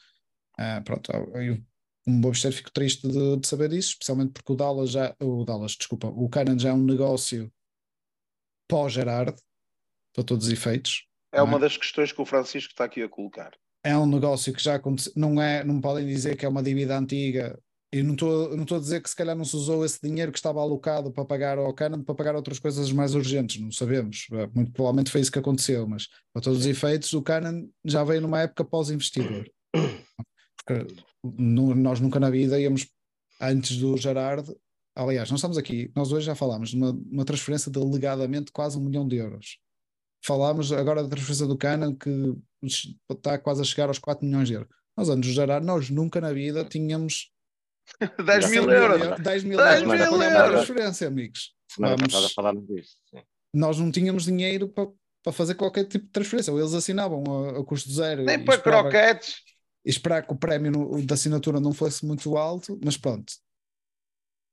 Uh, 0.58 0.82
pronto, 0.84 1.10
eu, 1.12 1.58
um 2.06 2.20
Boavista 2.20 2.50
fico 2.52 2.70
triste 2.72 3.06
de, 3.08 3.36
de, 3.36 3.46
saber 3.46 3.68
disso, 3.70 3.90
especialmente 3.90 4.32
porque 4.32 4.52
o 4.52 4.56
Dallas 4.56 4.90
já, 4.90 5.14
o 5.20 5.44
Dallas, 5.44 5.72
desculpa, 5.72 6.08
o 6.08 6.28
Cannon 6.28 6.58
já 6.58 6.70
é 6.70 6.72
um 6.72 6.84
negócio 6.84 7.52
pós-Gerard, 8.68 9.34
para 10.14 10.24
todos 10.24 10.46
os 10.46 10.52
efeitos. 10.52 11.06
É 11.32 11.42
uma 11.42 11.58
é? 11.58 11.60
das 11.60 11.76
questões 11.76 12.12
que 12.12 12.20
o 12.20 12.26
Francisco 12.26 12.72
está 12.72 12.84
aqui 12.84 13.02
a 13.02 13.08
colocar. 13.08 13.52
É 13.82 13.96
um 13.96 14.06
negócio 14.06 14.52
que 14.52 14.62
já 14.62 14.74
aconteceu, 14.74 15.12
não 15.16 15.40
é, 15.40 15.64
não 15.64 15.80
podem 15.80 16.06
dizer 16.06 16.36
que 16.36 16.44
é 16.44 16.48
uma 16.48 16.62
dívida 16.62 16.98
antiga 16.98 17.58
e 17.92 18.02
não 18.02 18.12
estou 18.12 18.56
não 18.56 18.62
a 18.62 18.78
dizer 18.78 19.02
que 19.02 19.10
se 19.10 19.16
calhar 19.16 19.36
não 19.36 19.44
se 19.44 19.56
usou 19.56 19.84
esse 19.84 19.98
dinheiro 20.00 20.30
que 20.30 20.38
estava 20.38 20.60
alocado 20.60 21.10
para 21.10 21.24
pagar 21.24 21.58
ao 21.58 21.74
Canon 21.74 22.02
para 22.02 22.14
pagar 22.14 22.36
outras 22.36 22.60
coisas 22.60 22.92
mais 22.92 23.14
urgentes, 23.14 23.60
não 23.60 23.72
sabemos. 23.72 24.28
É, 24.32 24.46
muito 24.54 24.70
provavelmente 24.70 25.10
foi 25.10 25.20
isso 25.20 25.32
que 25.32 25.38
aconteceu, 25.40 25.86
mas 25.88 26.06
para 26.32 26.42
todos 26.42 26.60
os 26.60 26.66
efeitos, 26.66 27.12
o 27.12 27.22
Canon 27.22 27.68
já 27.84 28.04
veio 28.04 28.20
numa 28.20 28.40
época 28.40 28.64
pós-investidor. 28.64 29.50
Porque 29.72 30.86
nós 31.24 31.98
nunca 31.98 32.20
na 32.20 32.30
vida 32.30 32.60
íamos, 32.60 32.86
antes 33.40 33.76
do 33.76 33.96
Gerard, 33.96 34.48
aliás, 34.94 35.28
nós 35.28 35.40
estamos 35.40 35.58
aqui, 35.58 35.90
nós 35.96 36.12
hoje 36.12 36.26
já 36.26 36.36
falámos 36.36 36.70
de 36.70 36.76
uma, 36.76 36.92
uma 36.92 37.24
transferência 37.24 37.72
de 37.72 37.78
alegadamente 37.78 38.52
quase 38.52 38.78
um 38.78 38.82
milhão 38.82 39.06
de 39.06 39.16
euros. 39.16 39.58
Falámos 40.24 40.70
agora 40.70 41.02
da 41.02 41.08
transferência 41.08 41.46
do 41.46 41.58
Canon 41.58 41.96
que 41.96 42.36
está 43.10 43.36
quase 43.36 43.62
a 43.62 43.64
chegar 43.64 43.88
aos 43.88 43.98
4 43.98 44.24
milhões 44.24 44.46
de 44.46 44.54
euros. 44.54 44.68
Nós 44.96 45.08
antes 45.08 45.30
do 45.30 45.34
Gerard, 45.34 45.66
nós 45.66 45.90
nunca 45.90 46.20
na 46.20 46.32
vida 46.32 46.64
tínhamos 46.64 47.32
10 48.24 48.50
mil 48.50 48.70
euros. 48.70 49.20
10 49.20 49.44
mil 49.44 49.58
10 49.58 49.82
euros 49.82 49.98
mil 49.98 50.18
para 50.18 50.38
euros. 50.38 50.66
transferência, 50.66 51.08
amigos. 51.08 51.54
Semana 51.70 51.96
Vamos, 51.96 52.12
passada 52.12 52.32
falámos 52.34 52.66
disto. 52.66 52.96
Sim. 53.10 53.22
Nós 53.54 53.78
não 53.78 53.90
tínhamos 53.90 54.24
dinheiro 54.24 54.68
para, 54.68 54.88
para 55.22 55.32
fazer 55.32 55.54
qualquer 55.54 55.84
tipo 55.84 56.06
de 56.06 56.12
transferência. 56.12 56.52
Ou 56.52 56.58
eles 56.58 56.74
assinavam 56.74 57.22
a, 57.26 57.60
a 57.60 57.64
custo 57.64 57.90
zero. 57.90 58.24
Nem 58.24 58.44
para 58.44 58.58
croquetes. 58.58 59.36
E 59.84 59.88
esperar 59.90 60.26
que 60.26 60.32
o 60.32 60.36
prémio 60.36 60.70
no, 60.70 61.06
da 61.06 61.14
assinatura 61.14 61.58
não 61.58 61.72
fosse 61.72 62.04
muito 62.04 62.36
alto, 62.36 62.78
mas 62.84 62.98
pronto. 62.98 63.32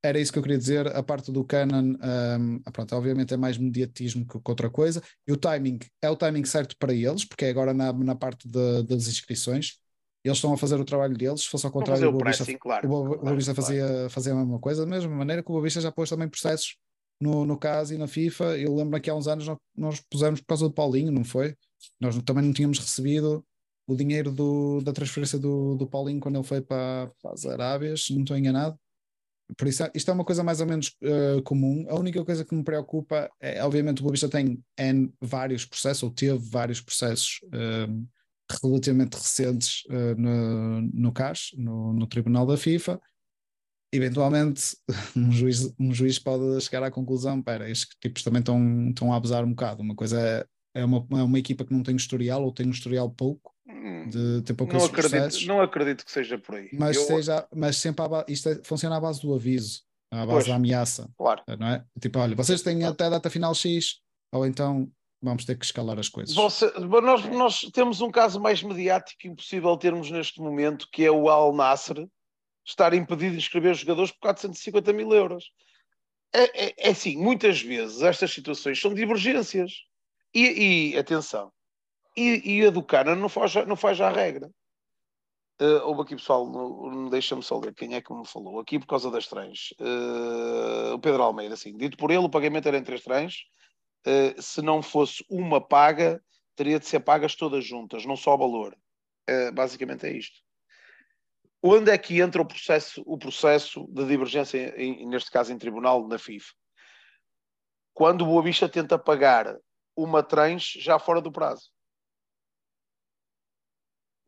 Era 0.04 0.20
isso 0.20 0.32
que 0.32 0.40
eu 0.40 0.44
queria 0.44 0.58
dizer. 0.58 0.88
A 0.96 1.04
parte 1.04 1.32
do 1.32 1.44
Canon, 1.44 1.96
um, 2.40 2.60
pronto, 2.72 2.96
obviamente 2.96 3.34
é 3.34 3.38
mais 3.38 3.58
mediatismo 3.58 4.26
que, 4.26 4.40
que 4.40 4.52
outra 4.52 4.70
coisa. 4.70 5.02
E 5.28 5.32
o 5.32 5.38
timing 5.38 5.80
é 6.02 6.10
o 6.10 6.16
timing 6.16 6.46
certo 6.46 6.78
para 6.78 6.94
eles, 6.94 7.26
porque 7.26 7.46
é 7.46 7.50
agora 7.50 7.74
na, 7.74 7.92
na 7.92 8.16
parte 8.16 8.48
de, 8.48 8.84
das 8.84 9.08
inscrições 9.08 9.80
eles 10.24 10.38
estão 10.38 10.54
a 10.54 10.58
fazer 10.58 10.80
o 10.80 10.86
trabalho 10.86 11.18
deles, 11.18 11.42
se 11.42 11.48
fosse 11.48 11.66
ao 11.66 11.72
contrário, 11.72 12.10
o 12.10 12.12
Boavista, 12.12 12.46
claro, 12.60 12.92
o 12.92 13.18
claro, 13.20 13.56
fazia, 13.56 13.88
claro. 13.88 14.10
fazia 14.10 14.34
a 14.34 14.36
mesma 14.36 14.60
coisa, 14.60 14.86
da 14.86 14.90
mesma 14.90 15.16
maneira 15.16 15.44
que 15.44 15.50
o 15.50 15.54
Boavista 15.54 15.80
já 15.80 15.92
pôs 15.92 16.10
também 16.10 16.28
processos 16.28 16.76
no, 17.22 17.46
no 17.46 17.58
caso 17.58 17.94
e 17.94 17.98
na 17.98 18.08
FIFA. 18.08 18.58
Eu 18.58 18.76
lembro 18.76 19.00
que 19.00 19.10
há 19.10 19.16
uns 19.16 19.28
anos 19.28 19.48
nós, 19.48 19.58
nós 19.76 20.04
pusemos 20.10 20.42
por 20.42 20.48
causa 20.48 20.66
do 20.66 20.74
Paulinho, 20.74 21.12
não 21.12 21.24
foi? 21.24 21.56
Nós 22.00 22.18
também 22.24 22.44
não 22.44 22.54
tínhamos 22.54 22.80
recebido 22.80 23.44
o 23.88 23.96
dinheiro 23.96 24.32
do, 24.32 24.82
da 24.82 24.92
transferência 24.92 25.40
do, 25.40 25.76
do 25.76 25.88
Paulinho 25.88 26.20
quando 26.20 26.36
ele 26.36 26.44
foi 26.44 26.62
para, 26.62 27.10
para 27.22 27.32
as 27.32 27.46
Arábias, 27.46 28.08
não 28.10 28.22
estou 28.22 28.38
enganado. 28.38 28.78
Por 29.56 29.66
isso, 29.66 29.90
isto 29.96 30.12
é 30.12 30.14
uma 30.14 30.26
coisa 30.26 30.44
mais 30.44 30.60
ou 30.60 30.68
menos 30.68 30.94
uh, 31.04 31.42
comum. 31.44 31.86
A 31.90 31.96
única 31.96 32.24
coisa 32.26 32.44
que 32.44 32.54
me 32.54 32.64
preocupa 32.64 33.30
é, 33.40 33.64
obviamente, 33.64 34.02
o 34.02 34.04
Boavista 34.04 34.28
tem 34.28 34.62
N 34.78 35.14
vários 35.22 35.66
processos, 35.66 36.04
ou 36.04 36.12
teve 36.12 36.38
vários 36.38 36.82
processos 36.82 37.40
uh, 37.46 38.08
relativamente 38.64 39.16
recentes 39.16 39.84
uh, 39.90 40.16
no, 40.18 40.82
no 40.82 41.12
CAS, 41.12 41.52
no, 41.58 41.94
no, 41.94 42.08
Tribunal 42.08 42.46
da 42.46 42.58
FIFA, 42.58 43.00
eventualmente 43.92 44.78
um 45.16 45.32
juiz, 45.32 45.74
um 45.80 45.94
juiz 45.94 46.20
pode 46.20 46.62
chegar 46.62 46.84
à 46.84 46.92
conclusão: 46.92 47.40
espera, 47.40 47.70
estes 47.70 47.96
tipos 48.02 48.24
também 48.24 48.40
estão, 48.40 48.90
estão 48.90 49.14
a 49.14 49.18
abusar 49.18 49.44
um 49.44 49.50
bocado. 49.50 49.82
Uma 49.82 49.96
coisa 49.96 50.20
é, 50.20 50.46
é, 50.82 50.86
uma, 50.86 51.06
é 51.12 51.24
uma 51.24 51.40
equipa 51.40 51.66
que 51.66 51.74
não 51.74 51.84
tem 51.84 51.96
historial 51.96 52.44
ou 52.44 52.52
tem 52.52 52.68
um 52.68 52.72
historial 52.72 53.10
pouco. 53.10 53.54
Hum, 53.70 54.08
de 54.08 54.42
ter 54.44 54.56
não, 54.58 54.86
acredito, 54.86 55.46
não 55.46 55.62
acredito 55.62 56.06
que 56.06 56.12
seja 56.12 56.38
por 56.38 56.56
aí. 56.56 56.70
Mas, 56.72 56.96
Eu... 56.96 57.04
seja, 57.04 57.46
mas 57.54 57.76
sempre 57.76 58.06
isto 58.30 58.48
é, 58.48 58.64
funciona 58.64 58.96
à 58.96 59.00
base 59.00 59.22
do 59.22 59.34
aviso, 59.34 59.82
à 60.10 60.20
base 60.20 60.32
pois, 60.32 60.48
da 60.48 60.56
ameaça. 60.56 61.10
Claro. 61.18 61.44
Não 61.60 61.68
é? 61.68 61.84
Tipo, 62.00 62.20
olha, 62.20 62.34
vocês 62.34 62.62
têm 62.62 62.86
até 62.86 63.06
a 63.06 63.10
data 63.10 63.30
final 63.30 63.54
X, 63.54 64.00
ou 64.32 64.46
então 64.46 64.90
vamos 65.22 65.46
ter 65.46 65.58
que 65.58 65.66
escalar 65.66 66.00
as 66.00 66.10
coisas. 66.10 66.36
Você, 66.36 66.72
nós, 66.80 67.26
nós, 67.26 67.62
temos 67.74 68.02
um 68.02 68.12
caso 68.12 68.40
mais 68.40 68.62
mediático 68.62 69.28
impossível 69.28 69.76
termos 69.78 70.12
neste 70.12 70.40
momento, 70.40 70.88
que 70.92 71.04
é 71.06 71.12
o 71.12 71.30
Al 71.30 71.54
Nasser 71.54 72.08
estar 72.66 72.94
impedido 72.94 73.32
de 73.32 73.38
inscrever 73.38 73.74
jogadores 73.76 74.12
por 74.12 74.20
450 74.20 74.94
mil 74.94 75.14
euros. 75.14 75.52
É, 76.34 76.68
é, 76.68 76.74
é 76.78 76.90
assim, 76.90 77.18
muitas 77.18 77.62
vezes 77.62 78.02
estas 78.02 78.32
situações 78.32 78.80
são 78.80 78.94
divergências. 78.94 79.72
E, 80.34 80.92
e 80.92 80.98
atenção, 80.98 81.52
e, 82.16 82.60
e 82.60 82.66
a 82.66 83.16
não 83.16 83.30
faz, 83.30 83.54
não 83.66 83.76
faz 83.76 84.02
a 84.02 84.10
regra. 84.10 84.52
Uh, 85.60 85.82
houve 85.86 86.02
aqui 86.02 86.16
pessoal, 86.16 87.10
deixa-me 87.10 87.42
só 87.42 87.58
ler 87.58 87.74
quem 87.74 87.96
é 87.96 88.02
que 88.02 88.14
me 88.14 88.28
falou, 88.28 88.60
aqui 88.60 88.78
por 88.78 88.86
causa 88.86 89.10
das 89.10 89.28
trens. 89.28 89.74
Uh, 89.80 90.94
o 90.94 91.00
Pedro 91.00 91.24
Almeida, 91.24 91.54
assim, 91.54 91.76
dito 91.76 91.98
por 91.98 92.12
ele, 92.12 92.26
o 92.26 92.30
pagamento 92.30 92.68
era 92.68 92.78
em 92.78 92.84
três 92.84 93.02
trens, 93.04 93.46
uh, 94.06 94.42
se 94.42 94.62
não 94.62 94.82
fosse 94.82 95.26
uma 95.30 95.60
paga, 95.60 96.24
teria 96.56 96.80
de 96.80 96.86
ser 96.86 97.00
pagas 97.00 97.36
todas 97.36 97.66
juntas, 97.66 98.06
não 98.06 98.16
só 98.16 98.36
o 98.36 98.38
valor. 98.38 98.78
Uh, 99.30 99.52
basicamente 99.54 100.06
é 100.06 100.12
isto. 100.12 100.40
Onde 101.62 101.92
é 101.92 101.98
que 101.98 102.22
entra 102.22 102.42
o 102.42 102.48
processo, 102.48 103.02
o 103.06 103.18
processo 103.18 103.88
de 103.90 104.06
divergência, 104.06 104.74
em, 104.82 105.08
neste 105.08 105.32
caso 105.32 105.52
em 105.52 105.58
tribunal, 105.58 106.08
na 106.08 106.18
FIFA? 106.18 106.54
Quando 107.94 108.22
o 108.22 108.26
Boa 108.26 108.44
Vista 108.44 108.70
tenta 108.70 108.98
pagar 108.98 109.58
uma 109.96 110.22
tranche 110.22 110.80
já 110.80 111.00
fora 111.00 111.20
do 111.20 111.32
prazo. 111.32 111.72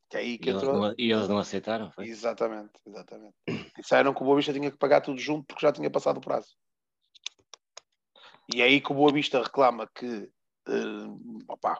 Que 0.09 0.17
é 0.17 0.19
aí 0.21 0.37
que 0.39 0.49
e, 0.49 0.53
entrou... 0.53 0.71
eles 0.71 0.81
não, 0.81 0.95
e 0.97 1.11
eles 1.11 1.29
não 1.29 1.37
aceitaram? 1.37 1.91
Foi? 1.91 2.07
Exatamente, 2.07 2.73
exatamente. 2.85 3.35
Disseram 3.77 4.13
que 4.13 4.21
o 4.23 4.25
Boa 4.25 4.37
Vista 4.37 4.51
tinha 4.51 4.71
que 4.71 4.77
pagar 4.77 5.01
tudo 5.01 5.19
junto 5.19 5.45
porque 5.45 5.65
já 5.65 5.71
tinha 5.71 5.89
passado 5.89 6.17
o 6.17 6.21
prazo. 6.21 6.57
E 8.53 8.61
é 8.61 8.65
aí 8.65 8.81
que 8.81 8.91
o 8.91 8.95
Boa 8.95 9.11
Vista 9.11 9.41
reclama 9.41 9.89
que, 9.93 10.29
uh, 10.67 11.43
opá, 11.47 11.79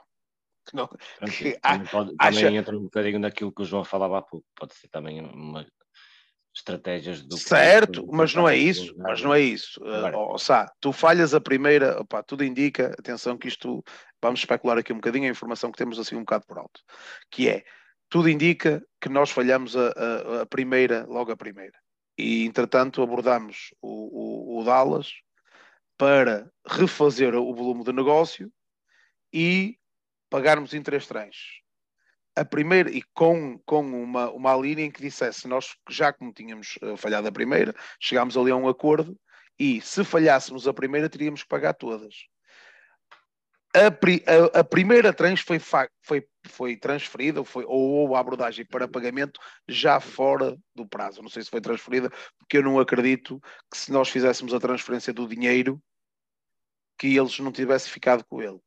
que 0.68 0.76
não, 0.76 0.88
que 0.88 1.60
também, 1.60 1.88
pode, 1.88 2.16
acha... 2.20 2.42
também 2.42 2.58
entra 2.58 2.78
um 2.78 2.84
bocadinho 2.84 3.20
naquilo 3.20 3.52
que 3.52 3.62
o 3.62 3.66
João 3.66 3.84
falava 3.84 4.20
há 4.20 4.22
pouco, 4.22 4.46
pode 4.56 4.74
ser 4.76 4.88
também 4.90 5.22
uma 5.22 5.66
estratégias 6.56 7.22
do 7.22 7.38
certo, 7.38 8.06
que, 8.06 8.16
mas 8.16 8.34
não 8.34 8.48
é 8.48 8.56
isso, 8.58 8.94
mas 8.98 9.22
não 9.22 9.34
é 9.34 9.40
isso. 9.40 9.82
Uh, 9.82 10.16
oh, 10.16 10.38
Sá, 10.38 10.72
tu 10.80 10.92
falhas 10.92 11.34
a 11.34 11.40
primeira, 11.40 12.00
opá, 12.02 12.22
tudo 12.22 12.44
indica, 12.44 12.96
atenção 13.00 13.38
que 13.38 13.48
isto, 13.48 13.84
vamos 14.22 14.42
especular 14.42 14.78
aqui 14.78 14.92
um 14.92 14.98
bocadinho 14.98 15.28
a 15.28 15.32
informação 15.32 15.72
que 15.72 15.78
temos 15.78 15.98
assim 16.00 16.16
um 16.16 16.22
bocado 16.22 16.46
por 16.48 16.58
alto, 16.58 16.82
que 17.32 17.48
é, 17.48 17.64
tudo 18.10 18.30
indica 18.30 18.84
que 19.00 19.10
nós 19.10 19.30
falhamos 19.30 19.76
a, 19.78 19.90
a, 19.90 20.42
a 20.42 20.46
primeira, 20.46 21.06
logo 21.08 21.32
a 21.32 21.38
primeira. 21.38 21.78
E 22.18 22.46
entretanto 22.46 23.02
abordamos 23.02 23.74
o, 23.82 24.58
o, 24.58 24.60
o 24.60 24.64
Dallas, 24.64 25.14
para 26.00 26.50
refazer 26.66 27.36
o 27.36 27.54
volume 27.54 27.84
de 27.84 27.92
negócio 27.92 28.50
e 29.34 29.78
pagarmos 30.30 30.74
em 30.74 30.82
três 30.82 31.06
tranches. 31.06 31.60
A 32.38 32.46
primeira, 32.46 32.90
e 32.90 33.04
com, 33.14 33.60
com 33.66 33.82
uma, 33.82 34.32
uma 34.32 34.56
linha 34.56 34.86
em 34.86 34.92
que 34.92 35.02
dissesse, 35.02 35.46
nós 35.46 35.76
já 35.90 36.14
como 36.14 36.32
tínhamos 36.32 36.78
uh, 36.82 36.96
falhado 36.96 37.28
a 37.28 37.32
primeira, 37.32 37.76
chegámos 38.00 38.38
ali 38.38 38.50
a 38.50 38.56
um 38.56 38.70
acordo 38.70 39.20
e 39.60 39.82
se 39.82 40.06
falhássemos 40.06 40.70
a 40.70 40.74
primeira 40.74 41.10
teríamos 41.10 41.44
que 41.44 41.50
pagar 41.50 41.74
todas. 41.74 42.16
A, 43.76 43.92
pri, 43.92 44.24
a, 44.26 44.60
a 44.60 44.64
primeira 44.64 45.12
tranche 45.12 45.44
foi, 45.44 45.60
foi, 46.02 46.26
foi 46.48 46.78
transferida 46.78 47.44
foi, 47.44 47.66
ou 47.68 48.16
a 48.16 48.20
abordagem 48.22 48.66
para 48.66 48.88
pagamento 48.88 49.38
já 49.68 50.00
fora 50.00 50.58
do 50.74 50.88
prazo. 50.88 51.22
Não 51.22 51.30
sei 51.30 51.44
se 51.44 51.50
foi 51.50 51.60
transferida, 51.60 52.10
porque 52.38 52.58
eu 52.58 52.64
não 52.64 52.80
acredito 52.80 53.38
que 53.70 53.78
se 53.78 53.92
nós 53.92 54.08
fizéssemos 54.08 54.54
a 54.54 54.62
transferência 54.62 55.12
do 55.12 55.28
dinheiro 55.28 55.80
que 57.00 57.18
eles 57.18 57.40
não 57.40 57.52
tivessem 57.52 57.92
ficado 57.92 58.24
com 58.26 58.42
ele. 58.42 58.60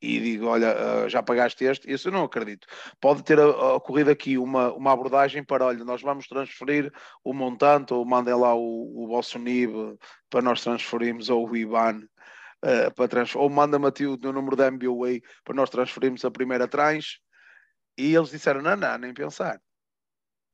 E 0.00 0.20
digo, 0.20 0.46
olha, 0.46 1.04
ah, 1.04 1.08
já 1.08 1.22
pagaste 1.22 1.64
este? 1.64 1.90
Isso 1.90 2.08
eu 2.08 2.12
não 2.12 2.24
acredito. 2.24 2.66
Pode 3.00 3.22
ter 3.24 3.38
ocorrido 3.40 4.10
aqui 4.10 4.36
uma, 4.36 4.72
uma 4.74 4.92
abordagem 4.92 5.42
para, 5.42 5.64
olha, 5.64 5.84
nós 5.84 6.02
vamos 6.02 6.28
transferir 6.28 6.92
o 7.24 7.32
montante, 7.32 7.94
ou 7.94 8.04
mandem 8.04 8.34
lá 8.34 8.54
o, 8.54 9.04
o 9.04 9.08
vosso 9.08 9.38
NIB 9.38 9.98
para 10.28 10.42
nós 10.42 10.62
transferirmos, 10.62 11.30
ou 11.30 11.48
o 11.48 11.56
IBAN, 11.56 12.02
uh, 12.62 12.94
para 12.94 13.08
trans... 13.08 13.34
ou 13.34 13.48
manda-me 13.48 13.86
o 13.86 14.32
número 14.32 14.54
da 14.54 14.66
MBWay 14.68 15.22
para 15.42 15.54
nós 15.54 15.70
transferirmos 15.70 16.24
a 16.24 16.30
primeira 16.30 16.68
tranche. 16.68 17.18
E 17.98 18.14
eles 18.14 18.30
disseram: 18.30 18.60
não, 18.62 18.76
não, 18.76 18.98
nem 18.98 19.14
pensar. 19.14 19.58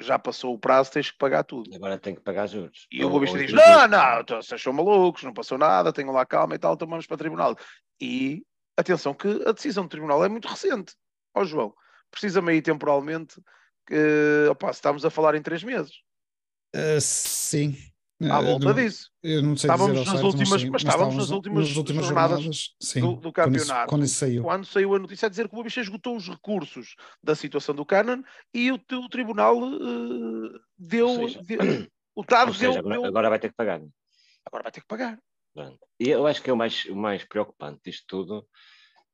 Já 0.01 0.19
passou 0.19 0.55
o 0.55 0.59
prazo, 0.59 0.91
tens 0.91 1.11
que 1.11 1.19
pagar 1.19 1.45
tudo. 1.45 1.75
Agora 1.75 1.99
tem 1.99 2.15
que 2.15 2.21
pagar 2.21 2.47
juros. 2.47 2.87
E 2.91 3.05
o 3.05 3.11
Boavista 3.11 3.39
diz: 3.39 3.53
não, 3.53 3.89
não, 3.89 4.25
vocês 4.43 4.61
são 4.61 4.73
malucos, 4.73 5.23
não 5.23 5.33
passou 5.33 5.57
nada, 5.57 5.93
tenham 5.93 6.13
lá 6.13 6.27
calma 6.27 6.55
e 6.55 6.59
tal, 6.59 6.77
tomamos 6.77 7.07
para 7.07 7.15
o 7.15 7.19
tribunal. 7.19 7.57
E 8.01 8.43
atenção, 8.77 9.15
que 9.15 9.29
a 9.47 9.53
decisão 9.53 9.85
do 9.85 9.91
tribunal 9.91 10.25
é 10.25 10.29
muito 10.29 10.49
recente. 10.49 10.95
Ó 11.35 11.43
oh, 11.43 11.45
João, 11.45 11.75
precisa-me 12.11 12.53
aí 12.53 12.63
temporalmente 12.63 13.41
que 13.87 14.49
opa, 14.51 14.71
estamos 14.71 15.05
a 15.05 15.11
falar 15.11 15.35
em 15.35 15.43
três 15.43 15.63
meses. 15.63 15.93
Uh, 16.75 17.01
sim, 17.01 17.77
à 18.31 18.41
eh, 18.41 18.45
volta 18.45 18.75
disso. 18.75 19.11
Eu 19.23 19.43
não 19.43 19.57
sei 19.57 19.69
estávamos 19.69 19.99
nas 19.99 20.09
certo, 20.09 20.27
últimas, 20.27 20.49
mas, 20.51 20.65
mas 20.65 20.83
estávamos 20.83 21.17
nas 21.17 21.31
últimas, 21.31 21.69
nas 21.69 21.77
últimas 21.77 22.07
jornadas, 22.07 22.41
jornadas 22.41 22.75
do, 22.95 23.17
do, 23.17 23.33
campeonato. 23.33 23.55
Quando 23.55 23.57
isso, 23.57 23.87
quando 23.89 24.05
isso, 24.05 24.15
saiu. 24.15 24.43
Quando 24.43 24.65
saiu 24.67 24.95
a 24.95 24.99
notícia 24.99 25.27
a 25.27 25.29
dizer 25.29 25.49
que 25.49 25.55
o 25.55 25.57
Boa 25.57 25.67
esgotou 25.69 26.17
os 26.17 26.29
recursos 26.29 26.95
da 27.23 27.35
situação 27.35 27.75
do 27.75 27.87
Canon 27.87 28.23
e 28.53 28.71
o, 28.71 28.75
o 28.75 29.09
tribunal 29.09 29.59
uh, 29.59 30.61
deu, 30.79 31.09
seja, 31.09 31.43
deu, 31.43 31.89
o 32.15 32.25
TAD 32.25 32.59
deu, 32.59 32.73
agora, 32.73 32.95
deu, 32.95 33.05
agora 33.05 33.31
vai 33.31 33.39
ter 33.39 33.49
que 33.49 33.57
pagar. 33.57 33.81
Agora 34.45 34.63
vai 34.65 34.73
ter 34.73 34.81
que 34.81 34.87
pagar. 34.87 35.19
E 36.01 36.09
eu 36.09 36.27
acho 36.27 36.43
que 36.43 36.51
é 36.51 36.53
o 36.53 36.57
mais, 36.57 36.85
o 36.87 36.97
mais 36.97 37.25
preocupante 37.25 37.81
disto 37.85 38.05
tudo 38.07 38.47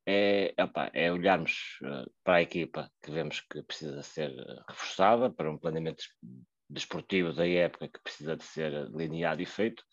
é, 0.07 0.53
opa, 0.59 0.89
é 0.93 1.11
olharmos 1.11 1.77
uh, 1.83 2.09
para 2.23 2.37
a 2.37 2.41
equipa 2.41 2.91
que 3.03 3.11
vemos 3.11 3.41
que 3.41 3.61
precisa 3.61 4.01
ser 4.01 4.31
reforçada 4.67 5.29
para 5.29 5.51
um 5.51 5.57
planeamento 5.57 6.03
desportivo 6.69 7.33
da 7.33 7.47
época 7.47 7.87
que 7.87 8.01
precisa 8.01 8.35
de 8.35 8.43
ser 8.43 8.89
delineado 8.91 9.41
e 9.41 9.45
feito. 9.45 9.83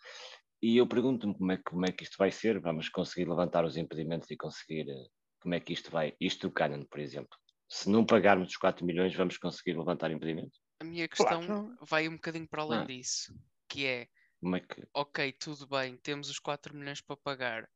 E 0.63 0.77
eu 0.77 0.87
pergunto-me 0.87 1.35
como 1.37 1.53
é, 1.53 1.57
como 1.59 1.87
é 1.87 1.93
que 1.93 2.05
isto 2.05 2.17
vai 2.19 2.31
ser. 2.31 2.61
Vamos 2.61 2.89
conseguir 2.89 3.29
levantar 3.29 3.65
os 3.65 3.77
impedimentos 3.77 4.31
e 4.31 4.37
conseguir 4.37 4.89
eh, 4.89 5.07
como 5.41 5.55
é 5.55 5.61
que 5.61 5.73
isto 5.73 5.91
vai. 5.91 6.15
Isto 6.21 6.49
do 6.49 6.55
Canon, 6.55 6.85
por 6.85 7.01
exemplo. 7.01 7.37
Se 7.69 7.91
não 7.91 8.05
pagarmos 8.05 8.49
os 8.49 8.57
4 8.57 8.85
milhões, 8.85 9.15
vamos 9.15 9.39
conseguir 9.39 9.77
levantar 9.77 10.11
impedimentos? 10.11 10.61
A 10.81 10.85
minha 10.85 11.09
questão 11.09 11.45
claro. 11.45 11.77
vai 11.81 12.09
um 12.09 12.15
bocadinho 12.15 12.49
para 12.49 12.63
além 12.63 12.79
ah. 12.81 12.85
disso, 12.85 13.35
que 13.69 13.87
é, 13.87 14.09
como 14.41 14.57
é 14.57 14.61
que... 14.61 14.87
ok, 14.95 15.33
tudo 15.33 15.67
bem, 15.67 15.97
temos 15.97 16.29
os 16.29 16.39
4 16.39 16.77
milhões 16.77 17.01
para 17.01 17.17
pagar, 17.17 17.69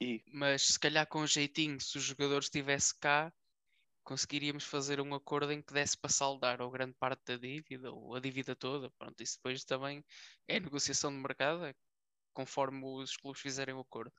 e... 0.00 0.22
mas 0.32 0.62
se 0.62 0.80
calhar 0.80 1.06
com 1.06 1.20
um 1.20 1.26
jeitinho, 1.26 1.80
se 1.80 1.96
o 1.96 2.00
jogador 2.00 2.40
estivesse 2.40 2.98
cá, 2.98 3.32
conseguiríamos 4.04 4.64
fazer 4.64 5.00
um 5.00 5.14
acordo 5.14 5.52
em 5.52 5.62
que 5.62 5.72
desse 5.72 5.96
para 5.96 6.10
saldar 6.10 6.60
ou 6.60 6.70
grande 6.70 6.94
parte 6.98 7.22
da 7.26 7.36
dívida 7.36 7.92
ou 7.92 8.14
a 8.14 8.20
dívida 8.20 8.56
toda. 8.56 8.90
Pronto, 8.98 9.22
isso 9.22 9.36
depois 9.36 9.64
também 9.64 10.04
é 10.48 10.60
negociação 10.60 11.10
de 11.10 11.18
mercado, 11.18 11.64
é 11.64 11.74
conforme 12.32 12.84
os 12.84 13.16
clubes 13.16 13.40
fizerem 13.40 13.74
o 13.74 13.80
acordo. 13.80 14.12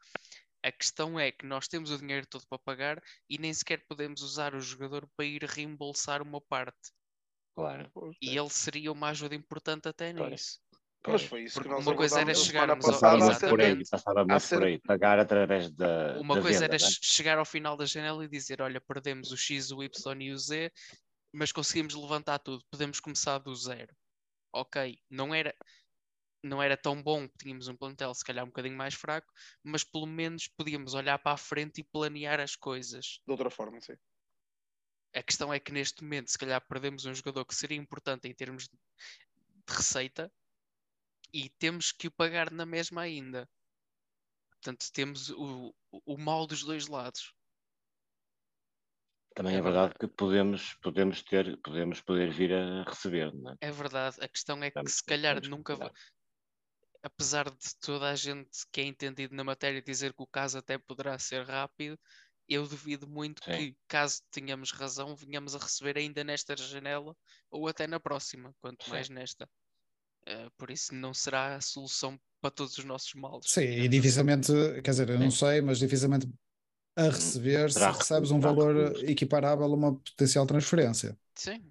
A 0.64 0.72
questão 0.72 1.20
é 1.20 1.32
que 1.32 1.45
nós 1.45 1.68
temos 1.68 1.90
o 1.90 1.98
dinheiro 1.98 2.28
todo 2.28 2.45
para 2.48 2.60
pagar 2.60 3.02
e 3.30 3.38
nem 3.38 3.53
sequer 3.53 3.84
podemos 3.88 4.22
usar 4.22 4.53
o 4.53 4.62
jogador 4.62 5.10
para 5.16 5.26
ir 5.26 5.44
reembolsar 5.44 6.22
uma 6.22 6.40
parte. 6.40 6.91
Claro. 7.56 7.91
E 8.22 8.38
ele 8.38 8.49
seria 8.49 8.91
uma 8.91 9.10
ajuda 9.10 9.36
importante 9.36 9.88
até 9.88 10.14
nisso. 10.14 10.60
Pois 11.03 11.23
foi 11.23 11.44
isso 11.44 11.56
Porque 11.56 11.69
que 11.69 11.76
nós 11.76 11.86
uma 11.86 11.95
coisa 11.95 12.22
era 12.22 12.36
chegarmos 12.36 12.86
passávamos 12.86 13.38
por 13.40 13.61
aí, 13.61 13.90
passávamos 13.90 14.49
por 14.49 14.64
aí, 14.64 14.80
pagar 14.80 15.19
através 15.19 15.72
da. 15.72 16.19
Uma 16.19 16.36
da 16.36 16.41
coisa 16.41 16.61
venda, 16.61 16.76
era 16.76 16.84
né? 16.84 16.90
chegar 17.02 17.38
ao 17.40 17.45
final 17.45 17.76
da 17.76 17.86
janela 17.86 18.23
e 18.23 18.28
dizer: 18.28 18.61
olha, 18.61 18.80
perdemos 18.80 19.32
o 19.32 19.38
X, 19.38 19.72
o 19.72 19.82
Y 19.82 20.22
e 20.22 20.32
o 20.32 20.38
Z, 20.38 20.72
mas 21.34 21.52
conseguimos 21.52 21.95
levantar 21.95 22.38
tudo, 22.40 22.64
podemos 22.69 22.99
começar 22.99 23.40
do 23.40 23.56
zero. 23.56 23.95
Ok, 24.53 24.99
não 25.10 25.34
era, 25.34 25.56
não 26.44 26.61
era 26.61 26.78
tão 26.78 27.02
bom, 27.02 27.28
tínhamos 27.40 27.68
um 27.68 27.76
plantel 27.76 28.14
se 28.14 28.23
calhar 28.23 28.44
um 28.44 28.49
bocadinho 28.49 28.78
mais 28.78 28.94
fraco, 28.94 29.32
mas 29.64 29.84
pelo 29.84 30.06
menos 30.06 30.48
podíamos 30.48 30.94
olhar 30.94 31.18
para 31.18 31.34
a 31.34 31.38
frente 31.38 31.82
e 31.82 31.84
planear 31.84 32.40
as 32.40 32.56
coisas. 32.56 33.19
De 33.26 33.32
outra 33.32 33.49
forma, 33.49 33.80
sim. 33.82 33.95
A 35.15 35.23
questão 35.23 35.53
é 35.53 35.60
que 35.60 35.72
neste 35.72 36.03
momento, 36.03 36.30
se 36.30 36.38
calhar, 36.38 36.61
perdemos 36.68 37.06
um 37.06 37.14
jogador 37.14 37.44
que 37.45 37.56
seria 37.56 37.78
importante 37.78 38.28
em 38.28 38.34
termos 38.34 38.64
de 38.64 38.78
receita, 39.68 40.32
e 41.34 41.49
temos 41.49 41.91
que 41.91 42.08
o 42.08 42.12
pagar 42.12 42.52
na 42.52 42.66
mesma 42.66 43.02
ainda. 43.02 43.49
Portanto, 44.52 44.86
temos 44.94 45.30
o, 45.30 45.74
o 45.91 46.18
mal 46.18 46.45
dos 46.45 46.64
dois 46.64 46.88
lados. 46.88 47.34
Também 49.34 49.56
é, 49.56 49.58
é 49.58 49.62
verdade 49.62 49.94
que 49.99 50.08
podemos, 50.08 50.74
podemos 50.76 51.24
ter, 51.24 51.58
podemos 51.62 52.02
poder 52.02 52.32
vir 52.32 52.53
a 52.53 52.84
receber, 52.84 53.34
não 53.34 53.52
é? 53.52 53.56
É 53.62 53.72
verdade. 53.72 54.18
A 54.22 54.28
questão 54.28 54.62
é 54.64 54.70
que 54.70 54.88
se 54.90 55.03
calhar 55.03 55.41
nunca 55.48 55.76
vai. 55.76 55.90
Apesar 57.02 57.49
de 57.49 57.76
toda 57.80 58.10
a 58.10 58.16
gente 58.16 58.49
que 58.72 58.82
é 58.82 58.84
entendido 58.84 59.36
na 59.36 59.44
matéria 59.44 59.82
dizer 59.82 60.14
que 60.14 60.22
o 60.22 60.28
caso 60.28 60.60
até 60.60 60.78
poderá 60.78 61.18
ser 61.18 61.44
rápido, 61.44 61.98
eu 62.48 62.68
duvido 62.68 63.08
muito 63.08 63.44
Sim. 63.44 63.52
que, 63.52 63.78
caso 63.88 64.22
tenhamos 64.30 64.72
razão, 64.72 65.16
venhamos 65.16 65.56
a 65.56 65.60
receber 65.60 65.98
ainda 65.98 66.24
nesta 66.24 66.56
janela 66.56 67.16
ou 67.49 67.68
até 67.68 67.88
na 67.88 67.99
próxima, 67.99 68.53
quanto 68.60 68.84
Sim. 68.84 68.91
mais 68.91 69.10
nesta. 69.10 69.49
Uh, 70.27 70.52
por 70.57 70.69
isso 70.69 70.93
não 70.93 71.14
será 71.14 71.56
a 71.56 71.61
solução 71.61 72.19
para 72.39 72.52
todos 72.52 72.77
os 72.77 72.85
nossos 72.85 73.14
males. 73.14 73.45
Sim, 73.48 73.61
e 73.61 73.80
assim. 73.81 73.89
dificilmente, 73.89 74.52
quer 74.84 74.91
dizer, 74.91 75.10
eu 75.10 75.19
não 75.19 75.31
sei, 75.31 75.61
mas 75.61 75.80
dificilmente 75.80 76.27
a 76.95 77.03
receber 77.03 77.72
se 77.72 77.80
recebes 77.80 78.31
um 78.31 78.39
valor 78.39 79.03
equiparável 79.10 79.65
a 79.65 79.76
uma 79.76 79.95
potencial 79.95 80.45
transferência. 80.45 81.18
Sim, 81.35 81.64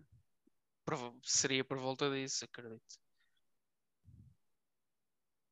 seria 1.22 1.64
por 1.64 1.78
volta 1.78 2.10
disso, 2.10 2.44
acredito. 2.44 3.00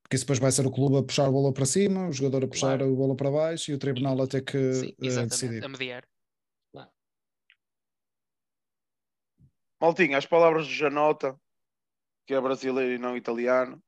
Porque 0.03 0.17
isso 0.17 0.25
depois 0.25 0.39
vai 0.39 0.51
ser 0.51 0.67
o 0.67 0.71
clube 0.71 0.97
a 0.97 1.03
puxar 1.03 1.29
o 1.29 1.33
valor 1.33 1.53
para 1.53 1.67
cima, 1.67 2.09
o 2.09 2.13
jogador 2.13 2.45
a 2.45 2.49
puxar 2.49 2.79
claro. 2.79 2.93
o 2.93 2.97
valor 2.97 3.15
para 3.15 3.31
baixo 3.31 3.71
e 3.71 3.75
o 3.75 3.79
tribunal 3.79 4.21
a 4.23 4.27
ter 4.27 4.43
que 4.43 4.73
Sim, 4.73 4.95
uh, 4.99 5.27
decidir. 5.27 5.63
A 5.63 5.69
mediar. 5.69 6.09
Maltinho, 9.81 10.17
as 10.17 10.27
palavras 10.27 10.67
de 10.67 10.75
Janota 10.75 11.39
que 12.29 12.35
é 12.35 12.41
brasileiro 12.43 12.93
e 12.93 12.99
não 12.99 13.17
italiano, 13.17 13.83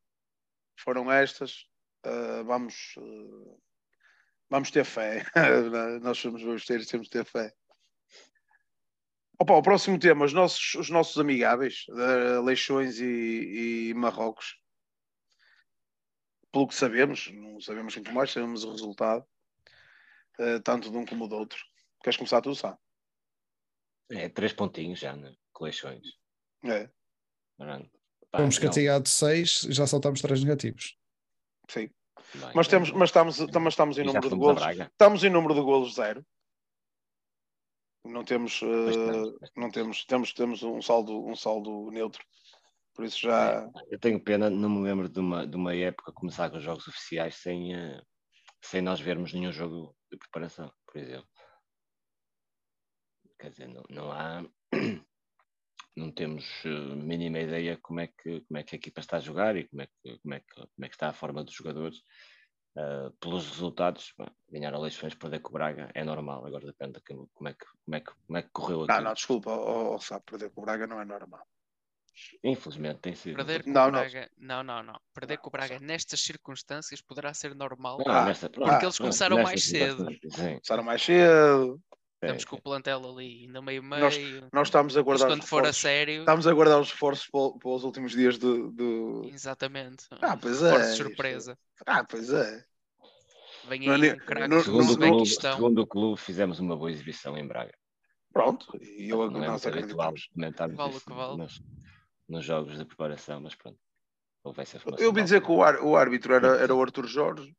foram 0.75 1.13
estas. 1.13 1.67
Uh, 2.07 2.43
vamos, 2.43 2.95
uh, 2.97 3.63
vamos 4.49 4.71
ter 4.71 4.83
fé. 4.83 5.27
Nós 6.01 6.17
somos 6.17 6.43
boesteiros, 6.43 6.87
temos 6.87 7.09
de 7.09 7.11
ter 7.11 7.25
fé. 7.27 7.53
Opa, 9.39 9.53
o 9.53 9.63
próximo 9.63 9.99
tema, 9.99 10.25
os 10.25 10.33
nossos, 10.33 10.75
os 10.75 10.89
nossos 10.89 11.19
amigáveis, 11.19 11.85
uh, 11.91 12.43
Leixões 12.43 12.99
e, 12.99 13.91
e 13.91 13.95
Marrocos. 13.95 14.59
Pelo 16.51 16.67
que 16.67 16.75
sabemos, 16.75 17.31
não 17.31 17.61
sabemos 17.61 17.95
muito 17.95 18.11
mais, 18.13 18.31
sabemos 18.31 18.65
o 18.65 18.71
resultado, 18.71 19.23
uh, 20.39 20.61
tanto 20.65 20.91
de 20.91 20.97
um 20.97 21.05
como 21.05 21.29
do 21.29 21.37
outro. 21.37 21.63
Queres 22.03 22.17
começar 22.17 22.41
tu, 22.41 22.55
Sá? 22.55 22.79
É, 24.11 24.31
três 24.31 24.55
pontinhos 24.55 24.99
já, 24.99 25.15
né? 25.15 25.37
Coleções. 25.53 26.07
É. 26.65 26.91
Pronto. 27.59 28.00
Fomos 28.35 28.59
castigados 28.59 29.11
6, 29.13 29.67
já 29.71 29.87
saltamos 29.87 30.21
3 30.21 30.45
negativos. 30.45 30.97
Sim. 31.69 31.91
Bem, 32.35 32.53
mas, 32.55 32.69
temos, 32.69 32.93
mas, 32.93 33.09
estamos, 33.09 33.39
mas 33.39 33.73
estamos 33.73 33.99
em 33.99 34.05
número 34.05 34.29
de 34.29 34.37
golos. 34.37 34.63
Estamos 34.63 35.25
em 35.25 35.31
número 35.31 35.55
de 35.55 35.61
golos 35.61 35.95
zero. 35.95 36.25
Não 38.05 38.25
temos, 38.25 38.63
uh, 38.63 39.39
não 39.57 39.71
temos, 39.71 40.05
temos, 40.05 40.33
temos 40.33 40.63
um 40.63 40.81
saldo, 40.81 41.27
um 41.27 41.35
saldo 41.35 41.91
neutro. 41.91 42.25
Por 42.95 43.05
isso 43.05 43.21
já. 43.21 43.69
Eu 43.89 43.99
tenho 43.99 44.23
pena, 44.23 44.49
não 44.49 44.69
me 44.69 44.83
lembro 44.83 45.09
de 45.09 45.19
uma, 45.19 45.47
de 45.47 45.57
uma 45.57 45.75
época 45.75 46.13
começar 46.13 46.51
com 46.51 46.57
os 46.57 46.63
jogos 46.63 46.87
oficiais 46.87 47.37
sem, 47.37 47.75
uh, 47.75 48.03
sem 48.63 48.81
nós 48.81 49.01
vermos 49.01 49.33
nenhum 49.33 49.53
jogo 49.53 49.95
de 50.11 50.17
preparação, 50.17 50.73
por 50.87 51.01
exemplo. 51.01 51.29
Quer 53.39 53.51
dizer, 53.51 53.69
não, 53.69 53.83
não 53.91 54.13
há 54.13 54.45
não 55.97 56.11
temos 56.11 56.45
uh, 56.65 56.97
mínima 56.97 57.41
ideia 57.41 57.79
como 57.83 58.01
é, 58.01 58.07
que, 58.07 58.41
como 58.43 58.59
é 58.59 58.63
que 58.63 58.75
a 58.75 58.79
equipa 58.79 59.01
está 59.01 59.17
a 59.17 59.21
jogar 59.21 59.57
e 59.57 59.69
como 59.69 59.83
é 59.83 59.87
que, 59.87 60.19
como 60.19 60.35
é 60.35 60.41
que, 60.41 60.55
como 60.55 60.85
é 60.85 60.89
que 60.89 60.95
está 60.95 61.09
a 61.09 61.13
forma 61.13 61.45
dos 61.45 61.55
jogadores. 61.55 61.99
Uh, 62.77 63.11
pelos 63.19 63.49
resultados, 63.49 64.15
bom, 64.17 64.29
ganhar 64.49 64.73
eleições, 64.73 65.13
perder 65.15 65.41
com 65.41 65.49
o 65.49 65.53
Braga 65.53 65.91
é 65.93 66.05
normal, 66.05 66.47
agora 66.47 66.67
depende 66.67 67.01
de 67.01 67.01
como, 67.35 67.49
é, 67.49 67.53
que, 67.53 67.67
como, 67.85 67.97
é, 67.97 68.01
que, 68.01 68.13
como 68.27 68.39
é 68.39 68.43
que 68.43 68.51
correu 68.53 68.85
aqui. 68.85 68.93
Não, 68.93 69.01
não, 69.03 69.13
desculpa, 69.13 69.51
oh, 69.51 69.95
oh, 69.97 69.99
sabe, 69.99 70.23
perder 70.25 70.51
com 70.51 70.61
o 70.61 70.65
Braga 70.65 70.87
não 70.87 71.01
é 71.01 71.05
normal. 71.05 71.45
Infelizmente 72.45 73.01
tem 73.01 73.15
sido. 73.15 73.37
Perder 73.37 73.65
com 73.65 73.71
não, 73.71 73.89
o 73.89 73.91
Braga, 73.91 74.31
não, 74.39 74.63
não, 74.63 74.83
não. 74.85 75.01
Perder 75.13 75.35
não, 75.37 75.43
com 75.43 75.49
o 75.49 75.51
Braga 75.51 75.81
nestas 75.81 76.21
circunstâncias 76.21 77.01
poderá 77.01 77.35
ser 77.35 77.55
normal. 77.57 77.99
Não, 78.07 78.25
nesta, 78.25 78.49
porque 78.49 78.71
ah, 78.71 78.79
eles 78.81 78.99
começaram 78.99 79.43
mais 79.43 79.65
cedo. 79.65 80.07
Começaram 80.37 80.85
mais 80.85 81.03
cedo. 81.03 81.81
Estamos 82.23 82.43
é, 82.43 82.47
com 82.47 82.57
o 82.57 82.61
plantel 82.61 83.09
ali 83.09 83.45
ainda 83.47 83.63
meio 83.63 83.83
meio. 83.83 84.03
Nós, 84.03 84.17
nós 84.53 84.69
estamos 84.69 84.95
a 84.95 85.01
guardar. 85.01 85.29
quando 85.29 85.43
for 85.43 85.67
a 85.67 85.73
sério. 85.73 86.21
Estamos 86.21 86.47
a 86.47 86.53
guardar 86.53 86.79
os 86.79 86.89
esforços 86.89 87.27
para, 87.29 87.59
para 87.59 87.71
os 87.71 87.83
últimos 87.83 88.13
dias 88.13 88.37
do. 88.37 88.71
do... 88.73 89.31
Exatamente. 89.33 90.07
Ah, 90.21 90.37
pois 90.37 90.63
é. 90.63 90.79
de 90.79 90.97
surpresa. 90.97 91.59
Ah, 91.87 92.05
pois 92.05 92.31
é. 92.31 92.63
Vem 93.69 93.89
aí 93.89 94.13
um 94.13 94.19
craque 94.19 94.49
no, 94.49 94.61
segundo, 94.63 94.93
o 94.93 94.99
clube, 94.99 95.27
segundo 95.27 95.83
o 95.83 95.87
clube, 95.87 96.21
fizemos 96.21 96.59
uma 96.59 96.77
boa 96.77 96.91
exibição 96.91 97.39
em 97.39 97.47
Braga. 97.47 97.75
Pronto, 98.33 98.67
e 98.81 99.09
eu 99.09 99.31
não 99.31 99.43
é 99.43 99.47
nós 99.49 99.67
acreditamos. 99.67 100.29
Comentarmos 100.35 100.77
vale 100.77 100.97
isso 100.97 101.15
vale. 101.15 101.37
nos, 101.39 101.63
nos, 102.29 102.45
jogos 102.45 102.79
de 102.79 102.85
preparação, 102.85 103.41
mas 103.41 103.55
pronto. 103.55 103.79
Eu 104.99 105.09
ouvi 105.09 105.23
dizer 105.23 105.43
que 105.43 105.51
o, 105.51 105.63
ar, 105.63 105.81
o 105.81 105.97
árbitro 105.97 106.35
era, 106.35 106.57
era 106.57 106.75
o 106.75 106.83
Arthur 106.83 107.07
Jorge. 107.07 107.55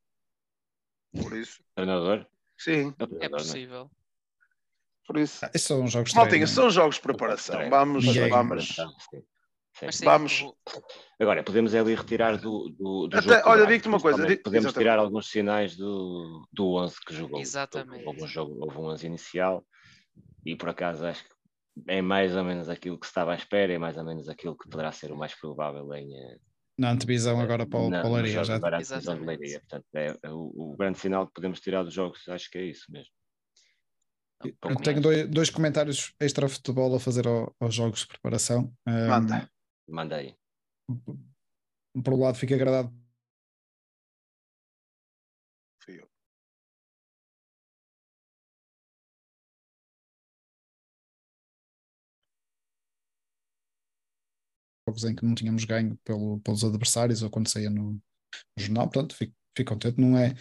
Por 1.11 1.35
isso. 1.35 1.63
Treinador? 1.75 2.25
Sim. 2.57 2.93
É, 3.19 3.25
é 3.25 3.29
possível. 3.29 3.89
Por 5.05 5.17
isso. 5.17 5.45
Ah, 5.45 5.57
são 5.57 5.87
jogos 5.87 6.13
Maltinha, 6.13 6.47
são 6.47 6.69
jogos 6.69 6.95
de 6.95 7.01
preparação. 7.01 7.69
Vamos, 7.69 8.05
vamos. 8.29 8.75
Sim, 9.89 10.05
vamos. 10.05 10.45
Agora, 11.19 11.43
podemos 11.43 11.73
ali 11.73 11.95
retirar 11.95 12.37
do, 12.37 12.69
do, 12.69 13.07
do 13.07 13.17
Até, 13.17 13.41
Olha, 13.45 13.65
digo-te 13.65 13.87
uma 13.87 13.99
coisa. 13.99 14.17
Podemos 14.19 14.45
exatamente. 14.45 14.73
tirar 14.73 14.99
alguns 14.99 15.29
sinais 15.29 15.75
do, 15.75 16.47
do 16.51 16.75
11 16.75 16.95
que 17.05 17.13
jogou. 17.15 17.39
Exatamente. 17.39 18.05
Houve 18.05 18.23
um, 18.23 18.27
jogo, 18.27 18.57
houve 18.61 18.77
um 18.77 18.85
11 18.85 19.07
inicial 19.07 19.65
e 20.45 20.55
por 20.55 20.69
acaso 20.69 21.05
acho 21.05 21.23
que 21.23 21.29
é 21.87 22.01
mais 22.01 22.35
ou 22.35 22.43
menos 22.43 22.69
aquilo 22.69 22.99
que 22.99 23.05
se 23.05 23.11
estava 23.11 23.31
à 23.31 23.35
espera, 23.35 23.73
é 23.73 23.77
mais 23.77 23.97
ou 23.97 24.03
menos 24.03 24.27
aquilo 24.27 24.57
que 24.57 24.69
poderá 24.69 24.91
ser 24.91 25.11
o 25.11 25.17
mais 25.17 25.33
provável 25.33 25.91
em. 25.93 26.13
Eh, 26.15 26.37
Na 26.77 26.91
antevisão 26.91 27.39
agora 27.39 27.65
para 27.65 27.79
o, 27.79 27.89
para 27.89 28.07
o 28.07 28.13
Leiria. 28.13 28.43
Já. 28.43 28.55
Agora 28.55 28.77
a 28.77 28.81
de 28.81 29.25
Leiria. 29.25 29.59
Portanto, 29.61 29.85
é, 29.95 30.17
é 30.21 30.29
o, 30.29 30.51
o, 30.53 30.75
grande 30.77 30.99
sinal 30.99 31.27
que 31.27 31.33
podemos 31.33 31.61
tirar 31.61 31.83
dos 31.83 31.93
jogos, 31.93 32.27
acho 32.27 32.51
que 32.51 32.57
é 32.57 32.65
isso 32.65 32.91
mesmo. 32.91 33.13
Eu 34.43 34.75
tenho 34.77 35.01
dois, 35.01 35.29
dois, 35.29 35.49
comentários 35.49 36.13
extra 36.19 36.47
futebol 36.47 36.95
a 36.95 36.99
fazer 36.99 37.27
ao, 37.27 37.55
aos 37.59 37.73
jogos 37.73 38.01
de 38.01 38.07
preparação. 38.07 38.73
Manda. 38.85 39.49
Um, 39.87 39.93
Manda 39.93 40.15
aí. 40.17 40.35
Por 42.03 42.13
um 42.13 42.19
lado, 42.19 42.37
fico 42.37 42.53
agradado 42.53 42.93
jogos 54.91 55.03
em 55.03 55.15
que 55.15 55.25
não 55.25 55.35
tínhamos 55.35 55.65
ganho 55.65 55.97
pelo, 56.03 56.39
pelos 56.41 56.63
adversários 56.63 57.23
ou 57.23 57.29
quando 57.29 57.49
saía 57.49 57.69
no, 57.69 57.93
no 57.93 58.01
jornal, 58.57 58.89
portanto 58.89 59.15
fico, 59.15 59.33
fico 59.57 59.73
contente, 59.73 59.99
não 59.99 60.17
é, 60.17 60.33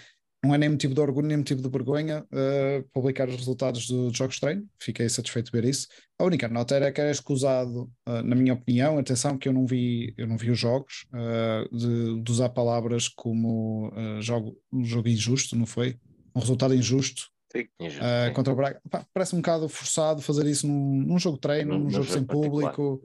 não 0.43 0.55
é 0.55 0.59
nem 0.59 0.71
motivo 0.71 0.95
de 0.95 1.01
orgulho 1.01 1.27
nem 1.27 1.37
motivo 1.37 1.61
de 1.61 1.69
vergonha 1.69 2.25
uh, 2.33 2.89
publicar 2.93 3.29
os 3.29 3.37
resultados 3.37 3.87
dos 3.87 4.17
jogos 4.17 4.37
de 4.37 4.41
treino, 4.41 4.67
fiquei 4.81 5.09
satisfeito 5.09 5.47
de 5.47 5.53
ver 5.53 5.69
isso. 5.69 5.87
A 6.19 6.25
única 6.25 6.49
nota 6.49 6.75
era 6.75 6.91
que 6.91 7.01
era 7.01 7.11
escusado, 7.11 7.91
uh, 8.09 8.23
na 8.25 8.35
minha 8.35 8.55
opinião, 8.55 8.99
atenção 8.99 9.37
que 9.37 9.49
eu 9.49 9.53
não 9.53 9.67
vi, 9.67 10.15
eu 10.17 10.27
não 10.27 10.39
vi 10.39 10.51
os 10.51 10.59
jogos, 10.59 11.07
uh, 11.13 11.77
de, 11.77 12.23
de, 12.23 12.33
usar 12.33 12.49
palavras 12.51 13.09
como 13.09 13.93
jogo, 14.21 14.57
um 14.73 14.85
jogo 14.85 15.09
injusto, 15.09 15.57
não 15.57 15.67
foi? 15.67 15.99
Um 16.35 16.41
resultado 16.41 16.75
injusto. 16.75 17.29
Sim, 17.53 17.67
contra 18.33 18.53
o 18.53 18.57
Braga. 18.57 18.81
Pá, 18.89 19.05
parece 19.13 19.35
um 19.35 19.39
bocado 19.39 19.69
forçado 19.69 20.23
fazer 20.23 20.47
isso 20.47 20.69
num, 20.69 21.03
num 21.03 21.19
jogo 21.19 21.35
de 21.35 21.41
treino, 21.41 21.73
num, 21.73 21.85
num 21.85 21.91
jogo, 21.91 22.05
jogo 22.05 22.17
sem 22.17 22.25
público. 22.25 23.03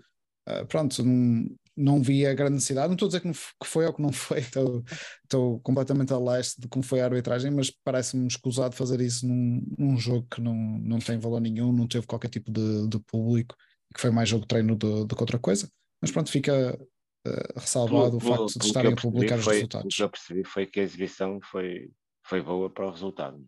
Uh, 0.47 0.65
pronto, 0.67 1.03
não, 1.03 1.49
não 1.75 2.01
vi 2.01 2.25
a 2.25 2.33
grande 2.33 2.53
necessidade. 2.53 2.87
Não 2.87 2.93
estou 2.93 3.07
a 3.07 3.09
dizer 3.09 3.21
que, 3.21 3.27
não, 3.27 3.33
que 3.33 3.67
foi 3.67 3.85
ou 3.85 3.93
que 3.93 4.01
não 4.01 4.11
foi, 4.11 4.39
estou, 4.39 4.83
estou 5.23 5.59
completamente 5.59 6.13
a 6.13 6.17
leste 6.17 6.61
de 6.61 6.67
como 6.67 6.83
foi 6.83 7.01
a 7.01 7.05
arbitragem, 7.05 7.51
mas 7.51 7.71
parece-me 7.83 8.27
escusado 8.27 8.75
fazer 8.75 9.01
isso 9.01 9.27
num, 9.27 9.61
num 9.77 9.97
jogo 9.97 10.27
que 10.29 10.41
não, 10.41 10.55
não 10.55 10.99
tem 10.99 11.19
valor 11.19 11.39
nenhum, 11.39 11.71
não 11.71 11.87
teve 11.87 12.05
qualquer 12.05 12.29
tipo 12.29 12.51
de, 12.51 12.87
de 12.87 12.99
público, 12.99 13.55
que 13.93 14.01
foi 14.01 14.11
mais 14.11 14.29
jogo 14.29 14.41
de 14.43 14.47
treino 14.47 14.75
do, 14.75 15.05
do 15.05 15.15
que 15.15 15.21
outra 15.21 15.39
coisa. 15.39 15.69
Mas 16.01 16.11
pronto, 16.11 16.31
fica 16.31 16.77
uh, 17.27 17.59
ressalvado 17.59 18.17
pelo, 18.17 18.33
o 18.33 18.37
facto 18.37 18.59
de 18.59 18.65
estarem 18.65 18.93
a 18.93 18.95
publicar 18.95 19.37
foi, 19.39 19.39
os 19.39 19.47
resultados. 19.47 19.93
O 19.93 19.97
que 19.97 20.03
eu 20.03 20.09
percebi 20.09 20.43
foi 20.43 20.65
que 20.65 20.79
a 20.79 20.83
exibição 20.83 21.39
foi, 21.41 21.89
foi 22.23 22.41
boa 22.41 22.69
para 22.69 22.87
o 22.87 22.91
resultado. 22.91 23.43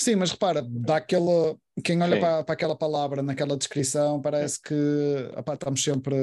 Sim, 0.00 0.16
mas 0.16 0.30
repara, 0.30 0.64
dá 0.68 0.96
aquela. 0.96 1.56
Quem 1.84 2.00
olha 2.02 2.18
para, 2.18 2.44
para, 2.44 2.52
aquela 2.54 2.76
palavra 2.76 3.22
naquela 3.22 3.56
descrição 3.56 4.20
parece 4.20 4.60
que 4.60 4.74
opa, 5.36 5.54
estamos 5.54 5.82
sempre 5.82 6.16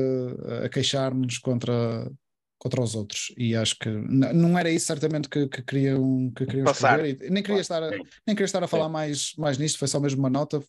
a 0.64 0.70
queixar-nos 0.70 1.38
contra, 1.38 2.10
contra 2.58 2.82
os 2.82 2.96
outros. 2.96 3.34
E 3.38 3.56
acho 3.56 3.78
que 3.78 3.90
não 3.90 4.58
era 4.58 4.70
isso 4.70 4.88
certamente 4.88 5.30
que, 5.30 5.48
que 5.48 5.62
queriam, 5.62 6.32
que 6.36 6.46
queriam 6.46 6.72
escrever. 6.72 7.32
nem 7.32 7.44
queria, 7.44 7.62
estar 7.62 7.84
a, 7.84 7.90
nem 7.92 8.36
queria 8.36 8.46
estar 8.46 8.64
a 8.64 8.68
falar 8.68 8.90
mais, 8.90 9.34
mais 9.38 9.58
nisto, 9.58 9.78
foi 9.78 9.88
só 9.88 10.00
mesmo 10.00 10.20
uma 10.20 10.30
nota. 10.30 10.64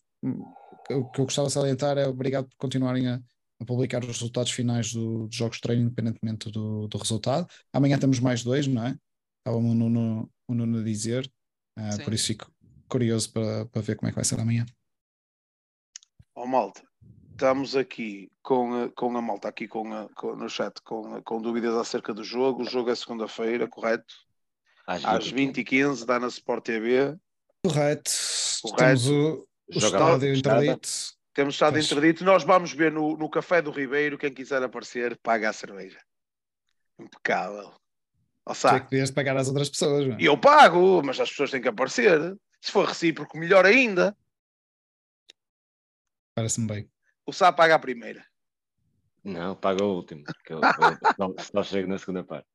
O 0.89 1.05
que 1.11 1.19
eu 1.19 1.25
gostava 1.25 1.47
de 1.47 1.53
salientar 1.53 1.97
é 1.97 2.07
obrigado 2.07 2.47
por 2.47 2.55
continuarem 2.57 3.07
a, 3.07 3.21
a 3.59 3.65
publicar 3.65 4.01
os 4.01 4.07
resultados 4.07 4.51
finais 4.51 4.93
do, 4.93 5.27
dos 5.27 5.35
jogos 5.35 5.57
de 5.57 5.61
treino, 5.61 5.83
independentemente 5.83 6.51
do, 6.51 6.87
do 6.87 6.97
resultado. 6.97 7.47
Amanhã 7.73 7.97
temos 7.97 8.19
mais 8.19 8.43
dois, 8.43 8.67
não 8.67 8.85
é? 8.85 8.95
Estava 9.39 9.57
o 9.57 9.73
Nuno, 9.73 10.29
o 10.47 10.53
Nuno 10.53 10.79
a 10.79 10.83
dizer. 10.83 11.29
Uh, 11.77 12.03
por 12.03 12.13
isso 12.13 12.27
fico, 12.27 12.51
curioso 12.87 13.31
para, 13.31 13.65
para 13.65 13.81
ver 13.81 13.95
como 13.95 14.07
é 14.07 14.11
que 14.11 14.15
vai 14.15 14.25
ser 14.25 14.39
amanhã. 14.39 14.65
Ó 16.35 16.43
oh, 16.43 16.47
malta, 16.47 16.81
estamos 17.31 17.75
aqui 17.75 18.31
com, 18.41 18.89
com 18.91 19.17
a 19.17 19.21
malta 19.21 19.49
aqui 19.49 19.67
com, 19.67 19.93
a, 19.93 20.07
com 20.15 20.35
no 20.35 20.49
chat 20.49 20.81
com, 20.83 21.21
com 21.23 21.41
dúvidas 21.41 21.75
acerca 21.75 22.13
do 22.13 22.23
jogo. 22.23 22.63
O 22.63 22.69
jogo 22.69 22.89
é 22.89 22.95
segunda-feira, 22.95 23.67
correto? 23.67 24.13
Às, 24.85 25.03
Às 25.03 25.33
20h15, 25.33 26.05
dá 26.05 26.19
na 26.19 26.27
Sport 26.27 26.63
TV. 26.63 27.17
Correto. 27.65 28.11
correto. 28.61 28.77
Temos 28.77 29.07
o, 29.07 29.47
o 29.73 29.77
estádio 29.77 30.33
interdito. 30.33 30.89
Temos 31.33 31.55
estado 31.55 31.77
interdito. 31.77 32.23
Nós 32.23 32.43
vamos 32.43 32.71
ver 32.71 32.91
no, 32.91 33.17
no 33.17 33.29
Café 33.29 33.61
do 33.61 33.69
Ribeiro. 33.69 34.17
Quem 34.17 34.33
quiser 34.33 34.63
aparecer, 34.63 35.17
paga 35.21 35.49
a 35.49 35.53
cerveja. 35.53 35.99
Impecável. 36.99 37.73
Ou 38.45 38.69
é 38.69 38.79
que 38.79 38.89
devias 38.89 39.11
pagar 39.11 39.35
às 39.35 39.49
outras 39.49 39.69
pessoas. 39.69 40.15
E 40.17 40.25
eu 40.25 40.37
pago, 40.37 41.01
mas 41.03 41.19
as 41.19 41.29
pessoas 41.29 41.51
têm 41.51 41.61
que 41.61 41.67
aparecer. 41.67 42.35
Se 42.61 42.71
for 42.71 42.87
recíproco, 42.87 43.37
melhor 43.37 43.65
ainda. 43.65 44.15
Parece-me 46.33 46.67
bem. 46.67 46.91
O 47.25 47.33
Sá 47.33 47.51
paga 47.51 47.75
a 47.75 47.79
primeira. 47.79 48.25
Não, 49.23 49.55
paga 49.55 49.83
o 49.83 49.95
último. 49.95 50.23
Que 50.45 50.53
eu, 50.53 50.61
só, 51.51 51.63
chego 51.63 51.89
na 51.89 51.97
segunda 51.97 52.23
parte. 52.23 52.47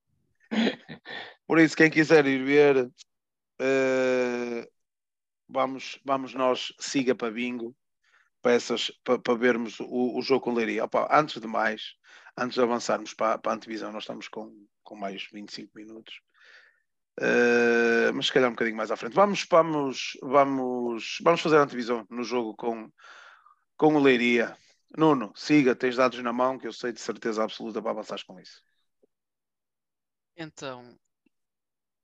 Por 1.47 1.59
isso, 1.59 1.77
quem 1.77 1.91
quiser 1.91 2.27
ir 2.27 2.43
ver, 2.45 2.87
uh, 2.87 4.73
vamos, 5.49 6.01
vamos 6.05 6.33
nós, 6.35 6.73
siga 6.79 7.15
para 7.15 7.31
bingo, 7.31 7.77
peças 8.41 8.91
para, 9.05 9.19
para 9.19 9.35
vermos 9.35 9.79
o, 9.81 10.19
o, 10.19 10.23
jogo 10.23 10.45
com 10.45 10.55
Leiria. 10.55 10.85
Opa, 10.85 11.09
antes 11.11 11.41
de 11.41 11.47
mais, 11.47 11.95
antes 12.37 12.55
de 12.55 12.62
avançarmos 12.62 13.12
para, 13.12 13.39
para 13.39 13.53
a 13.53 13.55
antevisão, 13.55 13.93
nós 13.93 14.05
estamos 14.05 14.29
com, 14.29 14.66
com 14.83 14.97
mais 14.97 15.29
25 15.33 15.70
minutos. 15.74 16.20
Uh, 17.21 18.13
mas 18.15 18.27
se 18.27 18.33
calhar 18.33 18.49
um 18.49 18.55
bocadinho 18.55 18.77
mais 18.77 18.91
à 18.91 18.97
frente. 18.97 19.15
Vamos, 19.15 19.47
vamos, 19.51 20.19
vamos, 20.23 21.19
vamos 21.23 21.41
fazer 21.41 21.57
a 21.59 21.63
antevisão 21.63 22.07
no 22.09 22.25
jogo 22.25 22.55
com, 22.57 22.91
com 23.77 23.95
o 23.95 24.03
Leiria. 24.03 24.57
Nuno, 24.97 25.33
siga, 25.35 25.75
tens 25.75 25.97
dados 25.97 26.23
na 26.23 26.33
mão 26.33 26.59
que 26.59 26.67
eu 26.67 26.73
sei 26.73 26.93
de 26.93 27.01
certeza 27.01 27.43
absoluta 27.43 27.81
para 27.81 27.91
avançar 27.91 28.23
com 28.27 28.39
isso. 28.39 28.63
Então, 30.37 30.99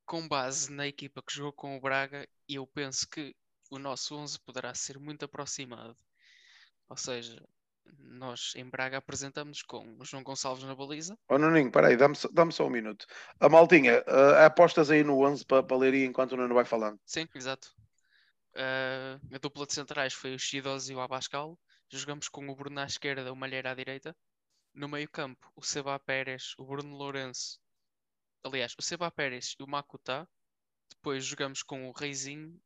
com 0.07 0.27
base 0.27 0.73
na 0.73 0.87
equipa 0.87 1.23
que 1.23 1.35
jogou 1.35 1.53
com 1.53 1.77
o 1.77 1.81
Braga, 1.81 2.27
eu 2.49 2.67
penso 2.67 3.07
que 3.09 3.35
o 3.71 3.79
nosso 3.79 4.17
11 4.17 4.39
poderá 4.41 4.75
ser 4.75 4.99
muito 4.99 5.25
aproximado. 5.25 5.97
Ou 6.89 6.97
seja, 6.97 7.43
nós 7.99 8.53
em 8.57 8.69
Braga 8.69 8.99
apresentamos 8.99 9.63
com 9.63 9.97
o 9.99 10.05
João 10.05 10.23
Gonçalves 10.23 10.65
na 10.65 10.75
baliza. 10.75 11.17
Oh 11.29 11.39
Nuninho, 11.39 11.71
peraí, 11.71 11.97
dá-me 11.97 12.15
dá 12.33 12.51
só 12.51 12.67
um 12.67 12.71
minuto. 12.71 13.07
A 13.41 13.49
Maltinha, 13.49 14.03
uh, 14.07 14.45
apostas 14.45 14.91
aí 14.91 15.03
no 15.05 15.25
11 15.25 15.45
para, 15.45 15.63
para 15.63 15.77
ler 15.77 15.95
enquanto 15.95 16.33
o 16.33 16.37
Nuno 16.37 16.55
vai 16.55 16.65
falando. 16.65 16.99
Sim, 17.05 17.27
exato. 17.35 17.69
Uh, 18.55 19.35
a 19.35 19.39
dupla 19.39 19.67
de 19.67 19.75
centrais 19.75 20.13
foi 20.13 20.35
o 20.35 20.39
Chidos 20.39 20.91
e 20.91 20.95
o 20.95 21.01
Abascal. 21.01 21.59
Jogamos 21.91 22.29
com 22.29 22.49
o 22.49 22.55
Bruno 22.55 22.81
à 22.81 22.85
esquerda, 22.85 23.33
o 23.33 23.37
Malheiro 23.37 23.69
à 23.69 23.75
direita. 23.75 24.15
No 24.75 24.89
meio 24.89 25.09
campo, 25.09 25.51
o 25.57 25.63
Seba 25.63 25.99
Pérez, 25.99 26.55
o 26.59 26.65
Bruno 26.65 26.97
Lourenço. 26.97 27.59
Aliás, 28.45 28.75
o 28.79 28.83
Seba 28.83 29.11
Pérez 29.11 29.55
e 29.59 29.63
o 29.63 29.67
Makuta. 29.67 30.29
Depois 30.91 31.25
jogamos 31.25 31.63
com 31.63 31.89
o 31.89 31.93
Reizinho, 31.93 32.61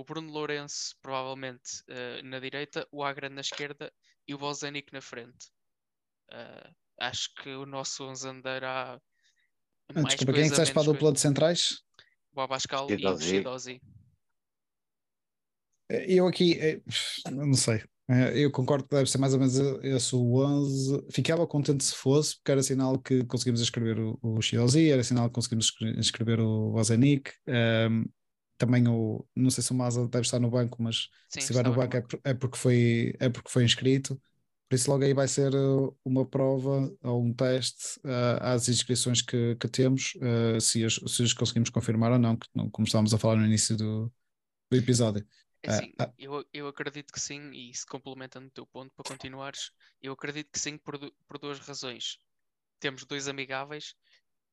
o 0.00 0.04
Bruno 0.04 0.32
Lourenço, 0.32 0.96
provavelmente 1.02 1.82
uh, 1.90 2.24
na 2.24 2.40
direita, 2.40 2.86
o 2.90 3.04
Agra 3.04 3.28
na 3.28 3.42
esquerda 3.42 3.92
e 4.26 4.34
o 4.34 4.38
Bozanic 4.38 4.92
na 4.92 5.02
frente. 5.02 5.50
Uh, 6.32 6.74
acho 6.98 7.34
que 7.34 7.50
o 7.50 7.66
nosso 7.66 8.04
11 8.04 8.28
andará. 8.28 9.00
Ah, 9.94 10.02
desculpa, 10.02 10.32
quem 10.32 10.42
é 10.42 10.46
que 10.46 10.52
estás 10.52 10.70
para 10.70 10.82
a 10.82 10.84
dupla 10.86 11.12
de 11.12 11.20
centrais? 11.20 11.82
O 12.32 12.40
Abascal 12.40 12.90
e 12.90 12.94
o 12.94 13.18
Shidozi. 13.18 13.82
Eh, 15.90 16.14
eu 16.14 16.26
aqui, 16.26 16.58
não 17.30 17.54
sei, 17.54 17.82
eu 18.34 18.50
concordo 18.52 18.84
que 18.84 18.94
deve 18.94 19.10
ser 19.10 19.18
mais 19.18 19.34
ou 19.34 19.40
menos 19.40 19.58
esse 19.82 20.14
o 20.14 20.36
11. 20.36 21.06
Ficava 21.10 21.46
contente 21.46 21.82
se 21.82 21.94
fosse, 21.94 22.36
porque 22.36 22.52
era 22.52 22.62
sinal 22.62 22.98
que 22.98 23.24
conseguimos 23.24 23.60
escrever 23.60 23.98
o, 23.98 24.18
o 24.22 24.40
Shidozi, 24.40 24.90
era 24.90 25.02
sinal 25.02 25.28
que 25.28 25.34
conseguimos 25.34 25.74
escrever 25.98 26.38
o. 26.38 26.72
Um, 26.72 27.02
ehm, 27.48 28.04
também 28.60 28.86
o, 28.86 29.26
não 29.34 29.48
sei 29.48 29.64
se 29.64 29.72
o 29.72 29.74
Maza 29.74 30.06
deve 30.06 30.26
estar 30.26 30.38
no 30.38 30.50
banco, 30.50 30.82
mas 30.82 31.08
Sim, 31.30 31.40
se 31.40 31.40
estiver 31.40 31.64
no 31.64 31.74
banco 31.74 31.96
é, 31.96 32.04
é, 32.24 32.34
porque 32.34 32.58
foi, 32.58 33.14
é 33.18 33.30
porque 33.30 33.50
foi 33.50 33.64
inscrito. 33.64 34.20
Por 34.68 34.76
isso, 34.76 34.90
logo 34.90 35.02
aí 35.02 35.14
vai 35.14 35.26
ser 35.26 35.52
uh, 35.54 35.96
uma 36.04 36.26
prova 36.26 36.94
ou 37.02 37.24
um 37.24 37.32
teste 37.32 37.98
uh, 38.00 38.38
às 38.42 38.68
inscrições 38.68 39.22
que, 39.22 39.56
que 39.56 39.66
temos, 39.66 40.12
uh, 40.16 40.60
se, 40.60 40.84
as, 40.84 40.94
se 40.94 41.22
as 41.22 41.32
conseguimos 41.32 41.70
confirmar 41.70 42.12
ou 42.12 42.18
não, 42.18 42.38
como 42.70 42.86
estávamos 42.86 43.14
a 43.14 43.18
falar 43.18 43.36
no 43.36 43.46
início 43.46 43.76
do, 43.76 44.12
do 44.70 44.76
episódio. 44.76 45.26
É 45.62 45.70
assim, 45.70 45.92
eu, 46.18 46.44
eu 46.52 46.68
acredito 46.68 47.12
que 47.12 47.20
sim, 47.20 47.50
e 47.50 47.74
se 47.74 47.86
complementando 47.86 48.46
o 48.46 48.50
teu 48.50 48.66
ponto 48.66 48.94
para 48.94 49.10
continuares, 49.10 49.72
eu 50.02 50.12
acredito 50.12 50.50
que 50.52 50.58
sim 50.58 50.76
por, 50.76 50.98
por 51.26 51.38
duas 51.38 51.58
razões. 51.60 52.18
Temos 52.78 53.04
dois 53.06 53.26
amigáveis 53.26 53.94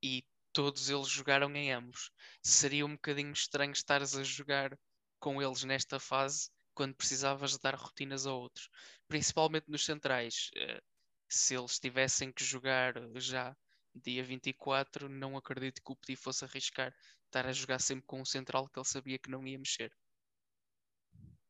e 0.02 0.26
todos 0.58 0.90
eles 0.90 1.08
jogaram 1.08 1.56
em 1.56 1.72
ambos. 1.72 2.10
Seria 2.42 2.84
um 2.84 2.94
bocadinho 2.94 3.32
estranho 3.32 3.72
estares 3.72 4.16
a 4.16 4.24
jogar 4.24 4.76
com 5.20 5.40
eles 5.40 5.64
nesta 5.64 6.00
fase 6.00 6.50
quando 6.74 6.96
precisavas 6.96 7.60
dar 7.60 7.76
rotinas 7.76 8.26
a 8.26 8.34
outros, 8.34 8.68
principalmente 9.08 9.70
nos 9.70 9.86
centrais. 9.86 10.50
Eh, 10.56 10.82
se 11.30 11.56
eles 11.56 11.80
tivessem 11.80 12.32
que 12.32 12.44
jogar 12.44 12.96
já 13.18 13.56
dia 13.94 14.24
24, 14.24 15.08
não 15.08 15.38
acredito 15.38 15.80
que 15.86 15.92
o 15.92 15.96
Pedi 15.96 16.16
fosse 16.16 16.44
arriscar 16.44 16.92
estar 17.28 17.46
a 17.46 17.52
jogar 17.52 17.80
sempre 17.80 18.06
com 18.08 18.22
um 18.22 18.26
central 18.26 18.68
que 18.68 18.80
ele 18.80 18.88
sabia 18.88 19.20
que 19.20 19.30
não 19.30 19.46
ia 19.46 19.60
mexer. 19.60 19.92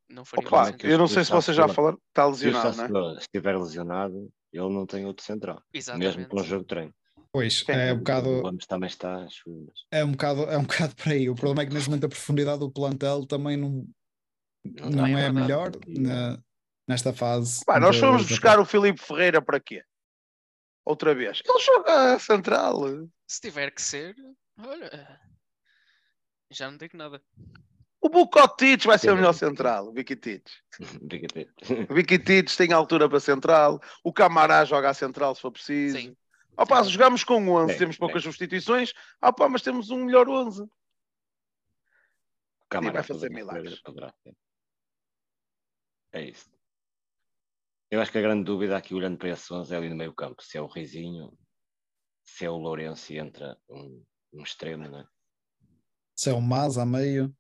Não 0.10 0.26
faria 0.26 0.48
Opa, 0.50 0.76
eu 0.84 0.98
não 0.98 1.08
sei 1.08 1.24
se 1.24 1.32
vocês 1.32 1.56
já 1.56 1.70
falaram, 1.70 1.98
está 2.10 2.26
lesionado, 2.26 2.90
não 2.90 3.12
é? 3.12 3.14
Se 3.14 3.22
estiver 3.22 3.58
lesionado, 3.58 4.30
ele 4.52 4.70
não 4.70 4.86
tem 4.86 5.06
outro 5.06 5.24
central, 5.24 5.64
Exatamente. 5.74 6.18
mesmo 6.18 6.30
com 6.30 6.42
o 6.42 6.44
jogo 6.44 6.64
de 6.64 6.68
treino. 6.68 6.94
Pois, 7.32 7.64
é 7.68 7.94
um 7.94 7.98
bocado. 7.98 8.30
O 8.46 8.58
também 8.68 8.88
está. 8.88 9.28
É 9.92 10.04
um 10.04 10.12
bocado, 10.12 10.44
é 10.44 10.58
um 10.58 10.64
bocado 10.64 10.96
por 10.96 11.12
aí. 11.12 11.30
O 11.30 11.36
problema 11.36 11.62
é 11.62 11.66
que 11.66 11.74
neste 11.74 11.90
momento 11.90 12.06
a 12.06 12.10
profundidade 12.10 12.60
do 12.60 12.72
plantel 12.72 13.26
também 13.26 13.58
não, 13.58 13.86
não, 14.64 14.90
não 14.90 15.08
é, 15.08 15.26
é 15.26 15.32
melhor 15.32 15.72
na, 15.88 16.40
nesta 16.88 17.14
fase. 17.14 17.64
Pá, 17.66 17.80
nós 17.80 17.98
fomos 17.98 18.28
buscar 18.28 18.60
o 18.60 18.66
Filipe 18.66 19.02
Ferreira 19.02 19.42
para 19.42 19.60
quê? 19.60 19.84
Outra 20.86 21.14
vez. 21.14 21.42
Ele 21.46 21.60
joga 21.60 22.20
central. 22.20 22.82
Se 23.28 23.42
tiver 23.42 23.72
que 23.72 23.82
ser, 23.82 24.16
olha, 24.60 25.20
já 26.50 26.72
não 26.72 26.78
digo 26.78 26.96
nada. 26.96 27.22
O 28.00 28.10
Bucotic 28.10 28.86
vai 28.86 28.98
ser 28.98 29.12
o 29.12 29.16
melhor 29.16 29.34
central, 29.34 29.88
o 29.88 29.92
Vikitic. 29.92 30.44
o 31.90 31.94
Vikitic 31.94 32.56
tem 32.56 32.72
altura 32.72 33.10
para 33.10 33.20
central, 33.20 33.82
o 34.04 34.14
Camará 34.14 34.64
joga 34.64 34.90
a 34.90 34.94
central 34.94 35.36
se 35.36 35.42
for 35.42 35.52
preciso. 35.52 35.98
Sim. 35.98 36.16
Opa, 36.58 36.84
se 36.84 36.90
jogamos 36.90 37.24
com 37.24 37.48
11, 37.50 37.74
é, 37.74 37.78
temos 37.78 37.98
poucas 37.98 38.24
é. 38.24 38.24
substituições, 38.24 38.92
opa, 39.22 39.48
mas 39.48 39.62
temos 39.62 39.92
um 39.92 40.06
melhor 40.06 40.28
11. 40.28 40.64
O 40.64 40.70
Camará 42.68 42.94
vai 42.94 43.04
fazer 43.04 43.30
milagres. 43.30 43.80
É 46.12 46.22
isso. 46.24 46.50
Eu 47.90 48.02
acho 48.02 48.12
que 48.12 48.18
a 48.18 48.22
grande 48.22 48.44
dúvida 48.44 48.76
aqui, 48.76 48.94
olhando 48.94 49.18
para 49.18 49.30
esse 49.30 49.54
11, 49.54 49.74
é 49.74 49.78
ali 49.78 49.90
no 49.90 49.96
meio 49.96 50.14
campo. 50.14 50.44
Se 50.44 50.58
é 50.58 50.62
o 50.62 50.68
Rizinho, 50.68 51.32
se 52.24 52.44
é 52.44 52.50
o 52.50 52.58
Lourenço 52.58 53.14
e 53.14 53.20
entra 53.20 53.58
um, 53.70 54.04
um 54.34 54.44
extremo, 54.44 54.90
não 54.90 55.00
é? 55.00 55.08
Se 56.16 56.30
é 56.32 56.34
o 56.34 56.42
Mas 56.42 56.78
a 56.78 56.86
meio, 56.86 57.34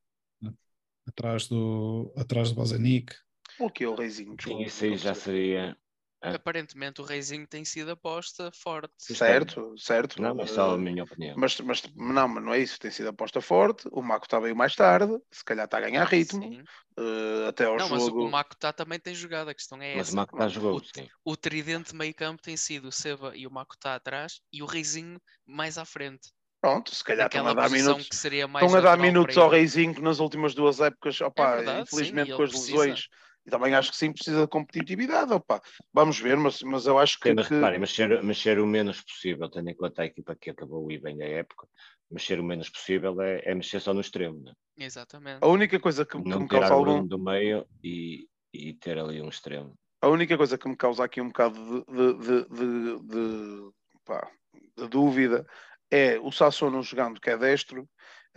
atrás 1.08 1.48
do, 1.48 2.14
atrás 2.16 2.50
do 2.50 2.56
Bozanic. 2.56 3.14
O 3.60 3.70
que 3.70 3.84
é 3.84 3.88
o 3.88 3.96
Reizinho? 3.96 4.38
Sim, 4.40 4.62
isso 4.62 4.84
aí 4.86 4.96
já 4.96 5.14
seria 5.16 5.78
é. 6.22 6.30
Aparentemente 6.32 7.00
o 7.00 7.04
Reizinho 7.04 7.46
tem 7.46 7.64
sido 7.64 7.92
aposta 7.92 8.52
forte. 8.52 8.94
Certo, 8.98 9.76
certo. 9.78 10.20
Não, 10.22 10.34
mas 10.34 10.50
só 10.50 10.74
a 10.74 10.78
minha 10.78 11.04
opinião. 11.04 11.36
Mas, 11.38 11.60
mas 11.60 11.84
não, 11.96 12.28
mas 12.28 12.44
não 12.44 12.54
é 12.54 12.60
isso, 12.60 12.80
tem 12.80 12.90
sido 12.90 13.10
aposta 13.10 13.40
forte. 13.40 13.88
O 13.92 14.02
Maco 14.02 14.26
está 14.26 14.42
bem 14.42 14.54
mais 14.54 14.76
tarde, 14.76 15.16
se 15.32 15.46
calhar 15.46 15.66
está 15.66 15.78
a 15.78 15.82
ganhar 15.82 16.06
ritmo. 16.06 16.64
Uh, 16.98 17.48
até 17.48 17.66
ao 17.66 17.78
não, 17.78 17.88
jogo. 17.88 18.02
mas 18.02 18.08
o 18.08 18.30
Maco 18.30 18.54
está 18.54 18.74
também 18.74 19.00
tem 19.00 19.14
jogado, 19.14 19.50
a 19.50 19.54
questão 19.54 19.80
é 19.80 19.96
mas 19.96 20.08
essa. 20.08 20.10
Mas 20.10 20.14
o 20.14 20.16
Maco 20.16 20.36
está 20.36 20.48
jogou, 20.48 20.82
o, 21.26 21.32
o 21.32 21.38
tridente 21.38 21.96
meio 21.96 22.16
campo 22.16 22.42
tem 22.42 22.58
sido 22.58 22.88
o 22.88 22.92
Seba 22.92 23.34
e 23.36 23.46
o 23.46 23.52
Maco 23.52 23.76
está 23.76 23.94
atrás 23.94 24.42
e 24.52 24.64
o 24.64 24.66
Reizinho 24.66 25.22
mais 25.46 25.78
à 25.78 25.86
frente. 25.86 26.32
Pronto, 26.60 26.94
se 26.94 27.04
calhar 27.04 27.28
estão 27.28 27.48
a 27.48 27.54
dar 27.54 27.70
minutos, 27.70 28.10
estão 28.12 28.76
a 28.76 28.82
dar 28.82 28.98
minutos 28.98 29.38
ao 29.38 29.48
Reizinho 29.48 29.94
que 29.94 30.02
nas 30.02 30.20
últimas 30.20 30.56
duas 30.56 30.80
épocas, 30.80 31.22
opa, 31.22 31.52
é 31.52 31.56
verdade, 31.58 31.82
infelizmente 31.84 32.32
sim, 32.32 32.36
com 32.36 32.44
as 32.44 32.52
lesões 32.52 33.08
e 33.48 33.50
também 33.50 33.74
acho 33.74 33.92
que 33.92 33.98
sim, 33.98 34.12
precisa 34.12 34.42
de 34.42 34.48
competitividade. 34.48 35.32
Opa. 35.32 35.62
Vamos 35.94 36.20
ver, 36.20 36.36
mas, 36.36 36.62
mas 36.64 36.86
eu 36.86 37.00
acho 37.00 37.18
que. 37.18 37.30
Sim, 37.30 37.36
mas 37.36 37.48
reparem, 37.48 37.80
mexer, 37.80 38.22
mexer 38.22 38.60
o 38.60 38.68
menos 38.68 39.02
possível, 39.02 39.50
tendo 39.50 39.70
em 39.70 39.76
conta 39.76 40.02
a 40.02 40.06
equipa 40.06 40.36
que 40.36 40.50
acabou 40.50 40.92
e 40.92 41.00
bem 41.00 41.16
na 41.16 41.24
época, 41.24 41.66
mexer 42.12 42.42
o 42.42 42.44
menos 42.44 42.70
possível 42.70 43.22
é, 43.22 43.42
é 43.46 43.56
mexer 43.56 43.80
só 43.80 43.94
no 43.94 44.02
extremo. 44.02 44.44
Né? 44.44 44.52
Exatamente. 44.78 45.40
A 45.42 45.48
única 45.48 45.80
coisa 45.80 46.06
que, 46.06 46.22
que 46.22 46.38
me 46.38 46.48
causa 46.48 46.74
algum. 46.74 47.08
do 47.08 47.18
meio 47.18 47.66
e, 47.82 48.28
e 48.54 48.74
ter 48.74 49.00
ali 49.00 49.22
um 49.22 49.30
extremo. 49.30 49.74
A 50.02 50.10
única 50.10 50.36
coisa 50.36 50.58
que 50.58 50.68
me 50.68 50.76
causa 50.76 51.06
aqui 51.06 51.22
um 51.22 51.30
bocado 51.30 51.86
de, 51.88 52.14
de, 52.14 52.50
de, 52.50 53.00
de, 53.00 53.72
pá, 54.06 54.30
de 54.78 54.88
dúvida 54.90 55.48
é 55.90 56.20
o 56.20 56.34
Sassuolo 56.34 56.84
jogando 56.84 57.22
que 57.22 57.30
é 57.30 57.38
destro 57.38 57.88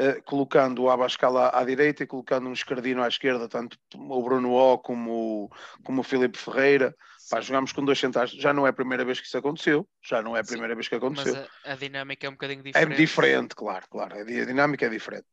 eh, 0.01 0.18
colocando 0.22 0.85
o 0.85 0.90
Abascal 0.90 1.36
à, 1.36 1.60
à, 1.60 1.62
direita 1.62 2.05
e 2.05 2.06
colocando 2.06 2.48
um 2.48 2.55
escardino 2.55 3.02
à 3.02 3.09
esquerda, 3.09 3.47
tanto 3.47 3.78
o 3.94 4.22
Bruno 4.22 4.55
O 4.55 4.78
como, 4.78 5.44
o, 5.44 5.51
como 5.85 6.01
o 6.01 6.02
Filipe 6.02 6.39
Ferreira. 6.39 6.97
Pá, 7.28 7.39
jogamos 7.43 7.70
com 7.70 7.85
dois 7.85 7.98
centrais, 7.98 8.31
já 8.31 8.51
não 8.55 8.66
é 8.66 8.70
a 8.70 8.72
primeira 8.72 9.05
vez 9.05 9.20
que 9.20 9.27
isso 9.27 9.36
aconteceu, 9.36 9.86
já 10.02 10.22
não 10.22 10.35
é 10.35 10.40
a 10.40 10.44
primeira 10.44 10.72
Sim, 10.72 10.77
vez 10.77 10.89
que 10.89 10.94
aconteceu. 10.94 11.35
Mas 11.35 11.51
a, 11.66 11.72
a, 11.72 11.77
dinâmica 11.77 12.27
é 12.27 12.31
um 12.31 12.32
bocadinho 12.32 12.62
diferente. 12.62 12.93
É 12.94 12.97
diferente, 12.97 13.55
claro, 13.55 13.86
claro, 13.90 14.18
a 14.18 14.24
dinâmica 14.24 14.86
é 14.86 14.89
diferente. 14.89 15.27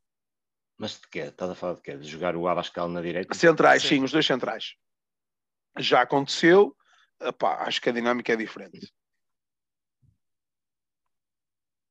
Mas 0.78 1.00
de 1.00 1.08
quê? 1.08 1.20
Estás 1.22 1.50
a 1.50 1.56
falar 1.56 1.76
de 1.76 1.82
quê? 1.82 1.96
De 1.96 2.06
jogar 2.06 2.36
o 2.36 2.46
Abascal 2.46 2.90
na 2.90 3.02
direita? 3.02 3.34
Centrais, 3.34 3.82
sim, 3.82 3.88
sim 3.88 4.04
os 4.04 4.12
dois 4.12 4.26
centrais. 4.26 4.76
Já 5.80 6.02
aconteceu, 6.02 6.76
Epá, 7.22 7.64
acho 7.64 7.82
que 7.82 7.90
a 7.90 7.94
dinâmica 7.94 8.34
é 8.34 8.36
diferente. 8.36 8.94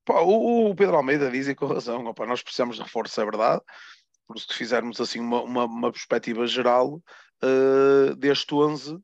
Pá, 0.07 0.21
o, 0.21 0.69
o, 0.69 0.75
Pedro 0.75 0.95
Almeida 0.95 1.29
diz 1.29 1.49
e 1.49 1.53
com 1.53 1.65
razão, 1.65 2.05
opa, 2.05 2.25
nós 2.25 2.41
precisamos 2.41 2.77
de 2.77 2.81
reforço, 2.81 3.19
é 3.19 3.25
verdade, 3.25 3.61
por 4.25 4.39
se 4.39 4.53
fizermos 4.53 5.01
assim 5.01 5.19
uma, 5.19 5.43
uma, 5.43 5.65
uma 5.65 5.91
perspectiva 5.91 6.47
geral 6.47 7.03
uh, 7.43 8.15
deste 8.15 8.55
11, 8.55 8.93
uh, 8.93 9.01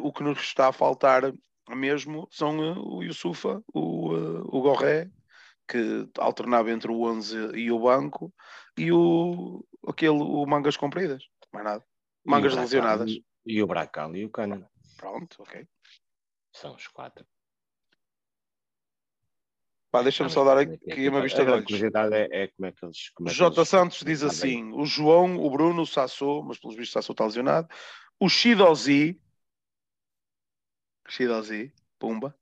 o 0.00 0.12
que 0.12 0.22
nos 0.22 0.38
está 0.38 0.68
a 0.68 0.72
faltar 0.72 1.32
mesmo 1.70 2.28
são 2.30 2.56
uh, 2.56 2.98
o 2.98 3.02
Yusufa, 3.02 3.60
o, 3.74 4.12
o 4.56 4.62
Gorré, 4.62 5.10
que 5.66 6.08
alternava 6.16 6.70
entre 6.70 6.92
o 6.92 7.02
11 7.02 7.56
e 7.56 7.72
o 7.72 7.80
banco, 7.80 8.32
e 8.76 8.92
o, 8.92 9.66
aquele, 9.88 10.22
o 10.22 10.46
Mangas 10.46 10.76
Compridas, 10.76 11.24
mais 11.52 11.64
nada. 11.64 11.84
Mangas 12.24 12.52
e 12.52 12.60
lesionadas. 12.60 13.10
E 13.44 13.60
o 13.60 13.66
Bracal 13.66 14.14
e 14.14 14.24
o 14.24 14.30
Cana. 14.30 14.70
Pronto, 14.96 15.42
ok. 15.42 15.66
São 16.52 16.76
os 16.76 16.86
quatro. 16.86 17.26
Pá, 19.98 20.02
deixa-me 20.02 20.30
só 20.30 20.44
dar 20.44 20.58
aqui 20.58 21.08
uma 21.08 21.20
vista 21.20 21.44
de 21.44 21.50
olhos. 21.50 21.64
A 21.64 21.66
curiosidade 21.66 22.14
é, 22.14 22.44
é 22.44 22.48
como 22.48 22.66
é 22.66 22.72
que 22.72 22.84
eles. 22.84 23.10
Como 23.10 23.28
é 23.28 23.32
que 23.32 23.36
J. 23.36 23.56
Eles... 23.56 23.68
Santos 23.68 24.02
diz 24.04 24.22
assim: 24.22 24.72
o 24.72 24.86
João, 24.86 25.44
o 25.44 25.50
Bruno, 25.50 25.82
o 25.82 25.86
Sassou, 25.86 26.42
mas 26.44 26.58
pelos 26.58 26.76
vistos 26.76 26.92
Sassou 26.92 27.14
está 27.14 27.24
lesionado, 27.24 27.68
o 28.20 28.28
Shidozi, 28.28 29.20
Shidozi, 31.08 31.72
Pumba, 31.98 32.32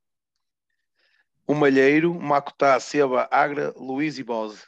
o 1.46 1.54
Malheiro, 1.54 2.14
Macutá, 2.14 2.78
Seba, 2.78 3.26
Agra, 3.30 3.72
Luiz 3.74 4.18
e 4.18 4.22
Bose. 4.22 4.62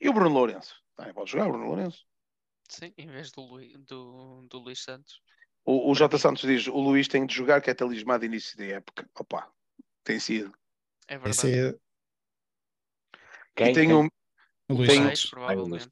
E 0.00 0.08
o 0.08 0.12
Bruno 0.14 0.34
Lourenço. 0.34 0.74
Também 0.96 1.12
pode 1.12 1.30
jogar 1.30 1.48
o 1.48 1.50
Bruno 1.50 1.66
Lourenço. 1.66 2.06
Sim, 2.66 2.94
em 2.96 3.08
vez 3.08 3.30
do, 3.30 3.42
Luís, 3.42 3.76
do, 3.80 4.46
do 4.48 4.58
Luís 4.58 4.82
Santos. 4.82 5.20
O, 5.66 5.90
o 5.90 5.94
J. 5.94 6.16
Santos 6.18 6.42
diz: 6.42 6.66
o 6.66 6.80
Luís 6.80 7.08
tem 7.08 7.26
de 7.26 7.34
jogar, 7.34 7.60
que 7.60 7.68
é 7.68 7.74
talismã 7.74 8.18
de 8.18 8.24
início 8.24 8.56
de 8.56 8.72
época. 8.72 9.06
Opa, 9.18 9.52
tem 10.02 10.18
sido. 10.18 10.50
É 11.08 11.18
verdade. 11.18 11.30
Esse 11.30 11.58
é... 11.58 11.74
Quem, 13.56 13.70
e 13.70 13.72
tem 13.72 13.94
um. 13.94 14.08
O 14.68 14.74
Luís 14.74 14.88
tem... 14.88 15.02
Santos, 15.02 15.26
provavelmente. 15.26 15.88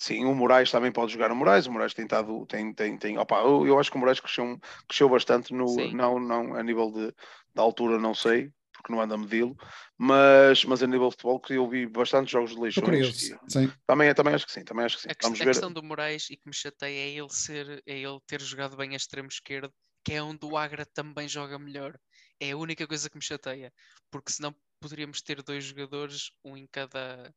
Sim, 0.00 0.24
o 0.26 0.34
Moraes 0.34 0.70
também 0.70 0.92
pode 0.92 1.12
jogar 1.12 1.32
o 1.32 1.36
Moraes. 1.36 1.66
O 1.66 1.72
Moraes 1.72 1.92
tem 1.92 2.04
estado. 2.04 2.46
Tem, 2.46 2.72
tem, 2.72 2.96
tem, 2.96 3.18
opa, 3.18 3.40
eu, 3.40 3.66
eu 3.66 3.78
acho 3.80 3.90
que 3.90 3.96
o 3.96 4.00
Moraes 4.00 4.20
cresceu, 4.20 4.58
cresceu 4.86 5.08
bastante, 5.08 5.52
no, 5.52 5.66
não, 5.92 6.20
não, 6.20 6.54
a 6.54 6.62
nível 6.62 6.92
de, 6.92 7.08
de 7.08 7.60
altura, 7.60 7.98
não 7.98 8.14
sei, 8.14 8.52
porque 8.72 8.92
não 8.92 9.00
anda 9.00 9.16
a 9.16 9.18
medi-lo, 9.18 9.56
mas, 9.96 10.64
mas 10.64 10.82
a 10.84 10.86
nível 10.86 11.08
de 11.08 11.14
futebol, 11.14 11.40
que 11.40 11.54
eu 11.54 11.68
vi 11.68 11.84
bastante 11.86 12.30
jogos 12.30 12.52
de 12.52 12.60
Leixões. 12.60 13.28
sim. 13.48 13.72
Também, 13.84 14.14
também 14.14 14.34
acho 14.34 14.46
que 14.46 14.52
sim, 14.52 14.62
também 14.62 14.84
acho 14.84 14.96
que 14.96 15.02
sim. 15.02 15.08
A, 15.10 15.14
Vamos 15.20 15.40
a 15.40 15.44
ver. 15.44 15.50
questão 15.50 15.72
do 15.72 15.82
Moraes 15.82 16.30
e 16.30 16.36
que 16.36 16.46
me 16.46 16.54
chateia 16.54 17.00
é 17.00 17.18
ele, 17.18 17.30
ser, 17.30 17.82
é 17.84 17.98
ele 17.98 18.20
ter 18.24 18.40
jogado 18.40 18.76
bem 18.76 18.92
a 18.92 18.96
extremo 18.96 19.28
esquerdo, 19.28 19.72
que 20.04 20.12
é 20.12 20.22
onde 20.22 20.46
o 20.46 20.56
Agra 20.56 20.86
também 20.86 21.26
joga 21.26 21.58
melhor. 21.58 21.98
É 22.40 22.52
a 22.52 22.56
única 22.56 22.86
coisa 22.86 23.10
que 23.10 23.16
me 23.16 23.22
chateia, 23.22 23.72
porque 24.10 24.32
senão 24.32 24.54
poderíamos 24.80 25.20
ter 25.20 25.42
dois 25.42 25.64
jogadores, 25.64 26.30
um 26.44 26.56
em 26.56 26.66
cada, 26.66 27.34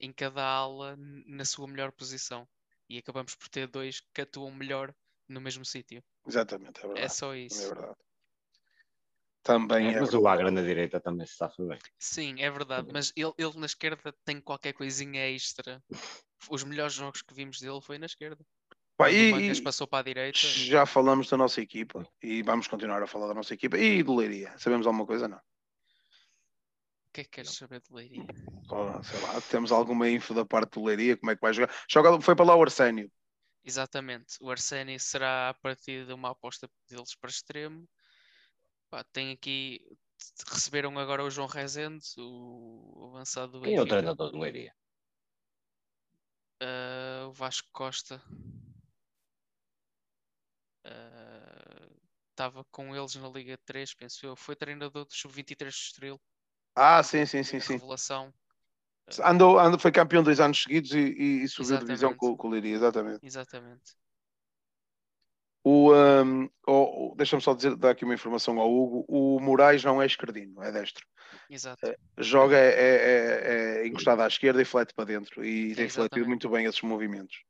em 0.00 0.12
cada 0.12 0.44
ala, 0.44 0.96
na 1.26 1.44
sua 1.44 1.68
melhor 1.68 1.92
posição. 1.92 2.48
E 2.88 2.98
acabamos 2.98 3.34
por 3.34 3.48
ter 3.48 3.66
dois 3.68 4.00
que 4.12 4.22
atuam 4.22 4.50
melhor 4.52 4.94
no 5.28 5.40
mesmo 5.40 5.64
sítio. 5.64 6.02
Exatamente, 6.26 6.80
é 6.80 6.82
verdade. 6.82 7.06
É 7.06 7.08
só 7.08 7.34
isso. 7.34 7.62
É 7.62 7.74
verdade. 7.74 7.96
Também 9.42 9.88
é, 9.88 9.94
é 9.94 10.00
mas 10.00 10.14
o 10.14 10.26
Agra 10.28 10.50
na 10.50 10.62
direita 10.62 11.00
também 11.00 11.26
se 11.26 11.34
safa 11.34 11.62
bem. 11.64 11.78
Sim, 11.98 12.40
é 12.40 12.50
verdade, 12.50 12.88
mas 12.92 13.12
ele, 13.16 13.32
ele 13.36 13.58
na 13.58 13.66
esquerda 13.66 14.14
tem 14.24 14.40
qualquer 14.40 14.72
coisinha 14.72 15.28
extra. 15.28 15.82
Os 16.48 16.62
melhores 16.62 16.94
jogos 16.94 17.22
que 17.22 17.34
vimos 17.34 17.60
dele 17.60 17.80
foi 17.80 17.98
na 17.98 18.06
esquerda. 18.06 18.44
Pá, 18.96 19.10
e, 19.10 19.62
passou 19.62 19.86
para 19.86 20.00
a 20.00 20.02
direita. 20.02 20.38
Já 20.38 20.86
falamos 20.86 21.28
da 21.28 21.36
nossa 21.36 21.60
equipa 21.60 22.06
e 22.22 22.42
vamos 22.42 22.68
continuar 22.68 23.02
a 23.02 23.06
falar 23.06 23.28
da 23.28 23.34
nossa 23.34 23.54
equipa. 23.54 23.78
E 23.78 24.02
do 24.02 24.14
Leiria, 24.14 24.56
sabemos 24.58 24.86
alguma 24.86 25.06
coisa? 25.06 25.26
Não. 25.26 25.38
O 25.38 27.12
que 27.12 27.20
é 27.22 27.24
que 27.24 27.30
queres 27.30 27.50
saber 27.50 27.80
de 27.80 27.92
Leiria? 27.92 28.24
Oh, 28.70 29.02
sei 29.02 29.20
lá, 29.20 29.40
temos 29.42 29.70
alguma 29.70 30.08
info 30.08 30.32
da 30.32 30.46
parte 30.46 30.74
do 30.78 30.84
Leiria, 30.84 31.16
como 31.16 31.30
é 31.30 31.34
que 31.34 31.42
vai 31.42 31.52
jogar? 31.52 31.74
Joga, 31.88 32.20
foi 32.20 32.34
para 32.34 32.46
lá 32.46 32.56
o 32.56 32.62
Arsénio. 32.62 33.10
Exatamente, 33.64 34.36
o 34.40 34.50
Arsénio 34.50 34.98
será 34.98 35.50
a 35.50 35.54
partir 35.54 36.06
de 36.06 36.12
uma 36.12 36.30
aposta 36.30 36.68
deles 36.88 37.14
para 37.14 37.30
extremo. 37.30 37.86
Pá, 38.90 39.04
tem 39.04 39.30
aqui, 39.30 39.80
receberam 40.50 40.98
agora 40.98 41.22
o 41.22 41.30
João 41.30 41.46
Rezende, 41.46 42.04
o 42.18 43.10
avançado 43.10 43.60
do 43.60 43.62
Quem 43.62 43.76
é 43.76 43.80
o 43.80 43.86
treinador 43.86 44.30
do 44.30 44.38
Leiria? 44.38 44.74
Uh, 46.62 47.28
o 47.28 47.32
Vasco 47.32 47.68
Costa. 47.72 48.22
Estava 52.30 52.60
uh, 52.60 52.66
com 52.70 52.94
eles 52.96 53.14
na 53.16 53.28
Liga 53.28 53.58
3, 53.64 53.94
penso 53.94 54.26
eu. 54.26 54.36
Foi 54.36 54.56
treinador 54.56 55.04
do 55.04 55.14
Sub-23 55.14 55.56
do 55.58 55.68
Estoril. 55.68 56.20
Ah, 56.74 57.02
sim, 57.02 57.26
sim, 57.26 57.42
sim. 57.42 57.60
sim. 57.60 57.74
Revelação. 57.74 58.32
Andou, 59.24 59.58
andou, 59.58 59.78
foi 59.78 59.92
campeão 59.92 60.22
dois 60.22 60.40
anos 60.40 60.62
seguidos 60.62 60.92
e, 60.92 60.98
e, 60.98 61.42
e 61.42 61.48
subiu 61.48 61.64
exatamente. 61.66 61.86
divisão 61.86 62.14
com, 62.14 62.36
com 62.36 62.48
o 62.48 62.50
Leiria, 62.50 62.74
exatamente. 62.74 63.26
Exatamente. 63.26 63.96
O, 65.64 65.92
um, 65.94 66.50
oh, 66.66 67.14
Deixa-me 67.16 67.40
só 67.40 67.54
dizer, 67.54 67.76
dar 67.76 67.90
aqui 67.90 68.04
uma 68.04 68.14
informação 68.14 68.58
ao 68.58 68.72
Hugo: 68.72 69.04
o 69.08 69.38
Moraes 69.38 69.84
não 69.84 70.02
é 70.02 70.06
esquerdino, 70.06 70.62
é 70.62 70.72
destro. 70.72 71.06
Exato. 71.48 71.86
Uh, 71.86 71.94
joga 72.18 72.56
é, 72.56 72.68
é, 72.68 72.96
é, 72.96 73.82
é, 73.82 73.86
encostado 73.86 74.22
à 74.22 74.26
esquerda 74.26 74.60
e 74.60 74.64
flete 74.64 74.92
para 74.92 75.04
dentro 75.04 75.44
e 75.44 75.74
tem 75.74 75.88
fletido 75.88 76.26
muito 76.26 76.48
bem 76.48 76.66
esses 76.66 76.82
movimentos. 76.82 77.42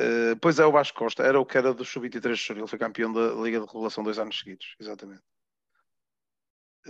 Uh, 0.00 0.36
pois 0.40 0.58
é, 0.58 0.64
o 0.64 0.72
Vasco 0.72 0.98
Costa 0.98 1.24
era 1.24 1.40
o 1.40 1.46
que 1.46 1.58
era 1.58 1.74
do 1.74 1.84
Sub-23 1.84 2.34
de 2.34 2.52
ele 2.52 2.66
foi 2.66 2.78
campeão 2.78 3.12
da 3.12 3.32
Liga 3.34 3.60
de 3.60 3.66
Revelação 3.66 4.04
dois 4.04 4.18
anos 4.18 4.38
seguidos, 4.38 4.76
exatamente 4.78 5.22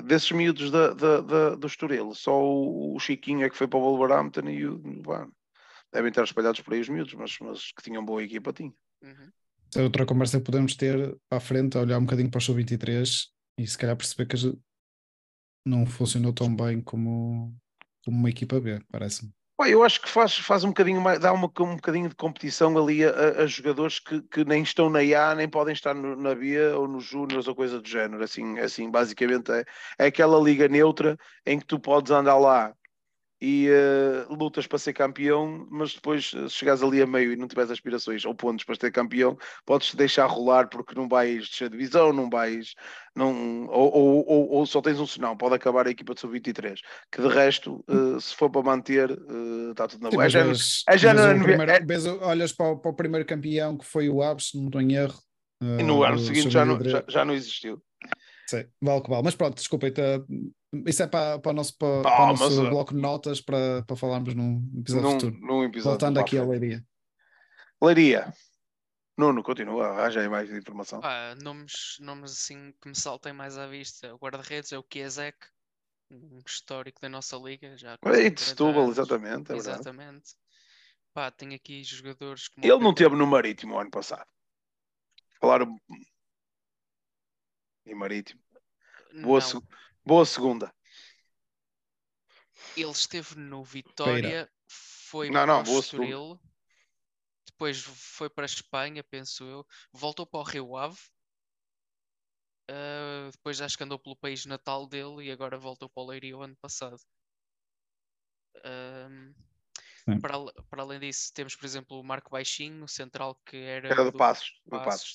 desses 0.02 0.30
miúdos 0.30 0.70
da, 0.70 0.93
da, 0.93 1.20
da, 1.20 1.55
do 1.55 1.66
Estoril, 1.66 2.14
só 2.14 2.40
o, 2.40 2.94
o, 2.94 3.01
Chiquinho 3.01 3.44
é 3.44 3.51
que 3.51 3.56
foi 3.56 3.66
para 3.66 3.78
o 3.78 3.82
Wolverhampton 3.82 4.48
e 4.48 4.66
o 4.66 4.80
devem 5.93 6.10
estar 6.10 6.24
espalhados 6.24 6.60
por 6.60 6.74
aí 6.74 6.80
os 6.80 6.89
miúdos, 6.89 7.14
mas, 7.14 7.36
mas 7.40 7.72
que 7.72 7.82
tinham 7.82 8.05
boa 8.05 8.22
equipa, 8.22 8.52
tinha. 8.52 8.72
Uhum. 9.02 9.30
É 9.74 9.82
outra 9.82 10.06
conversa 10.06 10.39
que 10.39 10.44
podemos 10.44 10.74
ter 10.76 11.16
à 11.30 11.40
frente, 11.40 11.76
a 11.76 11.80
olhar 11.80 11.98
um 11.98 12.05
bocadinho 12.05 12.30
para 12.30 12.39
o 12.39 12.40
Sub-23 12.40 13.26
e 13.59 13.66
se 13.66 13.76
calhar 13.76 13.97
perceber 13.97 14.26
que 14.26 14.36
não 15.64 15.86
funcionou 15.86 16.32
tão 16.32 16.55
bem 16.55 16.80
como, 16.80 17.55
como 18.05 18.18
uma 18.18 18.30
equipa 18.30 18.60
B, 18.60 18.80
parece-me 18.90 19.32
eu 19.66 19.82
acho 19.82 20.01
que 20.01 20.09
faz, 20.09 20.36
faz 20.36 20.62
um 20.62 20.68
bocadinho 20.68 21.01
mais, 21.01 21.18
dá 21.18 21.32
uma, 21.32 21.47
um 21.47 21.74
bocadinho 21.76 22.09
de 22.09 22.14
competição 22.14 22.78
ali 22.78 23.05
a, 23.05 23.43
a 23.43 23.47
jogadores 23.47 23.98
que, 23.98 24.22
que, 24.22 24.44
nem 24.44 24.62
estão 24.62 24.89
na 24.89 25.01
A, 25.01 25.35
nem 25.35 25.48
podem 25.48 25.72
estar 25.72 25.94
no, 25.94 26.14
na 26.14 26.35
B 26.35 26.60
ou 26.72 26.86
nos 26.86 27.05
Júniors 27.05 27.48
ou 27.48 27.56
coisa 27.56 27.80
do 27.80 27.89
género. 27.89 28.22
Assim, 28.22 28.59
assim 28.60 28.89
basicamente 28.90 29.51
é, 29.51 29.64
é 29.98 30.06
aquela 30.06 30.39
liga 30.40 30.68
neutra 30.68 31.18
em 31.44 31.59
que 31.59 31.66
tu 31.66 31.78
podes 31.80 32.12
andar 32.12 32.36
lá 32.39 32.72
e 33.40 33.69
uh, 33.70 34.35
lutas 34.35 34.66
para 34.66 34.78
ser 34.78 34.93
campeão, 34.93 35.66
mas 35.70 35.94
depois 35.94 36.31
se 36.31 36.51
chegares 36.51 36.82
ali 36.82 37.01
a 37.01 37.06
meio 37.06 37.32
e 37.32 37.36
não 37.36 37.47
tiveres 37.47 37.70
aspirações 37.70 38.24
ou 38.24 38.35
pontos 38.35 38.65
para 38.65 38.74
ser 38.74 38.90
campeão, 38.90 39.39
podes 39.65 39.94
deixar 39.94 40.27
rolar 40.27 40.69
porque 40.69 40.94
não 40.94 41.09
vais 41.09 41.48
descer 41.48 41.70
divisão, 41.70 42.12
não 42.12 42.28
vais, 42.28 42.74
não, 43.15 43.66
ou, 43.66 43.94
ou, 43.94 44.28
ou, 44.28 44.51
ou, 44.51 44.66
só 44.66 44.81
tens 44.81 44.98
um 44.98 45.06
sinal, 45.06 45.36
pode 45.36 45.55
acabar 45.55 45.86
a 45.86 45.90
equipa 45.90 46.15
de 46.15 46.20
sub-23, 46.20 46.81
que 47.12 47.23
de 47.23 47.28
resto, 47.28 47.85
uh, 47.89 48.20
se 48.20 48.35
for 48.35 48.51
para 48.51 48.62
manter, 48.62 49.10
uh, 49.10 49.70
está 49.70 49.86
tudo 49.86 50.02
na 50.02 50.10
boa. 50.10 50.24
É 50.24 50.28
género, 50.28 50.56
é 50.89 50.98
género, 50.98 51.70
é... 51.70 52.27
olhas 52.27 52.52
para 52.52 52.73
o, 52.73 52.78
para 52.78 52.90
o, 52.90 52.94
primeiro 52.94 53.24
campeão 53.24 53.77
que 53.77 53.85
foi 53.85 54.09
o 54.09 54.20
Aves, 54.20 54.51
não 54.52 54.66
estou 54.66 54.81
em 54.81 54.94
erro. 54.94 55.19
e 55.62 55.82
no 55.85 56.02
ano 56.02 56.19
seguinte 56.19 56.51
já 56.51 56.65
não, 56.65 56.82
já, 56.82 57.05
já 57.06 57.24
não 57.24 57.35
existiu. 57.35 57.81
Sim, 58.48 58.65
vale 58.81 59.02
que 59.02 59.10
vale. 59.10 59.23
Mas 59.23 59.35
pronto, 59.35 59.56
desculpa, 59.56 59.86
isso 60.86 61.03
é 61.03 61.07
para, 61.07 61.39
para 61.39 61.51
o 61.51 61.55
nosso, 61.55 61.77
para, 61.77 62.03
para 62.03 62.24
o 62.24 62.36
nosso 62.36 62.62
mas, 62.62 62.70
bloco 62.70 62.95
de 62.95 63.01
notas 63.01 63.40
para, 63.40 63.82
para 63.82 63.97
falarmos 63.97 64.35
num 64.35 64.70
episódio 64.78 65.03
num, 65.03 65.12
futuro. 65.12 65.39
Num 65.40 65.65
episódio 65.65 65.90
Voltando 65.90 66.20
aqui 66.20 66.39
à 66.39 66.45
Leiria. 66.45 66.85
Leiria. 67.82 68.32
Nuno, 69.16 69.43
continua, 69.43 69.89
arranja 69.89 70.20
aí 70.20 70.28
mais 70.28 70.51
informação. 70.51 71.01
Ah, 71.03 71.35
nomes, 71.43 71.97
nomes 72.01 72.32
assim 72.32 72.73
que 72.81 72.89
me 72.89 72.95
saltem 72.95 73.32
mais 73.32 73.59
à 73.59 73.66
vista. 73.66 74.15
O 74.15 74.19
guarda-redes 74.19 74.70
é 74.70 74.78
o 74.78 74.82
Kiesek, 74.82 75.36
um 76.11 76.40
histórico 76.47 77.01
da 77.01 77.09
nossa 77.09 77.36
liga. 77.36 77.77
Já 77.77 77.97
é 78.05 78.31
de 78.31 78.40
Setúbal, 78.40 78.89
exatamente. 78.89 79.53
É 79.53 79.57
exatamente. 79.57 80.35
Pá, 81.12 81.32
tem 81.32 81.55
aqui 81.55 81.82
jogadores 81.82 82.49
como. 82.49 82.65
Ele 82.65 82.78
não 82.78 82.95
teve 82.95 83.16
no 83.16 83.27
Marítimo 83.27 83.74
o 83.74 83.78
ano 83.81 83.90
passado. 83.90 84.27
Falaram. 85.40 85.77
Em 87.86 87.95
Marítimo. 87.95 88.40
Boa. 89.23 89.40
Boa 90.09 90.24
segunda. 90.24 90.74
Ele 92.74 92.90
esteve 92.90 93.35
no 93.39 93.62
Vitória, 93.62 94.51
foi 94.66 95.28
não, 95.28 95.44
não, 95.44 95.62
para 95.62 95.70
o 95.70 95.80
Estoril, 95.80 96.40
depois 97.44 97.82
foi 97.82 98.30
para 98.30 98.44
a 98.44 98.47
Espanha, 98.47 99.05
penso 99.05 99.44
eu, 99.44 99.66
voltou 99.93 100.26
para 100.26 100.40
o 100.40 100.43
Rio 100.44 100.78
Ave, 100.78 100.98
uh, 102.70 103.30
depois 103.32 103.60
acho 103.60 103.76
que 103.76 103.85
andou 103.85 103.98
pelo 103.98 104.16
país 104.16 104.47
natal 104.47 104.86
dele 104.86 105.24
e 105.26 105.30
agora 105.30 105.59
voltou 105.59 105.90
para 105.90 106.02
o 106.02 106.06
Leiria 106.06 106.39
o 106.39 106.43
ano 106.43 106.56
passado. 106.56 107.02
Uh, 108.56 109.35
para, 110.22 110.39
para, 110.70 110.82
além 110.85 111.01
disso, 111.01 111.35
temos, 111.35 111.55
por 111.55 111.66
exemplo, 111.66 112.01
o 112.01 112.02
Marco 112.02 112.30
Baixinho, 112.30 112.89
central 112.89 113.39
que 113.44 113.59
era, 113.59 113.89
era 113.89 114.05
do, 114.05 114.10
do 114.10 114.16
Passos, 114.16 114.59
do 114.64 114.70
Passos, 114.70 115.14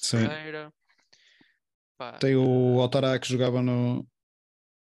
Passos. 1.98 2.20
Tem 2.20 2.36
o 2.36 2.80
Altará 2.80 3.18
que 3.18 3.28
jogava 3.28 3.60
no 3.60 4.08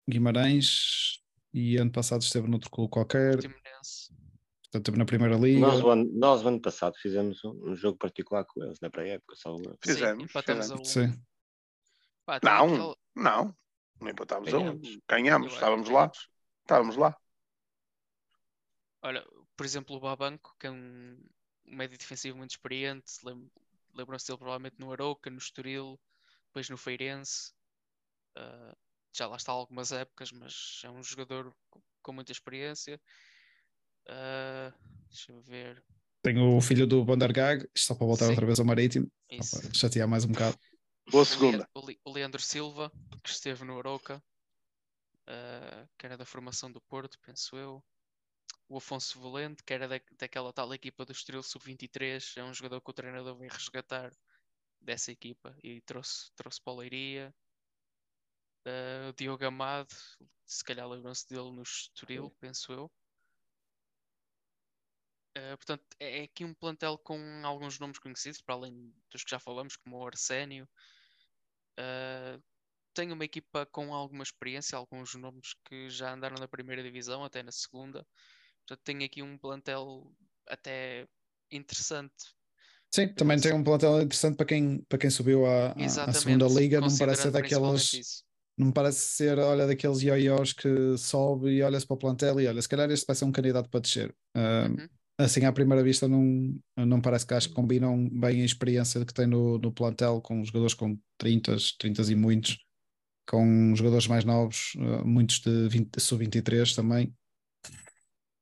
Guimarães 0.09 1.21
e 1.53 1.77
ano 1.77 1.91
passado 1.91 2.23
esteve 2.23 2.49
noutro 2.49 2.71
clube 2.71 2.91
qualquer. 2.91 3.37
Portanto, 3.37 4.89
esteve 4.89 4.99
na 4.99 5.05
primeira 5.05 5.37
liga. 5.37 5.61
Nós 5.61 5.81
o 5.83 5.91
ano, 5.91 6.11
nós, 6.13 6.43
o 6.43 6.49
ano 6.49 6.61
passado, 6.61 6.95
fizemos 6.97 7.45
um, 7.45 7.71
um 7.71 7.77
jogo 7.77 7.97
particular 7.97 8.45
com 8.45 8.63
eles 8.63 8.81
na 8.81 8.91
pré-época. 8.91 9.35
Só... 9.37 9.57
Fizemos. 9.83 10.31
Sim. 10.83 10.85
Sim. 10.85 11.25
Pá, 12.27 12.41
não, 12.43 12.67
aquele... 12.67 12.95
não. 13.15 13.57
Não 14.01 14.09
empatámos 14.09 14.53
a 14.53 14.59
um. 14.59 14.81
Ganhamos, 15.09 15.53
estávamos 15.53 15.89
lá. 15.89 16.11
Estávamos 16.63 16.97
lá. 16.97 17.17
Olha, 19.03 19.25
por 19.57 19.65
exemplo, 19.65 19.97
o 19.97 20.01
Babanco, 20.01 20.57
que 20.59 20.67
é 20.67 20.71
um, 20.71 21.19
um 21.67 21.77
médio 21.77 21.97
defensivo 21.97 22.37
muito 22.37 22.51
experiente, 22.51 23.13
lembram-se 23.95 24.27
dele 24.27 24.39
provavelmente 24.39 24.77
no 24.79 24.91
Aroca, 24.91 25.31
no 25.31 25.39
Estoril, 25.39 26.01
depois 26.47 26.69
no 26.69 26.77
Feirense. 26.77 27.53
Uh, 28.37 28.75
já 29.15 29.27
lá 29.27 29.37
está 29.37 29.53
há 29.53 29.55
algumas 29.55 29.93
épocas, 29.93 30.33
mas 30.33 30.81
é 30.85 30.91
um 30.91 31.03
jogador 31.03 31.55
com, 31.71 31.81
com 32.03 32.13
muita 32.13 32.33
experiência. 32.33 33.01
Uh, 34.09 34.73
deixa 35.09 35.33
eu 35.33 35.41
ver. 35.41 35.83
Tenho 36.23 36.57
o 36.57 36.61
filho 36.61 36.87
do 36.87 37.05
Bondargag, 37.05 37.69
só 37.77 37.95
para 37.95 38.07
voltar 38.07 38.25
Sim. 38.25 38.31
outra 38.33 38.47
vez 38.47 38.59
ao 38.59 38.67
Marítimo, 38.67 39.11
chatear 39.73 40.09
mais 40.09 40.25
um 40.25 40.33
bocado. 40.33 40.59
Boa 41.11 41.25
segunda. 41.25 41.69
O, 41.75 42.11
Leandro 42.11 42.41
Silva, 42.41 42.91
que 43.23 43.31
esteve 43.31 43.65
no 43.65 43.79
Aroca, 43.79 44.23
uh, 45.29 45.89
que 45.99 46.07
era 46.07 46.17
da 46.17 46.25
formação 46.25 46.73
do 46.73 46.81
Porto, 46.81 47.19
penso 47.21 47.57
eu. 47.57 47.85
O 48.67 48.79
Afonso 48.79 49.21
Valente, 49.21 49.63
que 49.63 49.75
era 49.75 49.87
da, 49.87 50.01
daquela 50.19 50.53
tal 50.53 50.73
equipa 50.73 51.05
do 51.05 51.13
Estrela 51.13 51.43
Sub-23, 51.43 52.39
é 52.39 52.45
um 52.45 52.55
jogador 52.55 52.81
que 52.81 52.91
o 52.91 52.95
treinador 52.95 53.37
veio 53.37 53.53
resgatar 53.53 54.11
dessa 54.81 55.13
equipa 55.13 55.55
e 55.63 55.83
trouxe, 55.83 56.31
trouxe 56.35 56.61
para 56.63 56.73
a 56.73 56.77
Leiria. 56.77 57.35
Uh, 58.67 59.11
o 59.11 59.13
Diogo 59.13 59.45
Amado, 59.45 59.95
se 60.47 60.65
calhar 60.65 60.89
lembram-se 60.89 61.29
dele 61.29 61.51
no 61.51 61.63
Estoril, 61.63 62.35
penso 62.41 62.73
eu. 62.73 62.91
Uh, 65.37 65.57
portanto, 65.57 65.85
é, 65.99 66.21
é 66.21 66.23
aqui 66.23 66.45
um 66.45 66.55
plantel 66.55 66.97
com 66.97 67.19
alguns 67.45 67.79
nomes 67.79 67.99
conhecidos, 67.99 68.41
para 68.41 68.55
além 68.55 68.95
dos 69.11 69.23
que 69.25 69.31
já 69.31 69.39
falamos, 69.39 69.77
como 69.77 69.99
o 69.99 70.07
Arsénio. 70.07 70.67
Uh, 71.79 72.43
tem 72.95 73.13
uma 73.13 73.25
equipa 73.25 73.67
com 73.67 73.93
alguma 73.93 74.23
experiência, 74.23 74.79
alguns 74.79 75.15
nomes 75.15 75.55
que 75.65 75.91
já 75.91 76.15
andaram 76.15 76.37
na 76.39 76.49
primeira 76.49 76.83
divisão, 76.83 77.25
até 77.25 77.43
na 77.43 77.53
segunda. 77.53 78.07
Portanto, 78.67 78.85
tem 78.85 79.05
aqui 79.05 79.23
um 79.23 79.37
plantel 79.37 80.11
até 80.47 81.07
interessante. 81.51 82.15
Sim, 82.95 83.13
também 83.13 83.41
tem 83.41 83.53
um 83.53 83.65
plantel 83.65 84.01
interessante 84.01 84.37
para 84.37 84.47
quem, 84.47 84.83
para 84.85 84.99
quem 84.99 85.11
subiu 85.11 85.45
à, 85.45 85.73
à 85.73 86.13
segunda 86.13 86.47
liga, 86.47 86.81
não 86.81 86.97
parece 86.97 87.31
daquelas 87.31 88.25
não 88.57 88.69
me 88.69 88.73
parece 88.73 89.01
ser, 89.01 89.39
olha, 89.39 89.67
daqueles 89.67 90.03
ioiós 90.03 90.53
que 90.53 90.97
sobe 90.97 91.51
e 91.51 91.63
olha-se 91.63 91.87
para 91.87 91.95
o 91.95 91.99
plantel 91.99 92.41
e 92.41 92.47
olha, 92.47 92.63
se 92.63 92.69
calhar 92.69 92.91
este 92.91 93.07
vai 93.07 93.17
ser 93.17 93.25
um 93.25 93.33
candidato 93.33 93.69
para 93.69 93.81
descer. 93.81 94.15
Uh, 94.37 94.71
uhum. 94.71 94.89
Assim, 95.19 95.45
à 95.45 95.53
primeira 95.53 95.83
vista, 95.83 96.09
não, 96.09 96.57
não 96.77 97.01
parece 97.01 97.27
que 97.27 97.35
acho 97.35 97.49
que 97.49 97.55
combinam 97.55 98.09
bem 98.09 98.43
a 98.43 98.45
experiência 98.45 99.05
que 99.05 99.15
tem 99.15 99.27
no, 99.27 99.59
no 99.59 99.73
plantel 99.73 100.21
com 100.21 100.45
jogadores 100.45 100.75
com 100.75 100.99
30, 101.19 101.57
30 101.79 102.03
e 102.03 102.15
muitos, 102.15 102.59
com 103.29 103.75
jogadores 103.77 104.07
mais 104.07 104.25
novos, 104.25 104.75
uh, 104.77 105.05
muitos 105.05 105.41
de 105.41 105.91
sub-23 106.01 106.75
também. 106.75 107.15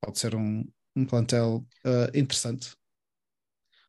Pode 0.02 0.18
ser 0.18 0.34
um, 0.34 0.64
um 0.96 1.06
plantel 1.06 1.66
uh, 1.86 2.18
interessante. 2.18 2.74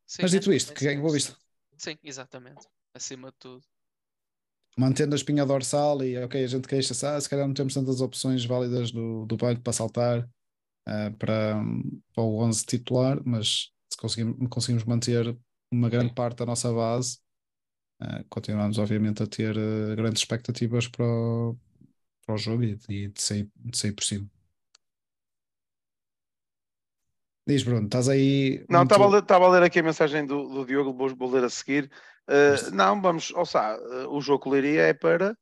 Sim, 0.06 0.22
Mas 0.22 0.32
dito 0.32 0.52
é, 0.52 0.56
isto, 0.56 0.74
que 0.74 0.86
ganha 0.86 1.00
boa 1.00 1.14
vista. 1.14 1.36
Sim, 1.78 1.98
exatamente. 2.04 2.68
Acima 2.94 3.32
de 3.32 3.38
tudo 3.40 3.73
mantendo 4.78 5.14
a 5.14 5.18
espinha 5.18 5.46
dorsal 5.46 6.04
e 6.04 6.18
ok, 6.18 6.44
a 6.44 6.48
gente 6.48 6.68
queixa-se, 6.68 7.06
ah, 7.06 7.20
se 7.20 7.30
calhar 7.30 7.48
não 7.48 7.54
temos 7.54 7.74
tantas 7.74 8.02
opções 8.02 8.46
válidas 8.46 8.92
do, 8.92 9.26
do 9.26 9.38
banco 9.38 9.62
para 9.62 9.74
saltar 9.74 10.20
uh, 10.88 11.18
para, 11.18 11.62
para 12.14 12.24
o 12.24 12.40
11 12.44 12.66
titular, 12.66 13.22
mas 13.26 13.72
se 13.92 13.98
conseguimos, 13.98 14.50
conseguimos 14.50 14.84
manter 14.86 15.38
uma 15.72 15.90
grande 15.90 16.14
parte 16.14 16.38
da 16.40 16.46
nossa 16.46 16.72
base, 16.72 17.20
uh, 18.02 18.24
continuamos 18.30 18.78
obviamente 18.78 19.24
a 19.24 19.28
ter 19.28 19.56
uh, 19.58 19.96
grandes 19.96 20.22
expectativas 20.22 20.88
para 20.88 21.06
o, 21.06 21.58
para 22.26 22.36
o 22.36 22.38
jogo 22.38 22.64
e, 22.64 22.80
e 22.90 23.08
de, 23.10 23.22
sair, 23.22 23.50
de 23.56 23.78
sair 23.78 23.92
por 23.92 24.04
cima. 24.04 24.33
Diz 27.46 27.64
Bruno, 27.64 27.86
estás 27.86 28.08
aí. 28.08 28.66
Não, 28.70 28.84
estava 28.84 29.10
muito... 29.10 29.32
a, 29.32 29.38
ler, 29.38 29.46
a 29.46 29.50
ler 29.50 29.64
aqui 29.64 29.80
a 29.80 29.84
mensagem 29.84 30.26
do, 30.26 30.48
do 30.48 30.66
Diogo, 30.66 30.94
vou, 30.94 31.14
vou 31.16 31.30
ler 31.30 31.44
a 31.44 31.50
seguir. 31.50 31.92
Uh, 32.30 32.74
não, 32.74 33.02
vamos, 33.02 33.32
ou 33.32 33.46
seja, 33.46 33.78
uh, 33.78 34.16
o 34.16 34.22
jogo 34.22 34.44
que 34.44 34.50
leria 34.50 34.84
é 34.84 34.94
para. 34.94 35.38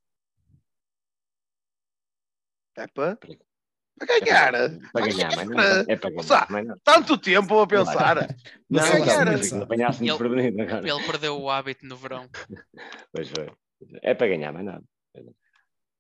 É 2.75 2.87
para. 2.87 3.17
Para 3.17 4.19
ganhar. 4.19 4.53
É 4.55 4.69
para 4.91 5.05
ganhar, 5.05 5.35
mas 5.35 5.47
não 5.47 5.59
é 5.59 5.95
para 5.95 6.09
ganhar. 6.09 6.47
Mas 6.49 6.65
não. 6.65 6.75
Tanto 6.83 7.17
tempo 7.19 7.59
a 7.59 7.67
pensar. 7.67 8.27
Não, 8.67 8.81
não, 8.81 9.67
ganhar. 9.67 9.93
Ele, 10.01 10.89
ele 10.89 11.05
perdeu 11.05 11.39
o 11.39 11.51
hábito 11.51 11.85
no 11.85 11.95
verão. 11.95 12.27
Pois 13.13 13.29
foi. 13.29 13.47
É 14.01 14.13
para 14.13 14.27
ganhar, 14.27 14.51
mas 14.53 14.65
nada. 14.65 14.83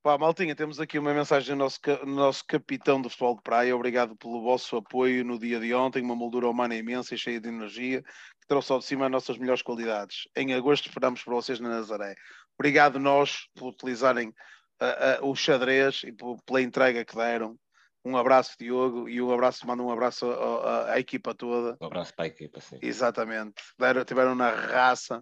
Pá, 0.03 0.17
Maltinha, 0.17 0.55
temos 0.55 0.79
aqui 0.79 0.97
uma 0.97 1.13
mensagem 1.13 1.55
do 1.55 1.59
nosso, 1.59 1.79
nosso 2.07 2.43
capitão 2.47 2.99
do 2.99 3.07
futebol 3.07 3.35
de 3.35 3.43
praia. 3.43 3.75
Obrigado 3.75 4.15
pelo 4.15 4.41
vosso 4.41 4.75
apoio 4.75 5.23
no 5.23 5.37
dia 5.37 5.59
de 5.59 5.75
ontem. 5.75 6.01
Uma 6.01 6.15
moldura 6.15 6.49
humana 6.49 6.75
imensa 6.75 7.13
e 7.13 7.19
cheia 7.19 7.39
de 7.39 7.47
energia 7.47 8.01
que 8.01 8.47
trouxe 8.47 8.71
ao 8.71 8.79
de 8.79 8.85
cima 8.85 9.05
as 9.05 9.11
nossas 9.11 9.37
melhores 9.37 9.61
qualidades. 9.61 10.27
Em 10.35 10.55
agosto 10.55 10.87
esperamos 10.87 11.21
por 11.21 11.35
vocês 11.35 11.59
na 11.59 11.69
Nazaré. 11.69 12.15
Obrigado 12.57 12.97
nós 12.97 13.47
por 13.53 13.67
utilizarem 13.67 14.29
uh, 14.29 15.23
uh, 15.23 15.29
o 15.29 15.35
xadrez 15.35 16.01
e 16.03 16.11
por, 16.11 16.41
pela 16.47 16.63
entrega 16.63 17.05
que 17.05 17.15
deram. 17.15 17.55
Um 18.03 18.17
abraço, 18.17 18.55
Diogo, 18.59 19.07
e 19.07 19.21
um 19.21 19.31
abraço, 19.31 19.67
mando 19.67 19.85
um 19.85 19.91
abraço 19.91 20.25
à, 20.31 20.93
à 20.93 20.99
equipa 20.99 21.35
toda. 21.35 21.77
Um 21.79 21.85
abraço 21.85 22.11
para 22.15 22.25
a 22.25 22.27
equipa, 22.27 22.59
sim. 22.59 22.79
Exatamente. 22.81 23.61
Deram, 23.77 24.03
tiveram 24.03 24.33
na 24.33 24.49
raça. 24.49 25.21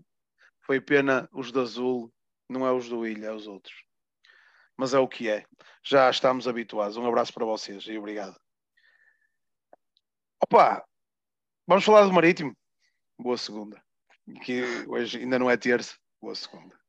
Foi 0.65 0.79
pena 0.79 1.27
os 1.33 1.51
do 1.51 1.59
Azul, 1.59 2.09
não 2.49 2.65
é 2.65 2.71
os 2.71 2.87
do 2.87 3.05
Ilha, 3.05 3.25
é 3.27 3.33
os 3.33 3.45
outros 3.45 3.88
mas 4.79 4.93
é 4.93 4.97
o 4.97 5.09
que 5.09 5.27
é. 5.27 5.43
Já 5.83 6.09
estamos 6.09 6.47
habituados. 6.47 6.95
Um 6.95 7.05
abraço 7.05 7.33
para 7.33 7.45
vocês 7.45 7.83
e 7.83 7.97
obrigado. 7.97 8.39
Opa, 10.41 10.81
vamos 11.67 11.83
falar 11.83 12.05
do 12.05 12.13
Marítimo. 12.13 12.55
Boa 13.19 13.37
segunda. 13.37 13.83
Que 14.41 14.63
hoje 14.87 15.17
ainda 15.17 15.37
não 15.37 15.49
é 15.49 15.57
terça. 15.57 15.97
Boa 16.21 16.33
segunda. 16.33 16.79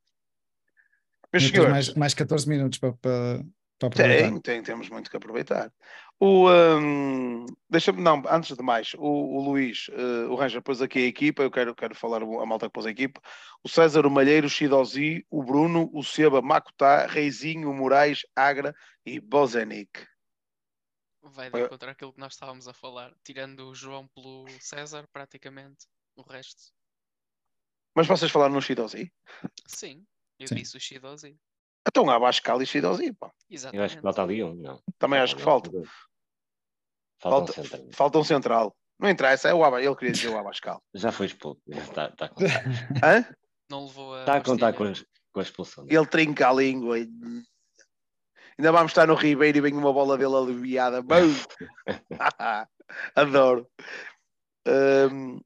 Meus 1.32 1.48
senhores, 1.48 1.70
mais, 1.72 1.94
mais 1.94 2.14
14 2.14 2.48
minutos 2.48 2.78
para, 2.78 2.92
para, 2.92 3.44
para 3.80 3.88
aproveitar. 3.88 4.28
Tem, 4.28 4.40
tem, 4.40 4.62
temos 4.62 4.88
muito 4.90 5.10
que 5.10 5.16
aproveitar. 5.16 5.72
O, 6.18 6.50
um, 6.50 7.46
deixa-me, 7.68 8.02
não, 8.02 8.22
antes 8.28 8.54
de 8.54 8.62
mais, 8.62 8.92
o, 8.94 9.00
o 9.00 9.42
Luís, 9.42 9.88
uh, 9.88 10.30
o 10.30 10.34
Ranger 10.34 10.60
pôs 10.60 10.82
aqui 10.82 10.98
a 10.98 11.06
equipa, 11.06 11.42
eu 11.42 11.50
quero, 11.50 11.74
quero 11.74 11.94
falar 11.94 12.22
a 12.22 12.46
malta 12.46 12.66
que 12.66 12.74
pôs 12.74 12.84
a 12.84 12.90
equipa, 12.90 13.22
o 13.64 13.68
César, 13.70 14.06
o 14.06 14.10
Malheiro, 14.10 14.46
o 14.46 14.50
Shidozi, 14.50 15.26
o 15.30 15.42
Bruno, 15.42 15.90
o 15.94 16.04
Seba, 16.04 16.42
Macutá, 16.42 17.06
Reizinho, 17.06 17.70
o 17.70 17.74
Moraes, 17.74 18.20
Agra 18.36 18.74
e 19.04 19.18
Bozenic. 19.18 20.06
Vai 21.22 21.50
de 21.50 21.62
encontrar 21.62 21.92
aquilo 21.92 22.12
que 22.12 22.20
nós 22.20 22.34
estávamos 22.34 22.68
a 22.68 22.74
falar, 22.74 23.14
tirando 23.24 23.70
o 23.70 23.74
João 23.74 24.06
pelo 24.08 24.46
César, 24.60 25.08
praticamente, 25.10 25.86
o 26.14 26.22
resto. 26.22 26.70
Mas 27.94 28.06
vocês 28.06 28.30
falaram 28.30 28.54
no 28.54 28.62
Shidozi? 28.62 29.10
Sim, 29.66 30.06
eu 30.38 30.48
Sim. 30.48 30.56
disse 30.56 30.76
o 30.76 30.80
Shidozi. 30.80 31.38
Então 31.88 32.08
há 32.10 32.18
Bascal 32.18 32.60
e 32.62 32.66
Shidozi, 32.66 33.12
pá. 33.12 33.30
Exatamente. 33.48 33.78
Eu 33.78 33.84
acho 33.84 33.96
que 33.96 34.02
falta 34.02 34.22
ali 34.22 34.44
um, 34.44 34.54
não. 34.54 34.82
Também 34.98 35.18
acho 35.18 35.36
que 35.36 35.42
falta. 35.42 35.70
Falta, 37.20 37.52
falta, 37.52 37.60
um 37.60 37.64
central. 37.64 37.92
falta 37.92 38.18
um 38.18 38.24
central. 38.24 38.76
Não 38.98 39.08
interessa, 39.08 39.48
é 39.48 39.54
o 39.54 39.64
Abascal. 39.64 39.86
Ele 39.86 39.96
queria 39.96 40.12
dizer 40.12 40.28
o 40.28 40.38
Abascal. 40.38 40.82
Já 40.94 41.10
foi 41.10 41.26
expulso. 41.26 41.60
Está, 41.66 42.08
está 42.08 42.26
a 42.26 42.28
contar. 42.28 42.64
Hã? 43.04 43.24
Não 43.70 43.86
levou 43.86 44.14
a. 44.14 44.20
Está 44.20 44.36
a 44.36 44.40
contar 44.42 44.72
com 44.74 44.84
a, 44.84 44.92
com 45.32 45.40
a 45.40 45.42
expulsão. 45.42 45.86
Ele 45.88 46.06
trinca 46.06 46.48
a 46.48 46.52
língua. 46.52 46.98
E... 46.98 47.08
Ainda 48.58 48.72
vamos 48.72 48.90
estar 48.90 49.06
no 49.06 49.14
Ribeiro 49.14 49.56
e 49.56 49.60
vem 49.62 49.72
uma 49.72 49.92
bola 49.92 50.18
dele 50.18 50.36
aliviada. 50.36 51.02
Adoro. 53.14 53.66
Um, 54.66 55.40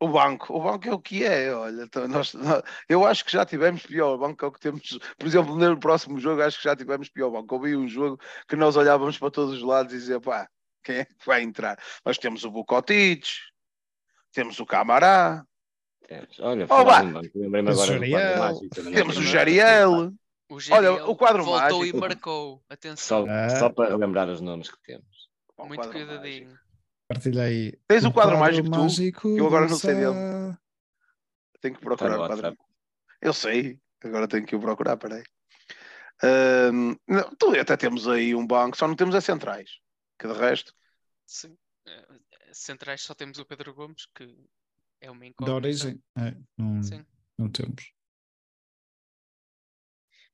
o 0.00 0.08
banco, 0.08 0.54
o 0.54 0.62
banco 0.62 0.88
é 0.88 0.92
o 0.92 1.00
que 1.00 1.24
é, 1.24 1.52
olha, 1.52 1.82
então 1.82 2.06
nós, 2.06 2.32
eu 2.88 3.04
acho 3.04 3.24
que 3.24 3.32
já 3.32 3.44
tivemos 3.44 3.84
pior, 3.84 4.14
o 4.14 4.18
banco 4.18 4.44
é 4.44 4.48
o 4.48 4.52
que 4.52 4.60
temos, 4.60 4.98
por 5.18 5.26
exemplo, 5.26 5.56
no 5.56 5.78
próximo 5.78 6.18
jogo 6.20 6.42
acho 6.42 6.58
que 6.58 6.64
já 6.64 6.76
tivemos 6.76 7.08
pior 7.08 7.30
banco, 7.30 7.54
houve 7.54 7.76
um 7.76 7.88
jogo 7.88 8.20
que 8.46 8.54
nós 8.54 8.76
olhávamos 8.76 9.18
para 9.18 9.30
todos 9.30 9.56
os 9.56 9.62
lados 9.62 9.92
e 9.92 9.96
dizia, 9.96 10.20
pá, 10.20 10.48
quem 10.84 10.98
é 10.98 11.04
que 11.04 11.26
vai 11.26 11.42
entrar? 11.42 11.78
Nós 12.04 12.16
temos 12.16 12.44
o 12.44 12.50
Bucotic, 12.50 13.26
temos 14.32 14.60
o 14.60 14.66
Camará, 14.66 15.44
temos, 16.06 16.38
olha, 16.40 16.66
oh, 16.70 17.38
lembrei-me 17.38 17.70
agora 17.70 17.92
Jariel, 17.92 18.60
temos 18.94 19.16
o 19.18 19.22
Jariel, 19.22 20.12
o 20.48 20.60
Jariel 20.60 20.94
olha, 20.94 21.06
o 21.06 21.16
quadro 21.16 21.42
voltou 21.42 21.80
mágico. 21.80 21.96
e 21.96 22.00
marcou, 22.00 22.62
atenção. 22.70 23.26
Só, 23.26 23.30
ah. 23.30 23.50
só 23.50 23.68
para 23.68 23.96
lembrar 23.96 24.28
os 24.28 24.40
nomes 24.40 24.70
que 24.70 24.80
temos. 24.82 25.28
Muito 25.58 25.90
cuidadinho. 25.90 26.50
Mágico. 26.50 26.67
Partilha 27.08 27.44
aí. 27.44 27.72
Tens 27.88 28.04
o 28.04 28.12
quadro, 28.12 28.36
quadro 28.36 28.38
mágico, 28.38 28.68
mágico 28.68 29.20
tu, 29.22 29.34
que 29.34 29.40
eu 29.40 29.46
agora 29.46 29.66
não 29.66 29.76
sei 29.76 29.94
dele. 29.94 30.58
Tenho 31.60 31.74
que 31.74 31.80
procurar 31.80 32.18
tá 32.18 32.22
o 32.22 32.26
quadro. 32.26 32.58
Eu 33.20 33.32
sei, 33.32 33.80
agora 34.04 34.28
tenho 34.28 34.46
que 34.46 34.54
o 34.54 34.60
procurar, 34.60 34.98
peraí. 34.98 35.22
Um, 36.22 36.96
não, 37.08 37.34
tu, 37.36 37.58
até 37.58 37.76
temos 37.76 38.06
aí 38.06 38.34
um 38.34 38.46
banco, 38.46 38.76
só 38.76 38.86
não 38.86 38.94
temos 38.94 39.14
as 39.14 39.24
centrais, 39.24 39.80
que 40.18 40.28
de 40.28 40.34
resto. 40.34 40.74
Sim. 41.26 41.56
Eh, 41.86 42.18
centrais 42.52 43.02
só 43.02 43.14
temos 43.14 43.38
o 43.38 43.46
Pedro 43.46 43.72
Gomes, 43.72 44.06
que 44.14 44.24
é 45.00 45.10
uma 45.10 45.24
incógnita. 45.24 45.50
Da 45.50 45.54
origem, 45.54 46.02
é, 46.18 46.36
não, 46.56 46.82
Sim. 46.82 47.06
não 47.38 47.50
temos. 47.50 47.92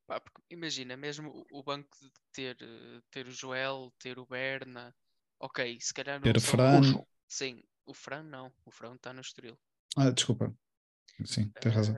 Pá, 0.07 0.21
imagina, 0.51 0.97
mesmo 0.97 1.47
o 1.51 1.63
banco 1.63 1.97
de 2.01 2.11
ter, 2.33 2.57
eh, 2.61 3.01
ter 3.11 3.27
o 3.27 3.31
Joel, 3.31 3.93
ter 3.99 4.19
o 4.19 4.27
Berna, 4.27 4.95
Ok, 5.39 5.78
se 5.81 5.93
calhar 5.93 6.16
não. 6.16 6.23
Ter 6.23 6.40
Fran. 6.40 6.81
O... 6.97 7.06
Sim, 7.28 7.62
o 7.86 7.94
Fran 7.94 8.23
não. 8.23 8.52
O 8.65 8.70
Fran 8.70 8.94
está 8.94 9.12
no 9.12 9.20
Estoril. 9.20 9.59
Ah, 9.97 10.11
desculpa. 10.11 10.52
Sim, 11.24 11.51
tens 11.61 11.73
uh... 11.73 11.77
razão. 11.77 11.97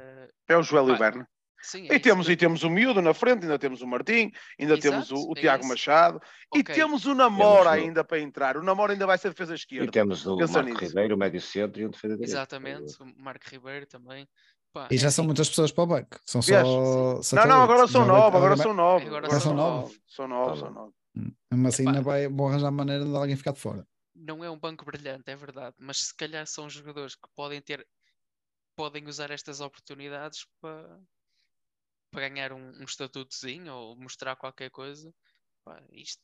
É 0.48 0.56
o 0.56 0.62
Joel 0.62 0.98
Berna. 0.98 1.28
Sim, 1.62 1.88
é 1.90 1.94
e, 1.96 1.98
temos, 1.98 2.28
e 2.28 2.36
temos 2.36 2.62
o 2.62 2.70
Miúdo 2.70 3.02
na 3.02 3.12
frente, 3.12 3.42
ainda 3.42 3.58
temos 3.58 3.82
o 3.82 3.86
Martim, 3.86 4.30
ainda 4.60 4.74
Exato, 4.74 4.82
temos 4.82 5.10
o, 5.10 5.30
o 5.30 5.32
é 5.36 5.40
Tiago 5.40 5.66
Machado 5.66 6.20
okay. 6.50 6.60
e 6.60 6.62
temos 6.62 7.06
o 7.06 7.14
Namora 7.14 7.70
temos 7.70 7.84
ainda 7.84 8.00
o... 8.02 8.04
para 8.04 8.20
entrar. 8.20 8.56
O 8.56 8.62
Namora 8.62 8.92
ainda 8.92 9.06
vai 9.06 9.18
ser 9.18 9.30
defesa 9.30 9.54
esquerda. 9.54 9.86
E 9.86 9.90
temos 9.90 10.24
o 10.26 10.36
Pensa 10.36 10.62
Marco 10.62 10.70
nisso. 10.70 10.84
Ribeiro, 10.84 11.14
o 11.16 11.18
médio 11.18 11.40
centro 11.40 11.80
e 11.80 11.86
o 11.86 11.88
defesa 11.88 12.14
direito. 12.14 12.30
Exatamente, 12.30 13.02
o 13.02 13.06
Marco 13.20 13.44
Ribeiro 13.50 13.86
também. 13.86 14.28
Pá, 14.72 14.86
e 14.90 14.96
já 14.96 15.08
é 15.08 15.10
são 15.10 15.22
assim. 15.22 15.26
muitas 15.26 15.48
pessoas 15.48 15.72
para 15.72 15.84
o 15.84 15.86
banco. 15.86 16.20
São 16.24 16.42
só. 16.42 16.62
Não, 16.62 17.46
não, 17.46 17.62
agora 17.62 17.88
são 17.88 18.06
nove, 18.06 18.36
agora 18.36 18.56
são 18.56 18.74
nove. 18.74 19.06
Agora 19.06 19.40
são 19.40 19.54
nove. 19.54 19.98
São 20.06 20.28
nove, 20.28 20.60
são 20.60 20.70
nove. 20.70 20.92
Mas 21.50 21.74
assim 21.74 21.86
ainda 21.86 22.02
vai, 22.02 22.28
vou 22.28 22.48
arranjar 22.48 22.70
maneira 22.70 23.04
de 23.04 23.16
alguém 23.16 23.36
ficar 23.36 23.52
de 23.52 23.60
fora 23.60 23.86
não 24.16 24.42
é 24.42 24.50
um 24.50 24.58
banco 24.58 24.84
brilhante, 24.84 25.30
é 25.30 25.36
verdade, 25.36 25.76
mas 25.78 25.98
se 25.98 26.14
calhar 26.14 26.46
são 26.46 26.70
jogadores 26.70 27.14
que 27.14 27.28
podem 27.34 27.60
ter, 27.60 27.86
podem 28.74 29.06
usar 29.06 29.30
estas 29.30 29.60
oportunidades 29.60 30.46
para, 30.60 31.00
para 32.10 32.28
ganhar 32.28 32.52
um, 32.52 32.80
um 32.80 32.84
estatutozinho 32.84 33.72
ou 33.72 33.96
mostrar 33.96 34.36
qualquer 34.36 34.70
coisa. 34.70 35.12
Pá, 35.64 35.82
isto 35.90 36.22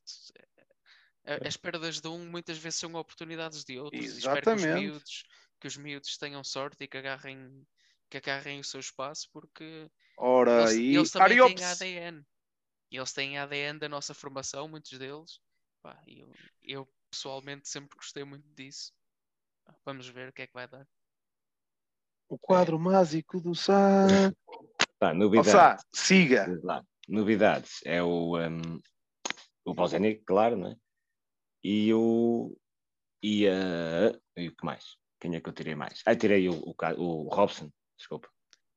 é, 1.25 1.47
as 1.47 1.57
perdas 1.57 2.01
de 2.01 2.09
um 2.09 2.27
muitas 2.31 2.59
vezes 2.59 2.81
são 2.81 2.95
oportunidades 2.95 3.65
de 3.65 3.79
outros. 3.79 4.05
Exatamente. 4.05 4.39
Espero 4.39 4.57
que 4.57 4.67
os, 4.67 4.81
miúdos, 4.81 5.25
que 5.61 5.67
os 5.67 5.77
miúdos 5.77 6.17
tenham 6.17 6.43
sorte 6.43 6.85
e 6.85 6.89
que 6.89 6.97
agarrem, 6.97 7.67
que 8.09 8.17
agarrem 8.17 8.61
o 8.61 8.65
seu 8.65 8.81
espaço 8.81 9.29
porque 9.33 9.89
Ora, 10.17 10.63
eles, 10.63 10.75
e... 10.75 10.97
eles 10.97 11.11
também 11.11 11.41
Ariops. 11.41 11.79
têm 11.79 11.99
ADN. 12.01 12.27
Eles 12.97 13.13
têm 13.13 13.39
ADN 13.39 13.79
da 13.79 13.89
nossa 13.89 14.13
formação, 14.13 14.69
muitos 14.69 14.99
deles. 14.99 15.41
Pá, 15.83 16.01
eu, 16.07 16.31
eu 16.63 16.89
pessoalmente 17.11 17.69
sempre 17.69 17.97
gostei 17.97 18.23
muito 18.23 18.47
disso. 18.55 18.93
Vamos 19.85 20.09
ver 20.09 20.29
o 20.29 20.33
que 20.33 20.43
é 20.43 20.47
que 20.47 20.53
vai 20.53 20.69
dar. 20.69 20.87
O 22.29 22.39
quadro 22.39 22.79
mágico 22.79 23.41
do 23.41 23.55
Sá. 23.55 24.07
Tá, 24.99 25.13
novidades. 25.13 25.85
siga. 25.93 26.47
Lá. 26.63 26.85
Novidades. 27.09 27.81
É 27.85 28.01
o, 28.01 28.39
um, 28.39 28.81
o 29.65 29.75
Bozenic, 29.75 30.23
claro, 30.25 30.57
né? 30.57 30.77
E 31.65 31.93
o. 31.93 32.57
E, 33.21 33.49
uh, 33.49 34.23
e 34.37 34.47
o 34.47 34.55
que 34.55 34.65
mais? 34.65 34.97
Quem 35.21 35.35
é 35.35 35.41
que 35.41 35.49
eu 35.49 35.53
tirei 35.53 35.75
mais? 35.75 36.03
Ah, 36.07 36.15
tirei 36.15 36.49
o, 36.49 36.53
o, 36.55 36.75
o 36.99 37.29
Robson, 37.35 37.69
desculpa. 37.97 38.29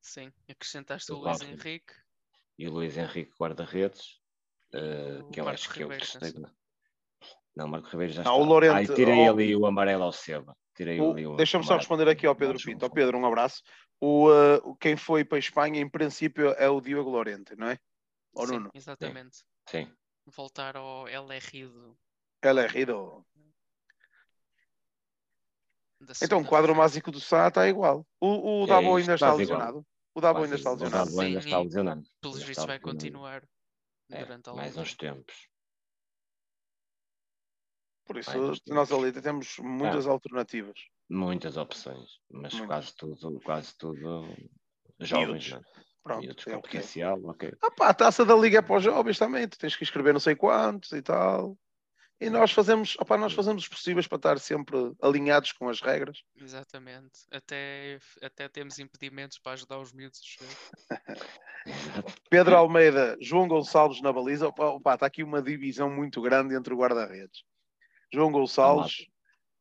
Sim, 0.01 0.33
acrescentaste 0.49 1.11
o, 1.11 1.17
o 1.17 1.19
Luís 1.19 1.41
Henrique. 1.41 1.93
E 2.57 2.67
o 2.67 2.71
Luís 2.71 2.97
Henrique 2.97 3.33
guarda-redes, 3.39 4.19
uh, 4.73 5.29
que 5.31 5.41
eu 5.41 5.47
acho 5.47 5.69
que 5.73 5.81
eu 5.81 5.89
gostei. 5.89 6.33
Não, 7.55 7.67
Marco 7.67 7.87
Ribeiro 7.89 8.13
já 8.13 8.23
não, 8.23 8.33
está. 8.33 8.43
O 8.43 8.45
Lorente, 8.45 8.73
Ai, 8.73 8.95
tirei 8.95 9.27
ali 9.27 9.55
o 9.55 9.65
amarelo 9.65 10.03
ao 10.03 10.11
Seba. 10.11 10.55
O... 11.01 11.35
Deixa-me 11.37 11.63
só 11.63 11.77
responder 11.77 12.07
aqui 12.09 12.27
ao 12.27 12.35
Pedro 12.35 12.57
Pinto. 12.57 12.83
Ao 12.83 12.91
Pedro, 12.91 13.17
um 13.17 13.25
abraço. 13.25 13.63
O, 14.01 14.29
uh, 14.29 14.75
quem 14.75 14.97
foi 14.97 15.23
para 15.23 15.37
a 15.37 15.39
Espanha, 15.39 15.79
em 15.79 15.89
princípio, 15.89 16.49
é 16.57 16.69
o 16.69 16.81
Diogo 16.81 17.09
Lorente, 17.09 17.55
não 17.55 17.67
é? 17.67 17.79
Ou 18.33 18.45
Sim, 18.45 18.53
Nuno? 18.53 18.71
Exatamente. 18.73 19.45
Sim. 19.69 19.89
Voltar 20.25 20.75
ao 20.75 21.07
El 21.07 21.27
Rido. 21.39 21.97
El 22.41 22.67
Rido. 22.67 23.25
Então, 26.21 26.41
o 26.41 26.45
quadro 26.45 26.75
mágico 26.75 27.09
do 27.09 27.21
Sá 27.21 27.47
está 27.47 27.67
igual. 27.67 28.05
O, 28.19 28.61
o 28.61 28.63
é, 28.65 28.67
Dabo 28.67 28.97
ainda 28.97 29.15
está 29.15 29.33
lesionado. 29.33 29.85
O 30.15 30.21
Dabo 30.21 30.43
ainda 30.43 30.55
está 30.55 30.71
lesionado. 30.71 31.03
O 31.03 31.09
Dabo 31.09 31.21
ainda 31.21 31.39
está 31.39 31.59
lesionado. 31.59 32.03
Pelos 32.21 32.41
vistos 32.41 32.65
vai 32.65 32.79
continuar. 32.79 33.47
é, 34.09 34.23
durante 34.23 34.49
mais 34.53 34.77
uns 34.77 34.95
tempos. 34.95 35.49
Por 38.05 38.17
isso, 38.17 38.31
nós 38.67 38.91
ali 38.91 39.11
temos 39.11 39.57
muitas 39.59 40.07
ah, 40.07 40.11
alternativas. 40.11 40.79
Muitas 41.09 41.57
opções, 41.57 42.19
mas 42.31 42.53
muitas. 42.53 42.67
quase 42.67 42.95
tudo, 42.95 43.41
quase 43.41 43.77
tudo 43.77 44.27
jovens, 44.99 45.51
não 45.51 45.57
é? 45.57 45.61
Pronto, 46.03 46.49
é 46.49 46.55
potencial, 46.59 47.19
ok. 47.25 47.51
Ah, 47.63 47.71
pá, 47.71 47.89
a 47.89 47.93
taça 47.93 48.23
da 48.23 48.35
liga 48.35 48.59
é 48.59 48.61
para 48.61 48.77
os 48.77 48.83
jovens 48.83 49.17
também, 49.17 49.47
tu 49.49 49.57
tens 49.57 49.75
que 49.75 49.83
escrever 49.83 50.13
não 50.13 50.19
sei 50.19 50.35
quantos 50.35 50.91
e 50.91 51.01
tal. 51.01 51.57
E 52.19 52.29
nós 52.29 52.51
fazemos, 52.51 52.95
opa, 52.97 53.17
nós 53.17 53.33
fazemos 53.33 53.63
os 53.63 53.67
possíveis 53.67 54.07
para 54.07 54.15
estar 54.15 54.39
sempre 54.39 54.77
alinhados 55.01 55.51
com 55.51 55.67
as 55.67 55.81
regras. 55.81 56.23
Exatamente. 56.37 57.25
Até, 57.29 57.99
até 58.21 58.47
temos 58.47 58.79
impedimentos 58.79 59.37
para 59.37 59.53
ajudar 59.53 59.79
os 59.79 59.91
miúdos. 59.91 60.37
Pedro 62.29 62.55
Almeida, 62.55 63.17
João 63.19 63.47
Gonçalves 63.47 64.01
na 64.01 64.13
baliza. 64.13 64.47
Opa, 64.47 64.65
opa, 64.67 64.93
está 64.93 65.05
aqui 65.05 65.23
uma 65.23 65.41
divisão 65.41 65.89
muito 65.89 66.21
grande 66.21 66.55
entre 66.55 66.73
o 66.73 66.77
guarda-redes. 66.77 67.43
João 68.13 68.31
Gonçalves, 68.31 69.07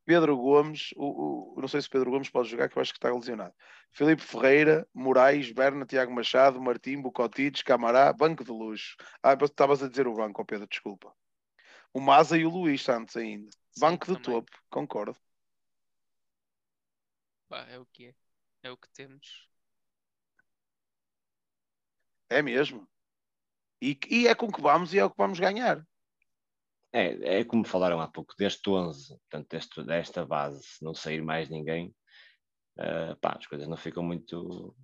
Pedro 0.05 0.37
Gomes, 0.37 0.93
o, 0.95 1.57
o, 1.57 1.61
não 1.61 1.67
sei 1.67 1.81
se 1.81 1.89
Pedro 1.89 2.11
Gomes 2.11 2.29
pode 2.29 2.47
jogar, 2.47 2.69
que 2.69 2.77
eu 2.77 2.81
acho 2.81 2.93
que 2.93 2.99
está 2.99 3.13
lesionado. 3.13 3.53
Felipe 3.91 4.21
Ferreira, 4.21 4.87
Moraes, 4.93 5.51
Berna, 5.51 5.85
Tiago 5.85 6.13
Machado, 6.13 6.61
Martim, 6.61 7.01
Bucotites, 7.01 7.63
Camará, 7.63 8.13
banco 8.13 8.45
de 8.45 8.51
luxo. 8.51 8.95
Ah, 9.21 9.33
estavas 9.33 9.83
a 9.83 9.89
dizer 9.89 10.07
o 10.07 10.13
banco, 10.13 10.41
oh 10.41 10.45
Pedro, 10.45 10.67
desculpa. 10.67 11.11
O 11.95 12.01
Maza 12.01 12.37
e 12.37 12.45
o 12.45 12.49
Luís 12.49 12.83
Santos 12.83 13.15
ainda. 13.15 13.49
Sim, 13.71 13.79
banco 13.79 14.13
de 14.13 14.21
topo, 14.21 14.51
concordo. 14.69 15.17
Bah, 17.49 17.65
é 17.69 17.79
o 17.79 17.85
que 17.85 18.07
é. 18.07 18.15
É 18.63 18.69
o 18.69 18.75
que 18.75 18.89
temos. 18.89 19.47
É 22.29 22.41
mesmo. 22.41 22.85
E, 23.81 23.97
e 24.09 24.27
é 24.27 24.35
com 24.35 24.51
que 24.51 24.61
vamos 24.61 24.93
e 24.93 24.99
é 24.99 25.05
o 25.05 25.09
que 25.09 25.15
vamos 25.17 25.39
ganhar. 25.39 25.87
É, 26.91 27.39
é 27.39 27.45
como 27.45 27.63
falaram 27.63 28.01
há 28.01 28.09
pouco, 28.09 28.35
deste 28.37 28.69
11, 28.69 29.17
portanto, 29.19 29.47
deste, 29.47 29.83
desta 29.85 30.25
base, 30.25 30.63
se 30.63 30.83
não 30.83 30.93
sair 30.93 31.21
mais 31.21 31.49
ninguém, 31.49 31.95
uh, 32.77 33.15
pá, 33.21 33.37
as 33.39 33.47
coisas 33.47 33.69
não 33.69 33.77
ficam 33.77 34.03
muito, 34.03 34.75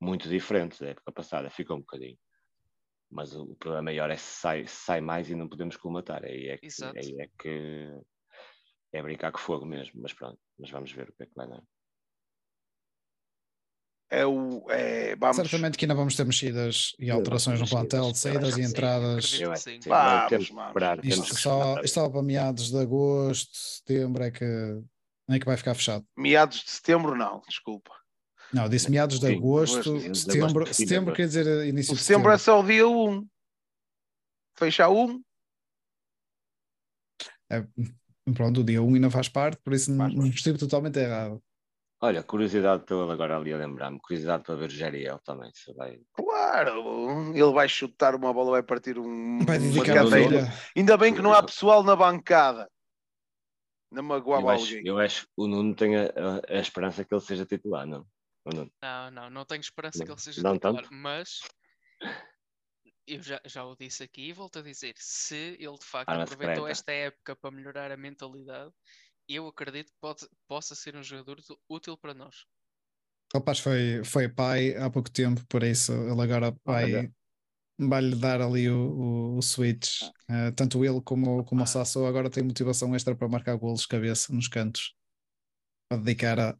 muito 0.00 0.28
diferentes 0.28 0.80
da 0.80 0.88
época 0.88 1.12
passada, 1.12 1.48
ficam 1.48 1.76
um 1.76 1.80
bocadinho. 1.80 2.18
Mas 3.10 3.34
o, 3.34 3.42
o 3.44 3.56
problema 3.56 3.84
maior 3.84 4.10
é 4.10 4.16
se 4.16 4.40
sai, 4.40 4.66
sai 4.66 5.00
mais 5.00 5.30
e 5.30 5.34
não 5.34 5.48
podemos 5.48 5.76
colmatar. 5.76 6.24
Aí 6.24 6.48
é 6.48 6.58
que, 6.58 6.68
aí 6.96 7.16
é 7.20 7.28
que 7.38 8.00
é 8.92 9.02
brincar 9.02 9.32
com 9.32 9.38
fogo 9.38 9.64
mesmo, 9.64 10.00
mas 10.00 10.12
pronto, 10.12 10.38
mas 10.58 10.70
vamos 10.70 10.90
ver 10.92 11.08
o 11.08 11.12
que 11.12 11.22
é 11.22 11.26
que 11.26 11.34
vai 11.34 11.48
dar 11.48 11.62
é 14.10 14.24
o. 14.24 14.64
É, 14.70 15.16
vamos... 15.16 15.36
Certamente 15.36 15.76
que 15.76 15.84
ainda 15.84 15.94
vamos 15.94 16.14
ter 16.14 16.24
mexidas 16.24 16.94
e 16.98 17.10
alterações 17.10 17.60
no 17.60 17.68
plantel, 17.68 18.12
de 18.12 18.18
saídas 18.18 18.56
e 18.56 18.62
entradas. 18.62 19.30
Sim, 19.30 19.54
sim. 19.56 19.80
Vamos, 19.86 20.28
temos 20.28 20.50
esperar. 20.50 21.04
Isto 21.04 21.34
só, 21.36 21.80
isto 21.80 22.10
para 22.10 22.22
meados 22.22 22.70
de 22.70 22.78
agosto, 22.78 23.50
setembro 23.52 24.22
é 24.22 24.30
que, 24.30 24.44
é 25.28 25.38
que 25.38 25.46
vai 25.46 25.56
ficar 25.56 25.74
fechado. 25.74 26.04
Meados 26.16 26.62
de 26.62 26.70
setembro, 26.70 27.16
não, 27.16 27.40
desculpa. 27.48 27.92
Não, 28.56 28.70
disse 28.70 28.90
meados 28.90 29.20
de 29.20 29.26
agosto, 29.26 30.00
sim, 30.00 30.14
setembro, 30.14 30.64
de 30.64 30.74
setembro 30.74 31.14
quer 31.14 31.26
dizer 31.26 31.66
início 31.66 31.92
o 31.92 31.96
de 31.96 32.02
setembro. 32.02 32.30
setembro 32.30 32.32
é 32.32 32.38
só 32.38 32.58
o 32.58 32.66
dia 32.66 32.88
1. 32.88 33.28
Fecha 34.56 34.88
1. 34.88 35.22
É, 37.52 37.66
pronto, 38.34 38.62
o 38.62 38.64
dia 38.64 38.82
1 38.82 38.94
ainda 38.94 39.10
faz 39.10 39.28
parte, 39.28 39.60
por 39.62 39.74
isso 39.74 39.92
não, 39.92 40.08
não 40.08 40.26
estive 40.26 40.56
totalmente 40.56 40.98
errado. 40.98 41.38
Olha, 42.00 42.22
curiosidade 42.22 42.84
pelo 42.84 43.10
agora 43.10 43.36
ali 43.36 43.52
a 43.52 43.58
lembrar-me, 43.58 44.00
curiosidade 44.00 44.42
para 44.42 44.54
ver 44.54 44.68
o 44.68 44.72
Geriel 44.72 45.18
também, 45.18 45.50
se 45.52 45.74
vai. 45.74 46.00
Claro, 46.14 47.34
ele 47.34 47.52
vai 47.52 47.68
chutar 47.68 48.14
uma 48.14 48.32
bola, 48.32 48.52
vai 48.52 48.62
partir 48.62 48.98
um. 48.98 49.44
Vai 49.44 49.58
dedicar 49.58 50.06
uma 50.06 50.16
Ainda 50.74 50.96
bem 50.96 51.14
que 51.14 51.20
não 51.20 51.34
há 51.34 51.42
pessoal 51.42 51.82
na 51.82 51.94
bancada. 51.94 52.66
Não 53.92 54.02
magoava 54.02 54.46
eu 54.46 54.50
alguém. 54.50 54.82
eu 54.86 54.98
acho 54.98 55.26
que 55.26 55.32
o 55.36 55.46
Nuno 55.46 55.74
tem 55.74 55.94
a, 55.94 56.04
a, 56.06 56.54
a, 56.56 56.58
esperança 56.58 57.04
que 57.04 57.14
ele 57.14 57.20
seja 57.20 57.44
titular, 57.44 57.86
não? 57.86 58.06
Não, 58.54 58.70
não, 58.82 59.10
não, 59.10 59.30
não 59.30 59.44
tenho 59.44 59.60
esperança 59.60 59.98
não, 59.98 60.06
que 60.06 60.12
ele 60.12 60.20
seja 60.20 60.40
titular, 60.40 60.58
tanto? 60.60 60.88
mas 60.92 61.40
eu 63.06 63.22
já, 63.22 63.40
já 63.44 63.64
o 63.64 63.76
disse 63.76 64.02
aqui 64.02 64.28
e 64.28 64.32
volto 64.32 64.58
a 64.58 64.62
dizer: 64.62 64.94
se 64.98 65.56
ele 65.58 65.78
de 65.78 65.84
facto 65.84 66.10
ah, 66.10 66.22
aproveitou 66.22 66.66
esta 66.66 66.92
época 66.92 67.36
para 67.36 67.50
melhorar 67.50 67.90
a 67.90 67.96
mentalidade, 67.96 68.72
eu 69.28 69.46
acredito 69.46 69.88
que 69.88 69.98
pode, 70.00 70.28
possa 70.48 70.74
ser 70.74 70.96
um 70.96 71.02
jogador 71.02 71.38
útil 71.68 71.96
para 71.96 72.14
nós. 72.14 72.44
O 73.34 73.38
rapaz 73.38 73.58
foi, 73.58 74.04
foi 74.04 74.28
pai 74.28 74.76
há 74.76 74.88
pouco 74.88 75.10
tempo, 75.10 75.44
por 75.48 75.62
isso 75.62 75.92
ele 75.92 76.22
agora 76.22 76.56
vai, 76.64 77.10
vai-lhe 77.78 78.14
dar 78.14 78.40
ali 78.40 78.68
o, 78.70 78.76
o, 78.76 79.38
o 79.38 79.42
switch. 79.42 80.02
Uh, 80.30 80.52
tanto 80.54 80.84
ele 80.84 81.00
como, 81.00 81.44
como 81.44 81.60
ah. 81.60 81.64
o 81.64 81.66
Sasso 81.66 82.04
agora 82.06 82.30
têm 82.30 82.44
motivação 82.44 82.94
extra 82.94 83.16
para 83.16 83.28
marcar 83.28 83.56
golos 83.56 83.82
de 83.82 83.88
cabeça 83.88 84.32
nos 84.32 84.48
cantos 84.48 84.94
para 85.88 85.98
dedicar 85.98 86.38
a, 86.38 86.58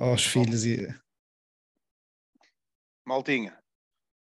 aos 0.00 0.24
filhos 0.24 0.64
e 0.64 0.86
Maltinha, 3.04 3.58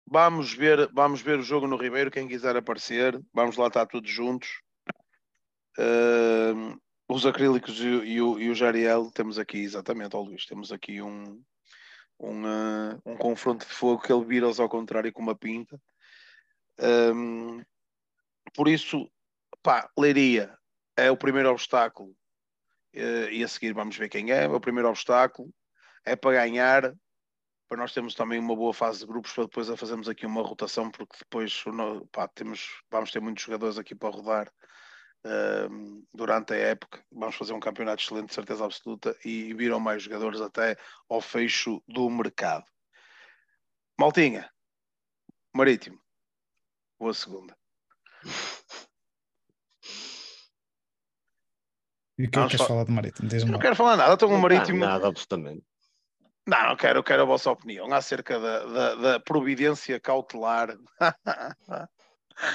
vamos 0.08 0.54
ver, 0.54 0.90
vamos 0.92 1.22
ver 1.22 1.40
o 1.40 1.44
jogo 1.44 1.68
no 1.68 1.78
Ribeiro. 1.78 2.10
Quem 2.10 2.28
quiser 2.28 2.56
aparecer, 2.56 3.22
vamos 3.34 3.58
lá 3.58 3.68
estar 3.68 3.86
todos 3.86 4.10
juntos. 4.10 4.50
Uh, 5.78 6.80
os 7.08 7.26
acrílicos 7.26 7.80
e, 7.80 7.88
e, 7.88 8.22
o, 8.22 8.40
e 8.40 8.50
o 8.50 8.56
Jariel, 8.56 9.12
temos 9.12 9.38
aqui, 9.38 9.60
exatamente, 9.60 10.16
ó 10.16 10.22
Luís, 10.22 10.46
temos 10.46 10.72
aqui 10.72 11.02
um, 11.02 11.42
um, 12.20 12.44
uh, 12.44 13.02
um 13.06 13.16
confronto 13.18 13.66
de 13.66 13.74
fogo 13.74 14.02
que 14.02 14.12
ele 14.12 14.26
vira-os 14.26 14.60
ao 14.60 14.70
contrário 14.70 15.14
com 15.14 15.22
uma 15.22 15.36
pinta. 15.36 15.80
Um, 16.80 17.64
por 18.56 18.68
isso, 18.68 19.10
pá, 19.62 19.90
Leiria 19.98 20.58
é 20.98 21.12
o 21.12 21.18
primeiro 21.18 21.52
obstáculo 21.52 22.16
e 22.94 23.44
a 23.44 23.48
seguir 23.48 23.74
vamos 23.74 23.96
ver 23.96 24.10
quem 24.10 24.32
é. 24.32 24.48
O 24.48 24.60
primeiro 24.60 24.90
obstáculo 24.90 25.54
é 26.06 26.16
para 26.16 26.34
ganhar, 26.34 26.94
para 27.70 27.78
nós 27.78 27.94
termos 27.94 28.14
também 28.14 28.40
uma 28.40 28.56
boa 28.56 28.74
fase 28.74 29.00
de 29.00 29.06
grupos 29.06 29.32
para 29.34 29.46
depois 29.46 29.68
fazermos 29.80 30.10
aqui 30.10 30.26
uma 30.26 30.42
rotação, 30.42 30.92
porque 30.92 31.18
depois 31.20 31.64
pá, 32.12 32.28
temos, 32.28 32.82
vamos 32.90 33.12
ter 33.12 33.20
muitos 33.22 33.44
jogadores 33.44 33.78
aqui 33.78 33.96
para 33.96 34.10
rodar 34.10 34.52
durante 36.14 36.54
a 36.54 36.58
época. 36.58 37.04
Vamos 37.12 37.36
fazer 37.36 37.54
um 37.54 37.60
campeonato 37.60 38.04
excelente, 38.04 38.30
de 38.30 38.34
certeza 38.34 38.66
absoluta, 38.66 39.16
e 39.24 39.54
viram 39.54 39.80
mais 39.80 40.04
jogadores 40.04 40.42
até 40.42 40.78
ao 41.10 41.22
fecho 41.22 41.82
do 41.88 42.10
mercado. 42.10 42.66
Maltinha, 44.00 44.52
Marítimo, 45.54 46.02
boa 47.00 47.14
segunda. 47.14 47.56
E 52.18 52.26
o 52.26 52.30
que 52.30 52.40
é 52.40 52.44
que 52.44 52.50
queres 52.50 52.68
falar 52.68 52.86
de 52.86 52.92
Marítimo? 52.92 53.30
Não 53.48 53.60
quero 53.60 53.76
falar 53.76 53.98
nada, 53.98 54.14
estou 54.14 54.30
com 54.30 54.36
o 54.36 54.42
Marítimo. 54.42 54.80
Nada, 54.80 55.08
absolutamente. 55.08 55.64
Não, 56.48 56.70
não 56.70 56.76
quero, 56.76 57.00
eu 57.00 57.04
quero 57.04 57.22
a 57.22 57.26
vossa 57.26 57.52
opinião 57.52 57.92
acerca 57.94 58.40
da, 58.40 58.66
da, 58.66 58.96
da 58.96 59.20
providência 59.20 60.00
cautelar 60.00 60.76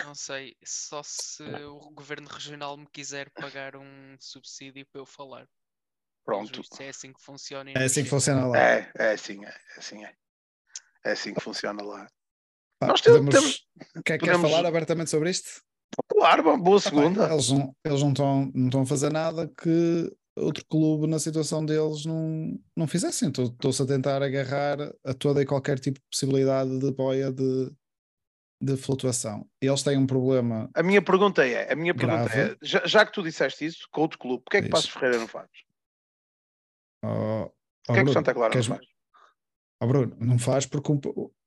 Não 0.04 0.14
sei, 0.14 0.56
só 0.64 1.00
se 1.04 1.42
o 1.42 1.90
governo 1.92 2.28
regional 2.28 2.76
me 2.76 2.86
quiser 2.92 3.30
pagar 3.30 3.76
um 3.76 4.16
subsídio 4.18 4.84
para 4.90 5.00
eu 5.00 5.06
falar. 5.06 5.46
Pronto. 6.24 6.60
É 6.80 6.88
assim 6.88 7.12
que 7.12 7.22
funciona. 7.22 7.70
É 7.70 7.84
assim 7.84 8.02
que 8.02 8.10
funciona 8.10 8.46
lá. 8.46 8.58
É, 8.58 8.90
é 8.96 9.12
assim, 9.12 9.44
é, 9.44 9.48
é 9.48 9.78
assim, 9.78 10.04
é. 10.04 10.12
É 11.04 11.12
assim 11.12 11.32
que 11.32 11.40
funciona 11.40 11.82
lá. 11.84 12.08
Pá, 12.80 12.88
Nós 12.88 13.00
podemos, 13.00 13.32
temos, 13.32 13.68
quer, 14.04 14.18
podemos... 14.18 14.42
quer 14.42 14.50
falar 14.50 14.66
abertamente 14.66 15.08
sobre 15.08 15.30
isto? 15.30 15.62
Claro, 16.08 16.56
boa 16.58 16.80
segunda. 16.80 17.30
Eles 17.32 17.50
não, 17.50 17.74
eles 17.84 18.02
não 18.02 18.10
estão, 18.10 18.50
não 18.54 18.66
estão 18.66 18.82
a 18.82 18.86
fazer 18.86 19.12
nada 19.12 19.48
que 19.48 20.12
outro 20.36 20.64
clube 20.66 21.06
na 21.06 21.18
situação 21.18 21.64
deles 21.64 22.04
não, 22.04 22.58
não 22.76 22.86
fizessem. 22.86 23.28
Estou-se 23.28 23.82
a 23.82 23.86
tentar 23.86 24.22
agarrar 24.22 24.78
a 25.04 25.14
toda 25.14 25.42
e 25.42 25.46
qualquer 25.46 25.78
tipo 25.78 25.98
de 25.98 26.06
possibilidade 26.10 26.78
de 26.78 26.92
boia 26.92 27.32
de, 27.32 27.72
de 28.62 28.76
flutuação. 28.76 29.48
Eles 29.60 29.82
têm 29.82 29.96
um 29.96 30.06
problema. 30.06 30.70
A 30.74 30.82
minha 30.82 31.02
pergunta 31.02 31.46
é: 31.46 31.72
a 31.72 31.76
minha 31.76 31.94
pergunta 31.94 32.30
é, 32.32 32.56
já, 32.62 32.86
já, 32.86 33.06
que 33.06 33.12
tu 33.12 33.22
disseste 33.22 33.64
isso 33.64 33.88
com 33.90 34.02
outro 34.02 34.18
clube, 34.18 34.44
porquê 34.44 34.58
é 34.58 34.62
que 34.62 34.68
Passos 34.68 34.90
Ferreira 34.90 35.18
não 35.18 35.28
faz? 35.28 35.48
Oh, 37.04 37.50
porquê 37.86 38.00
oh, 38.00 38.02
é 38.02 38.04
que 38.04 38.12
Santa 38.12 38.34
Clara 38.34 38.52
queres... 38.52 38.68
não 38.68 38.76
faz? 38.76 38.86
Oh, 39.82 39.86
Bruno, 39.86 40.16
não 40.18 40.38
faz 40.38 40.66
porque 40.66 40.90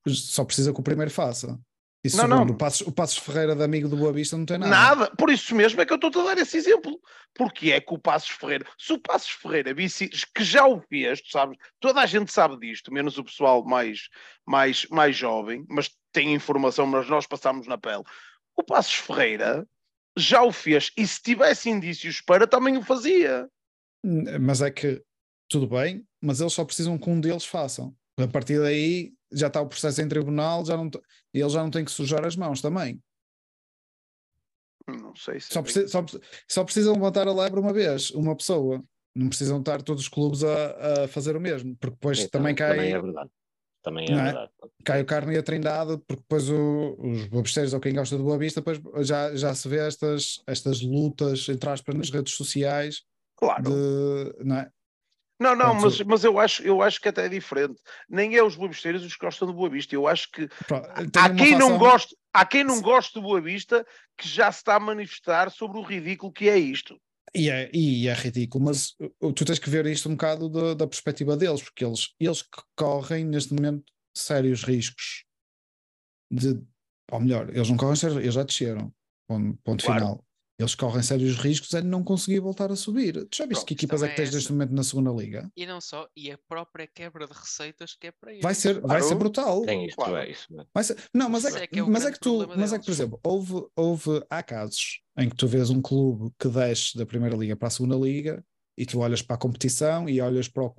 só 0.08 0.46
precisa 0.46 0.74
que 0.74 0.80
o 0.80 0.84
primeiro 0.84 1.12
faça. 1.12 1.60
E 2.04 2.10
não, 2.16 2.24
segundo, 2.24 2.30
não. 2.30 2.44
O, 2.54 2.58
Passos, 2.58 2.88
o 2.88 2.92
Passos 2.92 3.18
Ferreira 3.18 3.56
de 3.56 3.62
amigo 3.62 3.90
do 3.90 3.98
Boa 3.98 4.14
Vista 4.14 4.38
não 4.38 4.46
tem 4.46 4.58
nada. 4.58 4.72
Nada, 4.72 5.16
por 5.18 5.30
isso 5.30 5.54
mesmo 5.54 5.82
é 5.82 5.86
que 5.86 5.92
eu 5.92 5.98
estou 5.98 6.22
a 6.22 6.34
dar 6.34 6.42
esse 6.42 6.56
exemplo. 6.56 7.00
Porque 7.34 7.72
é 7.72 7.82
que 7.82 7.94
o 7.94 8.00
Passos 8.00 8.30
Ferreira, 8.30 8.66
se 8.78 8.94
o 8.94 9.00
Passos 9.00 9.32
Ferreira 9.32 9.76
que 9.76 10.44
já 10.44 10.66
o 10.66 10.80
fez, 10.82 11.22
sabes, 11.30 11.58
toda 11.80 12.00
a 12.00 12.06
gente 12.06 12.32
sabe 12.32 12.58
disto, 12.58 12.94
menos 12.94 13.18
o 13.18 13.24
pessoal 13.24 13.66
mais, 13.66 14.08
mais, 14.46 14.86
mais 14.90 15.16
jovem, 15.16 15.66
mas 15.70 15.92
tem 16.14 16.34
informação, 16.34 16.86
mas 16.86 17.10
nós 17.10 17.28
passamos 17.28 17.68
na 17.68 17.78
pele. 17.78 18.04
O 18.56 18.64
Passos 18.64 18.96
Ferreira 18.96 19.68
já 20.18 20.42
o 20.42 20.52
fez 20.52 20.92
e 20.98 21.06
se 21.06 21.22
tivesse 21.22 21.70
indícios 21.70 22.22
para 22.22 22.48
também 22.48 22.78
o 22.78 22.82
fazia. 22.82 23.48
Mas 24.40 24.62
é 24.62 24.72
que 24.72 25.04
tudo 25.50 25.68
bem, 25.68 26.06
mas 26.22 26.40
eles 26.40 26.54
só 26.54 26.64
precisam 26.64 26.98
que 26.98 27.10
um 27.10 27.20
deles 27.20 27.46
façam. 27.46 27.96
A 28.24 28.28
partir 28.28 28.60
daí 28.60 29.14
já 29.32 29.48
está 29.48 29.62
o 29.62 29.68
processo 29.68 30.02
em 30.02 30.08
tribunal, 30.08 30.66
já 30.66 30.76
não, 30.76 30.90
ele 31.34 31.50
já 31.50 31.62
não 31.62 31.70
tem 31.70 31.86
que 31.86 31.92
sujar 31.92 32.26
as 32.26 32.36
mãos 32.36 32.62
também. 32.62 33.02
Não 34.88 35.16
sei 35.16 35.40
se. 35.40 35.54
Só, 35.54 35.62
precisa, 35.62 35.88
só, 35.88 36.06
só 36.48 36.64
precisam 36.64 36.94
levantar 36.94 37.28
a 37.28 37.34
lebre 37.34 37.60
uma 37.60 37.74
vez, 37.74 38.12
uma 38.12 38.36
pessoa. 38.36 38.84
Não 39.16 39.28
precisam 39.28 39.60
estar 39.60 39.82
todos 39.82 40.04
os 40.04 40.10
clubes 40.10 40.44
a, 40.44 41.04
a 41.04 41.08
fazer 41.08 41.36
o 41.36 41.42
mesmo, 41.42 41.76
porque 41.76 41.96
depois 41.96 42.28
também, 42.28 42.54
também 42.54 42.56
cai. 42.56 42.76
Também 42.76 42.94
é 42.94 43.02
verdade. 43.02 43.30
Também 43.82 44.06
é, 44.10 44.12
é? 44.12 44.24
verdade. 44.24 44.52
Cai 44.84 45.02
o 45.02 45.06
carne 45.06 45.36
e 45.36 45.38
a 45.38 45.44
trindade, 45.44 45.98
porque 46.08 46.22
depois 46.22 46.50
o, 46.50 46.96
os 47.00 47.28
boabisteiros 47.28 47.74
ou 47.74 47.80
quem 47.80 47.94
gosta 47.94 48.18
do 48.18 48.24
Boa 48.24 48.38
Vista, 48.38 48.62
depois 48.62 49.08
já, 49.08 49.36
já 49.36 49.54
se 49.54 49.68
vê 49.68 49.78
estas, 49.78 50.42
estas 50.48 50.82
lutas, 50.82 51.48
entre 51.50 51.70
aspas, 51.70 51.96
nas 51.96 52.10
redes 52.10 52.34
sociais. 52.34 53.04
Claro. 53.36 53.64
De, 53.64 54.44
não 54.44 54.58
é? 54.58 54.72
Não, 55.40 55.56
não, 55.56 55.74
mas, 55.74 56.02
mas 56.02 56.24
eu, 56.26 56.38
acho, 56.38 56.62
eu 56.64 56.82
acho 56.82 57.00
que 57.00 57.08
até 57.08 57.26
é 57.26 57.30
diferente. 57.30 57.80
Nem 58.10 58.36
é 58.36 58.44
os 58.44 58.58
boabisteiros 58.58 59.06
os 59.06 59.16
que 59.16 59.26
gostam 59.26 59.48
do 59.48 59.54
Boa 59.54 59.70
Vista. 59.70 59.96
Eu 59.96 60.06
acho 60.06 60.30
que 60.32 60.50
há 61.16 61.34
quem, 61.34 61.58
não 61.58 61.78
goste, 61.78 62.14
há 62.34 62.46
quem 62.46 62.64
não 62.64 62.82
goste 62.82 63.14
do 63.14 63.22
Boa 63.22 63.40
Vista 63.40 63.86
que 64.18 64.28
já 64.28 64.52
se 64.52 64.60
está 64.60 64.76
a 64.76 64.80
manifestar 64.80 65.50
sobre 65.50 65.78
o 65.78 65.82
ridículo 65.82 66.34
que 66.34 66.50
é 66.50 66.58
isto. 66.58 67.00
E 67.34 67.50
é, 67.50 67.70
e 67.74 68.08
é 68.08 68.14
ridículo, 68.14 68.66
mas 68.66 68.96
tu 69.36 69.46
tens 69.46 69.60
que 69.60 69.70
ver 69.70 69.86
isto 69.86 70.10
um 70.10 70.14
bocado 70.14 70.50
da, 70.50 70.74
da 70.74 70.88
perspectiva 70.88 71.38
deles, 71.38 71.62
porque 71.62 71.86
eles, 71.86 72.14
eles 72.20 72.44
correm 72.76 73.24
neste 73.24 73.54
momento 73.54 73.84
sérios 74.14 74.64
riscos 74.64 75.26
de, 76.30 76.60
ou 77.12 77.20
melhor, 77.20 77.50
eles 77.50 77.70
não 77.70 77.78
correm 77.78 77.96
sérios, 77.96 78.20
eles 78.20 78.34
já 78.34 78.44
desceram, 78.44 78.92
ponto, 79.28 79.58
ponto 79.64 79.86
claro. 79.86 80.00
final 80.00 80.29
eles 80.60 80.76
correm 80.76 81.02
sérios 81.02 81.38
riscos 81.38 81.74
é 81.74 81.80
de 81.80 81.88
não 81.88 82.04
conseguir 82.04 82.42
voltar 82.42 82.70
a 82.70 82.76
subir. 82.76 83.14
Tu 83.30 83.38
já 83.38 83.46
viste 83.46 83.62
Pronto, 83.62 83.66
que 83.66 83.74
equipas 83.76 84.04
é 84.04 84.10
que 84.10 84.16
tens 84.18 84.34
neste 84.34 84.52
momento 84.52 84.74
na 84.74 84.84
segunda 84.84 85.10
liga? 85.10 85.50
E 85.56 85.66
não 85.66 85.80
só, 85.80 86.06
e 86.14 86.30
a 86.30 86.38
própria 86.38 86.86
quebra 86.86 87.26
de 87.26 87.34
receitas 87.34 87.96
que 87.96 88.08
é 88.08 88.12
para 88.12 88.32
eles. 88.32 88.44
Vai 88.44 88.54
ser, 88.54 88.82
claro. 88.82 88.88
vai 88.88 89.02
ser 89.02 89.16
brutal. 89.16 89.62
Tem 89.62 89.86
isto, 89.86 89.96
claro. 89.96 90.18
é 90.18 90.30
isso. 90.30 90.48
Vai 90.74 90.84
ser, 90.84 90.98
não, 91.14 91.30
mas 91.30 91.46
é, 91.46 91.64
é, 91.64 91.68
que, 91.68 91.80
é 91.80 91.84
mas 91.84 92.06
é 92.06 92.12
que 92.12 92.20
tu, 92.20 92.46
mas 92.58 92.74
é 92.74 92.80
que, 92.80 92.86
por 92.86 92.92
exemplo, 92.92 93.20
houve, 93.24 93.68
houve, 93.74 94.22
há 94.30 94.44
casos 94.44 95.02
em 95.18 95.30
que 95.30 95.36
tu 95.38 95.48
vês 95.48 95.70
um 95.70 95.82
clube 95.82 96.30
que 96.38 96.50
desce 96.50 96.98
da 96.98 97.06
primeira 97.06 97.38
liga 97.38 97.56
para 97.56 97.70
a 97.70 97.72
segunda 97.72 97.96
liga 97.96 98.44
e 98.78 98.86
tu 98.86 99.00
olhas 99.00 99.22
para 99.22 99.38
a 99.38 99.40
competição 99.40 100.10
e 100.10 100.20
olhas 100.20 100.50
para 100.50 100.66
o, 100.66 100.74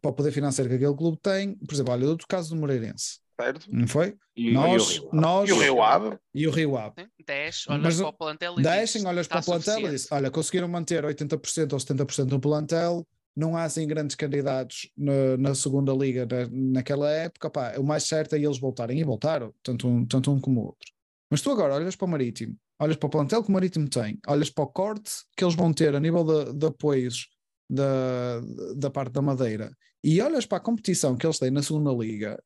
para 0.00 0.10
o 0.10 0.14
poder 0.14 0.30
financeiro 0.30 0.70
que 0.70 0.76
aquele 0.76 0.96
clube 0.96 1.18
tem. 1.20 1.56
Por 1.56 1.74
exemplo, 1.74 1.92
olha, 1.92 2.06
outro 2.06 2.28
caso 2.28 2.54
do 2.54 2.60
Moreirense 2.60 3.25
certo? 3.40 3.66
Não 3.70 3.86
foi? 3.86 4.16
E, 4.34 4.52
nós, 4.52 4.96
e 4.96 5.16
nós, 5.16 5.48
e 5.48 5.52
o 5.52 5.58
Rio 5.58 5.82
Ave. 5.82 6.18
E 6.34 6.46
o 6.46 6.50
Rio 6.50 6.76
Ave. 6.76 7.08
Desce, 7.26 7.70
olhas 7.70 7.82
Mas, 7.82 7.96
para 7.98 8.08
o 8.08 8.12
plantel 8.12 8.54
e 8.58 8.62
Descem, 8.62 9.06
olhas 9.06 9.26
para 9.26 9.40
o 9.40 9.44
plantel 9.44 9.80
e 9.80 9.90
diz, 9.90 10.10
olha, 10.10 10.30
conseguiram 10.30 10.68
manter 10.68 11.04
80% 11.04 11.72
ou 11.72 11.78
70% 11.78 12.24
do 12.26 12.40
plantel, 12.40 13.06
não 13.36 13.56
há 13.56 13.64
assim 13.64 13.86
grandes 13.86 14.16
candidatos 14.16 14.90
na, 14.96 15.36
na 15.38 15.54
segunda 15.54 15.92
liga 15.92 16.26
naquela 16.50 17.10
época, 17.10 17.50
pá, 17.50 17.74
o 17.78 17.84
mais 17.84 18.04
certo 18.04 18.34
é 18.34 18.38
eles 18.38 18.58
voltarem, 18.58 18.98
e 18.98 19.04
voltaram, 19.04 19.52
tanto 19.62 19.86
um, 19.86 20.06
tanto 20.06 20.32
um 20.32 20.40
como 20.40 20.60
o 20.60 20.64
outro. 20.66 20.90
Mas 21.30 21.42
tu 21.42 21.50
agora 21.50 21.74
olhas 21.74 21.94
para 21.96 22.06
o 22.06 22.08
Marítimo, 22.08 22.56
olhas 22.80 22.96
para 22.96 23.06
o 23.06 23.10
plantel 23.10 23.42
que 23.42 23.50
o 23.50 23.52
Marítimo 23.52 23.88
tem, 23.88 24.18
olhas 24.26 24.48
para 24.48 24.64
o 24.64 24.68
corte 24.68 25.10
que 25.36 25.44
eles 25.44 25.54
vão 25.54 25.72
ter 25.72 25.94
a 25.94 26.00
nível 26.00 26.24
de, 26.24 26.54
de 26.54 26.66
apoios 26.66 27.28
da, 27.68 28.40
da 28.76 28.90
parte 28.90 29.12
da 29.12 29.20
Madeira 29.20 29.70
e 30.02 30.20
olhas 30.20 30.46
para 30.46 30.58
a 30.58 30.60
competição 30.60 31.16
que 31.16 31.26
eles 31.26 31.38
têm 31.38 31.50
na 31.50 31.62
segunda 31.62 31.92
liga 31.92 32.40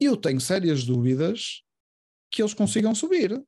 eu 0.00 0.16
tenho 0.16 0.40
sérias 0.40 0.84
dúvidas 0.84 1.62
que 2.30 2.42
eles 2.42 2.54
consigam 2.54 2.94
subir. 2.94 3.42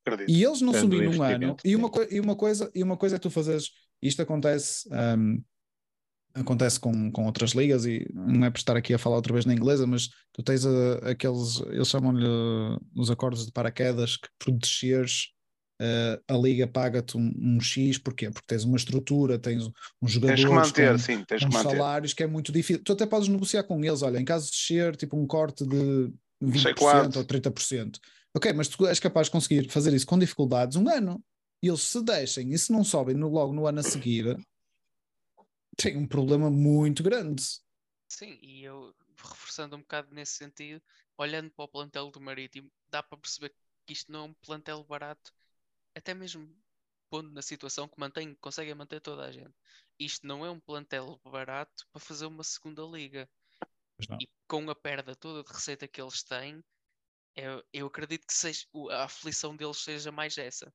Acredito. 0.00 0.30
E 0.30 0.44
eles 0.44 0.60
não 0.60 0.72
subirem 0.72 1.10
num 1.10 1.22
ano. 1.22 1.56
E 1.64 1.74
uma, 1.74 1.90
e, 2.10 2.20
uma 2.20 2.36
coisa, 2.36 2.70
e 2.74 2.82
uma 2.82 2.96
coisa 2.96 3.16
é 3.16 3.18
tu 3.18 3.30
fazes. 3.30 3.70
Isto 4.00 4.22
acontece. 4.22 4.88
Um, 4.92 5.42
acontece 6.34 6.78
com, 6.78 7.10
com 7.10 7.24
outras 7.24 7.52
ligas 7.52 7.86
e 7.86 8.06
não 8.12 8.44
é 8.44 8.50
por 8.50 8.58
estar 8.58 8.76
aqui 8.76 8.92
a 8.92 8.98
falar 8.98 9.16
outra 9.16 9.32
vez 9.32 9.46
na 9.46 9.54
inglesa, 9.54 9.86
mas 9.86 10.10
tu 10.32 10.42
tens 10.42 10.66
a, 10.66 11.10
aqueles, 11.10 11.60
eles 11.62 11.88
chamam-lhe 11.88 12.26
os 12.94 13.10
acordos 13.10 13.46
de 13.46 13.52
paraquedas 13.52 14.18
que 14.18 14.28
por 14.38 14.52
desceres 14.52 15.32
uh, 15.80 16.22
a 16.28 16.36
liga 16.36 16.66
paga-te 16.66 17.16
um, 17.16 17.32
um, 17.36 17.60
X, 17.60 17.98
porquê? 17.98 18.30
Porque 18.30 18.46
tens 18.46 18.64
uma 18.64 18.76
estrutura, 18.76 19.38
tens 19.38 19.66
um 20.00 20.08
jogador 20.08 20.34
tens 20.34 20.44
que 20.44 20.54
manter, 20.54 20.92
com, 20.92 20.98
sim, 20.98 21.24
tens 21.24 21.42
com 21.42 21.48
que 21.48 21.54
manter. 21.54 21.70
salários 21.70 22.12
que 22.12 22.22
é 22.22 22.26
muito 22.26 22.52
difícil. 22.52 22.82
Tu 22.82 22.92
até 22.92 23.06
podes 23.06 23.28
negociar 23.28 23.64
com 23.64 23.82
eles, 23.84 24.02
olha, 24.02 24.18
em 24.18 24.24
caso 24.24 24.46
de 24.46 24.52
descer, 24.52 24.96
tipo 24.96 25.16
um 25.16 25.26
corte 25.26 25.66
de 25.66 26.12
20% 26.42 27.16
ou 27.16 27.24
30%. 27.24 27.98
Ok, 28.34 28.52
mas 28.52 28.68
tu 28.68 28.86
és 28.86 29.00
capaz 29.00 29.28
de 29.28 29.32
conseguir 29.32 29.70
fazer 29.70 29.94
isso 29.94 30.06
com 30.06 30.18
dificuldades 30.18 30.76
um 30.76 30.88
ano. 30.88 31.22
E 31.62 31.68
eles 31.68 31.82
se 31.82 32.02
deixem 32.02 32.52
e 32.52 32.58
se 32.58 32.70
não 32.70 32.84
sobem 32.84 33.14
no, 33.14 33.28
logo 33.28 33.52
no 33.52 33.66
ano 33.66 33.80
a 33.80 33.82
seguir, 33.82 34.36
tem 35.76 35.96
um 35.96 36.06
problema 36.06 36.50
muito 36.50 37.02
grande. 37.02 37.42
Sim, 38.08 38.38
e 38.42 38.62
eu 38.62 38.94
reforçando 39.16 39.74
um 39.74 39.80
bocado 39.80 40.14
nesse 40.14 40.34
sentido, 40.34 40.82
olhando 41.16 41.50
para 41.50 41.64
o 41.64 41.68
plantel 41.68 42.10
do 42.10 42.20
Marítimo, 42.20 42.70
dá 42.90 43.02
para 43.02 43.18
perceber 43.18 43.54
que 43.86 43.92
isto 43.92 44.12
não 44.12 44.20
é 44.20 44.22
um 44.24 44.34
plantel 44.34 44.84
barato 44.84 45.32
até 45.96 46.14
mesmo 46.14 46.48
pondo 47.10 47.30
na 47.30 47.42
situação 47.42 47.88
que 47.88 47.98
mantém, 47.98 48.34
conseguem 48.40 48.74
manter 48.74 49.00
toda 49.00 49.24
a 49.24 49.32
gente. 49.32 49.54
Isto 49.98 50.26
não 50.26 50.44
é 50.44 50.50
um 50.50 50.60
plantel 50.60 51.20
barato 51.24 51.86
para 51.92 52.00
fazer 52.00 52.26
uma 52.26 52.44
segunda 52.44 52.82
liga. 52.82 53.28
E 54.20 54.28
com 54.46 54.68
a 54.68 54.74
perda 54.74 55.16
toda 55.16 55.42
de 55.42 55.52
receita 55.52 55.88
que 55.88 56.00
eles 56.00 56.22
têm, 56.22 56.62
eu, 57.34 57.64
eu 57.72 57.86
acredito 57.86 58.26
que 58.26 58.34
seja, 58.34 58.66
a 58.90 59.04
aflição 59.04 59.56
deles 59.56 59.78
seja 59.78 60.12
mais 60.12 60.36
essa. 60.36 60.72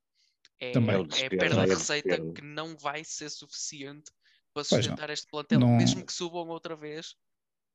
É, 0.59 0.71
Também. 0.71 1.07
é 1.17 1.25
a 1.27 1.29
perda 1.29 1.65
de 1.65 1.73
receita 1.73 2.33
que 2.33 2.41
não 2.41 2.75
vai 2.77 3.03
ser 3.03 3.29
suficiente 3.29 4.11
para 4.53 4.63
sustentar 4.63 5.09
este 5.09 5.27
plantel, 5.27 5.59
não... 5.59 5.77
mesmo 5.77 6.05
que 6.05 6.13
subam 6.13 6.47
outra 6.47 6.75
vez 6.75 7.15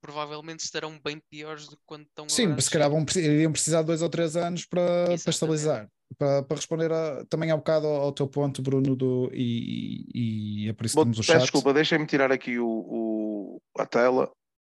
provavelmente 0.01 0.61
estarão 0.61 1.01
bem 1.03 1.19
piores 1.19 1.67
do 1.67 1.77
que 1.77 1.83
quando 1.85 2.07
estão 2.07 2.29
Sim, 2.29 2.59
se 2.61 2.71
calhar 2.71 2.89
vão, 2.89 3.05
iriam 3.17 3.51
precisar 3.51 3.81
de 3.81 3.89
dois 3.89 4.03
ou 4.03 4.09
três 4.09 4.37
anos 4.37 4.65
para, 4.65 5.05
para 5.05 5.31
estabilizar. 5.31 5.91
Para, 6.19 6.43
para 6.43 6.57
responder 6.57 6.93
a, 6.93 7.25
também 7.27 7.51
há 7.51 7.55
um 7.55 7.59
bocado 7.59 7.87
ao, 7.87 8.03
ao 8.03 8.13
teu 8.13 8.29
ponto, 8.29 8.63
Bruno, 8.63 8.95
do, 8.95 9.29
e, 9.35 10.07
e 10.15 10.69
é 10.69 10.73
por 10.73 10.87
isso 10.87 10.97
que 10.97 11.03
temos 11.03 11.19
o 11.19 11.23
chat. 11.23 11.41
Desculpa, 11.41 11.75
deixem-me 11.75 12.07
tirar 12.07 12.31
aqui 12.31 12.59
o, 12.59 12.69
o, 12.69 13.63
a 13.79 13.85
tela 13.85 14.31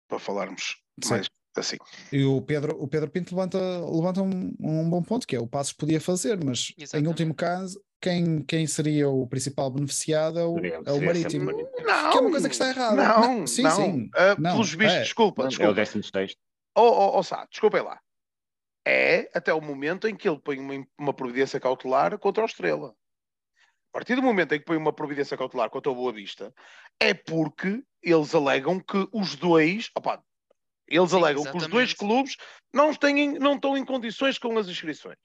para 0.09 0.19
falarmos 0.19 0.77
Sim. 1.01 1.09
mais 1.11 1.27
assim. 1.55 1.77
E 2.11 2.23
o 2.23 2.41
Pedro, 2.41 2.75
o 2.81 2.87
Pedro 2.87 3.09
Pinto 3.09 3.35
levanta, 3.35 3.59
levanta 3.59 4.21
um, 4.21 4.53
um 4.59 4.89
bom 4.89 5.01
ponto, 5.01 5.25
que 5.25 5.35
é 5.35 5.39
o 5.39 5.47
Passos 5.47 5.73
podia 5.73 5.99
fazer, 5.99 6.43
mas 6.43 6.73
Exatamente. 6.77 7.05
em 7.05 7.07
último 7.07 7.33
caso, 7.33 7.81
quem, 8.01 8.41
quem 8.43 8.65
seria 8.67 9.09
o 9.09 9.27
principal 9.27 9.69
beneficiado 9.69 10.39
é 10.39 10.45
o, 10.45 10.57
é 10.57 10.91
o 10.91 11.01
Marítimo. 11.01 11.51
Não, 11.51 12.11
que 12.11 12.17
é 12.17 12.21
uma 12.21 12.31
coisa 12.31 12.49
que 12.49 12.55
está 12.55 12.69
errada. 12.69 12.95
Não, 12.95 13.39
não 13.39 13.47
sim, 13.47 13.63
não. 13.63 13.71
sim. 13.71 14.05
Uh, 14.05 14.41
não, 14.41 14.51
pelos 14.51 14.73
vistos, 14.73 14.95
é. 14.95 15.01
desculpa, 15.03 15.47
desculpa. 15.47 15.69
É 15.69 15.71
o 15.71 15.75
16. 15.75 16.35
Oh, 16.75 16.81
oh, 16.81 17.19
oh, 17.19 17.23
Sá, 17.23 17.45
desculpem 17.49 17.83
lá. 17.83 17.99
É 18.85 19.29
até 19.33 19.53
o 19.53 19.61
momento 19.61 20.07
em 20.07 20.15
que 20.15 20.27
ele 20.27 20.39
põe 20.39 20.59
uma, 20.59 20.87
uma 20.97 21.13
providência 21.13 21.59
cautelar 21.59 22.17
contra 22.17 22.43
o 22.43 22.45
Estrela. 22.45 22.95
A 23.89 23.93
partir 23.93 24.15
do 24.15 24.23
momento 24.23 24.55
em 24.55 24.59
que 24.59 24.65
põe 24.65 24.77
uma 24.77 24.93
providência 24.93 25.37
cautelar 25.37 25.69
contra 25.69 25.91
o 25.91 25.95
Boa 25.95 26.13
Vista, 26.13 26.53
é 26.99 27.13
porque 27.13 27.83
eles 28.01 28.33
alegam 28.33 28.79
que 28.79 29.07
os 29.11 29.35
dois, 29.35 29.89
opa, 29.95 30.23
eles 30.87 31.09
Sim, 31.09 31.17
alegam 31.17 31.41
exatamente. 31.41 31.59
que 31.59 31.65
os 31.65 31.71
dois 31.71 31.93
clubes 31.93 32.37
não, 32.73 32.93
têm, 32.93 33.33
não 33.37 33.55
estão 33.55 33.77
em 33.77 33.85
condições 33.85 34.37
com 34.37 34.57
as 34.57 34.67
inscrições. 34.67 35.19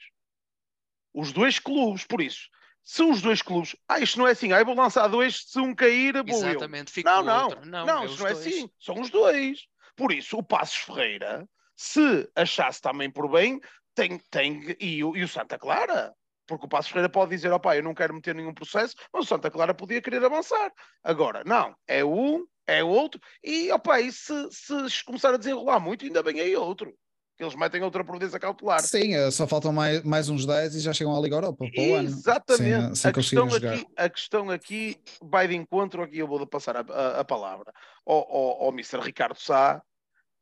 Os 1.14 1.32
dois 1.32 1.58
clubes, 1.58 2.04
por 2.04 2.20
isso, 2.20 2.48
se 2.86 3.02
os 3.02 3.20
dois 3.20 3.42
clubes, 3.42 3.74
ah, 3.88 3.98
isto 3.98 4.18
não 4.18 4.28
é 4.28 4.30
assim, 4.32 4.52
ah, 4.52 4.60
eu 4.60 4.66
vou 4.66 4.76
lançar 4.76 5.08
dois, 5.08 5.44
se 5.46 5.58
um 5.58 5.74
cair, 5.74 6.14
vou 6.14 6.36
Exatamente, 6.36 6.90
eu. 6.90 6.94
Fica 6.94 7.10
não, 7.10 7.24
não, 7.24 7.44
outro. 7.44 7.66
não, 7.66 7.86
não, 7.86 8.04
isto 8.04 8.20
não 8.20 8.28
é 8.28 8.32
dois. 8.32 8.46
assim, 8.46 8.70
são 8.78 9.00
os 9.00 9.10
dois. 9.10 9.66
Por 9.96 10.12
isso, 10.12 10.36
o 10.36 10.42
Passos 10.42 10.76
Ferreira, 10.76 11.48
se 11.76 12.28
achasse 12.34 12.80
também 12.80 13.10
por 13.10 13.30
bem, 13.30 13.60
tem, 13.94 14.18
tem 14.30 14.76
e, 14.80 15.04
o, 15.04 15.16
e 15.16 15.22
o 15.22 15.28
Santa 15.28 15.58
Clara, 15.58 16.14
porque 16.46 16.66
o 16.66 16.68
Passos 16.68 16.90
Ferreira 16.90 17.08
pode 17.08 17.30
dizer, 17.30 17.52
opá, 17.52 17.76
eu 17.76 17.82
não 17.82 17.94
quero 17.94 18.14
meter 18.14 18.34
nenhum 18.34 18.54
processo, 18.54 18.94
mas 19.12 19.24
o 19.24 19.28
Santa 19.28 19.50
Clara 19.50 19.74
podia 19.74 20.00
querer 20.00 20.24
avançar. 20.24 20.72
Agora, 21.04 21.42
não, 21.44 21.74
é 21.86 22.04
um, 22.04 22.46
é 22.66 22.82
outro, 22.82 23.20
e 23.42 23.70
opá, 23.70 24.00
e 24.00 24.10
se, 24.12 24.32
se 24.50 25.04
começar 25.04 25.34
a 25.34 25.38
desenrolar 25.38 25.80
muito, 25.80 26.04
ainda 26.04 26.22
bem 26.22 26.40
aí 26.40 26.56
outro 26.56 26.96
que 27.36 27.44
eles 27.44 27.54
metem 27.54 27.82
outra 27.82 28.02
providência 28.02 28.40
cautelar. 28.40 28.80
Sim, 28.80 29.14
eh, 29.14 29.30
só 29.30 29.46
faltam 29.46 29.70
mais, 29.70 30.02
mais 30.02 30.28
uns 30.30 30.46
10 30.46 30.76
e 30.76 30.80
já 30.80 30.92
chegam 30.92 31.14
à 31.14 31.20
Liga 31.20 31.36
Europa 31.36 31.66
para 31.70 31.82
o 31.82 31.96
Exatamente. 31.98 32.86
Sem, 32.86 32.94
sem 32.94 33.10
a, 33.10 33.12
questão 33.12 33.54
aqui, 33.54 33.86
a 33.96 34.08
questão 34.08 34.50
aqui 34.50 34.96
vai 35.20 35.46
de 35.46 35.54
encontro, 35.54 36.02
aqui 36.02 36.18
eu 36.18 36.26
vou 36.26 36.46
passar 36.46 36.76
a, 36.76 36.80
a, 36.80 37.20
a 37.20 37.24
palavra 37.24 37.70
ao, 38.06 38.16
ao, 38.16 38.64
ao 38.64 38.68
Mr. 38.70 39.00
Ricardo 39.00 39.38
Sá, 39.38 39.82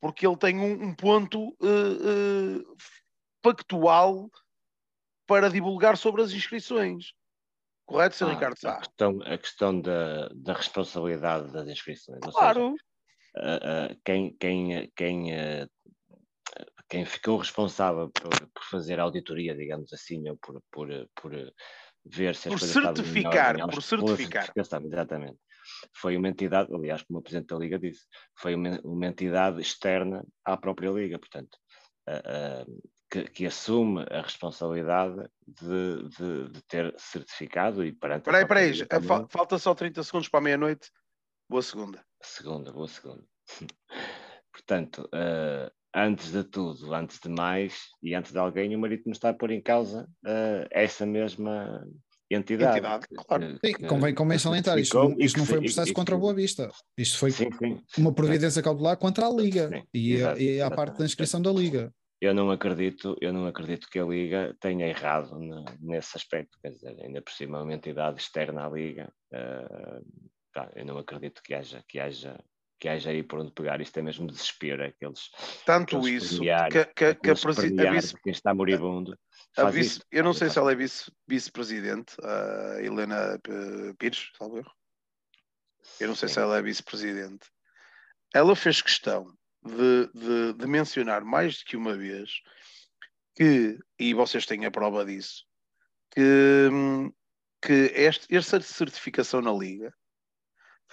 porque 0.04 0.26
ele 0.26 0.36
tem 0.36 0.60
um, 0.60 0.88
um 0.88 0.94
ponto 0.94 1.48
uh, 1.62 2.58
uh, 2.60 2.76
factual 3.42 4.30
para 5.26 5.48
divulgar 5.48 5.96
sobre 5.96 6.20
as 6.20 6.32
inscrições. 6.32 7.14
Correto, 7.86 8.14
Sr. 8.14 8.24
Ah, 8.24 8.34
Ricardo 8.34 8.58
Sá? 8.58 8.72
A 8.74 8.78
questão, 8.80 9.22
a 9.22 9.38
questão 9.38 9.80
da, 9.80 10.28
da 10.34 10.52
responsabilidade 10.52 11.50
das 11.50 11.66
inscrições. 11.68 12.20
Claro. 12.20 12.74
Seja, 13.34 13.56
uh, 13.56 14.00
quem, 14.04 14.36
quem, 14.36 14.92
quem 14.94 15.32
quem 16.90 17.06
ficou 17.06 17.38
responsável 17.38 18.10
por, 18.10 18.28
por, 18.28 18.64
fazer 18.70 19.00
a 19.00 19.04
auditoria, 19.04 19.56
digamos 19.56 19.90
assim, 19.94 20.28
ou 20.28 20.36
por, 20.36 20.62
por, 20.70 20.88
por 21.14 21.54
ver 22.04 22.36
se 22.36 22.48
as 22.48 22.52
por 22.52 22.60
coisas 22.60 22.70
certificar, 22.70 23.54
melhor, 23.54 23.70
por 23.70 23.82
certificar. 23.82 24.52
Exatamente. 24.54 25.38
Foi 25.92 26.16
uma 26.16 26.28
entidade, 26.28 26.72
aliás, 26.74 27.02
como 27.02 27.18
o 27.18 27.22
Presidente 27.22 27.48
da 27.48 27.56
Liga 27.56 27.78
disse, 27.78 28.04
foi 28.36 28.54
uma, 28.54 28.80
uma 28.84 29.06
entidade 29.06 29.60
externa 29.60 30.24
à 30.44 30.56
própria 30.56 30.90
Liga, 30.90 31.18
portanto, 31.18 31.56
uh, 32.08 32.62
uh, 32.68 32.82
que, 33.10 33.24
que, 33.24 33.46
assume 33.46 34.04
a 34.10 34.22
responsabilidade 34.22 35.28
de, 35.46 36.08
de, 36.08 36.48
de 36.50 36.62
ter 36.64 36.94
certificado 36.98 37.84
e 37.84 37.92
perante. 37.92 38.24
Peraí, 38.24 38.46
peraí, 38.46 38.72
falta 39.28 39.58
só 39.58 39.74
30 39.74 40.02
segundos 40.02 40.28
para 40.28 40.40
a 40.40 40.42
meia-noite. 40.42 40.90
Boa 41.48 41.62
segunda. 41.62 42.04
Segunda, 42.22 42.72
boa 42.72 42.88
segunda. 42.88 43.24
Portanto, 44.52 45.08
uh, 45.12 45.70
antes 45.94 46.32
de 46.32 46.42
tudo, 46.42 46.92
antes 46.94 47.20
de 47.20 47.28
mais 47.28 47.90
e 48.02 48.14
antes 48.14 48.32
de 48.32 48.38
alguém, 48.38 48.74
o 48.74 48.78
Marítimo 48.78 49.12
está 49.12 49.30
a 49.30 49.34
pôr 49.34 49.50
em 49.50 49.62
causa 49.62 50.08
uh, 50.24 50.66
essa 50.70 51.04
mesma 51.06 51.86
entidade. 52.34 52.78
entidade 52.78 53.08
que, 53.08 53.14
claro. 53.14 53.58
Que, 53.60 53.68
sim, 53.68 53.86
convém, 53.86 54.14
convém 54.14 54.38
salientar, 54.38 54.78
isto, 54.78 55.16
isto 55.18 55.38
não 55.38 55.46
foi 55.46 55.58
um 55.58 55.62
processo 55.62 55.90
e, 55.90 55.94
contra 55.94 56.14
a 56.14 56.18
Boa 56.18 56.34
Vista, 56.34 56.70
isto 56.96 57.18
foi 57.18 57.30
sim, 57.30 57.48
sim. 57.58 57.80
uma 57.98 58.12
providência 58.12 58.62
cautelar 58.62 58.96
contra 58.96 59.26
a 59.26 59.30
Liga 59.30 59.68
sim, 59.68 59.82
e, 59.92 60.12
exato, 60.14 60.40
e 60.40 60.60
a 60.60 60.70
parte 60.70 60.98
da 60.98 61.04
inscrição 61.04 61.40
da 61.40 61.52
Liga. 61.52 61.92
Eu 62.20 62.32
não 62.32 62.50
acredito, 62.50 63.16
eu 63.20 63.32
não 63.32 63.46
acredito 63.46 63.88
que 63.90 63.98
a 63.98 64.04
Liga 64.04 64.56
tenha 64.60 64.86
errado 64.86 65.38
no, 65.38 65.64
nesse 65.80 66.16
aspecto, 66.16 66.58
quer 66.62 66.70
dizer, 66.70 66.96
ainda 67.00 67.20
por 67.20 67.32
cima 67.32 67.62
uma 67.62 67.74
entidade 67.74 68.20
externa 68.20 68.66
à 68.66 68.70
Liga, 68.70 69.12
uh, 69.32 70.04
tá, 70.52 70.70
eu 70.74 70.84
não 70.84 70.96
acredito 70.96 71.42
que 71.42 71.54
haja, 71.54 71.84
que 71.86 71.98
haja 71.98 72.38
que 72.78 72.88
haja 72.88 73.10
aí 73.10 73.22
por 73.22 73.40
onde 73.40 73.52
pegar, 73.52 73.80
isto 73.80 73.96
é 73.98 74.02
mesmo 74.02 74.26
desespero, 74.26 74.82
é 74.82 74.88
aqueles. 74.88 75.30
Tanto 75.64 75.98
aqueles 75.98 76.24
isso 76.24 76.40
que, 76.40 76.84
que, 76.86 77.14
que 77.14 77.30
a, 77.30 77.92
vice, 77.92 78.14
quem 78.22 78.32
está 78.32 78.54
moribundo. 78.54 79.18
A 79.56 79.70
vice, 79.70 80.00
eu 80.10 80.24
não 80.24 80.34
sei 80.34 80.50
se 80.50 80.58
ela 80.58 80.72
é 80.72 80.76
vice-presidente, 80.76 82.16
a 82.22 82.82
Helena 82.82 83.40
Pires, 83.98 84.30
salvo 84.36 84.58
erro. 84.58 84.72
Eu 86.00 86.08
não 86.08 86.14
sei 86.14 86.28
Sim. 86.28 86.34
se 86.34 86.40
ela 86.40 86.58
é 86.58 86.62
vice-presidente. 86.62 87.48
Ela 88.34 88.56
fez 88.56 88.82
questão 88.82 89.32
de, 89.64 90.10
de, 90.12 90.52
de, 90.54 90.66
mencionar 90.66 91.24
mais 91.24 91.58
do 91.58 91.64
que 91.64 91.76
uma 91.76 91.96
vez 91.96 92.42
que, 93.34 93.78
e 93.98 94.12
vocês 94.12 94.44
têm 94.44 94.66
a 94.66 94.70
prova 94.70 95.04
disso, 95.04 95.44
que, 96.10 96.68
que 97.62 97.92
este, 97.94 98.34
esta 98.34 98.60
certificação 98.60 99.40
na 99.40 99.52
Liga 99.52 99.94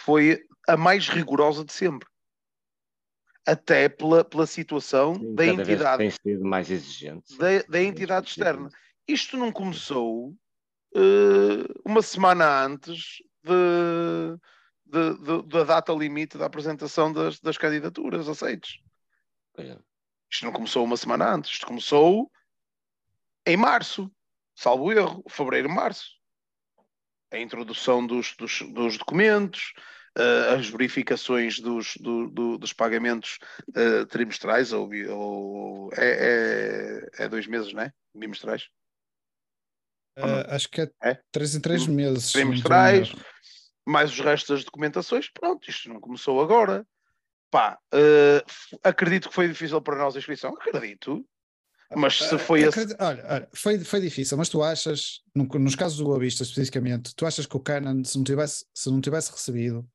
foi 0.01 0.43
a 0.67 0.75
mais 0.75 1.07
rigorosa 1.07 1.63
de 1.63 1.71
sempre. 1.71 2.07
Até 3.45 3.89
pela, 3.89 4.23
pela 4.23 4.45
situação 4.45 5.15
Sim, 5.15 5.35
da 5.35 5.45
entidade. 5.45 5.97
Tem 5.97 6.11
sido 6.11 6.45
mais 6.45 6.69
exigente. 6.69 7.37
Da, 7.37 7.61
da 7.67 7.81
entidade 7.81 8.29
externa. 8.29 8.69
Isto 9.07 9.35
não 9.37 9.51
começou 9.51 10.29
uh, 10.29 11.81
uma 11.83 12.01
semana 12.01 12.65
antes 12.65 13.23
de, 13.43 14.37
de, 14.85 15.17
de, 15.17 15.47
da 15.47 15.63
data 15.63 15.91
limite 15.91 16.37
da 16.37 16.45
apresentação 16.45 17.11
das, 17.11 17.39
das 17.39 17.57
candidaturas 17.57 18.29
aceites. 18.29 18.79
É. 19.57 19.77
Isto 20.31 20.45
não 20.45 20.53
começou 20.53 20.83
uma 20.83 20.95
semana 20.95 21.33
antes, 21.33 21.51
isto 21.51 21.65
começou 21.65 22.31
em 23.45 23.57
março, 23.57 24.09
salvo 24.55 24.91
erro, 24.91 25.23
fevereiro, 25.27 25.69
março 25.69 26.20
a 27.31 27.39
introdução 27.39 28.05
dos, 28.05 28.35
dos, 28.35 28.61
dos 28.61 28.97
documentos, 28.97 29.73
uh, 30.17 30.55
as 30.55 30.69
verificações 30.69 31.59
dos, 31.59 31.95
do, 31.97 32.29
do, 32.29 32.57
dos 32.57 32.73
pagamentos 32.73 33.39
uh, 33.69 34.05
trimestrais, 34.07 34.73
ou, 34.73 34.89
ou 35.09 35.89
é, 35.93 37.09
é, 37.17 37.23
é, 37.23 37.29
dois 37.29 37.47
meses, 37.47 37.73
não 37.73 37.83
é? 37.83 37.93
Bimestrais? 38.13 38.67
Uh, 40.17 40.43
acho 40.49 40.69
que 40.69 40.81
é, 40.81 40.91
é, 41.01 41.21
três 41.31 41.55
em 41.55 41.61
três 41.61 41.87
meses. 41.87 42.33
Trimestrais, 42.33 43.13
mais 43.85 44.11
os 44.11 44.19
restos 44.19 44.57
das 44.57 44.65
documentações, 44.65 45.29
pronto, 45.29 45.69
isto 45.69 45.89
não 45.89 45.99
começou 45.99 46.41
agora. 46.41 46.85
Pá, 47.49 47.77
acredito 48.81 49.27
que 49.27 49.35
foi 49.35 49.45
difícil 49.45 49.81
para 49.81 49.97
nós 49.97 50.15
a 50.15 50.19
inscrição, 50.19 50.53
acredito. 50.53 51.25
Mas 51.95 52.17
se 52.17 52.37
foi 52.37 52.63
assim. 52.63 52.81
Olha, 52.99 53.25
olha, 53.27 53.49
foi, 53.53 53.79
foi 53.79 54.01
difícil, 54.01 54.37
mas 54.37 54.49
tu 54.49 54.63
achas, 54.63 55.21
no, 55.35 55.45
nos 55.45 55.75
casos 55.75 55.97
do 55.97 56.05
Boa 56.05 56.19
Vista 56.19 56.43
especificamente, 56.43 57.13
tu 57.15 57.25
achas 57.25 57.45
que 57.45 57.57
o 57.57 57.59
Canon, 57.59 58.03
se 58.03 58.17
não 58.17 58.23
tivesse, 58.23 58.65
se 58.73 58.89
não 58.89 59.01
tivesse 59.01 59.31
recebido, 59.31 59.85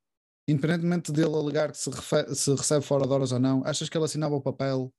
independentemente 0.48 1.10
dele 1.10 1.34
alegar 1.34 1.72
que 1.72 1.78
se, 1.78 1.90
refe, 1.90 2.34
se 2.34 2.50
recebe 2.54 2.84
fora 2.84 3.06
de 3.06 3.12
horas 3.12 3.32
ou 3.32 3.38
não, 3.38 3.62
achas 3.64 3.88
que 3.88 3.96
ele 3.96 4.04
assinava 4.04 4.34
o 4.34 4.42
papel 4.42 4.92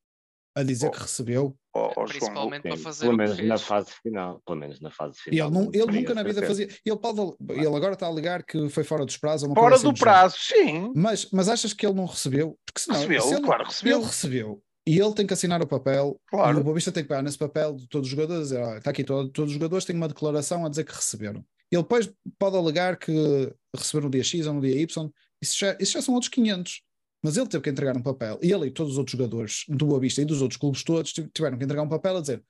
a 0.56 0.64
dizer 0.64 0.88
oh, 0.88 0.92
que 0.92 1.00
recebeu? 1.00 1.56
Oh, 1.76 1.92
oh, 1.96 2.06
Principalmente 2.06 2.64
para 2.64 2.78
fazer 2.78 3.06
pelo 3.06 3.18
menos 3.18 3.38
na 3.38 3.58
fase 3.60 3.92
final, 4.02 4.42
pelo 4.44 4.58
menos 4.58 4.80
na 4.82 4.90
fase 4.90 5.20
final. 5.20 5.38
E 5.38 5.40
ele, 5.40 5.52
não, 5.52 5.72
ele 5.72 6.00
nunca 6.00 6.16
na 6.16 6.24
vida 6.24 6.42
fazia. 6.42 6.68
Ele, 6.84 6.98
pode, 6.98 7.22
ele 7.52 7.68
agora 7.68 7.94
está 7.94 8.08
a 8.08 8.10
alegar 8.10 8.44
que 8.44 8.68
foi 8.70 8.84
fora 8.84 9.06
dos 9.06 9.18
prazos. 9.18 9.48
fora 9.54 9.76
assim 9.76 9.84
do 9.84 9.94
prazo, 9.94 10.36
sim. 10.40 10.92
Mas, 10.96 11.30
mas 11.32 11.48
achas 11.48 11.74
que 11.74 11.86
ele 11.86 11.94
não 11.94 12.06
recebeu? 12.06 12.58
Porque 12.66 12.82
senão, 12.82 12.98
recebeu, 12.98 13.22
se 13.22 13.34
ele, 13.36 13.44
claro, 13.44 13.66
recebeu. 13.66 13.98
Ele 13.98 14.06
recebeu 14.08 14.64
e 14.88 14.98
ele 14.98 15.14
tem 15.14 15.28
que 15.28 15.34
assinar 15.34 15.62
o 15.62 15.68
papel, 15.68 16.18
claro. 16.28 16.58
e 16.58 16.62
o 16.62 16.64
Bobista 16.64 16.94
tem 16.94 17.04
que 17.04 17.10
pegar 17.10 17.22
nesse 17.22 17.38
papel 17.38 17.76
de 17.76 17.90
todos 17.90 18.08
os 18.08 18.12
jogadores, 18.12 18.48
dizer, 18.48 18.64
ah, 18.64 18.78
está 18.78 18.92
aqui, 18.92 19.04
todo, 19.04 19.28
todos 19.28 19.52
os 19.52 19.56
jogadores 19.56 19.84
têm 19.84 19.98
uma 19.98 20.08
declaração 20.08 20.66
a 20.66 20.70
dizer 20.70 20.86
que 20.86 20.96
receberam. 20.96 21.46
Ele 21.70 21.82
depois 21.82 22.10
pode 22.40 22.56
alegar 22.56 22.98
que 22.98 23.54
receberam 23.76 24.06
no 24.06 24.12
dia 24.12 24.24
X 24.24 24.48
ou 24.48 24.54
no 24.54 24.62
dia 24.62 24.80
Y, 24.80 25.12
isso 25.42 25.60
já, 25.60 25.78
isso 25.78 25.92
já 25.92 26.02
são 26.02 26.14
outros 26.14 26.30
500. 26.30 26.82
Mas 27.22 27.36
ele 27.36 27.48
teve 27.48 27.62
que 27.66 27.70
entregar 27.70 27.98
um 27.98 28.02
papel, 28.02 28.40
e 28.42 28.50
ele 28.50 28.68
e 28.68 28.72
todos 28.72 28.94
os 28.94 28.98
outros 28.98 29.12
jogadores 29.12 29.66
do 29.68 29.88
Boavista 29.88 30.22
e 30.22 30.26
dos 30.26 30.42
outros 30.42 30.58
clubes 30.58 30.84
todos 30.84 31.12
tiveram 31.12 31.58
que 31.58 31.66
entregar 31.66 31.84
um 31.84 31.90
papel 31.90 32.16
a 32.16 32.22
dizer: 32.22 32.42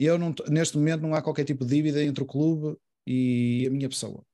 eu 0.00 0.18
não, 0.18 0.34
neste 0.48 0.78
momento 0.78 1.02
não 1.02 1.14
há 1.14 1.20
qualquer 1.20 1.44
tipo 1.44 1.66
de 1.66 1.74
dívida 1.74 2.02
entre 2.02 2.22
o 2.22 2.26
clube 2.26 2.78
e 3.06 3.66
a 3.66 3.70
minha 3.70 3.90
pessoa. 3.90 4.24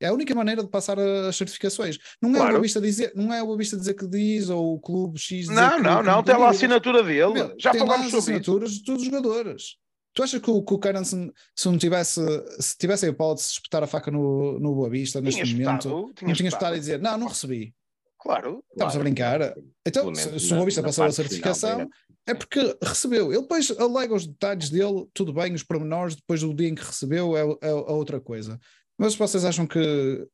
É 0.00 0.08
a 0.08 0.12
única 0.12 0.34
maneira 0.34 0.62
de 0.62 0.68
passar 0.68 0.98
as 0.98 1.36
certificações. 1.36 1.98
Não 2.22 2.34
é 2.34 2.38
claro. 2.38 2.58
o 2.58 2.62
vista 2.62 2.80
dizer, 2.80 3.12
não 3.14 3.32
é 3.32 3.42
o 3.42 3.56
vista 3.56 3.76
dizer 3.76 3.94
que 3.94 4.06
diz 4.06 4.48
ou 4.48 4.74
o 4.74 4.80
clube 4.80 5.18
X 5.18 5.48
Não, 5.48 5.76
que, 5.76 5.82
não, 5.82 6.02
não, 6.02 6.22
tem 6.22 6.36
lá 6.36 6.46
a 6.46 6.50
assinatura 6.50 7.02
dele. 7.02 7.32
Meu, 7.32 7.54
Já 7.58 7.72
tem 7.72 7.84
lá 7.84 7.96
as 7.96 8.14
assinaturas 8.14 8.72
de 8.72 8.84
todos 8.84 9.02
os 9.02 9.06
jogadores. 9.06 9.76
Tu 10.14 10.22
achas 10.22 10.40
que 10.40 10.50
o, 10.50 10.62
que 10.62 10.74
o 10.74 11.04
se, 11.04 11.32
se, 11.54 11.68
não 11.68 11.78
tivesse, 11.78 12.20
se 12.58 12.76
tivesse 12.76 13.06
a 13.06 13.08
hipótese 13.08 13.48
de 13.48 13.52
espetar 13.54 13.82
a 13.82 13.86
faca 13.86 14.10
no, 14.10 14.58
no 14.58 14.74
Boa 14.74 14.90
Vista 14.90 15.20
neste 15.20 15.44
tinha 15.44 15.52
momento, 15.52 15.88
espetado, 15.88 16.12
tinha 16.14 16.28
não 16.28 16.34
tinha 16.34 16.48
espetado 16.48 16.76
e 16.76 16.80
dizer, 16.80 17.00
não, 17.00 17.18
não 17.18 17.28
recebi. 17.28 17.74
Claro. 18.20 18.64
Estamos 18.72 18.94
claro. 18.94 18.98
a 18.98 19.02
brincar. 19.02 19.54
Então, 19.86 20.12
se, 20.14 20.40
se 20.40 20.46
o 20.52 20.56
Boa 20.56 20.64
Vista 20.64 20.82
passou 20.82 21.04
a 21.04 21.12
certificação, 21.12 21.70
final, 21.70 21.88
é 22.26 22.34
porque 22.34 22.76
recebeu. 22.82 23.32
Ele 23.32 23.42
depois 23.42 23.70
alega 23.70 24.14
os 24.14 24.26
detalhes 24.26 24.70
dele, 24.70 25.06
tudo 25.14 25.32
bem, 25.32 25.54
os 25.54 25.62
pormenores, 25.62 26.16
depois 26.16 26.40
do 26.40 26.52
dia 26.52 26.68
em 26.68 26.74
que 26.74 26.84
recebeu 26.84 27.36
é, 27.36 27.42
é, 27.66 27.70
é 27.70 27.72
outra 27.72 28.20
coisa. 28.20 28.58
Mas 28.98 29.14
vocês 29.14 29.44
acham 29.44 29.66
que 29.66 30.26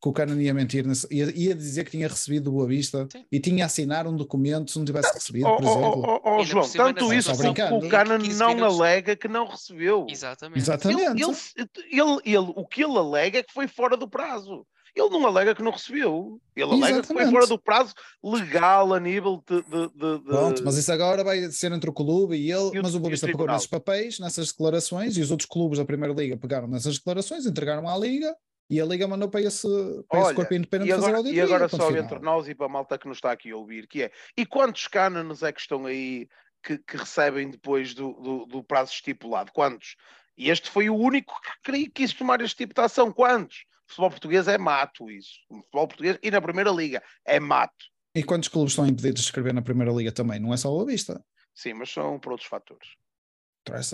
que 0.00 0.08
o 0.08 0.12
Canon 0.12 0.36
ia 0.36 0.54
mentir, 0.54 0.84
ia, 1.10 1.36
ia 1.36 1.54
dizer 1.54 1.84
que 1.84 1.90
tinha 1.90 2.06
recebido 2.06 2.44
do 2.44 2.52
Boa 2.52 2.68
Vista 2.68 3.08
Sim. 3.10 3.24
e 3.32 3.40
tinha 3.40 3.64
assinar 3.64 4.06
um 4.06 4.16
documento 4.16 4.70
se 4.70 4.78
não 4.78 4.84
tivesse 4.84 5.12
recebido, 5.12 5.46
por 5.56 5.64
oh, 5.64 5.68
exemplo. 5.68 6.04
Oh, 6.06 6.20
oh, 6.22 6.36
oh 6.36 6.44
João, 6.44 6.68
tanto 6.70 7.12
isso 7.12 7.36
que 7.36 7.48
o 7.48 7.88
Canon 7.88 8.18
não 8.18 8.54
minutos. 8.54 8.80
alega 8.80 9.16
que 9.16 9.26
não 9.26 9.46
recebeu. 9.46 10.06
Exatamente. 10.08 10.58
Exatamente. 10.58 11.00
Ele, 11.00 11.36
ele, 11.56 11.68
ele, 11.90 12.20
ele, 12.24 12.52
o 12.54 12.64
que 12.64 12.84
ele 12.84 12.96
alega 12.96 13.38
é 13.40 13.42
que 13.42 13.52
foi 13.52 13.66
fora 13.66 13.96
do 13.96 14.08
prazo. 14.08 14.64
Ele 14.98 15.10
não 15.10 15.26
alega 15.26 15.54
que 15.54 15.62
não 15.62 15.70
recebeu. 15.70 16.40
Ele 16.56 16.64
alega 16.64 16.98
Exatamente. 16.98 17.06
que 17.06 17.14
foi 17.14 17.30
fora 17.30 17.46
do 17.46 17.58
prazo 17.58 17.94
legal 18.22 18.92
a 18.92 18.98
nível 18.98 19.42
de, 19.46 19.62
de, 19.62 19.88
de, 19.88 20.24
Pronto, 20.24 20.62
mas 20.64 20.76
isso 20.76 20.92
agora 20.92 21.22
vai 21.22 21.50
ser 21.50 21.70
entre 21.72 21.88
o 21.88 21.92
clube 21.92 22.36
e 22.36 22.50
ele. 22.50 22.76
E 22.76 22.82
mas 22.82 22.94
o 22.94 23.00
Boa 23.00 23.10
Vista 23.10 23.26
pegou 23.26 23.46
nesses 23.46 23.66
papéis, 23.66 24.18
nessas 24.18 24.48
declarações, 24.48 25.16
e 25.16 25.20
os 25.20 25.30
outros 25.30 25.48
clubes 25.48 25.78
da 25.78 25.84
Primeira 25.84 26.14
Liga 26.14 26.36
pegaram 26.36 26.66
nessas 26.66 26.98
declarações, 26.98 27.46
entregaram 27.46 27.88
à 27.88 27.96
Liga 27.96 28.34
e 28.70 28.80
a 28.80 28.84
Liga 28.84 29.08
mandou 29.08 29.30
para 29.30 29.40
esse, 29.40 29.66
para 30.08 30.20
Olha, 30.20 30.26
esse 30.26 30.34
corpo 30.34 30.54
independente 30.54 30.90
e 30.90 30.92
agora, 30.92 31.06
fazer 31.06 31.16
auditoria. 31.16 31.42
E 31.42 31.44
agora 31.44 31.68
só 31.68 31.86
final. 31.86 32.04
entre 32.04 32.18
nós 32.18 32.48
e 32.48 32.54
para 32.54 32.66
a 32.66 32.68
malta 32.68 32.98
que 32.98 33.08
nos 33.08 33.16
está 33.16 33.32
aqui 33.32 33.50
a 33.50 33.56
ouvir, 33.56 33.86
que 33.86 34.02
é, 34.02 34.12
e 34.36 34.44
quantos 34.44 34.86
cânones 34.88 35.42
é 35.42 35.50
que 35.52 35.60
estão 35.60 35.86
aí 35.86 36.28
que, 36.62 36.76
que 36.76 36.96
recebem 36.96 37.48
depois 37.50 37.94
do, 37.94 38.12
do, 38.14 38.46
do, 38.46 38.62
prazo 38.62 38.92
estipulado? 38.92 39.52
Quantos? 39.52 39.96
E 40.36 40.50
este 40.50 40.70
foi 40.70 40.90
o 40.90 40.96
único 40.96 41.34
que 41.64 41.88
quis 41.88 42.12
tomar 42.12 42.40
este 42.42 42.56
tipo 42.56 42.74
de 42.74 42.80
ação. 42.80 43.10
Quantos? 43.10 43.64
O 43.88 43.90
futebol 43.90 44.10
português 44.10 44.48
é 44.48 44.58
mato 44.58 45.10
isso. 45.10 45.40
O 45.48 45.56
futebol 45.56 45.88
português 45.88 46.18
e 46.22 46.30
na 46.30 46.42
Primeira 46.42 46.70
Liga 46.70 47.02
é 47.24 47.40
mato. 47.40 47.86
E 48.14 48.22
quantos 48.22 48.48
clubes 48.48 48.72
estão 48.72 48.86
impedidos 48.86 49.22
de 49.22 49.26
escrever 49.26 49.54
na 49.54 49.62
Primeira 49.62 49.92
Liga 49.92 50.12
também? 50.12 50.38
Não 50.38 50.52
é 50.52 50.56
só 50.56 50.78
a 50.78 50.84
vista. 50.84 51.24
Sim, 51.54 51.74
mas 51.74 51.90
são 51.90 52.20
por 52.20 52.32
outros 52.32 52.48
fatores. 52.48 52.88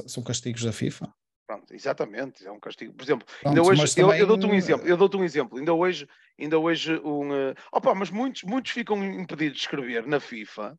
São 0.06 0.22
castigos 0.22 0.64
da 0.64 0.72
FIFA. 0.72 1.12
Pronto, 1.46 1.74
exatamente, 1.74 2.46
é 2.46 2.50
um 2.50 2.58
castigo. 2.58 2.94
Por 2.94 3.02
exemplo, 3.02 3.26
Pronto, 3.26 3.48
ainda 3.48 3.62
hoje, 3.62 4.00
eu, 4.00 4.12
eu 4.14 4.26
dou-te 4.26 4.46
um 4.46 4.54
exemplo, 4.54 4.86
eu 4.86 4.96
dou-te 4.96 5.16
um 5.16 5.24
exemplo, 5.24 5.58
ainda 5.58 5.74
hoje, 5.74 6.08
ainda 6.40 6.58
hoje 6.58 6.98
um. 7.04 7.30
Uh, 7.30 7.54
opa, 7.70 7.94
mas 7.94 8.10
muitos, 8.10 8.44
muitos 8.44 8.72
ficam 8.72 9.02
impedidos 9.04 9.58
de 9.58 9.64
escrever 9.64 10.06
na 10.06 10.20
FIFA 10.20 10.78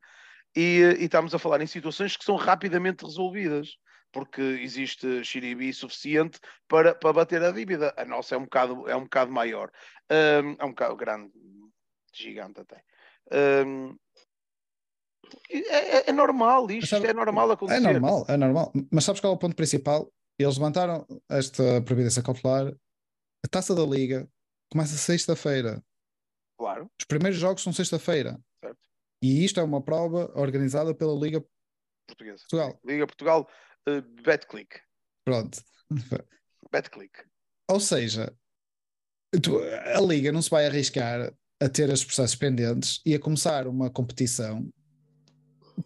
e, 0.55 0.81
e 0.99 1.05
estamos 1.05 1.35
a 1.35 1.39
falar 1.39 1.61
em 1.61 1.67
situações 1.67 2.17
que 2.17 2.25
são 2.25 2.35
rapidamente 2.35 3.05
resolvidas 3.05 3.77
porque 4.15 4.41
existe 4.41 5.25
xiribi 5.25 5.73
suficiente 5.73 6.39
para, 6.69 6.95
para 6.95 7.11
bater 7.11 7.43
a 7.43 7.51
dívida. 7.51 7.93
A 7.97 8.05
nossa 8.05 8.35
é 8.35 8.37
um 8.37 8.45
bocado, 8.45 8.89
é 8.89 8.95
um 8.95 9.03
bocado 9.03 9.29
maior, 9.29 9.69
um, 10.09 10.55
é 10.57 10.63
um 10.63 10.69
bocado 10.69 10.95
grande, 10.95 11.33
gigante 12.13 12.61
até. 12.61 12.81
Um, 13.67 13.97
é, 15.49 16.09
é, 16.09 16.13
normal 16.13 16.71
isto, 16.71 16.87
sabe, 16.87 17.07
é 17.07 17.13
normal 17.13 17.51
acontecer. 17.51 17.77
É 17.77 17.81
normal, 17.81 18.25
é 18.29 18.37
normal. 18.37 18.71
Mas 18.89 19.03
sabes 19.03 19.19
qual 19.19 19.33
é 19.33 19.35
o 19.35 19.39
ponto 19.39 19.53
principal? 19.53 20.09
eles 20.39 20.57
levantaram 20.57 21.05
esta 21.29 21.81
previdência 21.81 22.23
cautelar, 22.23 22.67
a 22.67 23.47
taça 23.49 23.75
da 23.75 23.83
liga 23.83 24.29
começa 24.71 24.95
sexta-feira. 24.95 25.83
Claro. 26.57 26.89
Os 26.97 27.05
primeiros 27.05 27.37
jogos 27.37 27.63
são 27.63 27.73
sexta-feira. 27.73 28.39
E 29.21 29.43
isto 29.43 29.59
é 29.59 29.63
uma 29.63 29.81
prova 29.81 30.31
organizada 30.39 30.93
pela 30.93 31.13
Liga 31.13 31.43
Portuguesa. 32.07 32.43
Portugal. 32.49 32.79
Liga 32.85 33.07
Portugal, 33.07 33.49
uh, 33.87 34.01
BetClick. 34.23 34.79
Pronto. 35.23 35.61
BetClick. 36.71 37.13
Ou 37.69 37.79
seja, 37.79 38.33
tu, 39.41 39.59
a 39.59 40.01
Liga 40.01 40.31
não 40.31 40.41
se 40.41 40.49
vai 40.49 40.65
arriscar 40.65 41.33
a 41.59 41.69
ter 41.69 41.89
os 41.89 42.03
processos 42.03 42.35
pendentes 42.35 43.01
e 43.05 43.15
a 43.15 43.19
começar 43.19 43.67
uma 43.67 43.89
competição 43.89 44.67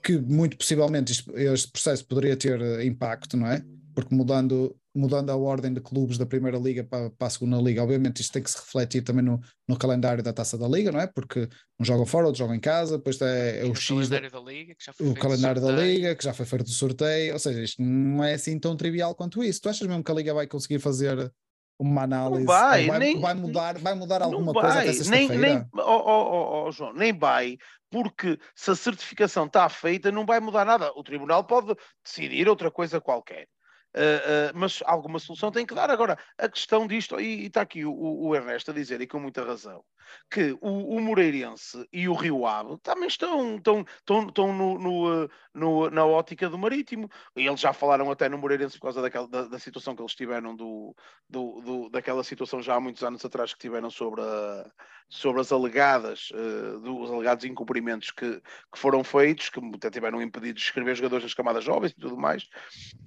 que 0.03 0.17
muito 0.17 0.57
possivelmente 0.57 1.23
este 1.35 1.71
processo 1.71 2.05
poderia 2.05 2.37
ter 2.37 2.61
eh, 2.61 2.85
impacto, 2.85 3.35
não 3.35 3.47
é? 3.47 3.63
Porque 3.99 4.15
mudando, 4.15 4.73
mudando 4.95 5.29
a 5.29 5.35
ordem 5.35 5.73
de 5.73 5.81
clubes 5.81 6.17
da 6.17 6.25
Primeira 6.25 6.57
Liga 6.57 6.85
para, 6.85 7.09
para 7.09 7.27
a 7.27 7.29
Segunda 7.29 7.57
Liga, 7.57 7.83
obviamente 7.83 8.21
isto 8.21 8.31
tem 8.31 8.41
que 8.41 8.49
se 8.49 8.57
refletir 8.57 9.01
também 9.01 9.25
no, 9.25 9.41
no 9.67 9.77
calendário 9.77 10.23
da 10.23 10.31
Taça 10.31 10.57
da 10.57 10.69
Liga, 10.69 10.89
não 10.89 11.01
é? 11.01 11.05
Porque 11.05 11.49
um 11.77 11.83
jogam 11.83 12.05
fora, 12.05 12.27
outro 12.27 12.39
jogam 12.39 12.55
em 12.55 12.61
casa, 12.61 12.97
depois 12.97 13.19
é, 13.19 13.59
é 13.59 13.65
o, 13.65 13.71
o 13.71 13.75
X. 13.75 13.89
Calendário 13.89 14.31
da, 14.31 14.39
da 14.39 14.51
Liga, 14.51 14.73
que 14.73 14.85
já 14.85 14.93
foi 14.93 15.07
o 15.09 15.13
calendário 15.13 15.61
da 15.61 15.71
Liga, 15.73 16.15
que 16.15 16.23
já 16.23 16.33
foi 16.33 16.45
feito 16.45 16.63
do 16.63 16.69
sorteio, 16.69 17.33
ou 17.33 17.39
seja, 17.39 17.61
isto 17.61 17.81
não 17.81 18.23
é 18.23 18.35
assim 18.35 18.57
tão 18.57 18.77
trivial 18.77 19.13
quanto 19.13 19.43
isso. 19.43 19.59
Tu 19.61 19.67
achas 19.67 19.85
mesmo 19.85 20.01
que 20.01 20.11
a 20.11 20.15
Liga 20.15 20.33
vai 20.33 20.47
conseguir 20.47 20.79
fazer 20.79 21.29
uma 21.77 22.03
análise. 22.03 22.45
Vai, 22.45 22.87
vai, 22.87 22.99
nem, 22.99 23.19
vai, 23.19 23.33
mudar, 23.33 23.77
vai 23.79 23.95
mudar 23.95 24.21
alguma 24.21 24.53
vai, 24.53 24.63
coisa 24.63 24.79
até 24.79 24.93
sexta-feira? 24.93 25.35
Nem, 25.35 25.55
nem, 25.55 25.65
oh, 25.75 25.81
oh, 25.81 26.67
oh, 26.67 26.71
João, 26.71 26.93
nem 26.93 27.11
vai, 27.11 27.57
porque 27.91 28.39
se 28.55 28.71
a 28.71 28.75
certificação 28.75 29.45
está 29.45 29.67
feita, 29.67 30.09
não 30.09 30.25
vai 30.25 30.39
mudar 30.39 30.63
nada. 30.63 30.89
O 30.95 31.03
tribunal 31.03 31.43
pode 31.43 31.75
decidir 32.01 32.47
outra 32.47 32.71
coisa 32.71 33.01
qualquer. 33.01 33.47
Uh, 33.95 34.53
mas 34.53 34.83
alguma 34.85 35.17
solução 35.17 35.51
tem 35.51 35.65
que 35.65 35.73
dar. 35.73 35.89
Agora, 35.89 36.17
a 36.37 36.47
questão 36.47 36.85
disto, 36.85 37.19
e, 37.19 37.47
está 37.47 37.61
aqui 37.61 37.85
o, 37.85 37.91
o, 37.91 38.35
Ernesto 38.35 38.69
a 38.69 38.73
dizer, 38.73 39.01
e 39.01 39.07
com 39.07 39.19
muita 39.19 39.43
razão, 39.43 39.83
que 40.29 40.55
o, 40.61 40.95
o 40.95 41.01
Moreirense 41.01 41.87
e 41.91 42.07
o 42.07 42.13
Rio 42.13 42.45
Ave 42.45 42.77
também 42.83 43.07
estão, 43.07 43.55
estão, 43.55 43.81
estão, 43.81 44.27
estão 44.27 44.53
no, 44.53 44.77
no, 44.77 45.29
no, 45.53 45.89
na 45.89 46.05
ótica 46.05 46.47
do 46.49 46.57
Marítimo. 46.57 47.09
E 47.35 47.47
eles 47.47 47.59
já 47.59 47.73
falaram 47.73 48.11
até 48.11 48.29
no 48.29 48.37
Moreirense 48.37 48.77
por 48.77 48.83
causa 48.83 49.01
daquela, 49.01 49.27
da, 49.27 49.43
da 49.45 49.59
situação 49.59 49.95
que 49.95 50.01
eles 50.01 50.15
tiveram, 50.15 50.55
do, 50.55 50.95
do, 51.27 51.61
do, 51.61 51.89
daquela 51.89 52.23
situação 52.23 52.61
já 52.61 52.75
há 52.75 52.79
muitos 52.79 53.03
anos 53.03 53.25
atrás 53.25 53.53
que 53.53 53.59
tiveram 53.59 53.89
sobre, 53.89 54.21
a, 54.21 54.71
sobre 55.09 55.41
as 55.41 55.51
alegadas, 55.51 56.29
uh, 56.31 56.79
dos 56.79 57.09
alegados 57.09 57.43
incumprimentos 57.45 58.11
que, 58.11 58.39
que 58.39 58.79
foram 58.79 59.03
feitos, 59.03 59.49
que 59.49 59.59
até 59.75 59.89
tiveram 59.89 60.21
impedido 60.21 60.53
de 60.53 60.61
escrever 60.61 60.95
jogadores 60.95 61.23
das 61.23 61.33
camadas 61.33 61.63
jovens 61.63 61.91
e 61.91 61.95
tudo 61.95 62.17
mais. 62.17 62.47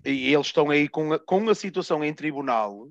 E 0.04 0.32
eles 0.32 0.46
estão 0.46 0.71
aí 0.72 0.88
com 0.88 1.12
a, 1.12 1.18
com 1.18 1.48
a 1.48 1.54
situação 1.54 2.02
em 2.04 2.12
tribunal, 2.12 2.88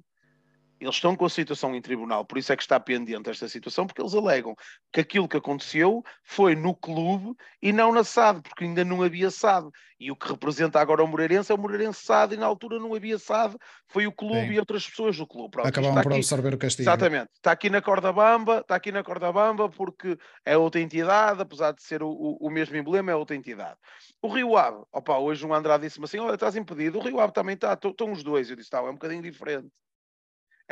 eles 0.81 0.95
estão 0.95 1.15
com 1.15 1.25
a 1.25 1.29
situação 1.29 1.75
em 1.75 1.81
tribunal, 1.81 2.25
por 2.25 2.39
isso 2.39 2.51
é 2.51 2.57
que 2.57 2.63
está 2.63 2.79
pendente 2.79 3.29
esta 3.29 3.47
situação, 3.47 3.85
porque 3.85 4.01
eles 4.01 4.15
alegam 4.15 4.55
que 4.91 4.99
aquilo 4.99 5.27
que 5.27 5.37
aconteceu 5.37 6.03
foi 6.23 6.55
no 6.55 6.75
clube 6.75 7.35
e 7.61 7.71
não 7.71 7.93
na 7.93 8.03
SAD, 8.03 8.41
porque 8.41 8.63
ainda 8.63 8.83
não 8.83 9.03
havia 9.03 9.29
SAD. 9.29 9.69
E 9.99 10.09
o 10.09 10.15
que 10.15 10.27
representa 10.27 10.79
agora 10.79 11.03
o 11.03 11.07
Moreirense 11.07 11.51
é 11.51 11.55
o 11.55 11.57
Moreirense 11.59 12.03
SAD, 12.03 12.33
e 12.33 12.37
na 12.37 12.47
altura 12.47 12.79
não 12.79 12.95
havia 12.95 13.19
SAD, 13.19 13.55
foi 13.87 14.07
o 14.07 14.11
clube 14.11 14.47
Sim. 14.47 14.53
e 14.53 14.59
outras 14.59 14.89
pessoas 14.89 15.15
do 15.15 15.27
clube. 15.27 15.51
Pronto, 15.51 15.67
Acabaram 15.67 16.01
por 16.01 16.13
absorver 16.13 16.55
o 16.55 16.57
castigo. 16.57 16.89
Exatamente. 16.89 17.29
Está 17.35 17.51
aqui 17.51 17.69
na 17.69 17.81
corda 17.81 18.11
bamba, 18.11 18.61
está 18.61 18.75
aqui 18.75 18.91
na 18.91 19.03
corda 19.03 19.31
bamba 19.31 19.69
porque 19.69 20.17
é 20.43 20.57
outra 20.57 20.81
entidade, 20.81 21.43
apesar 21.43 21.73
de 21.73 21.83
ser 21.83 22.01
o, 22.01 22.09
o, 22.09 22.47
o 22.47 22.49
mesmo 22.49 22.75
emblema, 22.75 23.11
é 23.11 23.15
outra 23.15 23.35
entidade. 23.35 23.77
O 24.19 24.27
Rio 24.27 24.57
Ave, 24.57 24.81
opa, 24.91 25.19
hoje 25.19 25.45
um 25.45 25.53
Andrade 25.53 25.83
disse-me 25.83 26.05
assim, 26.05 26.17
olha, 26.17 26.33
estás 26.33 26.55
impedido, 26.55 26.97
o 26.97 27.01
Rio 27.03 27.19
Ave 27.19 27.33
também 27.33 27.53
está, 27.53 27.73
estão 27.73 28.11
os 28.11 28.23
dois. 28.23 28.49
Eu 28.49 28.55
disse, 28.55 28.71
tá, 28.71 28.79
é 28.79 28.81
um 28.81 28.93
bocadinho 28.93 29.21
diferente 29.21 29.67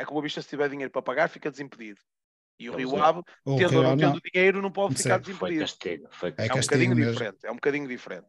é 0.00 0.04
que 0.04 0.10
o 0.10 0.14
Boa 0.14 0.28
se 0.28 0.42
tiver 0.42 0.68
dinheiro 0.68 0.90
para 0.90 1.02
pagar, 1.02 1.28
fica 1.28 1.50
desimpedido. 1.50 2.00
E 2.58 2.68
o 2.68 2.76
Rio 2.76 3.02
Ave, 3.02 3.22
tendo 3.44 3.76
ou 3.76 3.82
não 3.82 3.96
tendo 3.96 4.20
dinheiro, 4.20 4.62
não 4.62 4.70
pode 4.70 4.94
ficar 4.94 5.18
desimpedido. 5.18 5.66
Foi 5.66 5.66
castigo, 5.66 6.08
foi 6.10 6.34
é, 6.36 6.46
é 6.46 6.54
um 6.54 6.60
bocadinho 6.60 6.94
mesmo. 6.94 7.12
diferente. 7.12 7.38
É 7.44 7.50
um 7.50 7.54
bocadinho 7.54 7.88
diferente. 7.88 8.28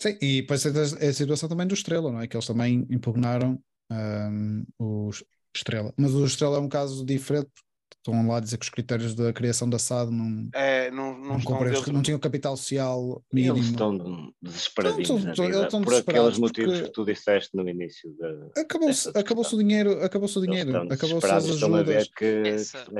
Sim, 0.00 0.18
e 0.20 0.40
depois 0.40 0.64
é 0.66 1.08
a 1.08 1.12
situação 1.12 1.48
também 1.48 1.66
do 1.66 1.74
Estrela, 1.74 2.10
não 2.10 2.20
é? 2.20 2.26
Que 2.26 2.36
eles 2.36 2.46
também 2.46 2.86
impugnaram 2.90 3.62
um, 3.90 4.64
o 4.78 5.10
Estrela. 5.54 5.92
Mas 5.96 6.14
o 6.14 6.24
Estrela 6.24 6.56
é 6.56 6.60
um 6.60 6.68
caso 6.68 7.04
diferente, 7.04 7.50
estão 7.96 8.26
lá 8.26 8.36
a 8.36 8.40
dizer 8.40 8.58
que 8.58 8.64
os 8.64 8.70
critérios 8.70 9.14
da 9.14 9.32
criação 9.32 9.68
da 9.68 9.78
SAD 9.78 10.10
não, 10.10 10.48
é, 10.54 10.90
não, 10.90 11.18
não, 11.18 11.38
não, 11.38 11.92
não 11.92 12.02
tinham 12.02 12.18
capital 12.18 12.56
social 12.56 13.22
mínimo. 13.32 13.56
Eles 13.56 13.70
estão 13.70 14.32
desesperadinhos 14.40 15.10
estão, 15.10 15.48
estão, 15.48 15.62
estão 15.62 15.82
por 15.82 15.94
aqueles 15.94 16.38
motivos 16.38 16.80
que 16.80 16.90
tu 16.90 17.04
disseste 17.04 17.56
no 17.56 17.68
início. 17.68 18.14
Acabou-se 18.56 19.08
acabou 19.14 19.44
o 19.44 19.58
dinheiro, 19.58 20.04
acabou-se 20.04 20.38
o 20.38 20.42
dinheiro, 20.42 20.92
acabou-se 20.92 21.26
as 21.26 21.50
ajudas. 21.50 22.08
Que 22.08 22.42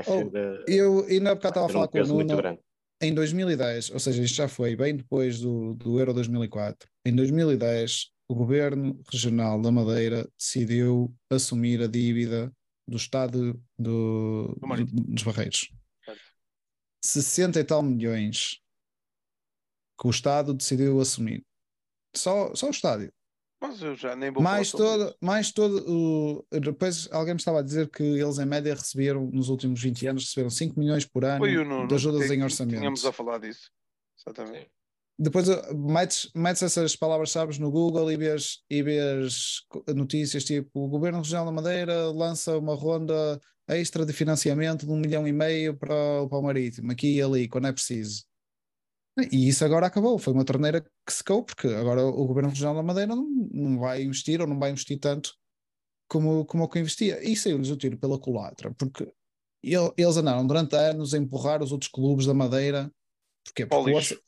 oh, 0.07 0.29
eu 0.67 1.05
ainda 1.05 1.31
há 1.31 1.35
bocado 1.35 1.49
estava 1.49 1.65
a 1.65 1.69
falar 1.69 1.87
com 1.87 1.99
o 1.99 2.23
Nuno. 2.23 2.59
Em 3.01 3.13
2010, 3.13 3.91
ou 3.91 3.99
seja, 3.99 4.23
isto 4.23 4.35
já 4.35 4.47
foi 4.47 4.77
bem 4.77 4.95
depois 4.95 5.39
do, 5.39 5.73
do 5.73 5.99
Euro 5.99 6.13
2004, 6.13 6.87
em 7.05 7.13
2010 7.13 8.13
o 8.27 8.35
governo 8.35 8.99
regional 9.11 9.61
da 9.61 9.71
Madeira 9.71 10.27
decidiu 10.37 11.13
assumir 11.29 11.81
a 11.81 11.87
dívida 11.87 12.51
do 12.87 12.97
Estado 12.97 13.53
do, 13.77 14.57
do, 14.59 14.85
dos 14.85 15.23
Barreiros. 15.23 15.71
Certo. 16.03 16.21
60 17.03 17.59
e 17.59 17.63
tal 17.63 17.81
milhões 17.81 18.59
que 19.99 20.07
o 20.07 20.09
Estado 20.11 20.53
decidiu 20.53 20.99
assumir. 20.99 21.43
Só, 22.15 22.53
só 22.53 22.67
o 22.67 22.71
estádio. 22.71 23.11
Mas 23.61 23.81
eu 23.81 23.95
já 23.95 24.13
nem 24.13 24.29
vou 24.29 24.43
mais 24.43 24.71
todo, 24.71 25.15
mais 25.21 25.51
todo 25.51 25.85
o, 25.87 26.45
depois 26.59 27.09
alguém 27.13 27.33
me 27.33 27.39
estava 27.39 27.59
a 27.59 27.63
dizer 27.63 27.89
que 27.89 28.03
eles 28.03 28.37
em 28.37 28.45
média 28.45 28.75
receberam 28.75 29.25
nos 29.27 29.47
últimos 29.47 29.81
20 29.81 30.07
anos 30.07 30.23
receberam 30.25 30.49
5 30.49 30.77
milhões 30.77 31.05
por 31.05 31.23
ano 31.23 31.87
de 31.87 31.95
ajudas 31.95 32.29
em 32.29 32.43
orçamento. 32.43 32.77
Tínhamos 32.77 33.05
a 33.05 33.13
falar 33.13 33.37
disso. 33.37 33.71
Exatamente. 34.19 34.65
Sim. 34.65 34.82
Depois 35.17 35.47
uh, 35.47 35.75
metes, 35.75 36.29
metes 36.35 36.63
essas 36.63 36.95
palavras-chave 36.95 37.59
no 37.59 37.71
Google 37.71 38.11
e 38.11 38.17
vês, 38.17 38.59
e 38.69 38.81
vês 38.81 39.61
notícias 39.95 40.43
tipo 40.43 40.85
o 40.85 40.89
Governo 40.89 41.19
Regional 41.19 41.45
da 41.45 41.51
Madeira 41.51 42.11
lança 42.11 42.57
uma 42.57 42.75
ronda 42.75 43.39
extra 43.67 44.05
de 44.05 44.13
financiamento 44.13 44.85
de 44.85 44.91
um 44.91 44.97
milhão 44.97 45.27
e 45.27 45.31
meio 45.31 45.77
para, 45.77 46.27
para 46.27 46.37
o 46.37 46.41
Marítimo, 46.41 46.91
aqui 46.91 47.15
e 47.15 47.21
ali, 47.21 47.47
quando 47.47 47.67
é 47.67 47.71
preciso. 47.71 48.25
E 49.31 49.47
isso 49.47 49.63
agora 49.63 49.85
acabou, 49.85 50.17
foi 50.17 50.33
uma 50.33 50.43
torneira 50.43 50.81
que 50.81 51.13
secou, 51.13 51.43
porque 51.43 51.67
agora 51.67 52.03
o 52.03 52.25
Governo 52.25 52.49
Regional 52.49 52.75
da 52.75 52.83
Madeira 52.83 53.15
não, 53.15 53.29
não 53.51 53.79
vai 53.79 54.01
investir 54.01 54.41
ou 54.41 54.47
não 54.47 54.57
vai 54.57 54.71
investir 54.71 54.99
tanto 54.99 55.35
como, 56.07 56.45
como 56.45 56.63
o 56.63 56.67
que 56.67 56.79
investia. 56.79 57.23
E 57.23 57.35
saiu-lhes 57.35 57.69
o 57.69 57.77
tiro 57.77 57.97
pela 57.97 58.19
culatra, 58.19 58.73
porque 58.73 59.07
eles 59.63 60.17
andaram 60.17 60.45
durante 60.45 60.75
anos 60.75 61.13
a 61.13 61.17
empurrar 61.17 61.61
os 61.61 61.71
outros 61.71 61.91
clubes 61.91 62.25
da 62.25 62.33
Madeira. 62.33 62.91
Porque, 63.45 63.65
porque 63.67 64.19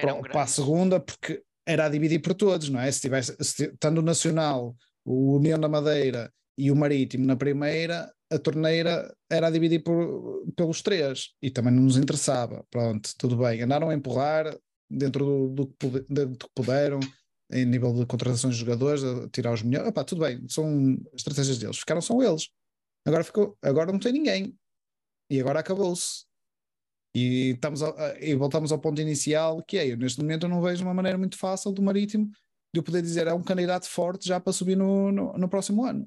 para, 0.00 0.14
para, 0.22 0.42
a 0.42 0.46
segunda, 0.46 1.00
porque 1.00 1.42
era 1.66 1.86
a 1.86 1.88
dividir 1.88 2.20
por 2.20 2.34
todos, 2.34 2.68
não 2.68 2.80
é? 2.80 2.90
Se 2.90 3.00
tivesse, 3.00 3.36
se, 3.40 3.64
estando 3.64 3.98
o 3.98 4.02
Nacional, 4.02 4.76
o 5.04 5.36
União 5.36 5.58
da 5.58 5.68
Madeira 5.68 6.32
e 6.56 6.70
o 6.70 6.76
Marítimo 6.76 7.26
na 7.26 7.36
primeira, 7.36 8.12
a 8.30 8.38
torneira 8.38 9.14
era 9.30 9.48
a 9.48 9.50
dividir 9.50 9.82
por, 9.82 10.44
pelos 10.56 10.82
três 10.82 11.30
e 11.42 11.50
também 11.50 11.72
não 11.72 11.82
nos 11.82 11.96
interessava. 11.96 12.64
Pronto, 12.70 13.10
tudo 13.18 13.36
bem. 13.36 13.62
Andaram 13.62 13.90
a 13.90 13.94
empurrar 13.94 14.56
dentro 14.90 15.24
do, 15.48 15.48
do, 15.48 16.04
do 16.08 16.38
que 16.38 16.50
puderam, 16.54 17.00
em 17.52 17.64
nível 17.64 17.92
de 17.92 18.06
contratações 18.06 18.54
de 18.54 18.60
jogadores, 18.60 19.02
a 19.04 19.28
tirar 19.28 19.52
os 19.52 19.62
melhores. 19.62 19.88
Opá, 19.88 20.04
tudo 20.04 20.20
bem, 20.22 20.44
são 20.48 20.96
estratégias 21.14 21.58
deles. 21.58 21.78
Ficaram 21.78 22.00
só 22.00 22.20
eles. 22.20 22.48
Agora, 23.06 23.22
ficou, 23.22 23.56
agora 23.62 23.92
não 23.92 24.00
tem 24.00 24.12
ninguém. 24.12 24.56
E 25.30 25.40
agora 25.40 25.60
acabou-se. 25.60 26.25
E, 27.18 27.52
estamos 27.52 27.80
e 28.20 28.34
voltamos 28.34 28.70
ao 28.70 28.78
ponto 28.78 29.00
inicial, 29.00 29.62
que 29.62 29.78
é, 29.78 29.90
eu 29.90 29.96
neste 29.96 30.20
momento 30.20 30.44
eu 30.44 30.50
não 30.50 30.60
vejo 30.60 30.84
uma 30.84 30.92
maneira 30.92 31.16
muito 31.16 31.38
fácil 31.38 31.72
do 31.72 31.80
Marítimo 31.80 32.26
de 32.26 32.78
eu 32.78 32.82
poder 32.82 33.00
dizer 33.00 33.26
é 33.26 33.32
um 33.32 33.42
candidato 33.42 33.88
forte 33.88 34.28
já 34.28 34.38
para 34.38 34.52
subir 34.52 34.76
no, 34.76 35.10
no, 35.10 35.32
no 35.32 35.48
próximo 35.48 35.86
ano. 35.86 36.06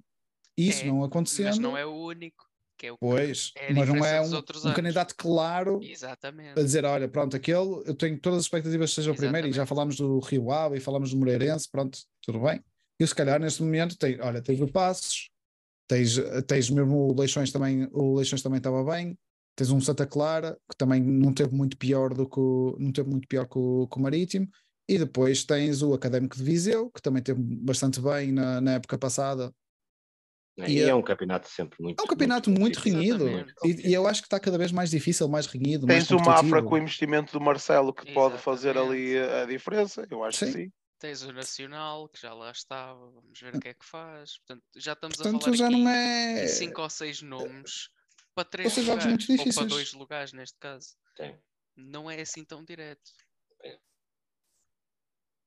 Isso 0.56 0.84
é, 0.84 0.86
não 0.86 1.04
acontecendo. 1.04 1.48
Mas 1.48 1.58
não 1.58 1.76
é 1.76 1.84
o 1.84 1.96
único. 1.96 2.48
Que 2.78 2.86
é 2.86 2.92
o 2.92 2.98
pois, 3.00 3.52
é 3.56 3.74
mas 3.74 3.90
não 3.90 4.06
é 4.06 4.22
um, 4.22 4.38
um 4.38 4.74
candidato 4.74 5.16
claro 5.18 5.80
Exatamente. 5.82 6.60
a 6.60 6.64
dizer: 6.64 6.86
olha, 6.86 7.08
pronto, 7.10 7.36
aquele 7.36 7.82
eu 7.88 7.96
tenho 7.96 8.20
todas 8.20 8.40
as 8.40 8.46
expectativas 8.46 8.92
que 8.92 8.96
seja 8.98 9.12
o 9.12 9.16
primeiro, 9.16 9.48
e 9.48 9.52
já 9.52 9.66
falámos 9.66 9.98
do 9.98 10.20
Rio 10.20 10.52
Ave 10.52 10.78
e 10.78 10.80
falámos 10.80 11.10
do 11.10 11.18
Moreirense, 11.18 11.68
pronto, 11.72 11.98
tudo 12.22 12.40
bem. 12.42 12.64
E 13.00 13.08
se 13.08 13.16
calhar 13.16 13.40
neste 13.40 13.64
momento 13.64 13.98
tem, 13.98 14.22
olha, 14.22 14.44
tens 14.44 14.62
o 14.62 14.68
Passos, 14.68 15.32
tens, 15.88 16.18
tens 16.48 16.70
mesmo 16.70 17.08
o 17.08 17.20
Leixões 17.20 17.52
também, 17.52 17.90
o 17.92 18.16
Leixões 18.16 18.44
também 18.44 18.60
estava 18.60 18.84
bem, 18.84 19.18
Tens 19.60 19.72
um 19.72 19.82
Santa 19.82 20.08
Clara, 20.08 20.58
que 20.72 20.78
também 20.78 21.02
não 21.02 21.34
teve 21.34 21.54
muito 21.54 21.76
pior 21.76 22.14
do 22.14 22.26
que 22.26 22.40
o, 22.40 22.78
não 22.80 22.94
teve 22.94 23.10
muito 23.10 23.28
pior 23.28 23.46
que 23.46 23.60
o, 23.60 23.90
que 23.92 23.98
o 23.98 24.02
Marítimo, 24.02 24.48
e 24.88 24.98
depois 24.98 25.44
tens 25.44 25.82
o 25.82 25.94
Académico 25.94 26.38
de 26.38 26.44
Viseu, 26.44 26.90
que 26.90 27.02
também 27.02 27.22
teve 27.22 27.42
bastante 27.42 28.00
bem 28.00 28.32
na, 28.32 28.62
na 28.62 28.76
época 28.76 28.98
passada. 28.98 29.54
É, 30.58 30.72
e, 30.72 30.80
é, 30.80 30.88
é 30.88 30.96
um 30.96 31.02
campeonato 31.02 31.50
sempre 31.50 31.76
muito. 31.84 32.00
É 32.00 32.04
um 32.06 32.08
campeonato 32.08 32.50
muito, 32.50 32.62
muito 32.62 32.80
renhido. 32.80 33.26
E, 33.66 33.90
e, 33.90 33.94
eu 33.94 34.08
acho 34.08 34.22
que 34.22 34.28
está 34.28 34.40
cada 34.40 34.58
vez 34.58 34.72
mais 34.72 34.90
difícil, 34.90 35.28
mais 35.28 35.46
renhido. 35.46 35.86
Tens 35.86 36.10
mais 36.10 36.22
o 36.22 36.26
Mafra 36.26 36.64
com 36.64 36.76
o 36.76 36.78
investimento 36.78 37.38
do 37.38 37.44
Marcelo 37.44 37.94
que 37.94 38.04
Exatamente. 38.04 38.32
pode 38.32 38.42
fazer 38.42 38.78
ali 38.78 39.18
a, 39.18 39.42
a 39.42 39.46
diferença. 39.46 40.08
Eu 40.10 40.24
acho 40.24 40.38
sim. 40.38 40.46
que 40.46 40.52
sim. 40.54 40.72
Tens 41.00 41.22
o 41.24 41.34
Nacional, 41.34 42.08
que 42.08 42.22
já 42.22 42.34
lá 42.34 42.50
estava, 42.50 43.12
vamos 43.12 43.38
ver 43.42 43.56
o 43.56 43.60
que 43.60 43.68
é 43.68 43.74
que 43.74 43.86
faz. 43.86 44.38
Portanto, 44.38 44.64
já 44.78 44.94
estamos 44.94 45.18
Portanto, 45.18 45.36
a 45.36 45.44
falar 45.44 45.58
já 45.58 45.68
aqui 45.68 45.76
não 45.76 45.90
é... 45.90 46.48
cinco 46.48 46.82
ou 46.82 46.90
seis 46.90 47.22
nomes 47.22 47.90
para 48.40 48.46
três 48.46 48.78
lugares, 48.78 49.06
muito 49.06 49.20
difíceis. 49.20 49.58
ou 49.58 49.64
para 49.64 49.70
dois 49.70 49.94
lugares 49.94 50.34
neste 50.34 50.58
caso. 50.58 50.96
Sim. 51.18 51.36
Não 51.76 52.10
é 52.10 52.22
assim 52.22 52.44
tão 52.46 52.64
direto. 52.64 53.12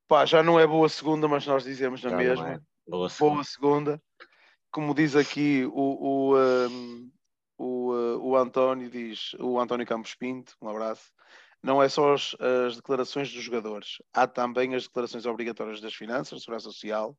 Pá, 0.06 0.26
já 0.26 0.42
não 0.42 0.60
é 0.60 0.66
boa 0.66 0.88
segunda, 0.90 1.26
mas 1.26 1.46
nós 1.46 1.64
dizemos 1.64 2.02
na 2.02 2.10
já 2.10 2.16
mesma. 2.16 2.52
É. 2.52 2.60
Boa, 2.86 3.08
segunda. 3.08 3.34
boa 3.34 3.44
segunda. 3.44 4.02
Como 4.70 4.94
diz 4.94 5.16
aqui 5.16 5.64
o, 5.64 5.72
o, 5.72 6.36
um, 6.36 7.10
o, 7.56 7.92
uh, 7.92 8.18
o 8.18 8.36
António, 8.36 8.90
diz, 8.90 9.34
o 9.38 9.58
António 9.58 9.86
Campos 9.86 10.14
Pinto, 10.14 10.54
um 10.60 10.68
abraço. 10.68 11.10
Não 11.62 11.82
é 11.82 11.88
só 11.88 12.12
as, 12.12 12.34
as 12.66 12.76
declarações 12.76 13.32
dos 13.32 13.42
jogadores, 13.42 14.02
há 14.12 14.26
também 14.26 14.74
as 14.74 14.84
declarações 14.84 15.24
obrigatórias 15.24 15.80
das 15.80 15.94
finanças, 15.94 16.32
da 16.32 16.40
segurança 16.40 16.64
social, 16.64 17.16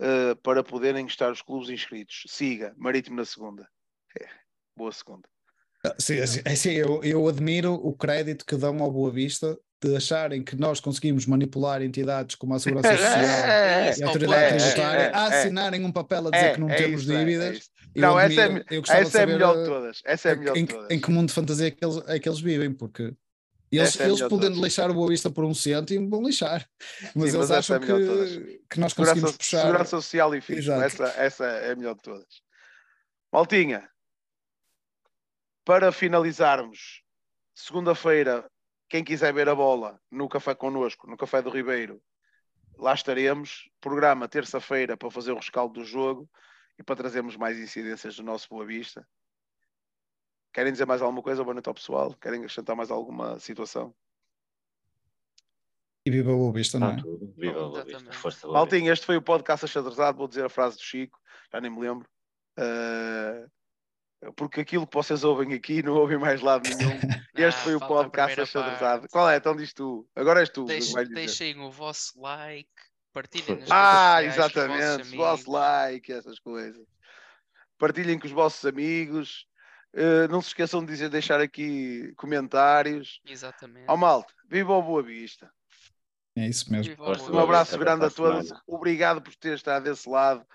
uh, 0.00 0.34
para 0.42 0.64
poderem 0.64 1.06
estar 1.06 1.30
os 1.30 1.42
clubes 1.42 1.68
inscritos. 1.68 2.24
Siga, 2.26 2.74
Marítimo 2.76 3.16
na 3.16 3.24
segunda. 3.24 3.68
É, 4.76 4.78
boa 4.78 4.92
segunda. 4.92 5.28
Sim, 5.98 6.20
assim, 6.20 6.40
assim, 6.44 6.70
eu, 6.70 7.02
eu 7.04 7.28
admiro 7.28 7.74
o 7.74 7.92
crédito 7.92 8.44
que 8.44 8.56
dão 8.56 8.80
ao 8.80 8.90
Boa 8.90 9.10
Vista 9.10 9.56
de 9.82 9.94
acharem 9.94 10.42
que 10.42 10.56
nós 10.56 10.80
conseguimos 10.80 11.26
manipular 11.26 11.82
entidades 11.82 12.34
como 12.34 12.54
a 12.54 12.58
Segurança 12.58 12.90
Social 12.96 13.18
é, 13.18 13.90
é, 13.90 13.98
e 13.98 14.02
a 14.02 14.06
Autoridade 14.06 14.56
Tributária 14.56 15.02
é, 15.02 15.14
a 15.14 15.24
assinarem 15.26 15.84
um 15.84 15.92
papel 15.92 16.28
a 16.28 16.30
dizer 16.30 16.54
que 16.54 16.60
não 16.60 16.68
temos 16.68 17.02
isso, 17.02 17.12
dívidas. 17.12 17.70
não, 17.94 18.18
essa 18.18 18.40
é, 18.40 18.64
essa 19.00 19.18
é 19.20 19.22
a 19.22 19.26
melhor 19.26 19.56
de 19.56 19.64
todas. 19.64 20.02
Essa 20.04 20.28
é 20.30 20.32
a 20.32 20.36
melhor 20.36 20.56
em, 20.56 20.64
de 20.64 20.72
todas. 20.72 20.90
Em 20.90 21.00
que 21.00 21.10
mundo 21.10 21.28
de 21.28 21.34
fantasia 21.34 21.68
é 21.68 21.70
que 21.70 21.84
eles, 21.84 22.02
é 22.06 22.18
que 22.18 22.28
eles 22.28 22.40
vivem, 22.40 22.72
porque 22.72 23.14
eles, 23.70 24.00
é 24.00 24.06
eles 24.06 24.22
podendo 24.22 24.62
lixar 24.62 24.90
o 24.90 24.94
Boa 24.94 25.08
Vista 25.08 25.30
por 25.30 25.44
um 25.44 25.54
cêntimo, 25.54 26.08
vão 26.08 26.22
lixar. 26.22 26.66
Mas 27.14 27.30
Sim, 27.30 27.36
eles 27.36 27.50
mas 27.50 27.50
acham 27.50 27.78
que, 27.78 28.60
que 28.70 28.80
nós 28.80 28.92
conseguimos 28.92 29.30
segurança, 29.30 29.38
puxar. 29.38 29.60
Segurança 29.60 29.90
Social 29.90 30.34
e 30.34 30.40
fisco, 30.40 30.72
essa, 30.72 31.04
essa 31.18 31.44
é 31.44 31.72
a 31.72 31.76
melhor 31.76 31.94
de 31.94 32.02
todas. 32.02 32.26
Maltinha, 33.32 33.86
para 35.66 35.90
finalizarmos, 35.90 37.02
segunda-feira 37.52 38.48
quem 38.88 39.02
quiser 39.02 39.34
ver 39.34 39.48
a 39.48 39.54
bola 39.54 40.00
no 40.08 40.28
café 40.28 40.54
connosco, 40.54 41.10
no 41.10 41.16
Café 41.16 41.42
do 41.42 41.50
Ribeiro, 41.50 42.00
lá 42.78 42.94
estaremos. 42.94 43.68
Programa 43.80 44.28
terça-feira 44.28 44.96
para 44.96 45.10
fazer 45.10 45.32
o 45.32 45.36
rescaldo 45.36 45.74
do 45.74 45.84
jogo 45.84 46.30
e 46.78 46.84
para 46.84 46.94
trazermos 46.94 47.36
mais 47.36 47.58
incidências 47.58 48.14
do 48.14 48.22
nosso 48.22 48.48
Boa 48.48 48.64
Vista. 48.64 49.04
Querem 50.54 50.70
dizer 50.70 50.86
mais 50.86 51.02
alguma 51.02 51.20
coisa? 51.20 51.42
Boa 51.42 51.54
noite 51.54 51.68
ao 51.68 51.74
pessoal. 51.74 52.14
Querem 52.14 52.38
acrescentar 52.38 52.76
mais 52.76 52.92
alguma 52.92 53.36
situação? 53.40 53.92
E 56.06 56.10
viva 56.12 56.30
o 56.30 56.38
Boa 56.38 56.52
Vista, 56.52 56.78
não 56.78 56.90
é? 56.90 56.96
tudo. 56.96 57.34
Viva 57.36 57.60
o 57.60 57.70
Boa 57.70 57.84
Vista. 57.84 58.12
Força 58.12 58.46
Maltinho, 58.46 58.92
este 58.92 59.04
foi 59.04 59.16
o 59.16 59.22
podcast 59.22 59.64
achadrezado. 59.64 60.16
Vou 60.16 60.28
dizer 60.28 60.44
a 60.44 60.48
frase 60.48 60.76
do 60.76 60.82
Chico, 60.84 61.20
já 61.52 61.60
nem 61.60 61.72
me 61.72 61.80
lembro. 61.80 62.08
Uh, 62.56 63.50
porque 64.36 64.60
aquilo 64.60 64.86
que 64.86 64.94
vocês 64.94 65.24
ouvem 65.24 65.52
aqui 65.54 65.82
não 65.82 65.94
ouvem 65.94 66.18
mais 66.18 66.40
lado 66.40 66.68
nenhum. 66.68 66.90
Este 67.36 67.58
ah, 67.58 67.62
foi 67.64 67.74
o 67.74 67.80
podcast 67.80 68.40
achadrezado. 68.40 69.08
Qual 69.10 69.28
é? 69.28 69.36
Então 69.36 69.54
diz 69.54 69.74
tu. 69.74 70.08
Agora 70.16 70.40
és 70.40 70.48
tu. 70.48 70.64
Deixe, 70.64 71.04
deixem 71.04 71.60
o 71.60 71.70
vosso 71.70 72.18
like, 72.18 72.70
partilhem 73.12 73.60
nas 73.60 73.70
Ah, 73.70 74.22
exatamente. 74.24 75.14
O 75.14 75.18
vosso 75.18 75.50
like, 75.50 76.10
essas 76.10 76.38
coisas. 76.38 76.86
Partilhem 77.78 78.18
com 78.18 78.26
os 78.26 78.32
vossos 78.32 78.64
amigos. 78.64 79.46
Uh, 79.92 80.28
não 80.30 80.40
se 80.40 80.48
esqueçam 80.48 80.80
de 80.80 80.92
dizer, 80.92 81.10
deixar 81.10 81.40
aqui 81.40 82.12
comentários. 82.16 83.20
Exatamente. 83.26 83.84
Ao 83.86 83.96
oh, 83.96 83.98
malta, 83.98 84.32
viva 84.48 84.72
o 84.72 84.82
Boa 84.82 85.02
Vista. 85.02 85.50
É 86.36 86.46
isso 86.46 86.70
mesmo. 86.70 86.94
Um 87.32 87.38
abraço 87.38 87.78
grande 87.78 88.04
a 88.04 88.10
todos. 88.10 88.50
Obrigado 88.66 89.22
por 89.22 89.34
ter 89.36 89.54
estado 89.54 89.84
desse 89.84 90.08
lado. 90.08 90.46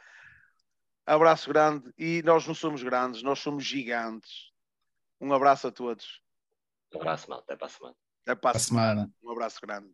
Abraço 1.06 1.50
grande 1.50 1.92
e 1.98 2.22
nós 2.24 2.48
não 2.48 2.54
somos 2.54 2.84
grandes, 2.84 3.24
nós 3.24 3.40
somos 3.40 3.64
gigantes. 3.64 4.52
Um 5.20 5.34
abraço 5.34 5.68
a 5.68 5.72
todos. 5.72 6.22
Um 6.94 7.00
abraço, 7.00 7.30
mal. 7.30 7.40
Até 7.40 7.56
para 7.56 7.68
a 7.68 7.70
semana. 7.70 7.96
Até 8.24 8.36
para 8.36 8.58
a 8.58 8.60
semana. 8.60 9.12
Um 9.24 9.32
abraço 9.32 9.60
grande. 9.62 9.92